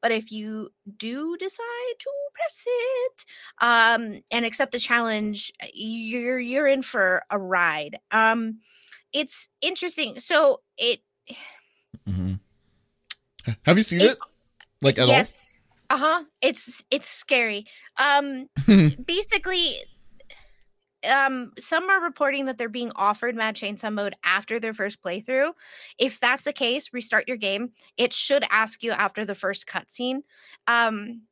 But 0.02 0.12
if 0.12 0.32
you 0.32 0.70
do 0.98 1.38
decide 1.38 1.96
to 2.00 2.10
press 2.34 2.66
it 2.66 3.26
um, 3.62 4.22
and 4.32 4.46
accept 4.46 4.72
the 4.72 4.80
challenge, 4.80 5.52
you're 5.74 6.40
you're 6.40 6.68
in 6.68 6.82
for 6.82 7.24
a 7.30 7.38
ride. 7.38 8.00
Um, 8.12 8.60
it's 9.14 9.50
interesting. 9.62 10.20
So 10.20 10.62
it 10.78 11.02
Mhm. 12.08 12.40
Have 13.66 13.78
you 13.78 13.84
seen 13.84 14.02
It- 14.02 14.12
it? 14.12 14.18
Like 14.82 14.98
at 14.98 15.04
all? 15.04 15.10
yes, 15.10 15.54
uh 15.90 15.98
huh. 15.98 16.24
It's 16.42 16.84
it's 16.92 17.08
scary. 17.08 17.66
Um, 17.98 18.50
basically 19.06 19.76
um 21.12 21.52
some 21.58 21.90
are 21.90 22.00
reporting 22.02 22.46
that 22.46 22.58
they're 22.60 22.70
being 22.70 22.92
offered 22.96 23.36
mad 23.36 23.56
chainsaw 23.56 23.92
mode 23.92 24.14
after 24.24 24.60
their 24.60 24.74
first 24.74 25.02
playthrough 25.02 25.52
if 25.98 26.20
that's 26.20 26.44
the 26.44 26.54
case 26.54 26.94
restart 26.94 27.28
your 27.28 27.38
game 27.38 27.72
it 27.98 28.14
should 28.14 28.44
ask 28.52 28.84
you 28.84 28.92
after 28.92 29.26
the 29.26 29.34
first 29.34 29.66
cutscene 29.66 30.20
um 30.68 31.24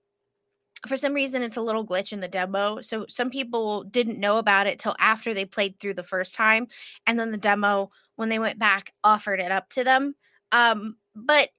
for 0.87 0.97
some 0.97 1.13
reason 1.13 1.41
it's 1.41 1.57
a 1.57 1.61
little 1.61 1.85
glitch 1.85 2.13
in 2.13 2.19
the 2.19 2.27
demo 2.27 2.81
so 2.81 3.05
some 3.07 3.29
people 3.29 3.83
didn't 3.85 4.19
know 4.19 4.37
about 4.37 4.67
it 4.67 4.79
till 4.79 4.95
after 4.99 5.33
they 5.33 5.45
played 5.45 5.79
through 5.79 5.93
the 5.93 6.03
first 6.03 6.35
time 6.35 6.67
and 7.07 7.19
then 7.19 7.31
the 7.31 7.37
demo 7.37 7.91
when 8.15 8.29
they 8.29 8.39
went 8.39 8.59
back 8.59 8.93
offered 9.03 9.39
it 9.39 9.51
up 9.51 9.69
to 9.69 9.83
them 9.83 10.15
um 10.51 10.95
but 11.15 11.49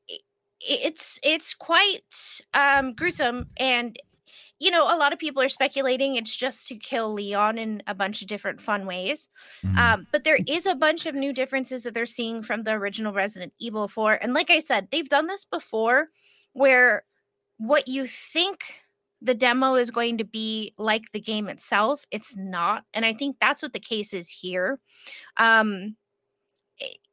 it's 0.60 1.18
it's 1.22 1.54
quite 1.54 2.40
um 2.54 2.92
gruesome 2.94 3.46
and 3.58 3.98
you 4.60 4.70
know, 4.70 4.94
a 4.94 4.98
lot 4.98 5.14
of 5.14 5.18
people 5.18 5.42
are 5.42 5.48
speculating 5.48 6.16
it's 6.16 6.36
just 6.36 6.68
to 6.68 6.76
kill 6.76 7.14
Leon 7.14 7.58
in 7.58 7.82
a 7.86 7.94
bunch 7.94 8.20
of 8.20 8.28
different 8.28 8.60
fun 8.60 8.86
ways. 8.86 9.28
Mhm. 9.62 9.78
Um, 9.78 10.06
but 10.12 10.22
there 10.22 10.38
is 10.46 10.66
a 10.66 10.74
bunch 10.74 11.06
of 11.06 11.14
new 11.14 11.32
differences 11.32 11.82
that 11.82 11.94
they're 11.94 12.06
seeing 12.06 12.42
from 12.42 12.62
the 12.62 12.72
original 12.72 13.14
Resident 13.14 13.54
Evil 13.58 13.88
4. 13.88 14.18
And 14.22 14.34
like 14.34 14.50
I 14.50 14.60
said, 14.60 14.88
they've 14.92 15.08
done 15.08 15.26
this 15.26 15.46
before 15.46 16.10
where 16.52 17.04
what 17.56 17.88
you 17.88 18.06
think 18.06 18.79
the 19.22 19.34
demo 19.34 19.74
is 19.74 19.90
going 19.90 20.18
to 20.18 20.24
be 20.24 20.74
like 20.78 21.12
the 21.12 21.20
game 21.20 21.48
itself, 21.48 22.04
it's 22.10 22.36
not. 22.36 22.84
And 22.94 23.04
I 23.04 23.12
think 23.12 23.36
that's 23.40 23.62
what 23.62 23.72
the 23.72 23.80
case 23.80 24.12
is 24.12 24.28
here. 24.28 24.78
Um, 25.36 25.96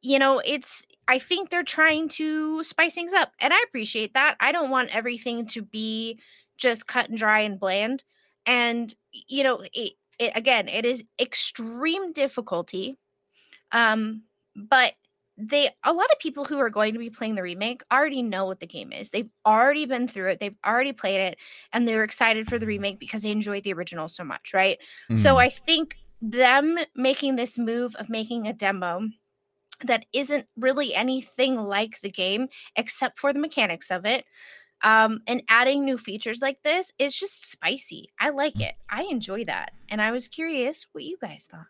you 0.00 0.18
know, 0.18 0.40
it's 0.44 0.86
I 1.08 1.18
think 1.18 1.50
they're 1.50 1.62
trying 1.62 2.08
to 2.10 2.62
spice 2.64 2.94
things 2.94 3.12
up, 3.12 3.32
and 3.40 3.52
I 3.52 3.62
appreciate 3.66 4.14
that. 4.14 4.36
I 4.40 4.52
don't 4.52 4.70
want 4.70 4.94
everything 4.94 5.46
to 5.48 5.62
be 5.62 6.20
just 6.56 6.86
cut 6.86 7.08
and 7.08 7.18
dry 7.18 7.40
and 7.40 7.60
bland. 7.60 8.02
And 8.46 8.94
you 9.12 9.44
know, 9.44 9.62
it, 9.74 9.92
it 10.18 10.32
again, 10.36 10.68
it 10.68 10.84
is 10.84 11.04
extreme 11.20 12.12
difficulty. 12.12 12.96
Um, 13.72 14.22
but 14.56 14.94
they 15.38 15.70
a 15.84 15.92
lot 15.92 16.10
of 16.10 16.18
people 16.18 16.44
who 16.44 16.58
are 16.58 16.68
going 16.68 16.92
to 16.94 16.98
be 16.98 17.10
playing 17.10 17.36
the 17.36 17.42
remake 17.42 17.82
already 17.92 18.22
know 18.22 18.44
what 18.44 18.58
the 18.58 18.66
game 18.66 18.92
is. 18.92 19.10
They've 19.10 19.30
already 19.46 19.86
been 19.86 20.08
through 20.08 20.30
it, 20.30 20.40
they've 20.40 20.56
already 20.66 20.92
played 20.92 21.20
it, 21.20 21.38
and 21.72 21.86
they're 21.86 22.02
excited 22.02 22.48
for 22.48 22.58
the 22.58 22.66
remake 22.66 22.98
because 22.98 23.22
they 23.22 23.30
enjoyed 23.30 23.62
the 23.62 23.72
original 23.72 24.08
so 24.08 24.24
much, 24.24 24.52
right? 24.52 24.78
So 25.14 25.36
Mhm. 25.36 25.40
I 25.40 25.48
think 25.48 25.96
them 26.20 26.76
making 26.96 27.36
this 27.36 27.56
move 27.56 27.94
of 27.94 28.08
making 28.10 28.48
a 28.48 28.52
demo 28.52 29.08
that 29.84 30.04
isn't 30.12 30.48
really 30.56 30.92
anything 30.92 31.54
like 31.54 32.00
the 32.00 32.10
game 32.10 32.48
except 32.74 33.16
for 33.16 33.32
the 33.32 33.38
mechanics 33.38 33.92
of 33.92 34.04
it 34.04 34.24
um 34.82 35.20
and 35.28 35.42
adding 35.48 35.84
new 35.84 35.96
features 35.96 36.40
like 36.42 36.60
this 36.64 36.92
is 36.98 37.14
just 37.14 37.48
spicy 37.50 38.10
i 38.20 38.30
like 38.30 38.60
it 38.60 38.74
i 38.90 39.02
enjoy 39.04 39.44
that 39.44 39.70
and 39.88 40.02
i 40.02 40.10
was 40.10 40.26
curious 40.26 40.86
what 40.92 41.04
you 41.04 41.16
guys 41.20 41.48
thought 41.50 41.66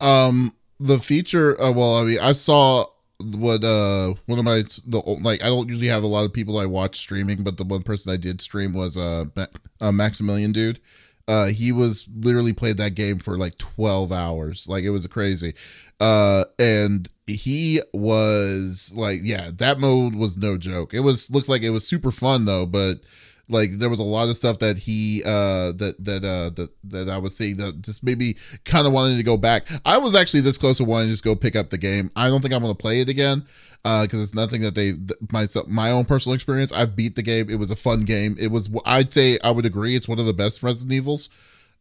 Um, 0.00 0.54
the 0.78 0.98
feature. 0.98 1.60
Uh, 1.60 1.72
well, 1.72 1.96
I 1.96 2.04
mean, 2.04 2.18
I 2.20 2.32
saw 2.32 2.86
what 3.18 3.64
uh 3.64 4.12
one 4.26 4.38
of 4.38 4.44
my 4.44 4.62
the 4.86 5.18
like 5.22 5.42
I 5.42 5.46
don't 5.46 5.68
usually 5.68 5.88
have 5.88 6.02
a 6.02 6.06
lot 6.08 6.24
of 6.26 6.32
people 6.32 6.58
I 6.58 6.66
watch 6.66 6.98
streaming, 6.98 7.42
but 7.42 7.56
the 7.56 7.64
one 7.64 7.82
person 7.82 8.12
I 8.12 8.16
did 8.16 8.40
stream 8.40 8.72
was 8.72 8.96
uh, 8.98 9.24
Ma- 9.34 9.46
uh 9.80 9.92
Maximilian 9.92 10.52
Dood. 10.52 10.80
Uh, 11.28 11.46
he 11.46 11.72
was 11.72 12.06
literally 12.14 12.52
played 12.52 12.76
that 12.76 12.94
game 12.94 13.18
for 13.18 13.36
like 13.36 13.58
12 13.58 14.12
hours. 14.12 14.68
Like 14.68 14.84
it 14.84 14.90
was 14.90 15.06
crazy. 15.08 15.54
Uh, 15.98 16.44
and 16.58 17.08
he 17.26 17.80
was 17.92 18.92
like, 18.94 19.20
yeah, 19.24 19.50
that 19.54 19.80
mode 19.80 20.14
was 20.14 20.36
no 20.36 20.56
joke. 20.56 20.94
It 20.94 21.00
was 21.00 21.28
looks 21.30 21.48
like 21.48 21.62
it 21.62 21.70
was 21.70 21.86
super 21.86 22.12
fun 22.12 22.44
though, 22.44 22.64
but 22.66 23.00
like 23.48 23.72
there 23.72 23.88
was 23.88 24.00
a 24.00 24.04
lot 24.04 24.28
of 24.28 24.36
stuff 24.36 24.58
that 24.58 24.76
he 24.76 25.22
uh 25.24 25.72
that 25.72 25.96
that 25.98 26.24
uh 26.24 26.50
that, 26.54 26.70
that 26.84 27.08
I 27.08 27.18
was 27.18 27.36
seeing 27.36 27.56
that 27.58 27.80
just 27.82 28.02
maybe 28.02 28.36
kind 28.64 28.86
of 28.86 28.92
wanting 28.92 29.16
to 29.16 29.22
go 29.22 29.36
back. 29.36 29.66
I 29.84 29.98
was 29.98 30.14
actually 30.14 30.40
this 30.40 30.58
close 30.58 30.78
to 30.78 30.84
wanting 30.84 31.08
to 31.08 31.12
just 31.12 31.24
go 31.24 31.36
pick 31.36 31.56
up 31.56 31.70
the 31.70 31.78
game. 31.78 32.10
I 32.16 32.28
don't 32.28 32.40
think 32.40 32.54
I'm 32.54 32.62
gonna 32.62 32.74
play 32.74 33.00
it 33.00 33.08
again 33.08 33.46
uh 33.84 34.02
because 34.02 34.22
it's 34.22 34.34
nothing 34.34 34.62
that 34.62 34.74
they 34.74 34.94
my 35.30 35.46
my 35.68 35.90
own 35.90 36.04
personal 36.04 36.34
experience. 36.34 36.72
I've 36.72 36.96
beat 36.96 37.14
the 37.14 37.22
game. 37.22 37.48
It 37.48 37.56
was 37.56 37.70
a 37.70 37.76
fun 37.76 38.00
game. 38.02 38.36
It 38.38 38.50
was 38.50 38.68
I'd 38.84 39.12
say 39.12 39.38
I 39.44 39.50
would 39.50 39.66
agree 39.66 39.94
it's 39.94 40.08
one 40.08 40.18
of 40.18 40.26
the 40.26 40.34
best 40.34 40.62
Resident 40.62 40.92
Evils 40.92 41.28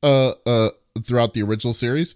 uh 0.04 0.34
uh 0.46 0.70
throughout 1.04 1.34
the 1.34 1.44
original 1.44 1.74
series. 1.74 2.16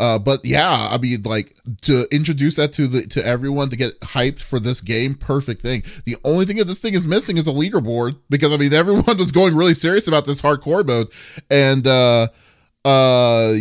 Uh, 0.00 0.18
but 0.18 0.44
yeah, 0.44 0.88
I 0.90 0.98
mean, 0.98 1.22
like 1.22 1.56
to 1.82 2.06
introduce 2.12 2.54
that 2.56 2.72
to 2.74 2.86
the 2.86 3.02
to 3.08 3.24
everyone 3.26 3.68
to 3.70 3.76
get 3.76 3.98
hyped 4.00 4.42
for 4.42 4.60
this 4.60 4.80
game, 4.80 5.14
perfect 5.14 5.60
thing. 5.60 5.82
The 6.04 6.16
only 6.24 6.44
thing 6.44 6.58
that 6.58 6.66
this 6.66 6.78
thing 6.78 6.94
is 6.94 7.06
missing 7.06 7.36
is 7.36 7.48
a 7.48 7.52
leaderboard 7.52 8.16
because 8.30 8.52
I 8.52 8.58
mean, 8.58 8.72
everyone 8.72 9.18
was 9.18 9.32
going 9.32 9.56
really 9.56 9.74
serious 9.74 10.06
about 10.06 10.24
this 10.24 10.40
hardcore 10.40 10.86
mode, 10.86 11.08
and 11.50 11.86
uh, 11.86 12.28
uh, 12.84 13.54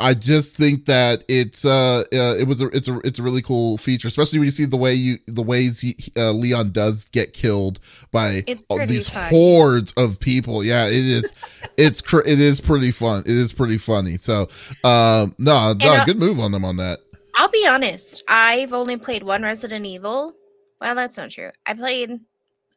I 0.00 0.14
just 0.14 0.56
think 0.56 0.86
that 0.86 1.24
it's 1.28 1.64
uh, 1.64 2.00
uh 2.12 2.36
it 2.38 2.48
was 2.48 2.62
a 2.62 2.68
it's 2.68 2.88
a 2.88 2.98
it's 3.04 3.18
a 3.18 3.22
really 3.22 3.42
cool 3.42 3.76
feature, 3.76 4.08
especially 4.08 4.38
when 4.38 4.46
you 4.46 4.50
see 4.50 4.64
the 4.64 4.76
way 4.76 4.94
you 4.94 5.18
the 5.26 5.42
ways 5.42 5.80
he, 5.80 5.96
uh, 6.16 6.32
Leon 6.32 6.72
does 6.72 7.04
get 7.06 7.34
killed 7.34 7.78
by 8.10 8.44
these 8.86 9.08
fun. 9.08 9.30
hordes 9.30 9.92
of 9.92 10.18
people. 10.18 10.64
Yeah, 10.64 10.86
it 10.86 10.94
is. 10.94 11.32
it's 11.76 12.00
cr- 12.00 12.26
it 12.26 12.40
is 12.40 12.60
pretty 12.60 12.90
fun. 12.90 13.20
It 13.20 13.36
is 13.36 13.52
pretty 13.52 13.78
funny. 13.78 14.16
So, 14.16 14.48
um, 14.84 15.34
no, 15.38 15.74
no, 15.74 16.02
good 16.06 16.18
move 16.18 16.40
on 16.40 16.52
them 16.52 16.64
on 16.64 16.76
that. 16.76 17.00
I'll 17.34 17.48
be 17.48 17.66
honest. 17.66 18.22
I've 18.28 18.72
only 18.72 18.96
played 18.96 19.22
one 19.22 19.42
Resident 19.42 19.86
Evil. 19.86 20.34
Well, 20.80 20.94
that's 20.94 21.16
not 21.16 21.30
true. 21.30 21.50
I 21.66 21.74
played 21.74 22.20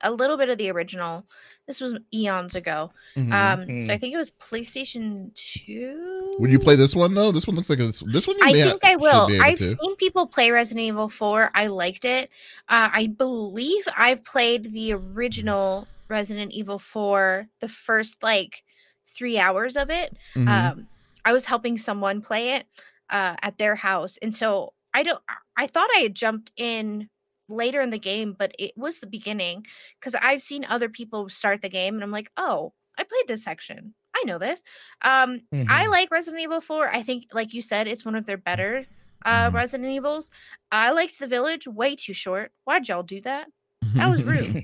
a 0.01 0.11
little 0.11 0.37
bit 0.37 0.49
of 0.49 0.57
the 0.57 0.69
original. 0.71 1.25
This 1.67 1.81
was 1.81 1.95
eons 2.13 2.55
ago. 2.55 2.91
Mhm. 3.15 3.31
Um, 3.33 3.81
so 3.83 3.93
I 3.93 3.97
Mm. 3.97 3.99
think 3.99 4.13
it 4.13 4.17
was 4.17 4.31
PlayStation 4.31 5.33
Two. 5.33 6.35
Would 6.39 6.51
you 6.51 6.59
play 6.59 6.75
this 6.75 6.95
one 6.95 7.13
though? 7.13 7.31
This 7.31 7.47
one 7.47 7.55
looks 7.55 7.69
like 7.69 7.79
a, 7.79 7.87
this 7.87 8.27
one. 8.27 8.37
You 8.37 8.43
I 8.45 8.51
think 8.53 8.85
I 8.85 8.95
will. 8.95 9.29
I've 9.41 9.57
to. 9.57 9.63
seen 9.63 9.95
people 9.95 10.27
play 10.27 10.51
Resident 10.51 10.85
Evil 10.85 11.09
4. 11.09 11.51
I 11.55 11.67
liked 11.67 12.05
it. 12.05 12.29
Uh, 12.69 12.89
I 12.91 13.07
believe 13.07 13.87
I've 13.97 14.23
played 14.23 14.71
the 14.73 14.93
original 14.93 15.87
Resident 16.07 16.51
Evil 16.51 16.77
4, 16.77 17.47
the 17.61 17.67
first 17.67 18.21
like 18.21 18.63
three 19.07 19.37
hours 19.39 19.75
of 19.77 19.89
it. 19.89 20.15
Mhm. 20.35 20.47
Um, 20.47 20.87
I 21.23 21.33
was 21.33 21.45
helping 21.47 21.77
someone 21.77 22.21
play 22.21 22.51
it 22.51 22.67
uh, 23.09 23.35
at 23.41 23.57
their 23.57 23.75
house, 23.75 24.17
and 24.21 24.33
so 24.35 24.73
I 24.93 25.03
don't. 25.03 25.21
I 25.57 25.67
thought 25.67 25.89
I 25.95 25.99
had 26.01 26.15
jumped 26.15 26.51
in 26.57 27.09
later 27.49 27.81
in 27.81 27.89
the 27.89 27.99
game, 27.99 28.35
but 28.37 28.53
it 28.59 28.71
was 28.77 28.99
the 28.99 29.07
beginning 29.07 29.65
because 29.99 30.15
I've 30.15 30.41
seen 30.41 30.65
other 30.65 30.89
people 30.89 31.29
start 31.29 31.61
the 31.61 31.69
game, 31.69 31.95
and 31.95 32.03
I'm 32.03 32.11
like, 32.11 32.31
oh, 32.37 32.73
I 32.97 33.03
played 33.03 33.27
this 33.27 33.43
section. 33.43 33.93
I 34.15 34.23
know 34.25 34.37
this. 34.37 34.63
Um, 35.03 35.41
I 35.53 35.85
Mhm. 35.85 35.91
like 35.91 36.11
Resident 36.11 36.41
Evil 36.41 36.61
4. 36.61 36.87
I 36.89 37.03
think, 37.03 37.25
like 37.33 37.53
you 37.53 37.61
said, 37.61 37.87
it's 37.87 38.05
one 38.05 38.15
of 38.15 38.25
their 38.25 38.37
better 38.37 38.85
uh, 39.25 39.49
Mhm. 39.49 39.53
Resident 39.55 39.89
Evils. 39.91 40.29
I 40.71 40.91
liked 40.91 41.17
the 41.19 41.27
village 41.27 41.67
way 41.67 41.95
too 41.95 42.13
short. 42.13 42.51
Why'd 42.63 42.87
y'all 42.87 43.01
do 43.03 43.19
that? 43.21 43.47
That 43.95 44.07
was 44.09 44.23
rude. 44.23 44.63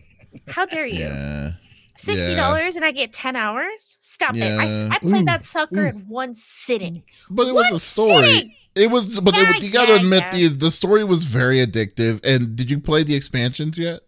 How 0.50 0.66
dare 0.68 0.86
you? 0.86 1.00
yeah. 1.00 1.52
Sixty 1.96 2.36
dollars 2.36 2.76
and 2.76 2.86
I 2.86 2.92
get 2.92 3.12
ten 3.14 3.36
hours? 3.36 3.98
Stop 4.02 4.36
it! 4.36 4.42
I, 4.44 4.66
s- 4.66 4.72
Yeah. 4.72 4.90
I 4.92 5.00
played 5.00 5.26
that 5.28 5.44
sucker 5.44 5.88
oof. 5.88 5.96
in 5.96 6.02
one 6.08 6.34
sitting. 6.34 7.04
But 7.30 7.48
it 7.48 7.54
was 7.54 7.66
One 7.66 7.74
a 7.74 7.80
story. 7.80 8.34
sitting! 8.34 8.56
It 8.74 8.90
was, 8.90 9.20
but 9.20 9.34
it, 9.36 9.64
you 9.64 9.70
got 9.72 9.88
to 9.88 9.94
yeah, 9.96 10.00
admit 10.00 10.24
yeah. 10.24 10.30
the 10.32 10.48
the 10.48 10.72
story 10.72 11.04
was 11.04 11.26
very 11.26 11.58
addictive. 11.58 12.26
And 12.26 12.56
did 12.56 12.72
you 12.72 12.80
play 12.80 13.04
the 13.04 13.16
expansions 13.16 13.78
yet? 13.78 14.00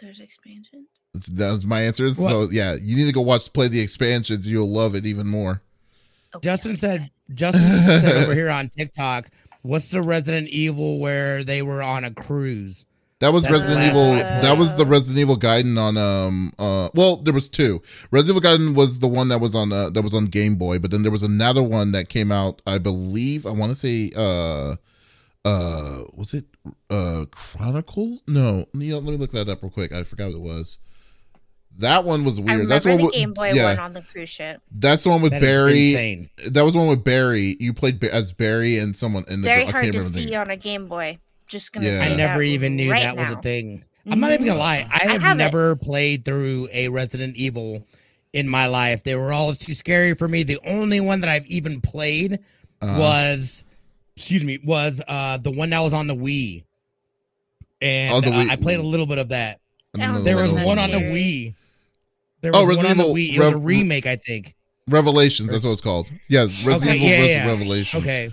There's 0.00 0.20
expansions. 0.20 0.88
That's, 1.14 1.26
that 1.28 1.50
was 1.50 1.66
my 1.66 1.80
answer. 1.82 2.10
So 2.10 2.48
yeah, 2.50 2.74
you 2.80 2.96
need 2.96 3.06
to 3.06 3.12
go 3.12 3.20
watch 3.22 3.52
play 3.52 3.68
the 3.68 3.80
expansions. 3.80 4.46
You'll 4.46 4.70
love 4.70 4.94
it 4.94 5.06
even 5.06 5.26
more. 5.26 5.62
Okay, 6.34 6.44
Justin 6.44 6.72
I'll 6.72 6.76
said 6.76 7.10
Justin 7.34 7.62
said 8.00 8.22
over 8.24 8.34
here 8.40 8.50
on 8.50 8.68
TikTok, 8.68 9.30
what's 9.62 9.90
the 9.90 10.02
Resident 10.02 10.48
Evil 10.48 11.00
where 11.00 11.42
they 11.42 11.62
were 11.62 11.82
on 11.82 12.04
a 12.04 12.10
cruise? 12.12 12.84
That 13.20 13.32
was 13.34 13.42
That's 13.42 13.52
Resident 13.52 13.84
Evil. 13.86 14.08
one 14.10 14.18
That 14.18 14.56
was 14.58 14.74
the. 14.76 14.86
Resident 14.86 15.18
Evil 15.18 15.36
Gaiden 15.36 15.78
on 15.78 15.96
um 15.98 16.52
uh 16.58 16.88
well 16.94 17.16
there 17.16 17.34
was 17.34 17.48
two. 17.48 17.82
Resident 18.10 18.38
Evil 18.44 18.50
Gaiden 18.50 18.74
was 18.74 18.98
the 19.00 19.08
one 19.08 19.28
that 19.28 19.40
was 19.40 19.54
on 19.54 19.72
uh, 19.72 19.90
that 19.90 20.02
was 20.02 20.14
on 20.14 20.24
Game 20.26 20.56
Boy, 20.56 20.78
but 20.78 20.90
then 20.90 21.02
there 21.02 21.12
was 21.12 21.22
another 21.22 21.62
one 21.62 21.92
that 21.92 22.08
came 22.08 22.32
out. 22.32 22.62
I 22.66 22.78
believe 22.78 23.46
I 23.46 23.50
want 23.50 23.70
to 23.70 23.76
say 23.76 24.10
uh 24.16 24.76
uh 25.44 26.02
was 26.14 26.34
it 26.34 26.44
uh 26.90 27.24
Chronicles? 27.30 28.22
No, 28.26 28.66
you 28.74 28.90
know, 28.92 28.98
let 28.98 29.10
me 29.12 29.16
look 29.16 29.32
that 29.32 29.48
up 29.48 29.62
real 29.62 29.70
quick. 29.70 29.92
I 29.92 30.02
forgot 30.02 30.28
what 30.28 30.36
it 30.36 30.40
was. 30.40 30.78
That 31.78 32.04
one 32.04 32.24
was 32.24 32.40
weird. 32.40 32.60
remember 32.60 32.74
That's 32.74 32.86
one 32.86 32.96
the 32.98 33.04
with, 33.04 33.14
Game 33.14 33.32
Boy 33.32 33.52
yeah, 33.52 33.66
one 33.66 33.78
on 33.78 33.92
the 33.92 34.02
cruise 34.02 34.28
ship. 34.28 34.60
that's 34.72 35.04
the 35.04 35.10
one 35.10 35.22
with 35.22 35.32
That 35.32 35.42
is 35.42 35.48
Barry. 35.58 35.90
insane. 35.90 36.30
That 36.46 36.64
was 36.64 36.72
the 36.74 36.80
one 36.80 36.88
with 36.88 37.04
Barry. 37.04 37.56
You 37.60 37.72
played 37.72 38.02
as 38.04 38.32
Barry 38.32 38.78
and 38.78 38.94
someone 38.96 39.24
in 39.28 39.42
the 39.42 39.46
Very 39.46 39.60
I 39.62 39.64
can't 39.64 39.74
hard 39.76 39.92
to 39.92 40.02
see 40.02 40.34
on 40.34 40.50
a 40.50 40.56
Game 40.56 40.88
Boy. 40.88 41.18
Just 41.50 41.72
gonna. 41.72 41.86
Yeah. 41.88 42.00
I 42.00 42.16
never 42.16 42.42
even 42.42 42.76
knew 42.76 42.90
right 42.90 43.02
that 43.02 43.16
was 43.16 43.28
a 43.30 43.40
thing. 43.42 43.84
I'm 44.10 44.20
not 44.20 44.32
even 44.32 44.46
gonna 44.46 44.58
lie. 44.58 44.86
I 44.90 45.00
I 45.06 45.12
have, 45.12 45.22
have 45.22 45.36
it. 45.36 45.38
never 45.38 45.76
played 45.76 46.24
through 46.24 46.68
a 46.72 46.88
Resident 46.88 47.36
Evil 47.36 47.86
in 48.32 48.48
my 48.48 48.66
life. 48.66 49.02
They 49.02 49.14
were 49.16 49.32
all 49.32 49.52
too 49.52 49.74
scary 49.74 50.14
for 50.14 50.26
me. 50.28 50.42
The 50.44 50.58
only 50.64 51.00
one 51.00 51.20
that 51.20 51.28
I've 51.28 51.46
even 51.46 51.80
played 51.80 52.38
Uh, 52.80 52.96
was, 52.98 53.64
excuse 54.16 54.42
me, 54.44 54.58
was 54.64 55.02
uh 55.06 55.36
the 55.38 55.50
one 55.50 55.70
that 55.70 55.80
was 55.80 55.92
on 55.92 56.06
the 56.06 56.14
Wii, 56.16 56.64
and 57.82 58.14
Oh, 58.14 58.20
the 58.20 58.30
uh, 58.34 58.46
I 58.50 58.56
played 58.56 58.78
a 58.80 58.82
little 58.84 59.06
bit 59.06 59.18
of 59.18 59.28
that. 59.28 59.60
I 59.96 60.04
don't 60.06 60.12
know 60.14 60.20
There 60.20 60.36
There 60.36 60.44
was 60.44 60.64
one 60.64 60.78
on 60.78 60.90
the 60.92 60.98
Wii. 60.98 61.54
There 62.40 62.52
Oh, 62.54 62.64
was 62.64 62.76
one 62.78 62.86
on 62.86 62.92
Resident 62.96 62.98
the 62.98 63.04
Evil 63.04 63.14
Wii. 63.16 63.36
It 63.36 63.38
was 63.40 63.50
a 63.54 63.58
remake, 63.58 64.06
I 64.06 64.16
think. 64.16 64.54
Revelations. 64.88 65.50
That's 65.50 65.64
what 65.64 65.72
it's 65.72 65.80
called. 65.80 66.08
Yeah, 66.28 66.46
Resident 66.64 66.82
Okay, 66.84 66.96
Evil 66.96 67.08
yeah, 67.08 67.24
yeah. 67.26 67.46
Revelations. 67.46 68.02
Okay. 68.02 68.30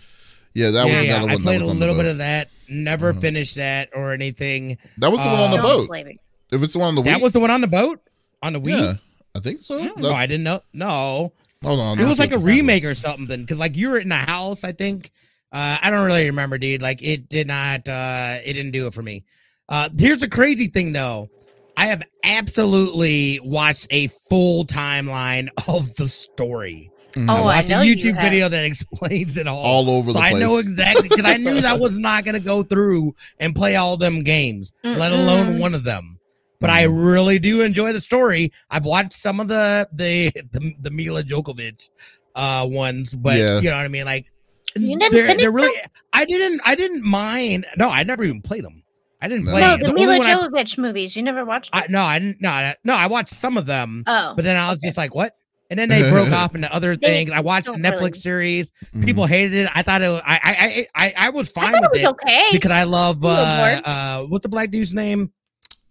Yeah, 0.58 0.72
that 0.72 0.88
yeah, 0.88 0.98
was 0.98 1.06
yeah. 1.06 1.16
another 1.18 1.32
I 1.32 1.36
played 1.36 1.46
that 1.46 1.56
a 1.56 1.60
was 1.66 1.70
on 1.70 1.80
little 1.80 1.96
bit 1.96 2.06
of 2.08 2.18
that. 2.18 2.50
Never 2.68 3.12
Uh-huh. 3.12 3.20
finished 3.20 3.56
that 3.56 3.90
or 3.94 4.12
anything. 4.12 4.78
That 4.98 5.12
was 5.12 5.22
the 5.22 5.28
one 5.28 5.40
on 5.40 5.52
the 5.52 5.58
Uh, 5.60 5.62
boat. 5.62 5.88
Flavor. 5.88 6.12
If 6.52 6.64
it's 6.64 6.74
the 6.74 6.80
one 6.80 6.88
on 6.90 6.96
the 6.96 7.04
That 7.04 7.20
Wii, 7.20 7.22
was 7.24 7.34
the 7.34 7.40
one 7.40 7.52
on 7.52 7.62
the 7.62 7.68
boat 7.68 8.02
on 8.42 8.54
the 8.54 8.60
Wii. 8.62 8.70
yeah, 8.80 8.94
I 9.36 9.40
think 9.40 9.62
so. 9.62 9.82
Hmm. 9.84 10.02
No, 10.02 10.14
I 10.14 10.26
didn't 10.26 10.44
know. 10.44 10.62
No, 10.74 11.34
hold 11.64 11.80
on, 11.80 12.00
it 12.00 12.06
was 12.06 12.18
like 12.20 12.32
a 12.32 12.40
remake 12.40 12.84
or 12.86 12.96
something. 12.96 13.46
Cause 13.46 13.58
like 13.58 13.78
you 13.78 13.90
were 13.92 14.00
in 14.00 14.12
a 14.12 14.16
house, 14.18 14.64
I 14.64 14.72
think. 14.72 15.12
Uh, 15.52 15.78
I 15.82 15.90
don't 15.92 16.06
really 16.06 16.26
remember, 16.26 16.58
dude. 16.58 16.82
Like 16.82 17.02
it 17.04 17.30
did 17.30 17.48
not. 17.48 17.88
Uh, 17.88 18.38
it 18.44 18.54
didn't 18.54 18.72
do 18.72 18.88
it 18.88 18.94
for 18.94 19.04
me. 19.04 19.24
Uh, 19.70 19.90
here's 19.98 20.24
a 20.24 20.30
crazy 20.30 20.68
thing, 20.68 20.92
though. 20.94 21.30
I 21.78 21.86
have 21.88 22.02
absolutely 22.24 23.40
watched 23.44 23.88
a 23.92 24.08
full 24.08 24.66
timeline 24.66 25.50
of 25.68 25.96
the 25.96 26.08
story. 26.08 26.90
Mhm. 27.18 27.30
Oh, 27.30 27.34
I 27.34 27.38
I 27.38 27.42
watched 27.58 27.70
know 27.70 27.82
a 27.82 27.86
YouTube 27.86 28.14
have. 28.16 28.24
video 28.24 28.50
that 28.50 28.64
explains 28.66 29.38
it 29.38 29.48
all. 29.48 29.60
all 29.64 29.90
over 29.90 30.12
so 30.12 30.14
the 30.14 30.20
place. 30.20 30.36
I 30.36 30.40
know 30.40 30.58
exactly 30.60 31.10
because 31.10 31.26
I 31.26 31.38
knew 31.38 31.62
that 31.62 31.80
was 31.80 31.98
not 31.98 32.24
going 32.26 32.36
to 32.36 32.42
go 32.42 32.64
through 32.64 33.16
and 33.40 33.56
play 33.56 33.76
all 33.76 33.98
them 33.98 34.22
games, 34.22 34.74
let 34.84 35.12
alone 35.12 35.60
one 35.60 35.74
of 35.74 35.84
them. 35.84 36.20
But 36.60 36.70
I 36.72 36.84
really 36.84 37.38
do 37.40 37.62
enjoy 37.62 37.94
the 37.94 38.02
story. 38.02 38.52
I've 38.72 38.86
watched 38.86 39.14
some 39.14 39.40
of 39.40 39.48
the 39.48 39.88
the 39.94 40.32
the, 40.52 40.74
the 40.82 40.92
Milla 40.92 41.24
Jovovich 41.24 41.90
uh 42.36 42.66
ones, 42.70 43.16
but 43.16 43.38
Yeah. 43.38 43.60
you 43.60 43.70
know 43.70 43.76
what 43.78 43.86
I 43.86 43.88
mean. 43.90 44.06
Like 44.06 44.32
You 44.76 44.98
didn't 44.98 45.12
they're, 45.14 45.36
they're 45.36 45.52
really. 45.52 45.76
I 46.14 46.26
didn't. 46.26 46.62
I 46.66 46.76
didn't 46.76 47.04
mind. 47.04 47.66
No, 47.78 47.90
I 47.90 48.04
never 48.04 48.24
even 48.24 48.42
played 48.42 48.64
them. 48.64 48.84
I 49.22 49.28
didn't 49.28 49.46
No. 49.46 49.52
play. 49.52 49.62
No, 49.62 49.78
the 49.78 49.84
the 49.86 49.94
Milla 49.94 50.18
one 50.18 50.28
I- 50.28 50.76
movies. 50.78 51.16
You 51.16 51.24
never 51.24 51.44
watched? 51.46 51.72
I, 51.74 51.86
no, 51.90 52.02
I 52.02 52.20
didn't. 52.20 52.42
No, 52.42 52.50
I- 52.50 52.76
no. 52.84 52.94
I 52.94 53.08
watched 53.08 53.34
some 53.34 53.58
of 53.58 53.66
them, 53.66 54.04
oh, 54.08 54.34
but 54.36 54.44
then 54.46 54.58
I 54.58 54.70
was 54.72 54.80
just 54.82 54.98
like, 54.98 55.14
what? 55.16 55.36
And 55.70 55.78
then 55.78 55.90
they 55.90 56.10
broke 56.10 56.32
off 56.32 56.56
into 56.56 56.74
other 56.74 56.96
things. 56.96 57.32
I 57.32 57.42
watched 57.42 57.68
the 57.68 57.74
Netflix 57.74 58.00
really. 58.00 58.12
series. 58.14 58.72
Mhm. 58.96 59.06
People 59.06 59.26
hated 59.26 59.54
it. 59.54 59.70
I 59.76 59.82
thought 59.82 60.02
it. 60.02 60.08
Was, 60.10 60.22
I, 60.26 60.40
I 60.44 60.86
I 60.96 61.08
I 61.08 61.14
I 61.28 61.30
was 61.30 61.52
I 61.58 61.62
fine 61.62 61.76
it 61.76 61.82
with 61.82 61.92
was 61.92 62.02
it 62.02 62.08
okay. 62.08 62.48
because 62.54 62.72
I 62.72 62.84
love 62.84 63.22
You 63.24 63.30
uh, 63.30 63.82
uh 63.86 64.24
what's 64.28 64.44
the 64.44 64.50
black 64.50 64.72
dude's 64.72 64.94
name? 64.94 65.32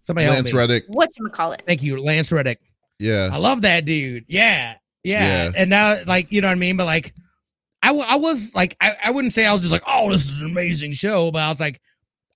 Somebody 0.01 0.25
help 0.25 0.35
Lance 0.37 0.51
me. 0.53 0.57
Reddick. 0.57 0.83
what 0.87 1.09
you 1.17 1.27
call 1.29 1.51
it? 1.51 1.61
Thank 1.67 1.83
you, 1.83 2.01
Lance 2.01 2.31
Reddick. 2.31 2.59
Yeah, 2.99 3.29
I 3.31 3.37
love 3.37 3.61
that 3.63 3.85
dude. 3.85 4.23
Yeah, 4.27 4.75
yeah. 5.03 5.43
Yeah. 5.45 5.51
And 5.57 5.69
now, 5.69 5.97
like, 6.07 6.31
you 6.31 6.41
know 6.41 6.47
what 6.47 6.53
I 6.53 6.59
mean? 6.59 6.77
But 6.77 6.85
like, 6.85 7.13
I, 7.83 7.87
w- 7.89 8.05
I 8.07 8.15
was 8.15 8.55
like, 8.55 8.75
I, 8.81 8.93
I 9.05 9.11
wouldn't 9.11 9.33
say 9.33 9.45
I 9.45 9.53
was 9.53 9.61
just 9.61 9.71
like, 9.71 9.83
oh, 9.85 10.11
this 10.11 10.25
is 10.31 10.41
an 10.41 10.47
amazing 10.49 10.93
show, 10.93 11.29
but 11.29 11.41
I 11.43 11.51
was 11.51 11.59
like, 11.59 11.79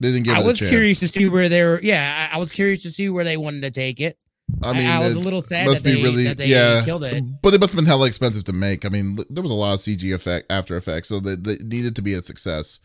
They 0.00 0.12
didn't 0.12 0.24
give 0.26 0.36
I 0.36 0.40
it 0.40 0.46
was 0.46 0.58
chance. 0.60 0.70
curious 0.70 1.00
to 1.00 1.08
see 1.08 1.28
where 1.28 1.48
they 1.48 1.64
were. 1.64 1.80
Yeah, 1.82 2.28
I, 2.32 2.36
I 2.36 2.40
was 2.40 2.52
curious 2.52 2.82
to 2.84 2.90
see 2.90 3.08
where 3.08 3.24
they 3.24 3.36
wanted 3.36 3.62
to 3.62 3.70
take 3.72 4.00
it. 4.00 4.16
I 4.62 4.72
mean, 4.72 4.86
I, 4.86 4.98
was 5.00 5.16
a 5.16 5.18
it 5.18 5.22
little 5.22 5.42
sad 5.42 5.66
must 5.66 5.82
that 5.82 5.90
be 5.90 5.96
they, 5.96 6.02
really 6.02 6.24
that 6.24 6.36
they 6.38 6.46
yeah. 6.46 6.84
killed 6.84 7.04
it. 7.04 7.22
But 7.42 7.54
it 7.54 7.60
must 7.60 7.72
have 7.72 7.76
been 7.78 7.86
hella 7.86 8.06
expensive 8.06 8.44
to 8.44 8.52
make. 8.52 8.84
I 8.84 8.88
mean, 8.88 9.18
there 9.30 9.42
was 9.42 9.50
a 9.50 9.54
lot 9.54 9.74
of 9.74 9.80
CG 9.80 10.14
effect, 10.14 10.50
After 10.52 10.76
Effects, 10.76 11.08
so 11.08 11.20
that 11.20 11.44
they 11.44 11.56
needed 11.56 11.96
to 11.96 12.02
be 12.02 12.14
a 12.14 12.22
success 12.22 12.78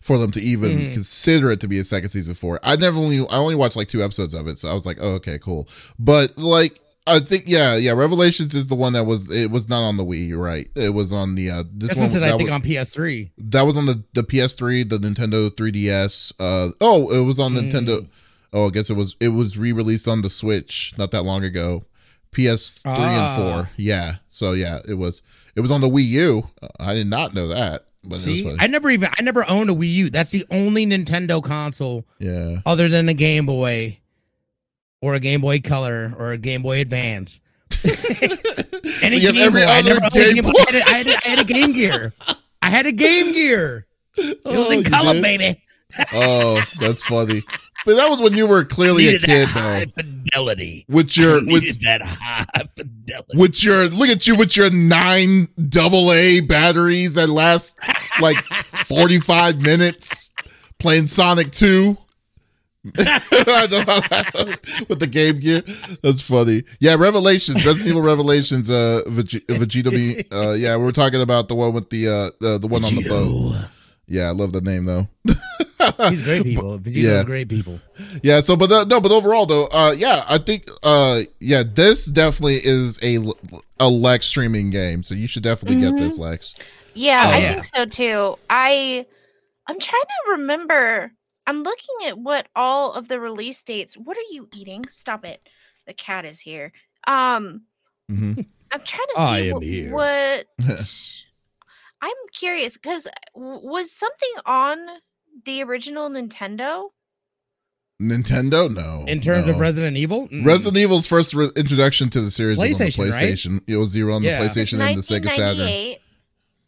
for 0.00 0.18
them 0.18 0.30
to 0.32 0.40
even 0.40 0.78
Mhm. 0.78 0.92
consider 0.92 1.50
it 1.50 1.60
to 1.60 1.68
be 1.68 1.78
a 1.78 1.84
second 1.84 2.10
season 2.10 2.34
for. 2.34 2.56
it. 2.56 2.62
I 2.64 2.76
never 2.76 2.98
only 2.98 3.20
I 3.28 3.36
only 3.38 3.54
watched 3.54 3.76
like 3.76 3.88
two 3.88 4.02
episodes 4.02 4.34
of 4.34 4.46
it, 4.46 4.58
so 4.58 4.68
I 4.68 4.74
was 4.74 4.86
like, 4.86 4.98
oh, 5.00 5.14
okay, 5.14 5.38
cool. 5.38 5.68
But 5.98 6.36
like, 6.38 6.78
I 7.08 7.20
think 7.20 7.44
yeah, 7.46 7.76
yeah, 7.76 7.92
Revelations 7.92 8.54
is 8.54 8.66
the 8.66 8.74
one 8.74 8.92
that 8.94 9.04
was 9.04 9.30
it 9.30 9.50
was 9.50 9.68
not 9.68 9.82
on 9.82 9.96
the 9.96 10.04
Wii. 10.04 10.28
You're 10.28 10.42
right. 10.42 10.68
It 10.74 10.92
was 10.92 11.12
on 11.12 11.34
the 11.36 11.50
uh 11.50 11.62
this 11.72 11.90
This 11.94 11.98
one. 12.14 12.22
I 12.22 12.26
that 12.30 12.36
think, 12.38 12.50
was, 12.50 12.54
on 12.56 12.62
PS3. 12.62 13.30
that 13.38 13.62
was 13.62 13.76
on 13.76 13.86
the 13.86 14.02
the 14.14 14.22
PS3, 14.22 14.88
the 14.88 14.98
Nintendo 14.98 15.48
3DS. 15.50 16.32
Uh 16.40 16.72
oh, 16.80 17.10
it 17.10 17.24
was 17.24 17.38
on 17.38 17.54
Mm. 17.54 17.70
Nintendo. 17.72 18.08
Oh, 18.56 18.68
I 18.68 18.70
guess 18.70 18.88
it 18.88 18.94
was 18.96 19.14
it 19.20 19.28
was 19.28 19.58
re-released 19.58 20.08
on 20.08 20.22
the 20.22 20.30
Switch 20.30 20.94
not 20.96 21.10
that 21.10 21.22
long 21.24 21.44
ago. 21.44 21.84
PS3 22.32 22.86
and 22.86 22.98
Ah. 22.98 23.52
4. 23.66 23.70
Yeah. 23.76 24.16
So 24.28 24.52
yeah, 24.52 24.78
it 24.88 24.94
was 24.94 25.20
it 25.54 25.60
was 25.60 25.70
on 25.70 25.82
the 25.82 25.88
Wii 25.90 26.04
U. 26.06 26.48
Uh, 26.80 26.94
did 26.94 27.06
not 27.06 27.34
know 27.34 27.48
that. 27.48 27.84
But 28.02 28.18
See. 28.18 28.56
I 28.58 28.66
never 28.68 28.88
even, 28.88 29.10
I 29.18 29.22
never 29.22 29.44
owned 29.48 29.68
a 29.68 29.74
Wii 29.74 29.92
U. 29.94 30.10
That's 30.10 30.30
the 30.30 30.46
only 30.50 30.86
Nintendo 30.86 31.42
console 31.42 32.06
yeah. 32.18 32.58
other 32.64 32.88
than 32.88 33.08
a 33.08 33.14
Game 33.14 33.44
Boy 33.46 33.98
or 35.02 35.14
a 35.14 35.20
Game 35.20 35.40
Boy 35.40 35.60
Color 35.60 36.14
or 36.16 36.32
a 36.32 36.38
Game 36.38 36.62
Boy 36.62 36.80
Advance. 36.80 37.40
Any 39.02 39.20
Game 39.20 39.36
every 39.36 39.62
Boy. 39.62 39.68
I, 39.68 39.82
never 39.82 40.00
Game 40.10 40.36
Boy. 40.44 40.52
Boy. 40.52 40.62
I, 40.68 40.72
had 40.72 40.74
a, 40.74 40.84
I, 40.84 40.90
had 40.96 41.06
a, 41.06 41.10
I 41.10 41.28
had 41.30 41.38
a 41.40 41.44
Game 41.52 41.72
Gear. 41.72 42.12
I 42.62 42.70
had 42.70 42.86
a 42.86 42.92
Game 42.92 43.32
Gear. 43.32 43.86
It 44.16 44.38
was 44.44 44.54
Oh, 44.54 44.70
in 44.70 44.82
color, 44.84 45.12
did? 45.14 45.22
baby. 45.22 45.62
Oh, 46.12 46.62
that's 46.80 47.02
funny. 47.02 47.42
But 47.84 47.96
that 47.96 48.08
was 48.10 48.20
when 48.20 48.34
you 48.34 48.46
were 48.46 48.64
clearly 48.64 49.08
a 49.08 49.18
kid 49.18 49.48
that 49.48 49.54
though. 49.54 49.60
high 49.60 49.84
fidelity. 49.86 50.84
With 50.88 51.16
your 51.16 51.34
with 51.46 51.80
that 51.82 52.02
high 52.02 52.44
fidelity. 52.76 53.38
with 53.38 53.62
your 53.62 53.84
look 53.88 54.08
at 54.08 54.26
you 54.26 54.34
with 54.36 54.56
your 54.56 54.70
nine 54.70 55.48
double 55.68 56.12
A 56.12 56.40
batteries 56.40 57.14
that 57.14 57.28
last 57.28 57.78
like 58.20 58.36
45 58.86 59.62
minutes 59.62 60.32
playing 60.78 61.06
Sonic 61.06 61.52
2. 61.52 61.96
I 62.98 63.66
know 63.70 63.80
how 63.80 64.00
that- 64.00 64.84
with 64.88 64.98
the 65.00 65.06
Game 65.06 65.38
Gear. 65.40 65.62
That's 66.02 66.20
funny. 66.22 66.62
Yeah, 66.80 66.94
Revelations, 66.96 67.64
Resident 67.64 67.88
Evil 67.90 68.02
Revelations, 68.02 68.68
uh, 68.70 69.02
Veg- 69.06 69.46
Vegeta. 69.48 70.24
Uh, 70.32 70.52
yeah, 70.54 70.76
we 70.76 70.84
were 70.84 70.92
talking 70.92 71.20
about 71.20 71.48
the 71.48 71.54
one 71.54 71.72
with 71.72 71.90
the 71.90 72.08
uh, 72.08 72.30
the, 72.40 72.58
the 72.58 72.66
one 72.68 72.84
on 72.84 72.94
the 72.94 73.08
boat. 73.08 73.68
Yeah, 74.08 74.28
I 74.28 74.30
love 74.30 74.52
the 74.52 74.60
name 74.60 74.84
though. 74.84 75.08
He's 76.08 76.22
great 76.22 76.42
people. 76.42 76.78
Vegito's 76.78 76.96
Yeah. 76.96 77.24
great 77.24 77.48
people. 77.48 77.80
Yeah. 78.22 78.40
So, 78.40 78.56
but 78.56 78.70
uh, 78.72 78.84
no, 78.84 79.00
but 79.00 79.12
overall 79.12 79.46
though, 79.46 79.66
uh, 79.72 79.94
yeah, 79.96 80.24
I 80.28 80.38
think, 80.38 80.68
uh, 80.82 81.22
yeah, 81.40 81.62
this 81.66 82.06
definitely 82.06 82.60
is 82.64 82.98
a 83.02 83.18
a 83.78 83.88
Lex 83.88 84.26
streaming 84.26 84.70
game. 84.70 85.02
So 85.02 85.14
you 85.14 85.26
should 85.26 85.42
definitely 85.42 85.80
get 85.80 85.96
this 85.96 86.18
Lex. 86.18 86.54
Yeah, 86.94 87.22
I 87.26 87.38
yeah. 87.38 87.48
think 87.48 87.64
so 87.64 87.84
too. 87.84 88.36
I 88.48 89.06
I'm 89.66 89.78
trying 89.80 90.02
to 90.02 90.30
remember. 90.32 91.12
I'm 91.46 91.62
looking 91.62 92.08
at 92.08 92.18
what 92.18 92.48
all 92.56 92.92
of 92.94 93.06
the 93.08 93.20
release 93.20 93.62
dates. 93.62 93.94
What 93.96 94.16
are 94.16 94.28
you 94.30 94.48
eating? 94.52 94.84
Stop 94.88 95.24
it. 95.24 95.40
The 95.86 95.94
cat 95.94 96.24
is 96.24 96.40
here. 96.40 96.72
Um 97.06 97.62
hmm 98.08 98.32
I'm 98.72 98.80
trying 98.82 99.06
to 99.06 99.14
see 99.14 99.20
I 99.22 99.38
am 99.40 99.54
what, 99.54 99.62
here. 99.62 99.94
what 99.94 100.46
I'm 102.02 102.16
curious 102.34 102.74
because 102.74 103.08
was 103.34 103.92
something 103.92 104.32
on 104.44 104.78
the 105.44 105.62
original 105.62 106.08
Nintendo? 106.10 106.90
Nintendo, 108.00 108.72
no. 108.72 109.04
In 109.08 109.20
terms 109.20 109.48
of. 109.48 109.58
Resident 109.58 109.96
Evil, 109.96 110.28
Mm. 110.28 110.44
Resident 110.44 110.76
Evil's 110.76 111.06
first 111.06 111.32
re- 111.32 111.50
introduction 111.56 112.10
to 112.10 112.20
the 112.20 112.30
series 112.30 112.58
was 112.58 112.66
on 112.72 112.78
the 112.78 112.84
PlayStation, 112.92 113.52
right? 113.54 113.62
It 113.66 113.76
was 113.76 113.90
zero 113.90 114.14
on 114.14 114.22
Yeah. 114.22 114.40
the 114.40 114.46
It's 114.46 114.54
PlayStation 114.56 114.80
and 114.80 114.98
the 114.98 115.02
Sega 115.02 115.30
Saturn. 115.30 115.58
1998 115.58 116.00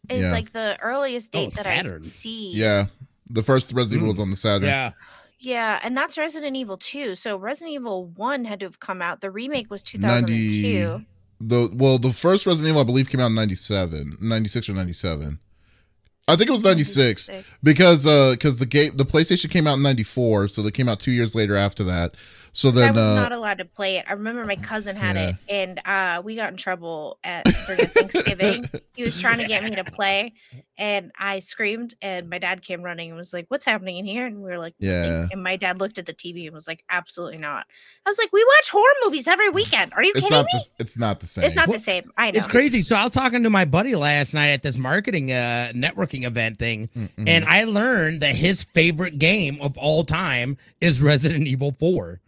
is 0.09 0.19
Yeah. 0.21 0.31
like 0.31 0.53
the 0.53 0.77
earliest 0.81 1.29
Oh, 1.35 1.39
date 1.39 1.53
that 1.53 1.63
Saturn. 1.63 2.01
I 2.03 2.07
see. 2.07 2.51
Yeah, 2.53 2.85
the 3.29 3.43
first 3.43 3.71
Resident 3.73 3.97
Evil 4.01 4.07
was 4.09 4.19
on 4.19 4.31
the 4.31 4.37
Saturn. 4.37 4.67
yeah, 4.67 4.91
Yeah, 5.41 5.79
and 5.83 5.95
that's 5.95 6.17
Resident 6.17 6.55
Evil 6.57 6.77
2. 6.77 7.15
So 7.15 7.37
Resident 7.37 7.75
Evil 7.75 8.05
1 8.07 8.45
had 8.45 8.59
to 8.61 8.65
have 8.65 8.79
come 8.79 9.01
out. 9.01 9.21
The 9.21 9.29
remake 9.31 9.69
was 9.69 9.83
2002. 9.83 11.05
The 11.41 11.69
well, 11.73 11.97
the 11.99 12.11
first 12.11 12.45
Resident 12.47 12.69
Evil 12.71 12.81
I 12.81 12.85
believe 12.85 13.07
came 13.09 13.21
out 13.21 13.27
in 13.27 13.35
97, 13.35 14.17
96 14.19 14.67
or 14.67 14.73
ninety 14.73 14.91
seven. 14.93 15.39
I 16.29 16.35
think 16.35 16.49
it 16.49 16.53
was 16.53 16.63
ninety 16.63 16.83
six. 16.83 17.29
because 17.63 18.05
uh 18.07 18.31
because 18.31 18.59
the 18.59 18.65
game 18.65 18.95
the 18.95 19.05
PlayStation 19.05 19.49
came 19.49 19.67
out 19.67 19.77
in 19.77 19.81
94 19.83 20.47
so 20.49 20.61
they 20.61 20.71
came 20.71 20.87
out 20.87 20.99
2 20.99 21.11
years 21.11 21.35
later 21.35 21.55
after 21.55 21.83
that 21.85 22.15
so 22.53 22.71
then, 22.71 22.89
I 22.89 22.91
was 22.91 22.99
uh 22.99 23.15
not 23.15 23.31
allowed 23.31 23.57
to 23.59 23.65
play 23.65 23.97
it. 23.97 24.05
I 24.09 24.13
remember 24.13 24.43
my 24.45 24.55
cousin 24.55 24.95
had 24.95 25.15
Yeah. 25.15 25.29
it, 25.29 25.35
and 25.49 25.81
uh, 25.85 26.21
we 26.23 26.35
got 26.35 26.51
in 26.51 26.57
trouble 26.57 27.19
at 27.23 27.45
during 27.65 27.85
Thanksgiving. 27.87 28.65
he 28.95 29.03
was 29.03 29.19
trying 29.19 29.37
to 29.39 29.45
get 29.47 29.63
me 29.63 29.71
to 29.75 29.83
play, 29.83 30.33
and 30.77 31.11
I 31.17 31.39
screamed, 31.39 31.93
and 32.01 32.29
my 32.29 32.37
dad 32.39 32.61
came 32.61 32.81
running 32.81 33.09
and 33.09 33.17
was 33.17 33.33
like, 33.33 33.45
"What's 33.49 33.65
happening 33.65 33.97
in 33.97 34.05
here?" 34.05 34.25
And 34.25 34.37
we 34.37 34.49
were 34.49 34.57
like, 34.57 34.73
Yeah. 34.79 35.27
And 35.31 35.43
my 35.43 35.55
dad 35.57 35.79
looked 35.79 35.97
at 35.97 36.05
the 36.05 36.13
TV 36.13 36.45
and 36.45 36.53
was 36.53 36.67
like, 36.67 36.83
"Absolutely 36.89 37.37
not." 37.37 37.65
I 38.05 38.09
was 38.09 38.17
like, 38.17 38.31
"We 38.33 38.43
watch 38.57 38.69
horror 38.69 38.93
movies 39.05 39.27
every 39.27 39.49
weekend. 39.49 39.93
Are 39.93 40.03
you 40.03 40.11
it's 40.15 40.21
kidding 40.21 40.37
not 40.37 40.45
me?" 40.45 40.59
the, 40.77 40.83
it's 40.83 40.97
not 40.97 41.19
the 41.19 41.27
same 41.27 41.43
it's 41.45 41.55
not 41.55 41.67
Well, 41.67 41.77
the 41.77 41.83
same. 41.83 42.11
I 42.17 42.31
know. 42.31 42.37
it's 42.37 42.47
crazy. 42.47 42.81
So 42.81 42.95
I 42.95 43.03
was 43.03 43.11
talking 43.13 43.43
to 43.43 43.49
my 43.49 43.65
buddy 43.65 43.95
last 43.95 44.33
night 44.33 44.49
at 44.49 44.61
this 44.61 44.77
marketing 44.77 45.31
uh 45.31 45.71
networking 45.75 46.25
event 46.25 46.57
thing, 46.59 46.87
Mm-mm. 46.95 47.09
and 47.27 47.45
I 47.45 47.63
learned 47.65 48.21
that 48.21 48.35
his 48.35 48.63
favorite 48.63 49.19
game 49.19 49.57
of 49.61 49.77
all 49.77 50.03
time 50.03 50.57
is 50.81 51.01
Resident 51.01 51.47
Evil 51.47 51.71
Four. 51.71 52.21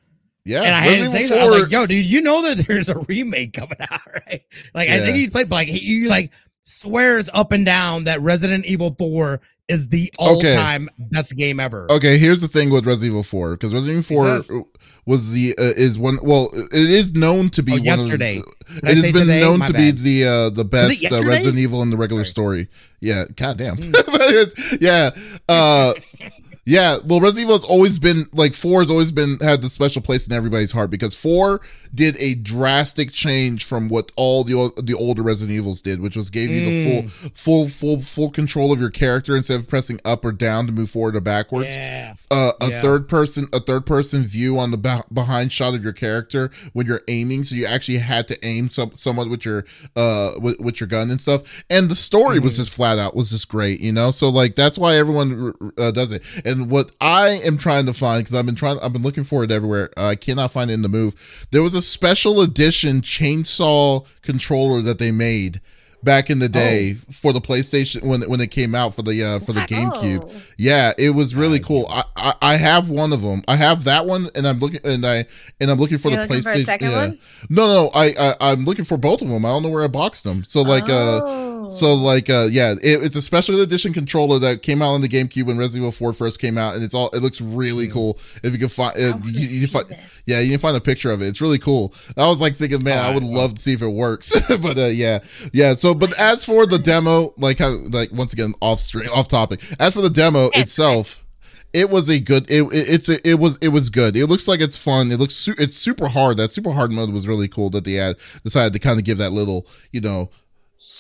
Yeah 0.45 0.61
and 0.63 0.75
I 0.75 0.79
had 0.79 1.11
to 1.11 1.17
say 1.17 1.27
that. 1.27 1.41
I 1.41 1.47
was 1.49 1.61
like, 1.63 1.71
yo, 1.71 1.85
dude, 1.85 2.05
you 2.05 2.21
know 2.21 2.41
that 2.43 2.65
there's 2.67 2.89
a 2.89 2.97
remake 2.99 3.53
coming 3.53 3.77
out, 3.91 4.01
right? 4.27 4.41
Like, 4.73 4.89
I 4.89 4.99
think 4.99 5.15
he's 5.15 5.29
played, 5.29 5.49
but 5.49 5.55
like, 5.55 5.67
he 5.67 5.79
he, 5.79 6.07
like 6.07 6.31
swears 6.63 7.29
up 7.33 7.51
and 7.51 7.65
down 7.65 8.03
that 8.05 8.21
Resident 8.21 8.65
Evil 8.65 8.95
4 8.97 9.41
is 9.67 9.87
the 9.89 10.11
all 10.19 10.37
Okay. 10.39 10.53
time 10.55 10.89
best 10.97 11.35
game 11.37 11.59
ever. 11.59 11.87
okay 11.91 12.17
here's 12.17 12.41
the 12.41 12.47
thing 12.47 12.69
with 12.69 12.85
Resident 12.85 13.11
Evil 13.13 13.23
4 13.23 13.51
because 13.51 13.73
Resident 13.73 14.05
Evil 14.11 14.43
4 14.43 14.65
was 15.05 15.31
the 15.31 15.55
uh, 15.57 15.63
is 15.77 15.97
one 15.97 16.19
well 16.21 16.49
it 16.53 16.73
is 16.73 17.13
known 17.13 17.49
to 17.49 17.63
be 17.63 17.73
Oh, 17.73 17.75
one 17.75 17.83
yesterday. 17.83 18.37
of 18.37 18.45
the, 18.81 18.89
it 18.89 18.95
has 18.97 19.01
been 19.11 19.13
today? 19.27 19.41
known 19.41 19.59
My 19.59 19.67
to 19.67 19.73
be 19.73 19.91
the 19.91 20.25
uh 20.27 20.49
the 20.49 20.65
best 20.65 21.05
uh. 21.11 21.23
Resident 21.23 21.57
Evil 21.57 21.81
in 21.83 21.89
the 21.89 21.97
regular 21.97 22.23
Sorry. 22.23 22.65
story 22.65 22.69
yeah 22.99 23.25
goddamn. 23.35 23.77
It's- 23.83 24.77
yeah 24.81 25.09
uh 25.49 25.93
Yeah, 26.63 26.97
well, 27.03 27.19
Resident 27.19 27.45
Evil 27.45 27.55
has 27.55 27.63
always 27.63 27.97
been 27.97 28.27
like 28.33 28.53
four 28.53 28.81
has 28.81 28.91
always 28.91 29.11
been 29.11 29.39
had 29.39 29.63
the 29.63 29.69
special 29.69 29.99
place 30.01 30.27
in 30.27 30.33
everybody's 30.33 30.71
heart 30.71 30.91
because 30.91 31.15
four 31.15 31.59
did 31.93 32.15
a 32.19 32.35
drastic 32.35 33.11
change 33.11 33.65
from 33.65 33.89
what 33.89 34.11
all 34.15 34.43
the 34.43 34.71
the 34.81 34.93
older 34.93 35.23
Resident 35.23 35.57
Evils 35.57 35.81
did, 35.81 35.99
which 36.01 36.15
was 36.15 36.29
gave 36.29 36.51
you 36.51 36.59
the 36.61 37.07
full 37.09 37.31
full 37.33 37.67
full 37.67 38.01
full 38.01 38.29
control 38.29 38.71
of 38.71 38.79
your 38.79 38.91
character 38.91 39.35
instead 39.35 39.59
of 39.59 39.67
pressing 39.67 39.99
up 40.05 40.23
or 40.23 40.31
down 40.31 40.67
to 40.67 40.71
move 40.71 40.91
forward 40.91 41.15
or 41.15 41.19
backwards. 41.21 41.69
Yeah. 41.69 42.13
Uh, 42.29 42.51
a 42.61 42.69
Yeah. 42.69 42.81
third 42.81 43.09
person 43.09 43.47
a 43.51 43.59
third 43.59 43.87
person 43.87 44.21
view 44.21 44.59
on 44.59 44.69
the 44.69 44.77
ba- 44.77 45.03
behind 45.11 45.51
shot 45.51 45.73
of 45.73 45.83
your 45.83 45.93
character 45.93 46.51
when 46.73 46.85
you're 46.85 47.01
aiming, 47.07 47.43
so 47.43 47.55
you 47.55 47.65
actually 47.65 47.97
had 47.97 48.27
to 48.27 48.45
aim 48.45 48.69
some 48.69 48.91
somewhat 48.93 49.31
with 49.31 49.45
your 49.45 49.65
uh 49.95 50.33
with, 50.37 50.59
with 50.59 50.79
your 50.79 50.87
gun 50.87 51.09
and 51.09 51.19
stuff. 51.19 51.63
And 51.71 51.89
the 51.89 51.95
story 51.95 52.37
was 52.37 52.53
Mm-hmm. 52.53 52.61
just 52.61 52.73
flat 52.73 52.99
out 52.99 53.15
was 53.15 53.31
just 53.31 53.49
great, 53.49 53.79
you 53.79 53.91
know. 53.91 54.11
So 54.11 54.29
like 54.29 54.55
that's 54.55 54.77
why 54.77 54.95
everyone 54.97 55.55
uh, 55.79 55.89
does 55.89 56.11
it. 56.11 56.21
And 56.45 56.50
what 56.59 56.91
I 56.99 57.41
am 57.43 57.57
trying 57.57 57.85
to 57.85 57.93
find 57.93 58.23
because 58.23 58.37
I've 58.37 58.45
been 58.45 58.55
trying, 58.55 58.79
I've 58.79 58.93
been 58.93 59.01
looking 59.01 59.23
for 59.23 59.43
it 59.43 59.51
everywhere. 59.51 59.89
Uh, 59.97 60.07
I 60.07 60.15
cannot 60.15 60.51
find 60.51 60.69
it 60.69 60.73
in 60.73 60.81
the 60.81 60.89
move. 60.89 61.47
There 61.51 61.61
was 61.61 61.75
a 61.75 61.81
special 61.81 62.41
edition 62.41 63.01
chainsaw 63.01 64.05
controller 64.21 64.81
that 64.81 64.99
they 64.99 65.11
made 65.11 65.61
back 66.03 66.29
in 66.29 66.39
the 66.39 66.49
day 66.49 66.93
for 66.93 67.31
the 67.31 67.41
PlayStation 67.41 68.03
when 68.03 68.21
when 68.23 68.41
it 68.41 68.49
came 68.49 68.73
out 68.73 68.95
for 68.95 69.03
the 69.03 69.23
uh 69.23 69.39
for 69.39 69.53
the 69.53 69.61
GameCube. 69.61 70.23
Oh. 70.23 70.41
Yeah, 70.57 70.93
it 70.97 71.11
was 71.11 71.35
really 71.35 71.59
cool. 71.59 71.85
I, 71.89 72.03
I 72.15 72.33
I 72.41 72.57
have 72.57 72.89
one 72.89 73.13
of 73.13 73.21
them. 73.21 73.43
I 73.47 73.55
have 73.55 73.83
that 73.85 74.05
one, 74.05 74.29
and 74.35 74.47
I'm 74.47 74.59
looking 74.59 74.79
and 74.83 75.05
I 75.05 75.25
and 75.59 75.69
I'm 75.69 75.77
looking 75.77 75.97
for 75.97 76.09
You're 76.09 76.25
the 76.25 76.27
looking 76.27 76.43
for 76.43 76.51
a 76.51 76.55
PlayStation. 76.55 76.65
second 76.65 76.91
yeah. 76.91 77.05
one? 77.07 77.19
No, 77.49 77.67
no, 77.67 77.91
I, 77.93 78.13
I 78.19 78.51
I'm 78.51 78.65
looking 78.65 78.85
for 78.85 78.97
both 78.97 79.21
of 79.21 79.27
them. 79.29 79.45
I 79.45 79.49
don't 79.49 79.63
know 79.63 79.69
where 79.69 79.83
I 79.83 79.87
boxed 79.87 80.23
them. 80.23 80.43
So 80.43 80.61
like 80.61 80.89
uh. 80.89 81.60
Oh. 81.61 81.69
So 81.69 81.93
like 81.93 82.29
uh 82.29 82.47
yeah, 82.49 82.71
it, 82.71 83.03
it's 83.03 83.15
a 83.15 83.21
special 83.21 83.59
edition 83.61 83.93
controller 83.93 84.39
that 84.39 84.63
came 84.63 84.81
out 84.81 84.93
on 84.93 85.01
the 85.01 85.07
GameCube 85.07 85.45
when 85.45 85.57
Resident 85.57 85.83
Evil 85.83 85.91
4 85.91 86.13
first 86.13 86.41
came 86.41 86.57
out, 86.57 86.75
and 86.75 86.83
it's 86.83 86.95
all 86.95 87.09
it 87.09 87.21
looks 87.21 87.39
really 87.39 87.87
cool. 87.87 88.17
If 88.43 88.53
you 88.53 88.59
can 88.59 88.69
find, 88.69 88.93
I 88.97 89.09
uh, 89.09 89.17
you, 89.25 89.41
you 89.41 89.67
can 89.67 89.85
find 89.85 89.99
yeah, 90.25 90.39
you 90.39 90.51
can 90.51 90.59
find 90.59 90.75
a 90.75 90.81
picture 90.81 91.11
of 91.11 91.21
it. 91.21 91.27
It's 91.27 91.41
really 91.41 91.59
cool. 91.59 91.93
I 92.17 92.27
was 92.27 92.39
like 92.39 92.55
thinking, 92.55 92.83
man, 92.83 93.03
I 93.03 93.13
would 93.13 93.23
Alright, 93.23 93.37
love 93.37 93.53
to 93.55 93.61
see 93.61 93.73
if 93.73 93.81
it 93.81 93.87
works. 93.87 94.33
but 94.61 94.77
uh, 94.77 94.85
yeah, 94.85 95.19
yeah. 95.53 95.75
So, 95.75 95.93
but 95.93 96.17
as 96.19 96.45
for 96.45 96.65
the 96.65 96.79
demo, 96.79 97.33
like 97.37 97.59
how, 97.59 97.69
like 97.89 98.11
once 98.11 98.33
again, 98.33 98.53
off 98.61 98.79
stream, 98.79 99.09
off 99.13 99.27
topic. 99.27 99.61
As 99.79 99.93
for 99.93 100.01
the 100.01 100.09
demo 100.09 100.47
It's 100.47 100.61
itself, 100.61 101.25
it 101.73 101.89
was 101.89 102.09
a 102.09 102.19
good. 102.19 102.49
It, 102.49 102.63
it 102.63 102.89
it's 102.89 103.09
a, 103.09 103.27
it 103.27 103.39
was 103.39 103.57
it 103.61 103.69
was 103.69 103.89
good. 103.89 104.15
It 104.17 104.27
looks 104.27 104.47
like 104.47 104.61
it's 104.61 104.77
fun. 104.77 105.11
It 105.11 105.19
looks 105.19 105.35
su- 105.35 105.55
it's 105.57 105.77
super 105.77 106.07
hard. 106.07 106.37
That 106.37 106.51
super 106.51 106.71
hard 106.71 106.91
mode 106.91 107.11
was 107.11 107.27
really 107.27 107.47
cool. 107.47 107.69
That 107.69 107.85
they 107.85 107.93
had 107.93 108.17
decided 108.43 108.73
to 108.73 108.79
kind 108.79 108.99
of 108.99 109.05
give 109.05 109.17
that 109.19 109.31
little, 109.31 109.67
you 109.91 110.01
know. 110.01 110.29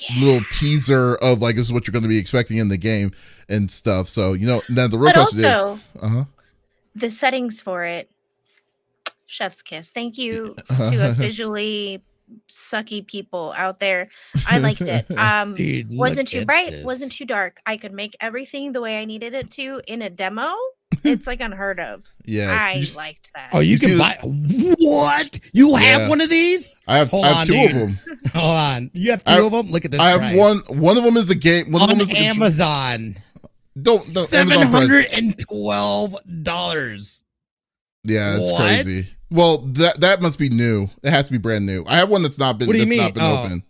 Yeah. 0.09 0.23
little 0.23 0.41
teaser 0.51 1.15
of 1.15 1.41
like 1.41 1.55
this 1.55 1.65
is 1.65 1.73
what 1.73 1.85
you're 1.87 1.91
going 1.93 2.03
to 2.03 2.09
be 2.09 2.17
expecting 2.17 2.57
in 2.57 2.69
the 2.69 2.77
game 2.77 3.11
and 3.49 3.69
stuff. 3.69 4.09
So 4.09 4.33
you 4.33 4.47
know, 4.47 4.61
then 4.69 4.89
the 4.89 4.97
real 4.97 5.13
But 5.13 5.27
question 5.27 5.45
also, 5.45 5.73
is, 5.95 6.03
uh 6.03 6.07
huh. 6.09 6.23
the 6.95 7.09
settings 7.09 7.61
for 7.61 7.83
it, 7.83 8.09
chef's 9.27 9.61
kiss. 9.61 9.91
Thank 9.91 10.17
you 10.17 10.55
to 10.67 11.03
us 11.03 11.15
visually 11.15 12.01
sucky 12.49 13.05
people 13.05 13.53
out 13.57 13.79
there. 13.79 14.07
I 14.49 14.59
liked 14.59 14.81
it. 14.81 15.05
Um, 15.17 15.53
Dude, 15.53 15.89
wasn't 15.91 16.29
too 16.29 16.45
bright, 16.45 16.71
this. 16.71 16.85
wasn't 16.85 17.11
too 17.11 17.25
dark. 17.25 17.59
I 17.65 17.77
could 17.77 17.91
make 17.93 18.15
everything 18.19 18.71
the 18.71 18.81
way 18.81 18.99
I 18.99 19.05
needed 19.05 19.33
it 19.33 19.51
to 19.51 19.81
in 19.87 20.01
a 20.01 20.09
demo. 20.09 20.53
It's 21.05 21.27
like 21.27 21.41
unheard 21.41 21.79
of. 21.79 22.03
Yeah, 22.25 22.57
I 22.59 22.73
you 22.73 22.85
liked 22.95 23.31
that. 23.33 23.49
Oh, 23.53 23.59
you, 23.59 23.71
You 23.71 23.77
see 23.77 23.87
can 23.87 23.97
the- 23.97 24.03
buy 24.03 24.17
what? 24.79 25.39
You 25.53 25.75
have 25.75 26.01
Yeah. 26.01 26.09
one 26.09 26.21
of 26.21 26.29
these? 26.29 26.75
I 26.87 26.97
have 26.97 27.09
Hold 27.09 27.25
I 27.25 27.27
have 27.29 27.37
on, 27.37 27.45
two 27.45 27.53
dude. 27.53 27.71
of 27.71 27.77
them. 27.77 27.99
Hold 28.33 28.55
on. 28.57 28.91
You 28.93 29.11
have 29.11 29.23
two 29.23 29.31
I- 29.31 29.41
of 29.45 29.51
them? 29.51 29.69
Look 29.71 29.85
at 29.85 29.91
this. 29.91 29.99
I 29.99 30.09
have 30.19 30.37
one. 30.37 30.59
One 30.69 30.97
of 30.97 31.03
them 31.03 31.17
is 31.17 31.29
a 31.29 31.35
game. 31.35 31.71
One 31.71 31.81
of 31.81 31.89
them 31.89 32.01
is 32.01 32.11
a 32.11 32.15
contr- 32.15 32.35
Amazon. 32.35 33.15
Don't 33.81 34.13
don't 34.13 34.27
Seven 34.27 34.51
Amazon 34.53 34.71
price. 34.71 34.81
hundred 34.87 35.05
and 35.13 35.39
twelve 35.39 36.15
dollars. 36.43 37.23
Yeah, 38.03 38.37
it's 38.39 38.51
What? 38.51 38.61
crazy. 38.61 39.15
Well, 39.29 39.59
that 39.59 40.01
that 40.01 40.21
must 40.21 40.37
be 40.39 40.49
new. 40.49 40.89
It 41.03 41.11
has 41.11 41.27
to 41.27 41.31
be 41.31 41.37
brand 41.37 41.65
new. 41.65 41.83
I 41.87 41.95
have 41.97 42.09
one 42.09 42.21
that's 42.23 42.37
not 42.39 42.57
been 42.57 42.67
What 42.67 42.73
do 42.73 42.79
you 42.79 42.85
not 42.97 43.03
mean? 43.05 43.13
been 43.13 43.23
Oh. 43.23 43.43
open. 43.43 43.63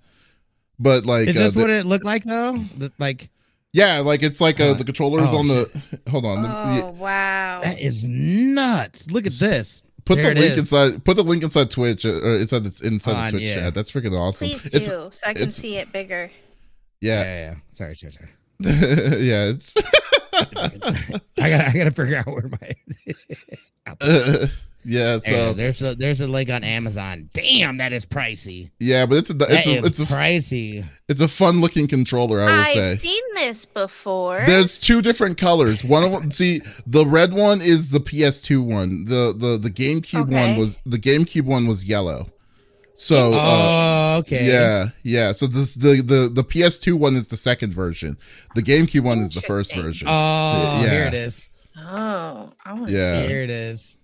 But 0.80 1.06
like, 1.06 1.28
Is 1.28 1.38
uh, 1.38 1.44
this 1.44 1.54
the- 1.54 1.60
what 1.60 1.70
it 1.70 1.86
looked 1.86 2.06
like 2.06 2.24
though? 2.24 2.58
Like 2.98 3.30
yeah, 3.74 4.00
like 4.00 4.24
it's 4.24 4.42
like 4.42 4.60
uh, 4.60 4.72
Uh, 4.72 4.74
the 4.76 4.84
controllers 4.84 5.30
oh, 5.32 5.38
on 5.38 5.48
the. 5.48 6.02
Hold 6.12 6.26
on, 6.26 6.40
Oh 6.46 6.76
the- 6.88 6.94
wow! 6.94 7.62
that 7.64 7.80
is 7.80 8.06
nuts. 8.06 9.10
Look 9.12 9.26
at 9.28 9.34
this. 9.34 9.84
put 10.06 10.16
There 10.16 10.34
the 10.34 10.40
link 10.40 10.54
is. 10.54 10.60
inside. 10.60 11.04
Put 11.06 11.16
the 11.18 11.24
link 11.24 11.44
inside 11.44 11.70
Twitch 11.72 12.06
uh, 12.06 12.10
or 12.10 12.36
inside 12.38 12.64
the 12.64 12.88
inside 12.88 13.16
On, 13.16 13.26
the 13.26 13.32
Twitch 13.32 13.44
yeah. 13.44 13.56
chat. 13.56 13.74
That's 13.76 13.92
freaking 13.92 14.18
awesome. 14.18 14.50
Please 14.50 14.62
do, 14.64 14.70
It's 14.78 14.88
so 14.88 15.10
I 15.26 15.34
can 15.34 15.52
see 15.52 15.78
it 15.78 15.92
bigger. 15.92 16.32
Yeah, 17.00 17.22
yeah, 17.22 17.24
yeah. 17.24 17.52
yeah. 17.52 17.56
Sorry, 17.70 17.96
sorry, 17.96 18.12
sorry. 18.14 18.30
yeah. 18.60 19.50
It's 19.50 19.76
I 20.34 21.50
gotta 21.50 21.68
I 21.70 21.74
gotta 21.74 21.92
figure 21.92 22.18
out 22.18 22.28
where 22.28 22.50
my 22.50 22.76
yeah. 24.84 25.18
There, 25.18 25.20
So 25.48 25.54
there's 25.54 25.82
a 25.84 25.96
there's 25.96 26.22
a 26.22 26.28
link 26.28 26.50
on 26.50 26.64
Amazon. 26.64 27.30
Damn, 27.34 27.78
that 27.78 27.94
is 27.94 28.06
pricey. 28.06 28.72
yeah, 28.80 29.06
but 29.06 29.18
it's 29.20 29.30
a 29.30 29.36
it's 29.50 29.68
is 29.68 29.78
a 29.78 29.86
it's 29.86 30.00
a 30.00 30.04
pricey. 30.14 30.86
it's 31.08 31.22
a 31.22 31.28
fun 31.28 31.62
looking 31.62 31.88
controller. 31.88 32.40
I 32.42 32.46
will 32.46 32.52
I've 32.62 32.68
say. 32.70 32.98
seen 32.98 33.24
this 33.36 33.66
before. 33.66 34.44
There's 34.46 34.80
two 34.80 35.02
different 35.02 35.38
colors. 35.38 35.84
One 35.84 36.04
of 36.04 36.12
them, 36.12 36.32
see, 36.32 36.62
the 36.88 37.06
red 37.06 37.34
one 37.34 37.62
is 37.62 37.90
the 37.90 38.00
PS2 38.00 38.64
one. 38.64 39.06
The 39.06 39.34
the 39.38 39.58
the 39.58 39.70
GameCube 39.70 40.30
one 40.32 40.58
was 40.58 40.78
the 40.86 40.98
GameCube 41.00 41.46
one 41.46 41.68
was 41.68 41.86
yellow. 41.86 42.30
So 42.96 43.32
uh, 43.34 43.38
Oh, 44.14 44.18
okay. 44.20 44.46
yeah, 44.46 44.90
yeah. 45.04 45.32
So 45.32 45.48
this 45.48 45.74
the 45.76 46.02
the 46.04 46.30
the 46.32 46.44
PS2 46.44 46.94
one 47.00 47.16
is 47.16 47.30
the 47.30 47.38
second 47.38 47.74
version. 47.74 48.18
The 48.56 48.62
GameCube 48.62 49.02
one 49.02 49.18
is 49.20 49.32
the 49.34 49.42
first 49.42 49.74
version. 49.76 50.08
Oh, 50.10 50.82
Yeah. 50.84 50.90
here 50.90 51.04
it 51.04 51.14
is. 51.16 51.50
oh, 51.78 52.52
I 52.64 52.74
want 52.74 52.88
to 52.90 52.94
Yeah. 52.94 53.22
see. 53.24 53.28
Here 53.28 53.42
it 53.44 53.50
is. 53.50 53.98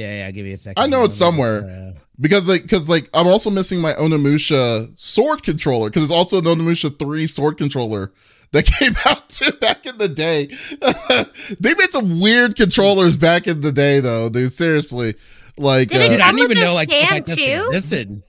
Yeah, 0.00 0.12
yeah. 0.14 0.30
Give 0.30 0.44
me 0.46 0.52
a 0.52 0.56
second. 0.56 0.82
I 0.82 0.86
know 0.86 1.04
it's 1.04 1.16
somewhere. 1.16 1.64
uh, 1.64 1.98
because 2.20 2.48
like 2.48 2.62
because 2.62 2.88
like 2.88 3.08
I'm 3.14 3.26
also 3.26 3.50
missing 3.50 3.80
my 3.80 3.92
Onimusha 3.94 4.98
sword 4.98 5.42
controller 5.42 5.88
because 5.90 6.02
it's 6.04 6.12
also 6.12 6.38
an 6.38 6.44
Onimusha 6.44 6.98
three 6.98 7.26
sword 7.26 7.56
controller 7.58 8.12
that 8.52 8.64
came 8.78 8.94
out 9.06 9.28
too 9.28 9.50
back 9.60 9.86
in 9.86 9.96
the 9.98 10.08
day. 10.08 10.46
they 11.60 11.74
made 11.74 11.90
some 11.90 12.20
weird 12.20 12.56
controllers 12.56 13.16
back 13.16 13.46
in 13.46 13.60
the 13.62 13.72
day 13.72 14.00
though. 14.00 14.28
They 14.28 14.46
seriously 14.48 15.14
like 15.56 15.88
Did 15.88 16.00
it 16.00 16.04
uh, 16.04 16.08
Dude, 16.12 16.20
I 16.20 16.30
didn't 16.32 16.50
even 16.50 16.58
know 16.64 16.74
like, 16.74 16.90
stuff 16.90 17.10
like 17.10 17.26
this 17.26 17.38
existed. 17.38 18.22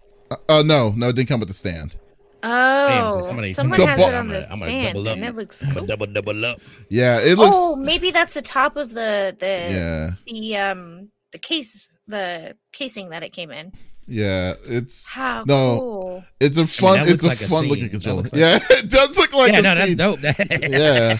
uh 0.49 0.63
no 0.65 0.91
no 0.95 1.09
it 1.09 1.15
didn't 1.15 1.27
come 1.29 1.39
with 1.39 1.49
the 1.49 1.53
stand. 1.55 1.95
Oh, 2.43 3.19
so 3.19 3.27
somebody- 3.27 3.53
someone 3.53 3.77
somebody- 3.79 3.85
has 3.85 3.97
The 3.97 4.01
it 4.01 4.05
bu- 4.09 4.15
on 4.15 4.15
I'm 4.15 4.27
the 4.29 4.33
gonna- 4.33 4.47
I'm 4.53 4.59
gonna 4.59 4.71
stand, 4.71 4.95
double 4.95 5.09
up. 5.09 5.15
and 5.17 5.25
it 5.25 5.35
looks 5.35 5.73
cool. 5.73 5.85
double 5.85 6.07
double 6.07 6.45
up. 6.45 6.59
Yeah, 6.89 7.19
it 7.19 7.37
looks 7.37 7.55
Oh, 7.59 7.75
maybe 7.75 8.09
that's 8.09 8.33
the 8.33 8.41
top 8.41 8.77
of 8.77 8.89
the 8.95 9.35
the 9.37 9.45
yeah 9.45 10.11
the 10.25 10.57
um 10.57 11.09
the 11.31 11.39
case 11.39 11.87
the 12.07 12.55
casing 12.73 13.09
that 13.09 13.23
it 13.23 13.31
came 13.33 13.51
in. 13.51 13.71
yeah 14.07 14.53
it's 14.65 15.07
How 15.09 15.43
No, 15.47 15.79
cool! 15.79 16.25
it's 16.39 16.57
a 16.57 16.67
fun 16.67 16.99
that 16.99 17.09
it's 17.09 17.23
a 17.23 17.27
like 17.27 17.41
a 17.41 17.45
fun 17.47 17.67
looking 17.67 17.89
controller. 17.89 18.23
like- 18.23 18.33
yeah, 18.33 18.59
it 18.69 18.89
does 18.89 19.17
look 19.17 19.33
like 19.33 19.51
yeah, 19.53 19.59
a 19.59 19.61
no, 19.61 19.75
that's 19.75 19.95
dope. 19.95 20.19
Yeah. 20.71 21.17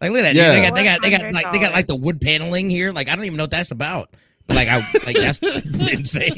like 0.00 0.10
look 0.10 0.24
at 0.24 0.34
that. 0.34 0.34
Yeah. 0.34 0.52
They 0.52 0.62
got 0.62 0.74
they 0.74 0.84
got 0.84 1.02
they 1.02 1.10
got 1.10 1.32
like 1.34 1.52
they 1.52 1.58
got 1.60 1.72
like 1.72 1.86
the 1.86 1.96
wood 1.96 2.20
paneling 2.20 2.70
here. 2.70 2.92
Like 2.92 3.08
I 3.08 3.16
don't 3.16 3.24
even 3.24 3.36
know 3.36 3.44
what 3.44 3.50
that's 3.50 3.70
about. 3.70 4.14
Like 4.48 4.68
I 4.68 4.76
like 5.04 5.16
that's 5.16 5.38
insane. 5.42 6.34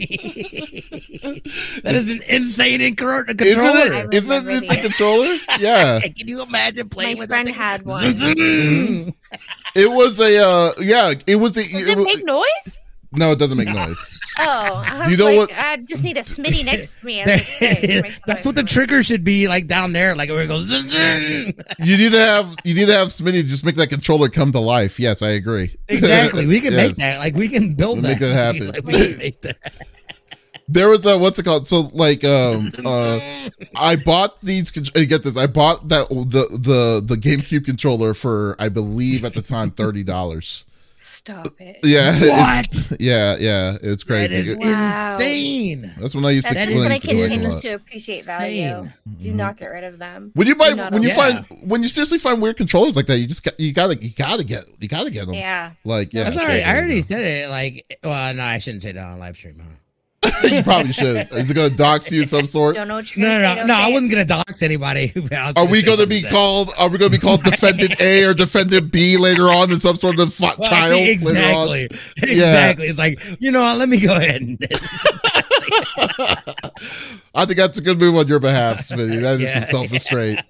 that 1.85 1.95
is 1.95 2.11
an 2.11 2.21
insane 2.29 2.81
incro- 2.81 3.23
Isn't 3.29 3.37
controller. 3.37 3.95
I 3.95 4.01
it? 4.11 4.15
Isn't 4.15 4.49
it 4.49 4.63
it's 4.65 4.71
a 4.73 4.77
controller? 4.83 5.37
Yeah. 5.61 6.01
Can 6.19 6.27
you 6.29 6.43
imagine 6.43 6.89
playing 6.89 7.17
My 7.19 7.21
with 7.21 7.29
friend 7.31 7.47
that 7.47 7.53
thing? 7.53 7.61
had 7.61 7.85
one. 7.87 8.03
It 9.77 9.89
was 9.91 10.19
a 10.19 10.39
uh 10.45 10.73
yeah, 10.81 11.13
it 11.27 11.37
was 11.37 11.57
a 11.57 11.63
Does 11.63 11.83
it 11.87 11.91
it 11.91 11.99
wa- 11.99 12.05
make 12.05 12.25
noise? 12.25 12.79
No, 13.13 13.33
it 13.33 13.39
doesn't 13.41 13.59
make 13.59 13.69
noise. 13.69 14.19
Oh, 14.43 14.83
I 14.87 14.99
was 15.01 15.11
You 15.11 15.17
know 15.19 15.25
like, 15.27 15.51
what- 15.51 15.53
I 15.59 15.77
just 15.79 16.03
need 16.03 16.17
a 16.17 16.21
Smitty 16.21 16.65
next 16.65 16.97
to 17.01 17.05
me. 17.05 17.21
as 17.21 17.27
There 17.27 17.37
it 17.37 17.45
plays. 17.59 17.79
it 17.85 17.91
is. 17.91 18.03
Makes 18.03 18.21
That's 18.27 18.47
what 18.47 18.55
the 18.55 18.63
trigger 18.63 19.03
should 19.03 19.23
be 19.23 19.49
like 19.49 19.67
down 19.67 19.93
there, 19.93 20.15
like 20.15 20.31
where 20.31 20.43
it 20.43 20.49
goes. 20.49 20.71
Zun, 20.73 20.89
zun. 20.89 21.77
You 21.87 21.99
need 21.99 22.13
to 22.13 22.19
have 22.21 22.55
you 22.65 22.75
need 22.75 22.87
to 22.87 22.95
have 22.95 23.09
Smitty 23.09 23.45
just 23.45 23.67
make 23.67 23.75
that 23.77 23.89
controller 23.89 24.31
come 24.31 24.51
to 24.53 24.61
life. 24.61 24.99
Yes, 24.99 25.21
I 25.21 25.31
agree. 25.31 25.77
Exactly. 25.89 26.47
We 26.47 26.61
can 26.61 26.75
make 26.75 26.95
that. 26.97 27.19
Like 27.19 27.35
we 27.35 27.49
can 27.49 27.75
build 27.75 27.97
We'll 27.97 28.03
that. 28.05 28.09
make 28.09 28.19
that 28.21 28.33
happen. 28.33 28.69
Like, 28.69 28.85
we 28.87 28.93
can 28.93 29.19
make 29.19 29.41
that. 29.43 29.57
There 30.69 30.89
was 30.89 31.05
a 31.05 31.19
what's 31.19 31.39
it 31.39 31.43
called? 31.43 31.67
So 31.69 31.91
like 31.93 32.25
um 32.25 32.65
uh 32.87 33.19
I 33.77 33.97
bought 34.07 34.41
these 34.41 34.71
con- 34.71 34.85
get 34.95 35.23
this. 35.25 35.37
I 35.37 35.49
bought 35.49 35.89
that 35.89 36.09
the 36.09 36.47
the 36.59 37.03
the 37.05 37.17
GameCube 37.21 37.67
controller 37.67 38.15
for 38.15 38.57
I 38.59 38.69
believe 38.71 39.25
at 39.27 39.35
the 39.35 39.43
time 39.43 39.73
$30. 39.73 40.65
Stop 41.01 41.49
it. 41.59 41.81
Yeah. 41.83 42.19
What? 42.21 43.01
yeah, 43.01 43.37
yeah, 43.39 43.79
it's 43.83 44.05
crazy. 44.05 44.37
is 44.37 44.57
Wow. 44.57 45.15
insane. 45.15 45.91
That's 45.99 46.15
when 46.15 46.25
I 46.25 46.31
used 46.31 46.47
to 46.49 46.55
That's 46.55 46.67
That 46.67 46.73
just 46.73 46.83
when 46.83 46.93
I 46.93 46.99
cleanse 46.99 47.05
it 47.05 47.21
like 47.21 47.31
continue 47.31 47.61
to 47.61 47.69
appreciate 47.75 48.25
value. 48.25 48.63
Insane. 48.63 48.93
Do 49.19 49.29
mm-hmm. 49.29 49.37
not 49.37 49.57
get 49.57 49.67
rid 49.67 49.85
of 49.85 49.99
them. 49.99 50.31
When 50.35 50.47
you 50.47 50.55
buy 50.55 50.75
when 50.75 51.03
you 51.03 51.09
allow- 51.15 51.43
find 51.43 51.47
when 51.63 51.83
you 51.83 51.89
seriously 51.89 52.19
find 52.19 52.43
weird 52.43 52.59
controllers 52.59 52.97
like 52.97 53.07
that, 53.07 53.19
you 53.19 53.27
just 53.27 53.43
got, 53.43 53.59
you 53.59 53.73
gotta 53.73 53.97
you 54.03 54.11
gotta 54.11 54.45
get 54.45 54.65
you 54.79 54.89
gotta 54.89 55.11
get 55.11 55.27
them. 55.27 55.35
Yeah. 55.35 55.73
Like 55.85 56.13
yeah, 56.13 56.25
That's 56.25 56.37
all 56.37 56.47
right. 56.47 56.67
I 56.67 56.77
already 56.77 57.01
said 57.01 57.25
it. 57.25 57.49
Like, 57.49 57.99
well, 58.05 58.35
no, 58.35 58.45
I 58.45 58.59
shouldn't 58.59 58.83
say 58.83 58.93
that 58.93 59.05
on 59.05 59.19
live 59.19 59.37
stream. 59.37 59.59
Huh? 59.59 59.80
you 60.51 60.63
probably 60.63 60.93
should. 60.93 61.17
Is 61.33 61.51
it 61.51 61.55
gonna 61.55 61.71
dox 61.71 62.13
you 62.13 62.23
of 62.25 62.29
some 62.31 62.45
sort? 62.45 62.75
Don't 62.77 62.89
know 62.89 62.97
what 62.97 63.17
you're 63.17 63.27
No, 63.27 63.31
gonna 63.33 63.43
no, 63.43 63.49
say. 63.49 63.55
no, 63.55 63.57
don't 63.61 63.67
no. 63.69 63.75
I 63.75 63.89
wasn't 63.91 64.11
gonna 64.11 64.25
dox 64.27 64.63
anybody. 64.63 65.13
I 65.33 65.47
was 65.49 65.57
Are 65.57 65.67
we 65.67 65.83
gonna 65.83 66.07
be 66.07 66.21
that- 66.21 66.31
called? 66.31 66.71
Are 66.79 66.91
we 66.91 66.99
gonna 66.99 67.11
be 67.11 67.17
called 67.19 67.43
defendant 67.45 67.99
A 68.03 68.25
or 68.27 68.35
defendant 68.35 68.93
B 68.93 69.17
later 69.17 69.45
on 69.49 69.71
in 69.73 69.81
some 69.81 69.97
sort 69.97 70.21
of 70.21 70.33
fi- 70.35 70.53
Well, 70.59 70.69
trial 70.69 70.91
later 70.97 71.13
exactly, 71.13 71.83
on? 71.91 72.29
exactly. 72.29 72.87
It's 72.89 72.99
like 72.99 73.19
you 73.41 73.51
know, 73.51 73.61
what, 73.63 73.79
let 73.79 73.89
me 73.89 73.99
go 74.05 74.15
ahead 74.15 74.43
and 74.43 74.59
I 77.35 77.45
think 77.47 77.57
that's 77.59 77.79
a 77.79 77.83
good 77.83 77.99
move 77.99 78.17
on 78.17 78.29
your 78.29 78.41
behalf, 78.41 78.79
Smitty. 78.81 79.21
That 79.23 79.35
is 79.37 79.41
Yeah, 79.41 79.55
some 79.55 79.65
self 79.65 79.91
restraint. 79.91 80.41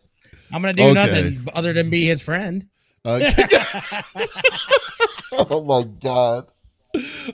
I'm 0.52 0.62
gonna 0.62 0.72
do 0.72 0.82
Okay. 0.84 0.94
nothing 0.94 1.46
other 1.54 1.72
than 1.72 1.90
be 1.90 2.06
his 2.06 2.22
friend. 2.22 2.66
Uh, 3.04 3.20
oh 5.32 5.62
my 5.64 5.88
god. 6.02 6.46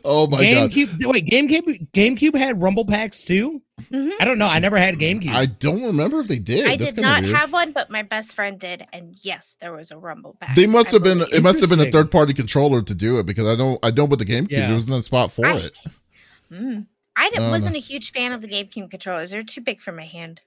Oh 0.05 0.27
my 0.27 0.39
god. 0.39 0.71
GameCube. 0.71 1.07
Wait, 1.07 1.27
GameCube. 1.27 1.91
GameCube 1.93 2.37
had 2.37 2.61
Rumble 2.61 2.85
packs 2.85 3.25
too. 3.25 3.63
Mhm. 3.91 4.13
I 4.21 4.25
don't 4.25 4.39
know. 4.39 4.47
I 4.47 4.59
never 4.59 4.77
had 4.77 4.97
GameCube. 4.97 5.31
I 5.35 5.47
don't 5.47 5.83
remember 5.83 6.21
if 6.21 6.29
they 6.29 6.39
did. 6.39 6.67
I 6.67 6.77
That's 6.77 6.93
did 6.95 7.03
not 7.03 7.23
weird. 7.23 7.35
have 7.37 7.53
one, 7.53 7.73
but 7.73 7.91
my 7.91 8.03
best 8.03 8.35
friend 8.35 8.59
did, 8.59 8.87
and 8.93 9.15
yes, 9.23 9.57
there 9.61 9.73
was 9.73 9.91
a 9.91 9.97
rumble 9.97 10.37
Pack. 10.41 10.57
They 10.57 10.67
must 10.67 10.89
I 10.89 10.97
have 10.97 11.03
been. 11.05 11.21
It 11.33 11.43
must 11.43 11.61
have 11.61 11.71
been 11.71 11.81
a 11.87 11.91
third 11.91 12.11
party 12.11 12.35
controller 12.35 12.83
to 12.83 12.95
do 12.95 13.19
it 13.19 13.27
because 13.27 13.47
I 13.47 13.57
don't. 13.57 13.83
I 13.85 13.91
don't 13.91 14.11
with 14.11 14.19
the 14.19 14.25
GameCube. 14.27 14.51
Yeah. 14.51 14.67
There 14.67 14.75
was 14.77 14.89
no 14.89 15.01
spot 15.01 15.31
for 15.33 15.47
I- 15.47 15.57
it. 15.57 15.73
Mm. 16.53 16.87
I 17.19 17.31
didn't, 17.31 17.45
Um, 17.47 17.51
wasn't 17.51 17.77
a 17.77 17.81
huge 17.81 18.13
fan 18.13 18.33
of 18.33 18.43
the 18.43 18.49
GameCube 18.49 18.91
controllers. 18.91 19.31
They're 19.31 19.43
too 19.43 19.63
big 19.63 19.81
for 19.81 19.91
my 19.91 20.05
hand. 20.05 20.43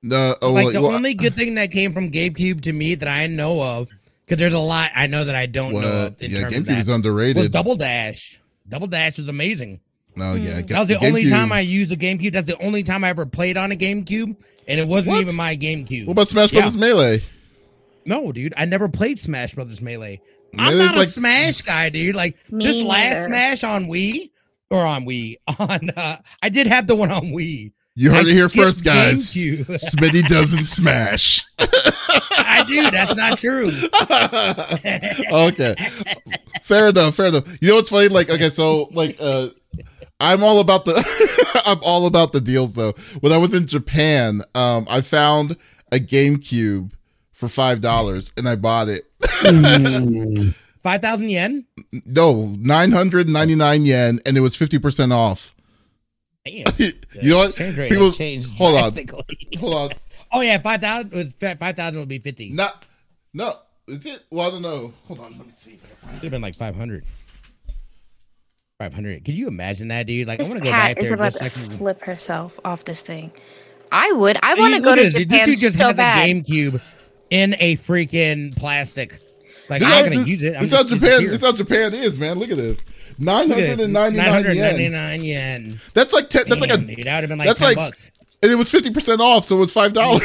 No. 0.00 0.34
Oh, 0.42 0.52
like 0.52 0.66
like, 0.66 0.74
the 0.74 0.82
well, 0.82 0.92
only 0.92 1.14
good 1.14 1.34
thing 1.34 1.56
that 1.56 1.72
came 1.72 1.92
from 1.92 2.10
GameCube 2.12 2.60
to 2.62 2.72
me 2.72 2.94
that 2.94 3.08
I 3.08 3.26
know 3.26 3.60
of, 3.62 3.88
because 4.24 4.38
there's 4.38 4.52
a 4.54 4.58
lot 4.60 4.90
I 4.94 5.06
know 5.08 5.24
that 5.24 5.34
I 5.34 5.46
don't 5.46 5.72
know 5.72 5.78
what? 6.10 6.22
in 6.22 6.30
Yeah, 6.30 6.40
terms 6.42 6.54
of 6.56 6.62
GameCube 6.62 6.66
that, 6.66 6.72
is 6.72 6.78
was 6.78 6.88
underrated. 6.90 7.50
Double 7.52 7.74
Dash. 7.74 8.40
Double 8.68 8.86
Dash 8.86 9.18
is 9.18 9.28
amazing. 9.28 9.80
no, 10.16 10.34
yeah. 10.34 10.60
Mm. 10.60 10.68
That 10.68 10.78
was 10.80 10.88
the 10.88 11.04
only 11.04 11.24
GameCube- 11.24 11.30
time 11.30 11.52
I 11.52 11.60
used 11.60 11.92
a 11.92 11.96
GameCube. 11.96 12.32
That's 12.32 12.46
the 12.46 12.58
only 12.62 12.82
time 12.82 13.04
I 13.04 13.08
ever 13.10 13.26
played 13.26 13.56
on 13.56 13.72
a 13.72 13.76
GameCube, 13.76 14.36
and 14.68 14.80
it 14.80 14.86
wasn't 14.88 15.14
What? 15.14 15.20
even 15.22 15.36
my 15.36 15.56
GameCube. 15.56 16.06
What 16.06 16.12
about 16.12 16.28
Smash 16.28 16.52
Yeah. 16.52 16.60
Brothers 16.60 16.76
Melee? 16.76 17.20
no, 18.06 18.32
dude, 18.32 18.54
I 18.56 18.64
never 18.64 18.88
played 18.88 19.18
Smash 19.18 19.54
Brothers 19.54 19.82
Melee. 19.82 20.20
I'm 20.56 20.74
Melee's 20.74 20.78
not 20.86 20.96
like- 20.96 21.08
a 21.08 21.10
Smash 21.10 21.62
guy, 21.62 21.88
dude. 21.88 22.14
Like 22.14 22.36
Me 22.50 22.64
this 22.64 22.80
last 22.82 23.14
neither. 23.14 23.26
Smash 23.28 23.64
on 23.64 23.86
Wii 23.86 24.30
or 24.70 24.80
on 24.80 25.04
Wii 25.04 25.36
on. 25.58 25.90
Uh, 25.96 26.16
I 26.42 26.48
did 26.48 26.66
have 26.68 26.86
the 26.86 26.94
one 26.94 27.10
on 27.10 27.26
Wii. 27.32 27.72
You 27.96 28.10
heard 28.10 28.26
I 28.26 28.30
it 28.30 28.34
here 28.34 28.48
first, 28.48 28.84
guys. 28.84 29.34
Smitty 29.34 30.26
doesn't 30.28 30.64
smash. 30.64 31.44
I 31.58 32.64
do. 32.66 32.90
That's 32.90 33.14
not 33.14 33.38
true. 33.38 33.68
okay. 35.48 35.74
Fair 36.62 36.88
enough. 36.88 37.14
Fair 37.14 37.26
enough. 37.26 37.46
You 37.60 37.68
know 37.68 37.76
what's 37.76 37.90
funny? 37.90 38.08
Like, 38.08 38.30
okay, 38.30 38.50
so 38.50 38.88
like, 38.92 39.16
uh, 39.20 39.48
I'm 40.18 40.42
all 40.42 40.60
about 40.60 40.84
the 40.84 40.94
I'm 41.66 41.78
all 41.82 42.06
about 42.06 42.32
the 42.32 42.40
deals 42.40 42.74
though. 42.74 42.92
When 43.20 43.32
I 43.32 43.38
was 43.38 43.54
in 43.54 43.66
Japan, 43.66 44.42
um, 44.54 44.86
I 44.90 45.00
found 45.00 45.56
a 45.92 45.98
GameCube 45.98 46.92
for 47.32 47.48
five 47.48 47.80
dollars 47.80 48.32
and 48.36 48.48
I 48.48 48.56
bought 48.56 48.88
it. 48.88 49.08
Five 50.82 51.00
thousand 51.00 51.30
yen. 51.30 51.66
No, 52.04 52.54
nine 52.58 52.92
hundred 52.92 53.28
ninety 53.28 53.54
nine 53.54 53.84
yen, 53.84 54.20
and 54.26 54.36
it 54.36 54.40
was 54.40 54.56
fifty 54.56 54.78
percent 54.78 55.12
off. 55.12 55.53
Damn. 56.44 56.66
you 56.78 57.30
know 57.30 57.38
what? 57.38 57.48
Exchange 57.50 57.78
rate 57.78 57.90
People, 57.90 58.06
has 58.06 58.18
changed 58.18 58.54
hold 58.54 58.76
on, 58.76 58.92
hold 59.58 59.74
on. 59.74 59.90
Oh 60.32 60.40
yeah, 60.42 60.58
five 60.58 60.80
thousand. 60.80 61.32
Five 61.34 61.76
thousand 61.76 61.98
would 61.98 62.08
be 62.08 62.18
fifty. 62.18 62.50
No, 62.50 62.68
no, 63.32 63.54
is 63.88 64.04
it? 64.04 64.24
Well, 64.30 64.48
I 64.48 64.50
don't 64.50 64.62
know. 64.62 64.92
Hold 65.06 65.20
on, 65.20 65.30
let 65.38 65.46
me 65.46 65.52
see. 65.52 65.74
if 65.82 66.04
I 66.04 66.06
can 66.06 66.14
Should 66.16 66.22
have 66.24 66.30
been 66.32 66.42
like 66.42 66.54
five 66.56 66.76
hundred. 66.76 67.04
Five 68.78 68.92
hundred. 68.92 69.24
Could 69.24 69.34
you 69.34 69.48
imagine 69.48 69.88
that, 69.88 70.06
dude? 70.06 70.26
Like, 70.28 70.40
I 70.40 70.42
This 70.42 70.48
want 70.50 70.62
to 70.64 70.68
go 70.68 70.70
cat 70.72 70.96
back 70.96 70.98
is 70.98 71.04
there 71.04 71.14
about 71.14 71.32
to 71.32 71.38
so 71.38 71.44
I 71.46 71.48
flip 71.48 72.02
herself 72.02 72.60
off 72.64 72.84
this 72.84 73.00
thing. 73.02 73.30
I 73.90 74.12
would. 74.12 74.36
I 74.42 74.54
want 74.54 74.74
to 74.74 74.80
go 74.80 74.90
look 74.90 74.96
to 74.98 75.02
this. 75.04 75.14
Japan 75.14 75.46
This 75.46 75.46
dude 75.46 75.58
just 75.60 75.78
so 75.78 75.86
had 75.86 75.96
bad. 75.96 76.28
the 76.28 76.42
GameCube 76.42 76.80
in 77.30 77.54
a 77.58 77.74
freaking 77.76 78.54
plastic. 78.56 79.18
Like, 79.68 79.80
This 79.80 79.92
I'm 79.92 80.04
not 80.04 80.12
gonna 80.12 80.26
use 80.26 80.42
it. 80.42 80.54
I'm 80.54 80.60
This 80.60 80.72
how 80.74 80.82
Japan. 80.84 81.24
This 81.26 81.40
how 81.42 81.52
Japan 81.52 81.94
is, 81.94 82.18
man. 82.18 82.38
Look 82.38 82.50
at 82.50 82.56
this. 82.56 82.84
Nine 83.18 83.48
hundred 83.48 83.80
and 83.80 83.92
ninety 83.92 84.16
nine 84.18 84.44
yen. 84.44 84.92
999 84.92 85.22
yen. 85.22 85.80
That's 85.94 86.12
like 86.12 86.28
ten. 86.28 86.44
That's 86.48 86.60
like 86.60 86.70
a. 86.72 86.76
dude, 86.78 87.04
that 87.04 87.14
would 87.16 87.22
have 87.22 87.28
been 87.28 87.38
like 87.38 87.46
that's 87.48 87.60
10 87.60 87.68
like- 87.68 87.76
bucks. 87.76 88.12
And 88.42 88.52
it 88.52 88.56
was 88.56 88.70
fifty 88.70 88.90
percent 88.90 89.22
off, 89.22 89.46
so 89.46 89.56
it 89.56 89.60
was 89.60 89.72
five 89.72 89.94
dollars. 89.94 90.22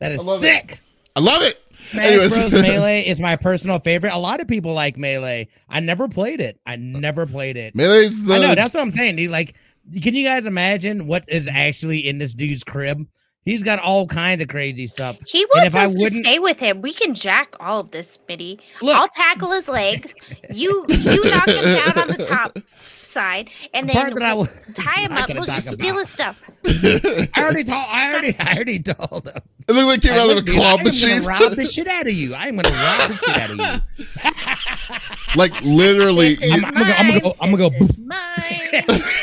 That 0.00 0.12
is 0.12 0.20
I 0.20 0.22
love 0.22 0.44
it. 0.44 0.46
sick. 0.46 0.80
I 1.16 1.20
love 1.20 1.42
it. 1.42 1.60
Smash 1.78 2.06
Anyways. 2.06 2.36
Bros. 2.36 2.52
Melee 2.62 3.02
is 3.06 3.20
my 3.20 3.36
personal 3.36 3.78
favorite. 3.78 4.12
A 4.12 4.18
lot 4.18 4.40
of 4.40 4.48
people 4.48 4.72
like 4.74 4.96
Melee. 4.98 5.48
I 5.68 5.80
never 5.80 6.08
played 6.08 6.40
it. 6.40 6.60
I 6.66 6.76
never 6.76 7.26
played 7.26 7.56
it. 7.56 7.74
Melee's 7.74 8.22
the. 8.24 8.34
I 8.34 8.38
know 8.38 8.54
that's 8.54 8.74
what 8.74 8.82
I'm 8.82 8.90
saying, 8.90 9.16
dude. 9.16 9.30
Like, 9.30 9.54
can 10.02 10.14
you 10.14 10.26
guys 10.26 10.46
imagine 10.46 11.06
what 11.06 11.24
is 11.28 11.48
actually 11.48 12.06
in 12.06 12.18
this 12.18 12.34
dude's 12.34 12.64
crib? 12.64 13.06
He's 13.44 13.62
got 13.62 13.78
all 13.80 14.06
kinds 14.06 14.40
of 14.42 14.48
crazy 14.48 14.86
stuff. 14.86 15.18
He 15.26 15.44
wants 15.54 15.68
if 15.68 15.76
I 15.76 15.84
us 15.84 15.94
to 15.94 16.02
wouldn't- 16.02 16.24
stay 16.24 16.38
with 16.38 16.58
him. 16.60 16.80
We 16.80 16.92
can 16.94 17.12
jack 17.14 17.54
all 17.60 17.80
of 17.80 17.90
this, 17.90 18.18
Smitty. 18.28 18.58
Look. 18.80 18.96
I'll 18.96 19.08
tackle 19.08 19.50
his 19.52 19.68
legs. 19.68 20.14
You 20.50 20.84
you 20.88 21.24
knock 21.24 21.48
him 21.48 21.64
down 21.64 21.98
on 21.98 22.08
the 22.08 22.26
top 22.28 22.58
side, 23.14 23.50
and 23.72 23.88
The 23.88 23.92
then 23.94 24.02
part 24.02 24.14
that 24.14 24.22
I 24.22 24.34
we'll 24.34 24.42
was 24.42 24.72
tie 24.74 25.00
him 25.00 25.12
up. 25.12 25.28
gonna 25.28 25.40
We'll 25.40 25.46
just 25.46 25.72
steal 25.72 25.96
his 25.98 26.08
stuff. 26.10 26.42
I 26.66 27.28
already 27.38 27.64
told. 27.64 27.84
I 27.88 28.10
already. 28.12 28.34
I 28.40 28.54
already 28.54 28.78
told 28.80 29.28
him. 29.28 29.36
It 29.66 29.72
looked 29.72 29.86
like 29.88 29.98
it 29.98 30.08
came 30.08 30.12
I 30.12 30.18
out 30.18 30.24
of 30.26 30.30
a 30.32 30.34
look, 30.34 30.44
dude, 30.44 30.54
claw 30.56 30.64
I 30.64 30.72
am 30.74 30.84
gonna 30.84 31.26
rob 31.26 31.52
the 31.56 31.64
shit 31.64 31.86
out 31.86 32.06
of 32.06 32.12
you. 32.12 32.34
I 32.34 32.48
am 32.48 32.56
gonna 32.56 32.68
rob 32.68 33.08
the 33.08 33.14
shit 33.14 33.36
out 33.40 33.50
of 33.50 33.58
you. 33.58 35.36
like 35.36 35.58
literally. 35.62 36.34
This 36.34 36.44
is 36.54 36.56
you- 36.60 36.66
I'm 36.66 36.72
gonna 36.74 36.84
go- 36.86 36.94
I'm 36.98 37.06
gonna 37.08 37.20
go- 37.20 37.36
I'm 37.40 37.50
gonna 37.50 37.70
go 37.70 37.86
This 37.86 37.98
mine. 37.98 38.20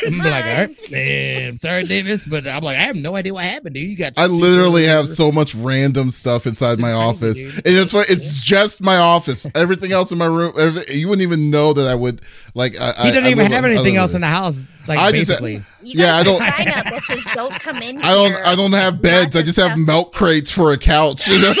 I'm 0.06 0.18
gonna 0.18 0.30
like, 0.30 0.44
all 0.44 0.50
Mine. 0.66 0.76
man, 0.90 1.58
sorry, 1.58 1.84
Davies, 1.84 2.24
but 2.24 2.48
I'm 2.48 2.62
like, 2.62 2.76
I 2.76 2.80
have 2.82 2.96
no 2.96 3.14
idea 3.16 3.34
what 3.34 3.44
happened, 3.44 3.74
dude. 3.74 3.88
You 3.88 3.96
got. 3.96 4.14
I 4.16 4.26
literally 4.26 4.84
have 4.86 5.06
so 5.08 5.30
much 5.30 5.54
random 5.54 6.10
stuff 6.10 6.46
inside 6.46 6.78
my 6.78 6.92
office, 6.92 7.38
dude. 7.40 7.54
and 7.54 7.76
it's 7.76 7.92
what 7.92 8.10
it's 8.10 8.40
just 8.40 8.80
my 8.82 8.96
office. 8.96 9.46
Everything 9.54 9.92
else 9.92 10.10
in 10.10 10.18
my 10.18 10.26
room, 10.26 10.54
you 10.88 11.08
wouldn't 11.08 11.22
even 11.22 11.50
know 11.50 11.72
that 11.72 11.86
I 11.86 11.94
would 11.94 12.20
like. 12.54 12.76
I, 12.80 12.92
He 13.02 13.08
doesn't 13.08 13.24
I, 13.26 13.30
even 13.30 13.46
I 13.52 13.54
have 13.54 13.64
live- 13.64 13.64
I 13.64 13.68
anything 13.74 13.81
live 13.90 13.96
else 13.96 14.14
in 14.14 14.20
the 14.20 14.26
house. 14.28 14.66
Like 14.88 14.98
I 14.98 15.12
just- 15.12 15.30
uh, 15.30 15.34
basically, 15.34 15.54
You 15.82 16.04
Yeah, 16.04 16.16
I 16.16 16.22
don't- 16.22 16.38
Sign 16.38 16.68
up 16.68 16.84
that 16.84 17.02
says 17.04 17.24
"Don't 17.34 17.52
come 17.54 17.82
in." 17.82 17.98
I 18.02 18.12
don't. 18.14 18.34
I 18.46 18.54
don't 18.56 18.72
have 18.72 19.00
beds. 19.02 19.36
I 19.36 19.42
just 19.42 19.58
have 19.58 19.72
stuff. 19.72 19.78
milk 19.78 20.12
crates 20.12 20.50
for 20.50 20.72
a 20.72 20.78
couch. 20.78 21.26
You 21.28 21.40
know? 21.40 21.52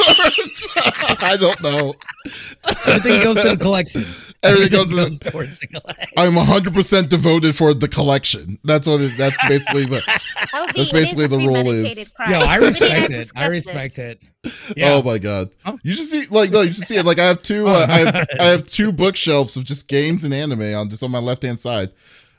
I 1.20 1.36
don't 1.40 1.60
know. 1.62 1.94
everything 2.86 3.22
goes 3.22 3.42
to 3.42 3.50
the 3.50 3.56
collection. 3.56 4.04
Everything 4.42 4.70
goes 4.94 5.18
to 5.18 5.24
the- 5.24 5.30
towards 5.30 5.60
the 5.60 5.66
collection. 5.68 6.08
I'm 6.16 6.34
100 6.34 6.74
percent 6.74 7.08
devoted 7.10 7.54
for 7.54 7.74
the 7.74 7.88
collection. 7.88 8.58
That's 8.64 8.88
what. 8.88 9.00
It, 9.00 9.12
that's 9.16 9.36
basically. 9.48 9.86
What, 9.86 10.02
That 10.52 10.66
That's 10.66 10.72
be- 10.74 10.80
it 10.80 10.84
is 10.86 10.92
basically 10.92 11.26
the 11.28 11.38
rule 11.38 11.56
is- 11.56 11.64
premeditated 11.82 12.14
crime. 12.14 12.30
Yo, 12.32 12.38
I 12.38 12.56
respect 12.56 13.10
it. 13.10 13.32
I 13.36 13.46
respect 13.46 13.98
it. 13.98 14.22
Yeah. 14.76 14.94
Oh 14.94 15.02
my 15.02 15.18
god! 15.18 15.50
Oh. 15.64 15.78
You 15.82 15.94
just 15.94 16.10
see 16.10 16.26
like 16.26 16.50
no, 16.50 16.62
you 16.62 16.70
just 16.70 16.88
see 16.88 16.96
it 16.96 17.06
like 17.06 17.18
I 17.18 17.24
have 17.26 17.42
two. 17.42 17.68
Uh, 17.68 17.86
I 17.88 17.98
have 17.98 18.28
I 18.40 18.44
have 18.46 18.66
two 18.66 18.90
bookshelves 18.92 19.56
of 19.56 19.64
just 19.64 19.86
games 19.88 20.24
and 20.24 20.34
anime 20.34 20.74
on 20.74 20.90
just 20.90 21.02
on 21.02 21.10
my 21.10 21.20
left 21.20 21.42
hand 21.42 21.58
side. 21.60 21.90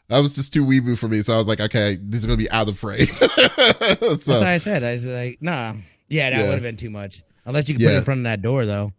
That 0.09 0.19
was 0.19 0.35
just 0.35 0.51
too 0.53 0.65
weeboo 0.65 0.97
for 0.97 1.07
me, 1.07 1.21
so 1.21 1.33
I 1.33 1.37
was 1.37 1.47
like, 1.47 1.61
okay, 1.61 1.97
these 2.01 2.23
are 2.25 2.27
gonna 2.27 2.37
be 2.37 2.51
out 2.51 2.67
of 2.69 2.77
frame. 2.77 3.07
That's 3.19 4.25
so, 4.25 4.33
what 4.33 4.43
I 4.43 4.57
said. 4.57 4.83
I 4.83 4.91
was 4.91 5.07
like, 5.07 5.37
nah. 5.41 5.73
Yeah, 6.09 6.29
that 6.29 6.37
Yeah. 6.39 6.43
would 6.43 6.53
have 6.55 6.61
been 6.61 6.75
too 6.77 6.89
much. 6.89 7.23
Unless 7.45 7.69
you 7.69 7.75
could 7.75 7.85
put 7.85 7.93
it 7.93 7.97
in 7.97 8.03
front 8.03 8.19
of 8.19 8.23
that 8.25 8.41
door, 8.41 8.65
though. 8.65 8.91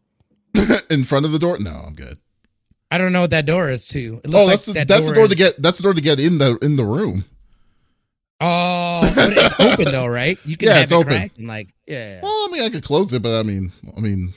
in 0.90 1.05
front 1.05 1.26
of 1.26 1.32
the 1.32 1.39
door? 1.39 1.59
No, 1.59 1.70
I'm 1.86 1.94
good. 1.94 2.18
I 2.95 2.99
don't 2.99 3.12
know 3.12 3.23
what 3.23 3.31
that 3.31 3.45
door 3.45 3.71
is, 3.71 3.89
too. 3.89 4.21
It 4.23 4.29
looks 4.31 4.35
Oh, 4.35 4.45
like 4.45 4.53
that's 4.53 4.65
the, 4.66 4.73
that 4.75 4.87
that's 4.89 5.07
the 5.09 5.15
door 5.15 5.27
to 5.27 5.35
get. 5.35 5.61
That's 5.61 5.79
the 5.79 5.83
door 5.83 5.95
to 5.95 6.01
get 6.01 6.21
in 6.21 6.39
the 6.39 6.57
in 6.62 6.77
the 6.77 6.85
room. 6.85 7.25
Oh, 8.41 9.12
but 9.16 9.33
it's 9.33 9.59
open 9.61 9.87
though, 9.87 10.07
right? 10.07 10.39
You 10.45 10.57
can 10.57 10.69
Yeah, 10.69 10.75
have 10.75 10.83
it's 10.85 10.93
it 10.93 10.95
open. 10.95 11.31
like, 11.47 11.69
yeah. 11.87 12.21
Well, 12.23 12.31
I 12.31 12.49
mean, 12.53 12.62
I 12.62 12.69
could 12.69 12.85
close 12.85 13.12
it, 13.12 13.23
but 13.23 13.39
I 13.39 13.43
mean, 13.43 13.73
I 13.97 14.01
mean, 14.01 14.35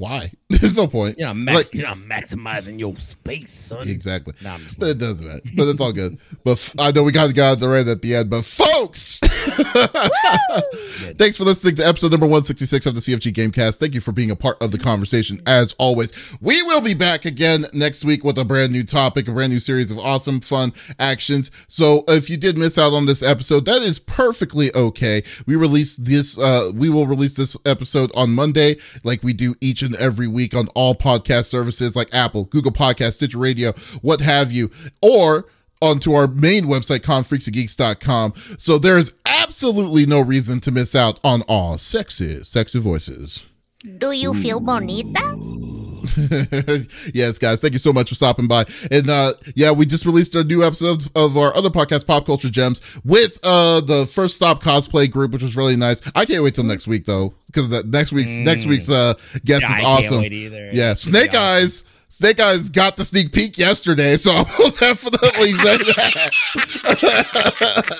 why? 0.00 0.32
There's 0.48 0.78
no 0.78 0.86
point. 0.86 1.18
You're 1.18 1.28
not, 1.28 1.36
max, 1.36 1.56
Like- 1.56 1.74
you're 1.74 1.86
not 1.86 1.98
maximizing 1.98 2.78
your 2.80 2.96
space, 2.96 3.52
son. 3.52 3.86
Exactly. 3.86 4.32
Nah, 4.42 4.54
I'm 4.54 4.60
just 4.60 4.80
But 4.80 4.88
it 4.88 4.98
doesn't 4.98 5.28
matter. 5.28 5.42
But 5.54 5.68
it's 5.68 5.80
all 5.80 5.92
good. 5.92 6.16
But 6.42 6.52
f- 6.52 6.74
I 6.78 6.90
know 6.90 7.02
we 7.02 7.12
got 7.12 7.32
got 7.34 7.60
the 7.60 7.68
right 7.68 7.86
at 7.86 8.00
the 8.00 8.14
end. 8.16 8.30
But 8.30 8.46
folks, 8.46 9.20
thanks 11.18 11.36
for 11.36 11.44
listening 11.44 11.76
to 11.76 11.86
episode 11.86 12.10
number 12.12 12.26
166 12.26 12.86
of 12.86 12.94
the 12.94 13.00
CFG 13.00 13.32
Gamecast. 13.32 13.78
Thank 13.78 13.94
you 13.94 14.00
for 14.00 14.12
being 14.12 14.30
a 14.30 14.36
part 14.36 14.56
of 14.62 14.70
the 14.72 14.78
conversation 14.78 15.40
as 15.46 15.74
always. 15.78 16.12
We 16.40 16.62
will 16.62 16.80
be 16.80 16.94
back 16.94 17.26
again 17.26 17.66
next 17.74 18.04
week 18.04 18.24
with 18.24 18.38
a 18.38 18.44
brand 18.44 18.72
new 18.72 18.84
topic, 18.84 19.28
a 19.28 19.32
brand 19.32 19.52
new 19.52 19.60
series 19.60 19.90
of 19.90 19.98
awesome, 19.98 20.40
fun 20.40 20.72
actions. 20.98 21.50
So 21.68 22.04
if 22.08 22.30
you 22.30 22.38
did 22.38 22.56
miss 22.56 22.78
out 22.78 22.92
on 22.94 23.04
this 23.06 23.22
episode, 23.22 23.66
that 23.66 23.82
is 23.82 23.98
perfectly 23.98 24.74
okay. 24.74 25.22
We 25.46 25.56
release 25.56 25.96
this, 25.96 26.38
uh, 26.38 26.72
we 26.74 26.88
will 26.88 27.06
release 27.06 27.34
this 27.34 27.54
episode 27.66 28.10
on 28.14 28.34
Monday, 28.34 28.76
like 29.04 29.22
we 29.22 29.32
do 29.34 29.54
each 29.60 29.82
every 29.96 30.26
week 30.26 30.54
on 30.54 30.68
all 30.74 30.94
podcast 30.94 31.46
services 31.46 31.96
like 31.96 32.12
Apple, 32.12 32.44
Google 32.44 32.72
Podcast, 32.72 33.14
Stitcher 33.14 33.38
Radio, 33.38 33.72
what 34.02 34.20
have 34.20 34.52
you, 34.52 34.70
or 35.02 35.46
onto 35.82 36.12
our 36.12 36.26
main 36.26 36.64
website, 36.64 37.00
confreaksandgeeks.com. 37.00 38.34
So 38.58 38.78
there 38.78 38.98
is 38.98 39.14
absolutely 39.26 40.06
no 40.06 40.20
reason 40.20 40.60
to 40.60 40.70
miss 40.70 40.94
out 40.94 41.18
on 41.24 41.42
all 41.48 41.78
sexy, 41.78 42.44
sexy 42.44 42.78
voices. 42.78 43.44
Do 43.98 44.12
you 44.12 44.34
feel 44.34 44.60
bonita? 44.60 45.20
yes, 47.14 47.38
guys, 47.38 47.60
thank 47.60 47.72
you 47.72 47.78
so 47.78 47.92
much 47.92 48.08
for 48.08 48.14
stopping 48.14 48.46
by. 48.46 48.64
And 48.90 49.08
uh 49.08 49.34
yeah, 49.54 49.70
we 49.70 49.86
just 49.86 50.04
released 50.04 50.34
our 50.36 50.44
new 50.44 50.64
episode 50.64 51.00
of, 51.00 51.10
of 51.14 51.36
our 51.38 51.54
other 51.56 51.70
podcast, 51.70 52.06
Pop 52.06 52.26
Culture 52.26 52.50
Gems, 52.50 52.80
with 53.04 53.38
uh 53.42 53.80
the 53.80 54.06
first 54.06 54.36
stop 54.36 54.62
cosplay 54.62 55.10
group, 55.10 55.32
which 55.32 55.42
was 55.42 55.56
really 55.56 55.76
nice. 55.76 56.02
I 56.14 56.24
can't 56.24 56.42
wait 56.42 56.54
till 56.54 56.64
next 56.64 56.86
week 56.86 57.04
though, 57.06 57.34
because 57.52 57.68
that 57.70 57.86
next 57.86 58.12
week's 58.12 58.30
next 58.30 58.66
week's 58.66 58.88
uh 58.90 59.14
guest 59.44 59.62
Yeah, 59.62 59.68
I 59.68 59.78
is 59.78 59.84
can't 59.84 59.86
awesome. 59.86 60.20
wait 60.20 60.32
either. 60.32 60.70
Yeah, 60.72 60.92
It's 60.92 61.08
gonna 61.08 61.24
Snake 61.24 61.34
Eyes. 61.34 61.84
Snake 62.12 62.40
Eyes 62.40 62.68
got 62.70 62.96
the 62.96 63.04
sneak 63.04 63.30
peek 63.32 63.56
yesterday, 63.56 64.16
so 64.16 64.32
I 64.34 64.42
will 64.58 64.70
definitely 64.70 65.52
say 65.52 65.76
that. 65.78 66.30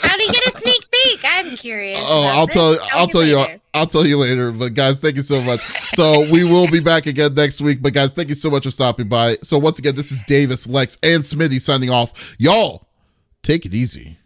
How 0.02 0.16
do 0.16 0.22
you 0.24 0.32
get 0.32 0.46
a 0.46 0.58
sneak 0.58 0.90
peek? 0.90 1.20
I'm 1.24 1.56
curious. 1.56 2.00
Oh, 2.02 2.24
I'll 2.34 2.46
this. 2.46 2.54
tell 2.56 2.76
I'll 2.92 3.06
tell 3.06 3.24
you 3.24 3.38
later. 3.38 3.60
I'll 3.72 3.86
tell 3.86 4.04
you 4.04 4.16
later. 4.18 4.50
But 4.50 4.74
guys, 4.74 5.00
thank 5.00 5.14
you 5.16 5.22
so 5.22 5.40
much. 5.42 5.60
So 5.94 6.26
we 6.32 6.42
will 6.42 6.68
be 6.68 6.80
back 6.80 7.06
again 7.06 7.34
next 7.34 7.60
week. 7.60 7.80
But 7.82 7.92
guys, 7.94 8.12
thank 8.14 8.28
you 8.30 8.34
so 8.34 8.50
much 8.50 8.64
for 8.64 8.72
stopping 8.72 9.06
by. 9.08 9.36
So 9.42 9.58
once 9.58 9.78
again, 9.78 9.94
this 9.94 10.10
is 10.10 10.22
Davies, 10.24 10.66
Lex, 10.66 10.98
and 11.04 11.22
Smitty 11.22 11.60
signing 11.60 11.90
off. 11.90 12.34
Y'all, 12.38 12.88
take 13.44 13.64
it 13.64 13.74
easy. 13.74 14.18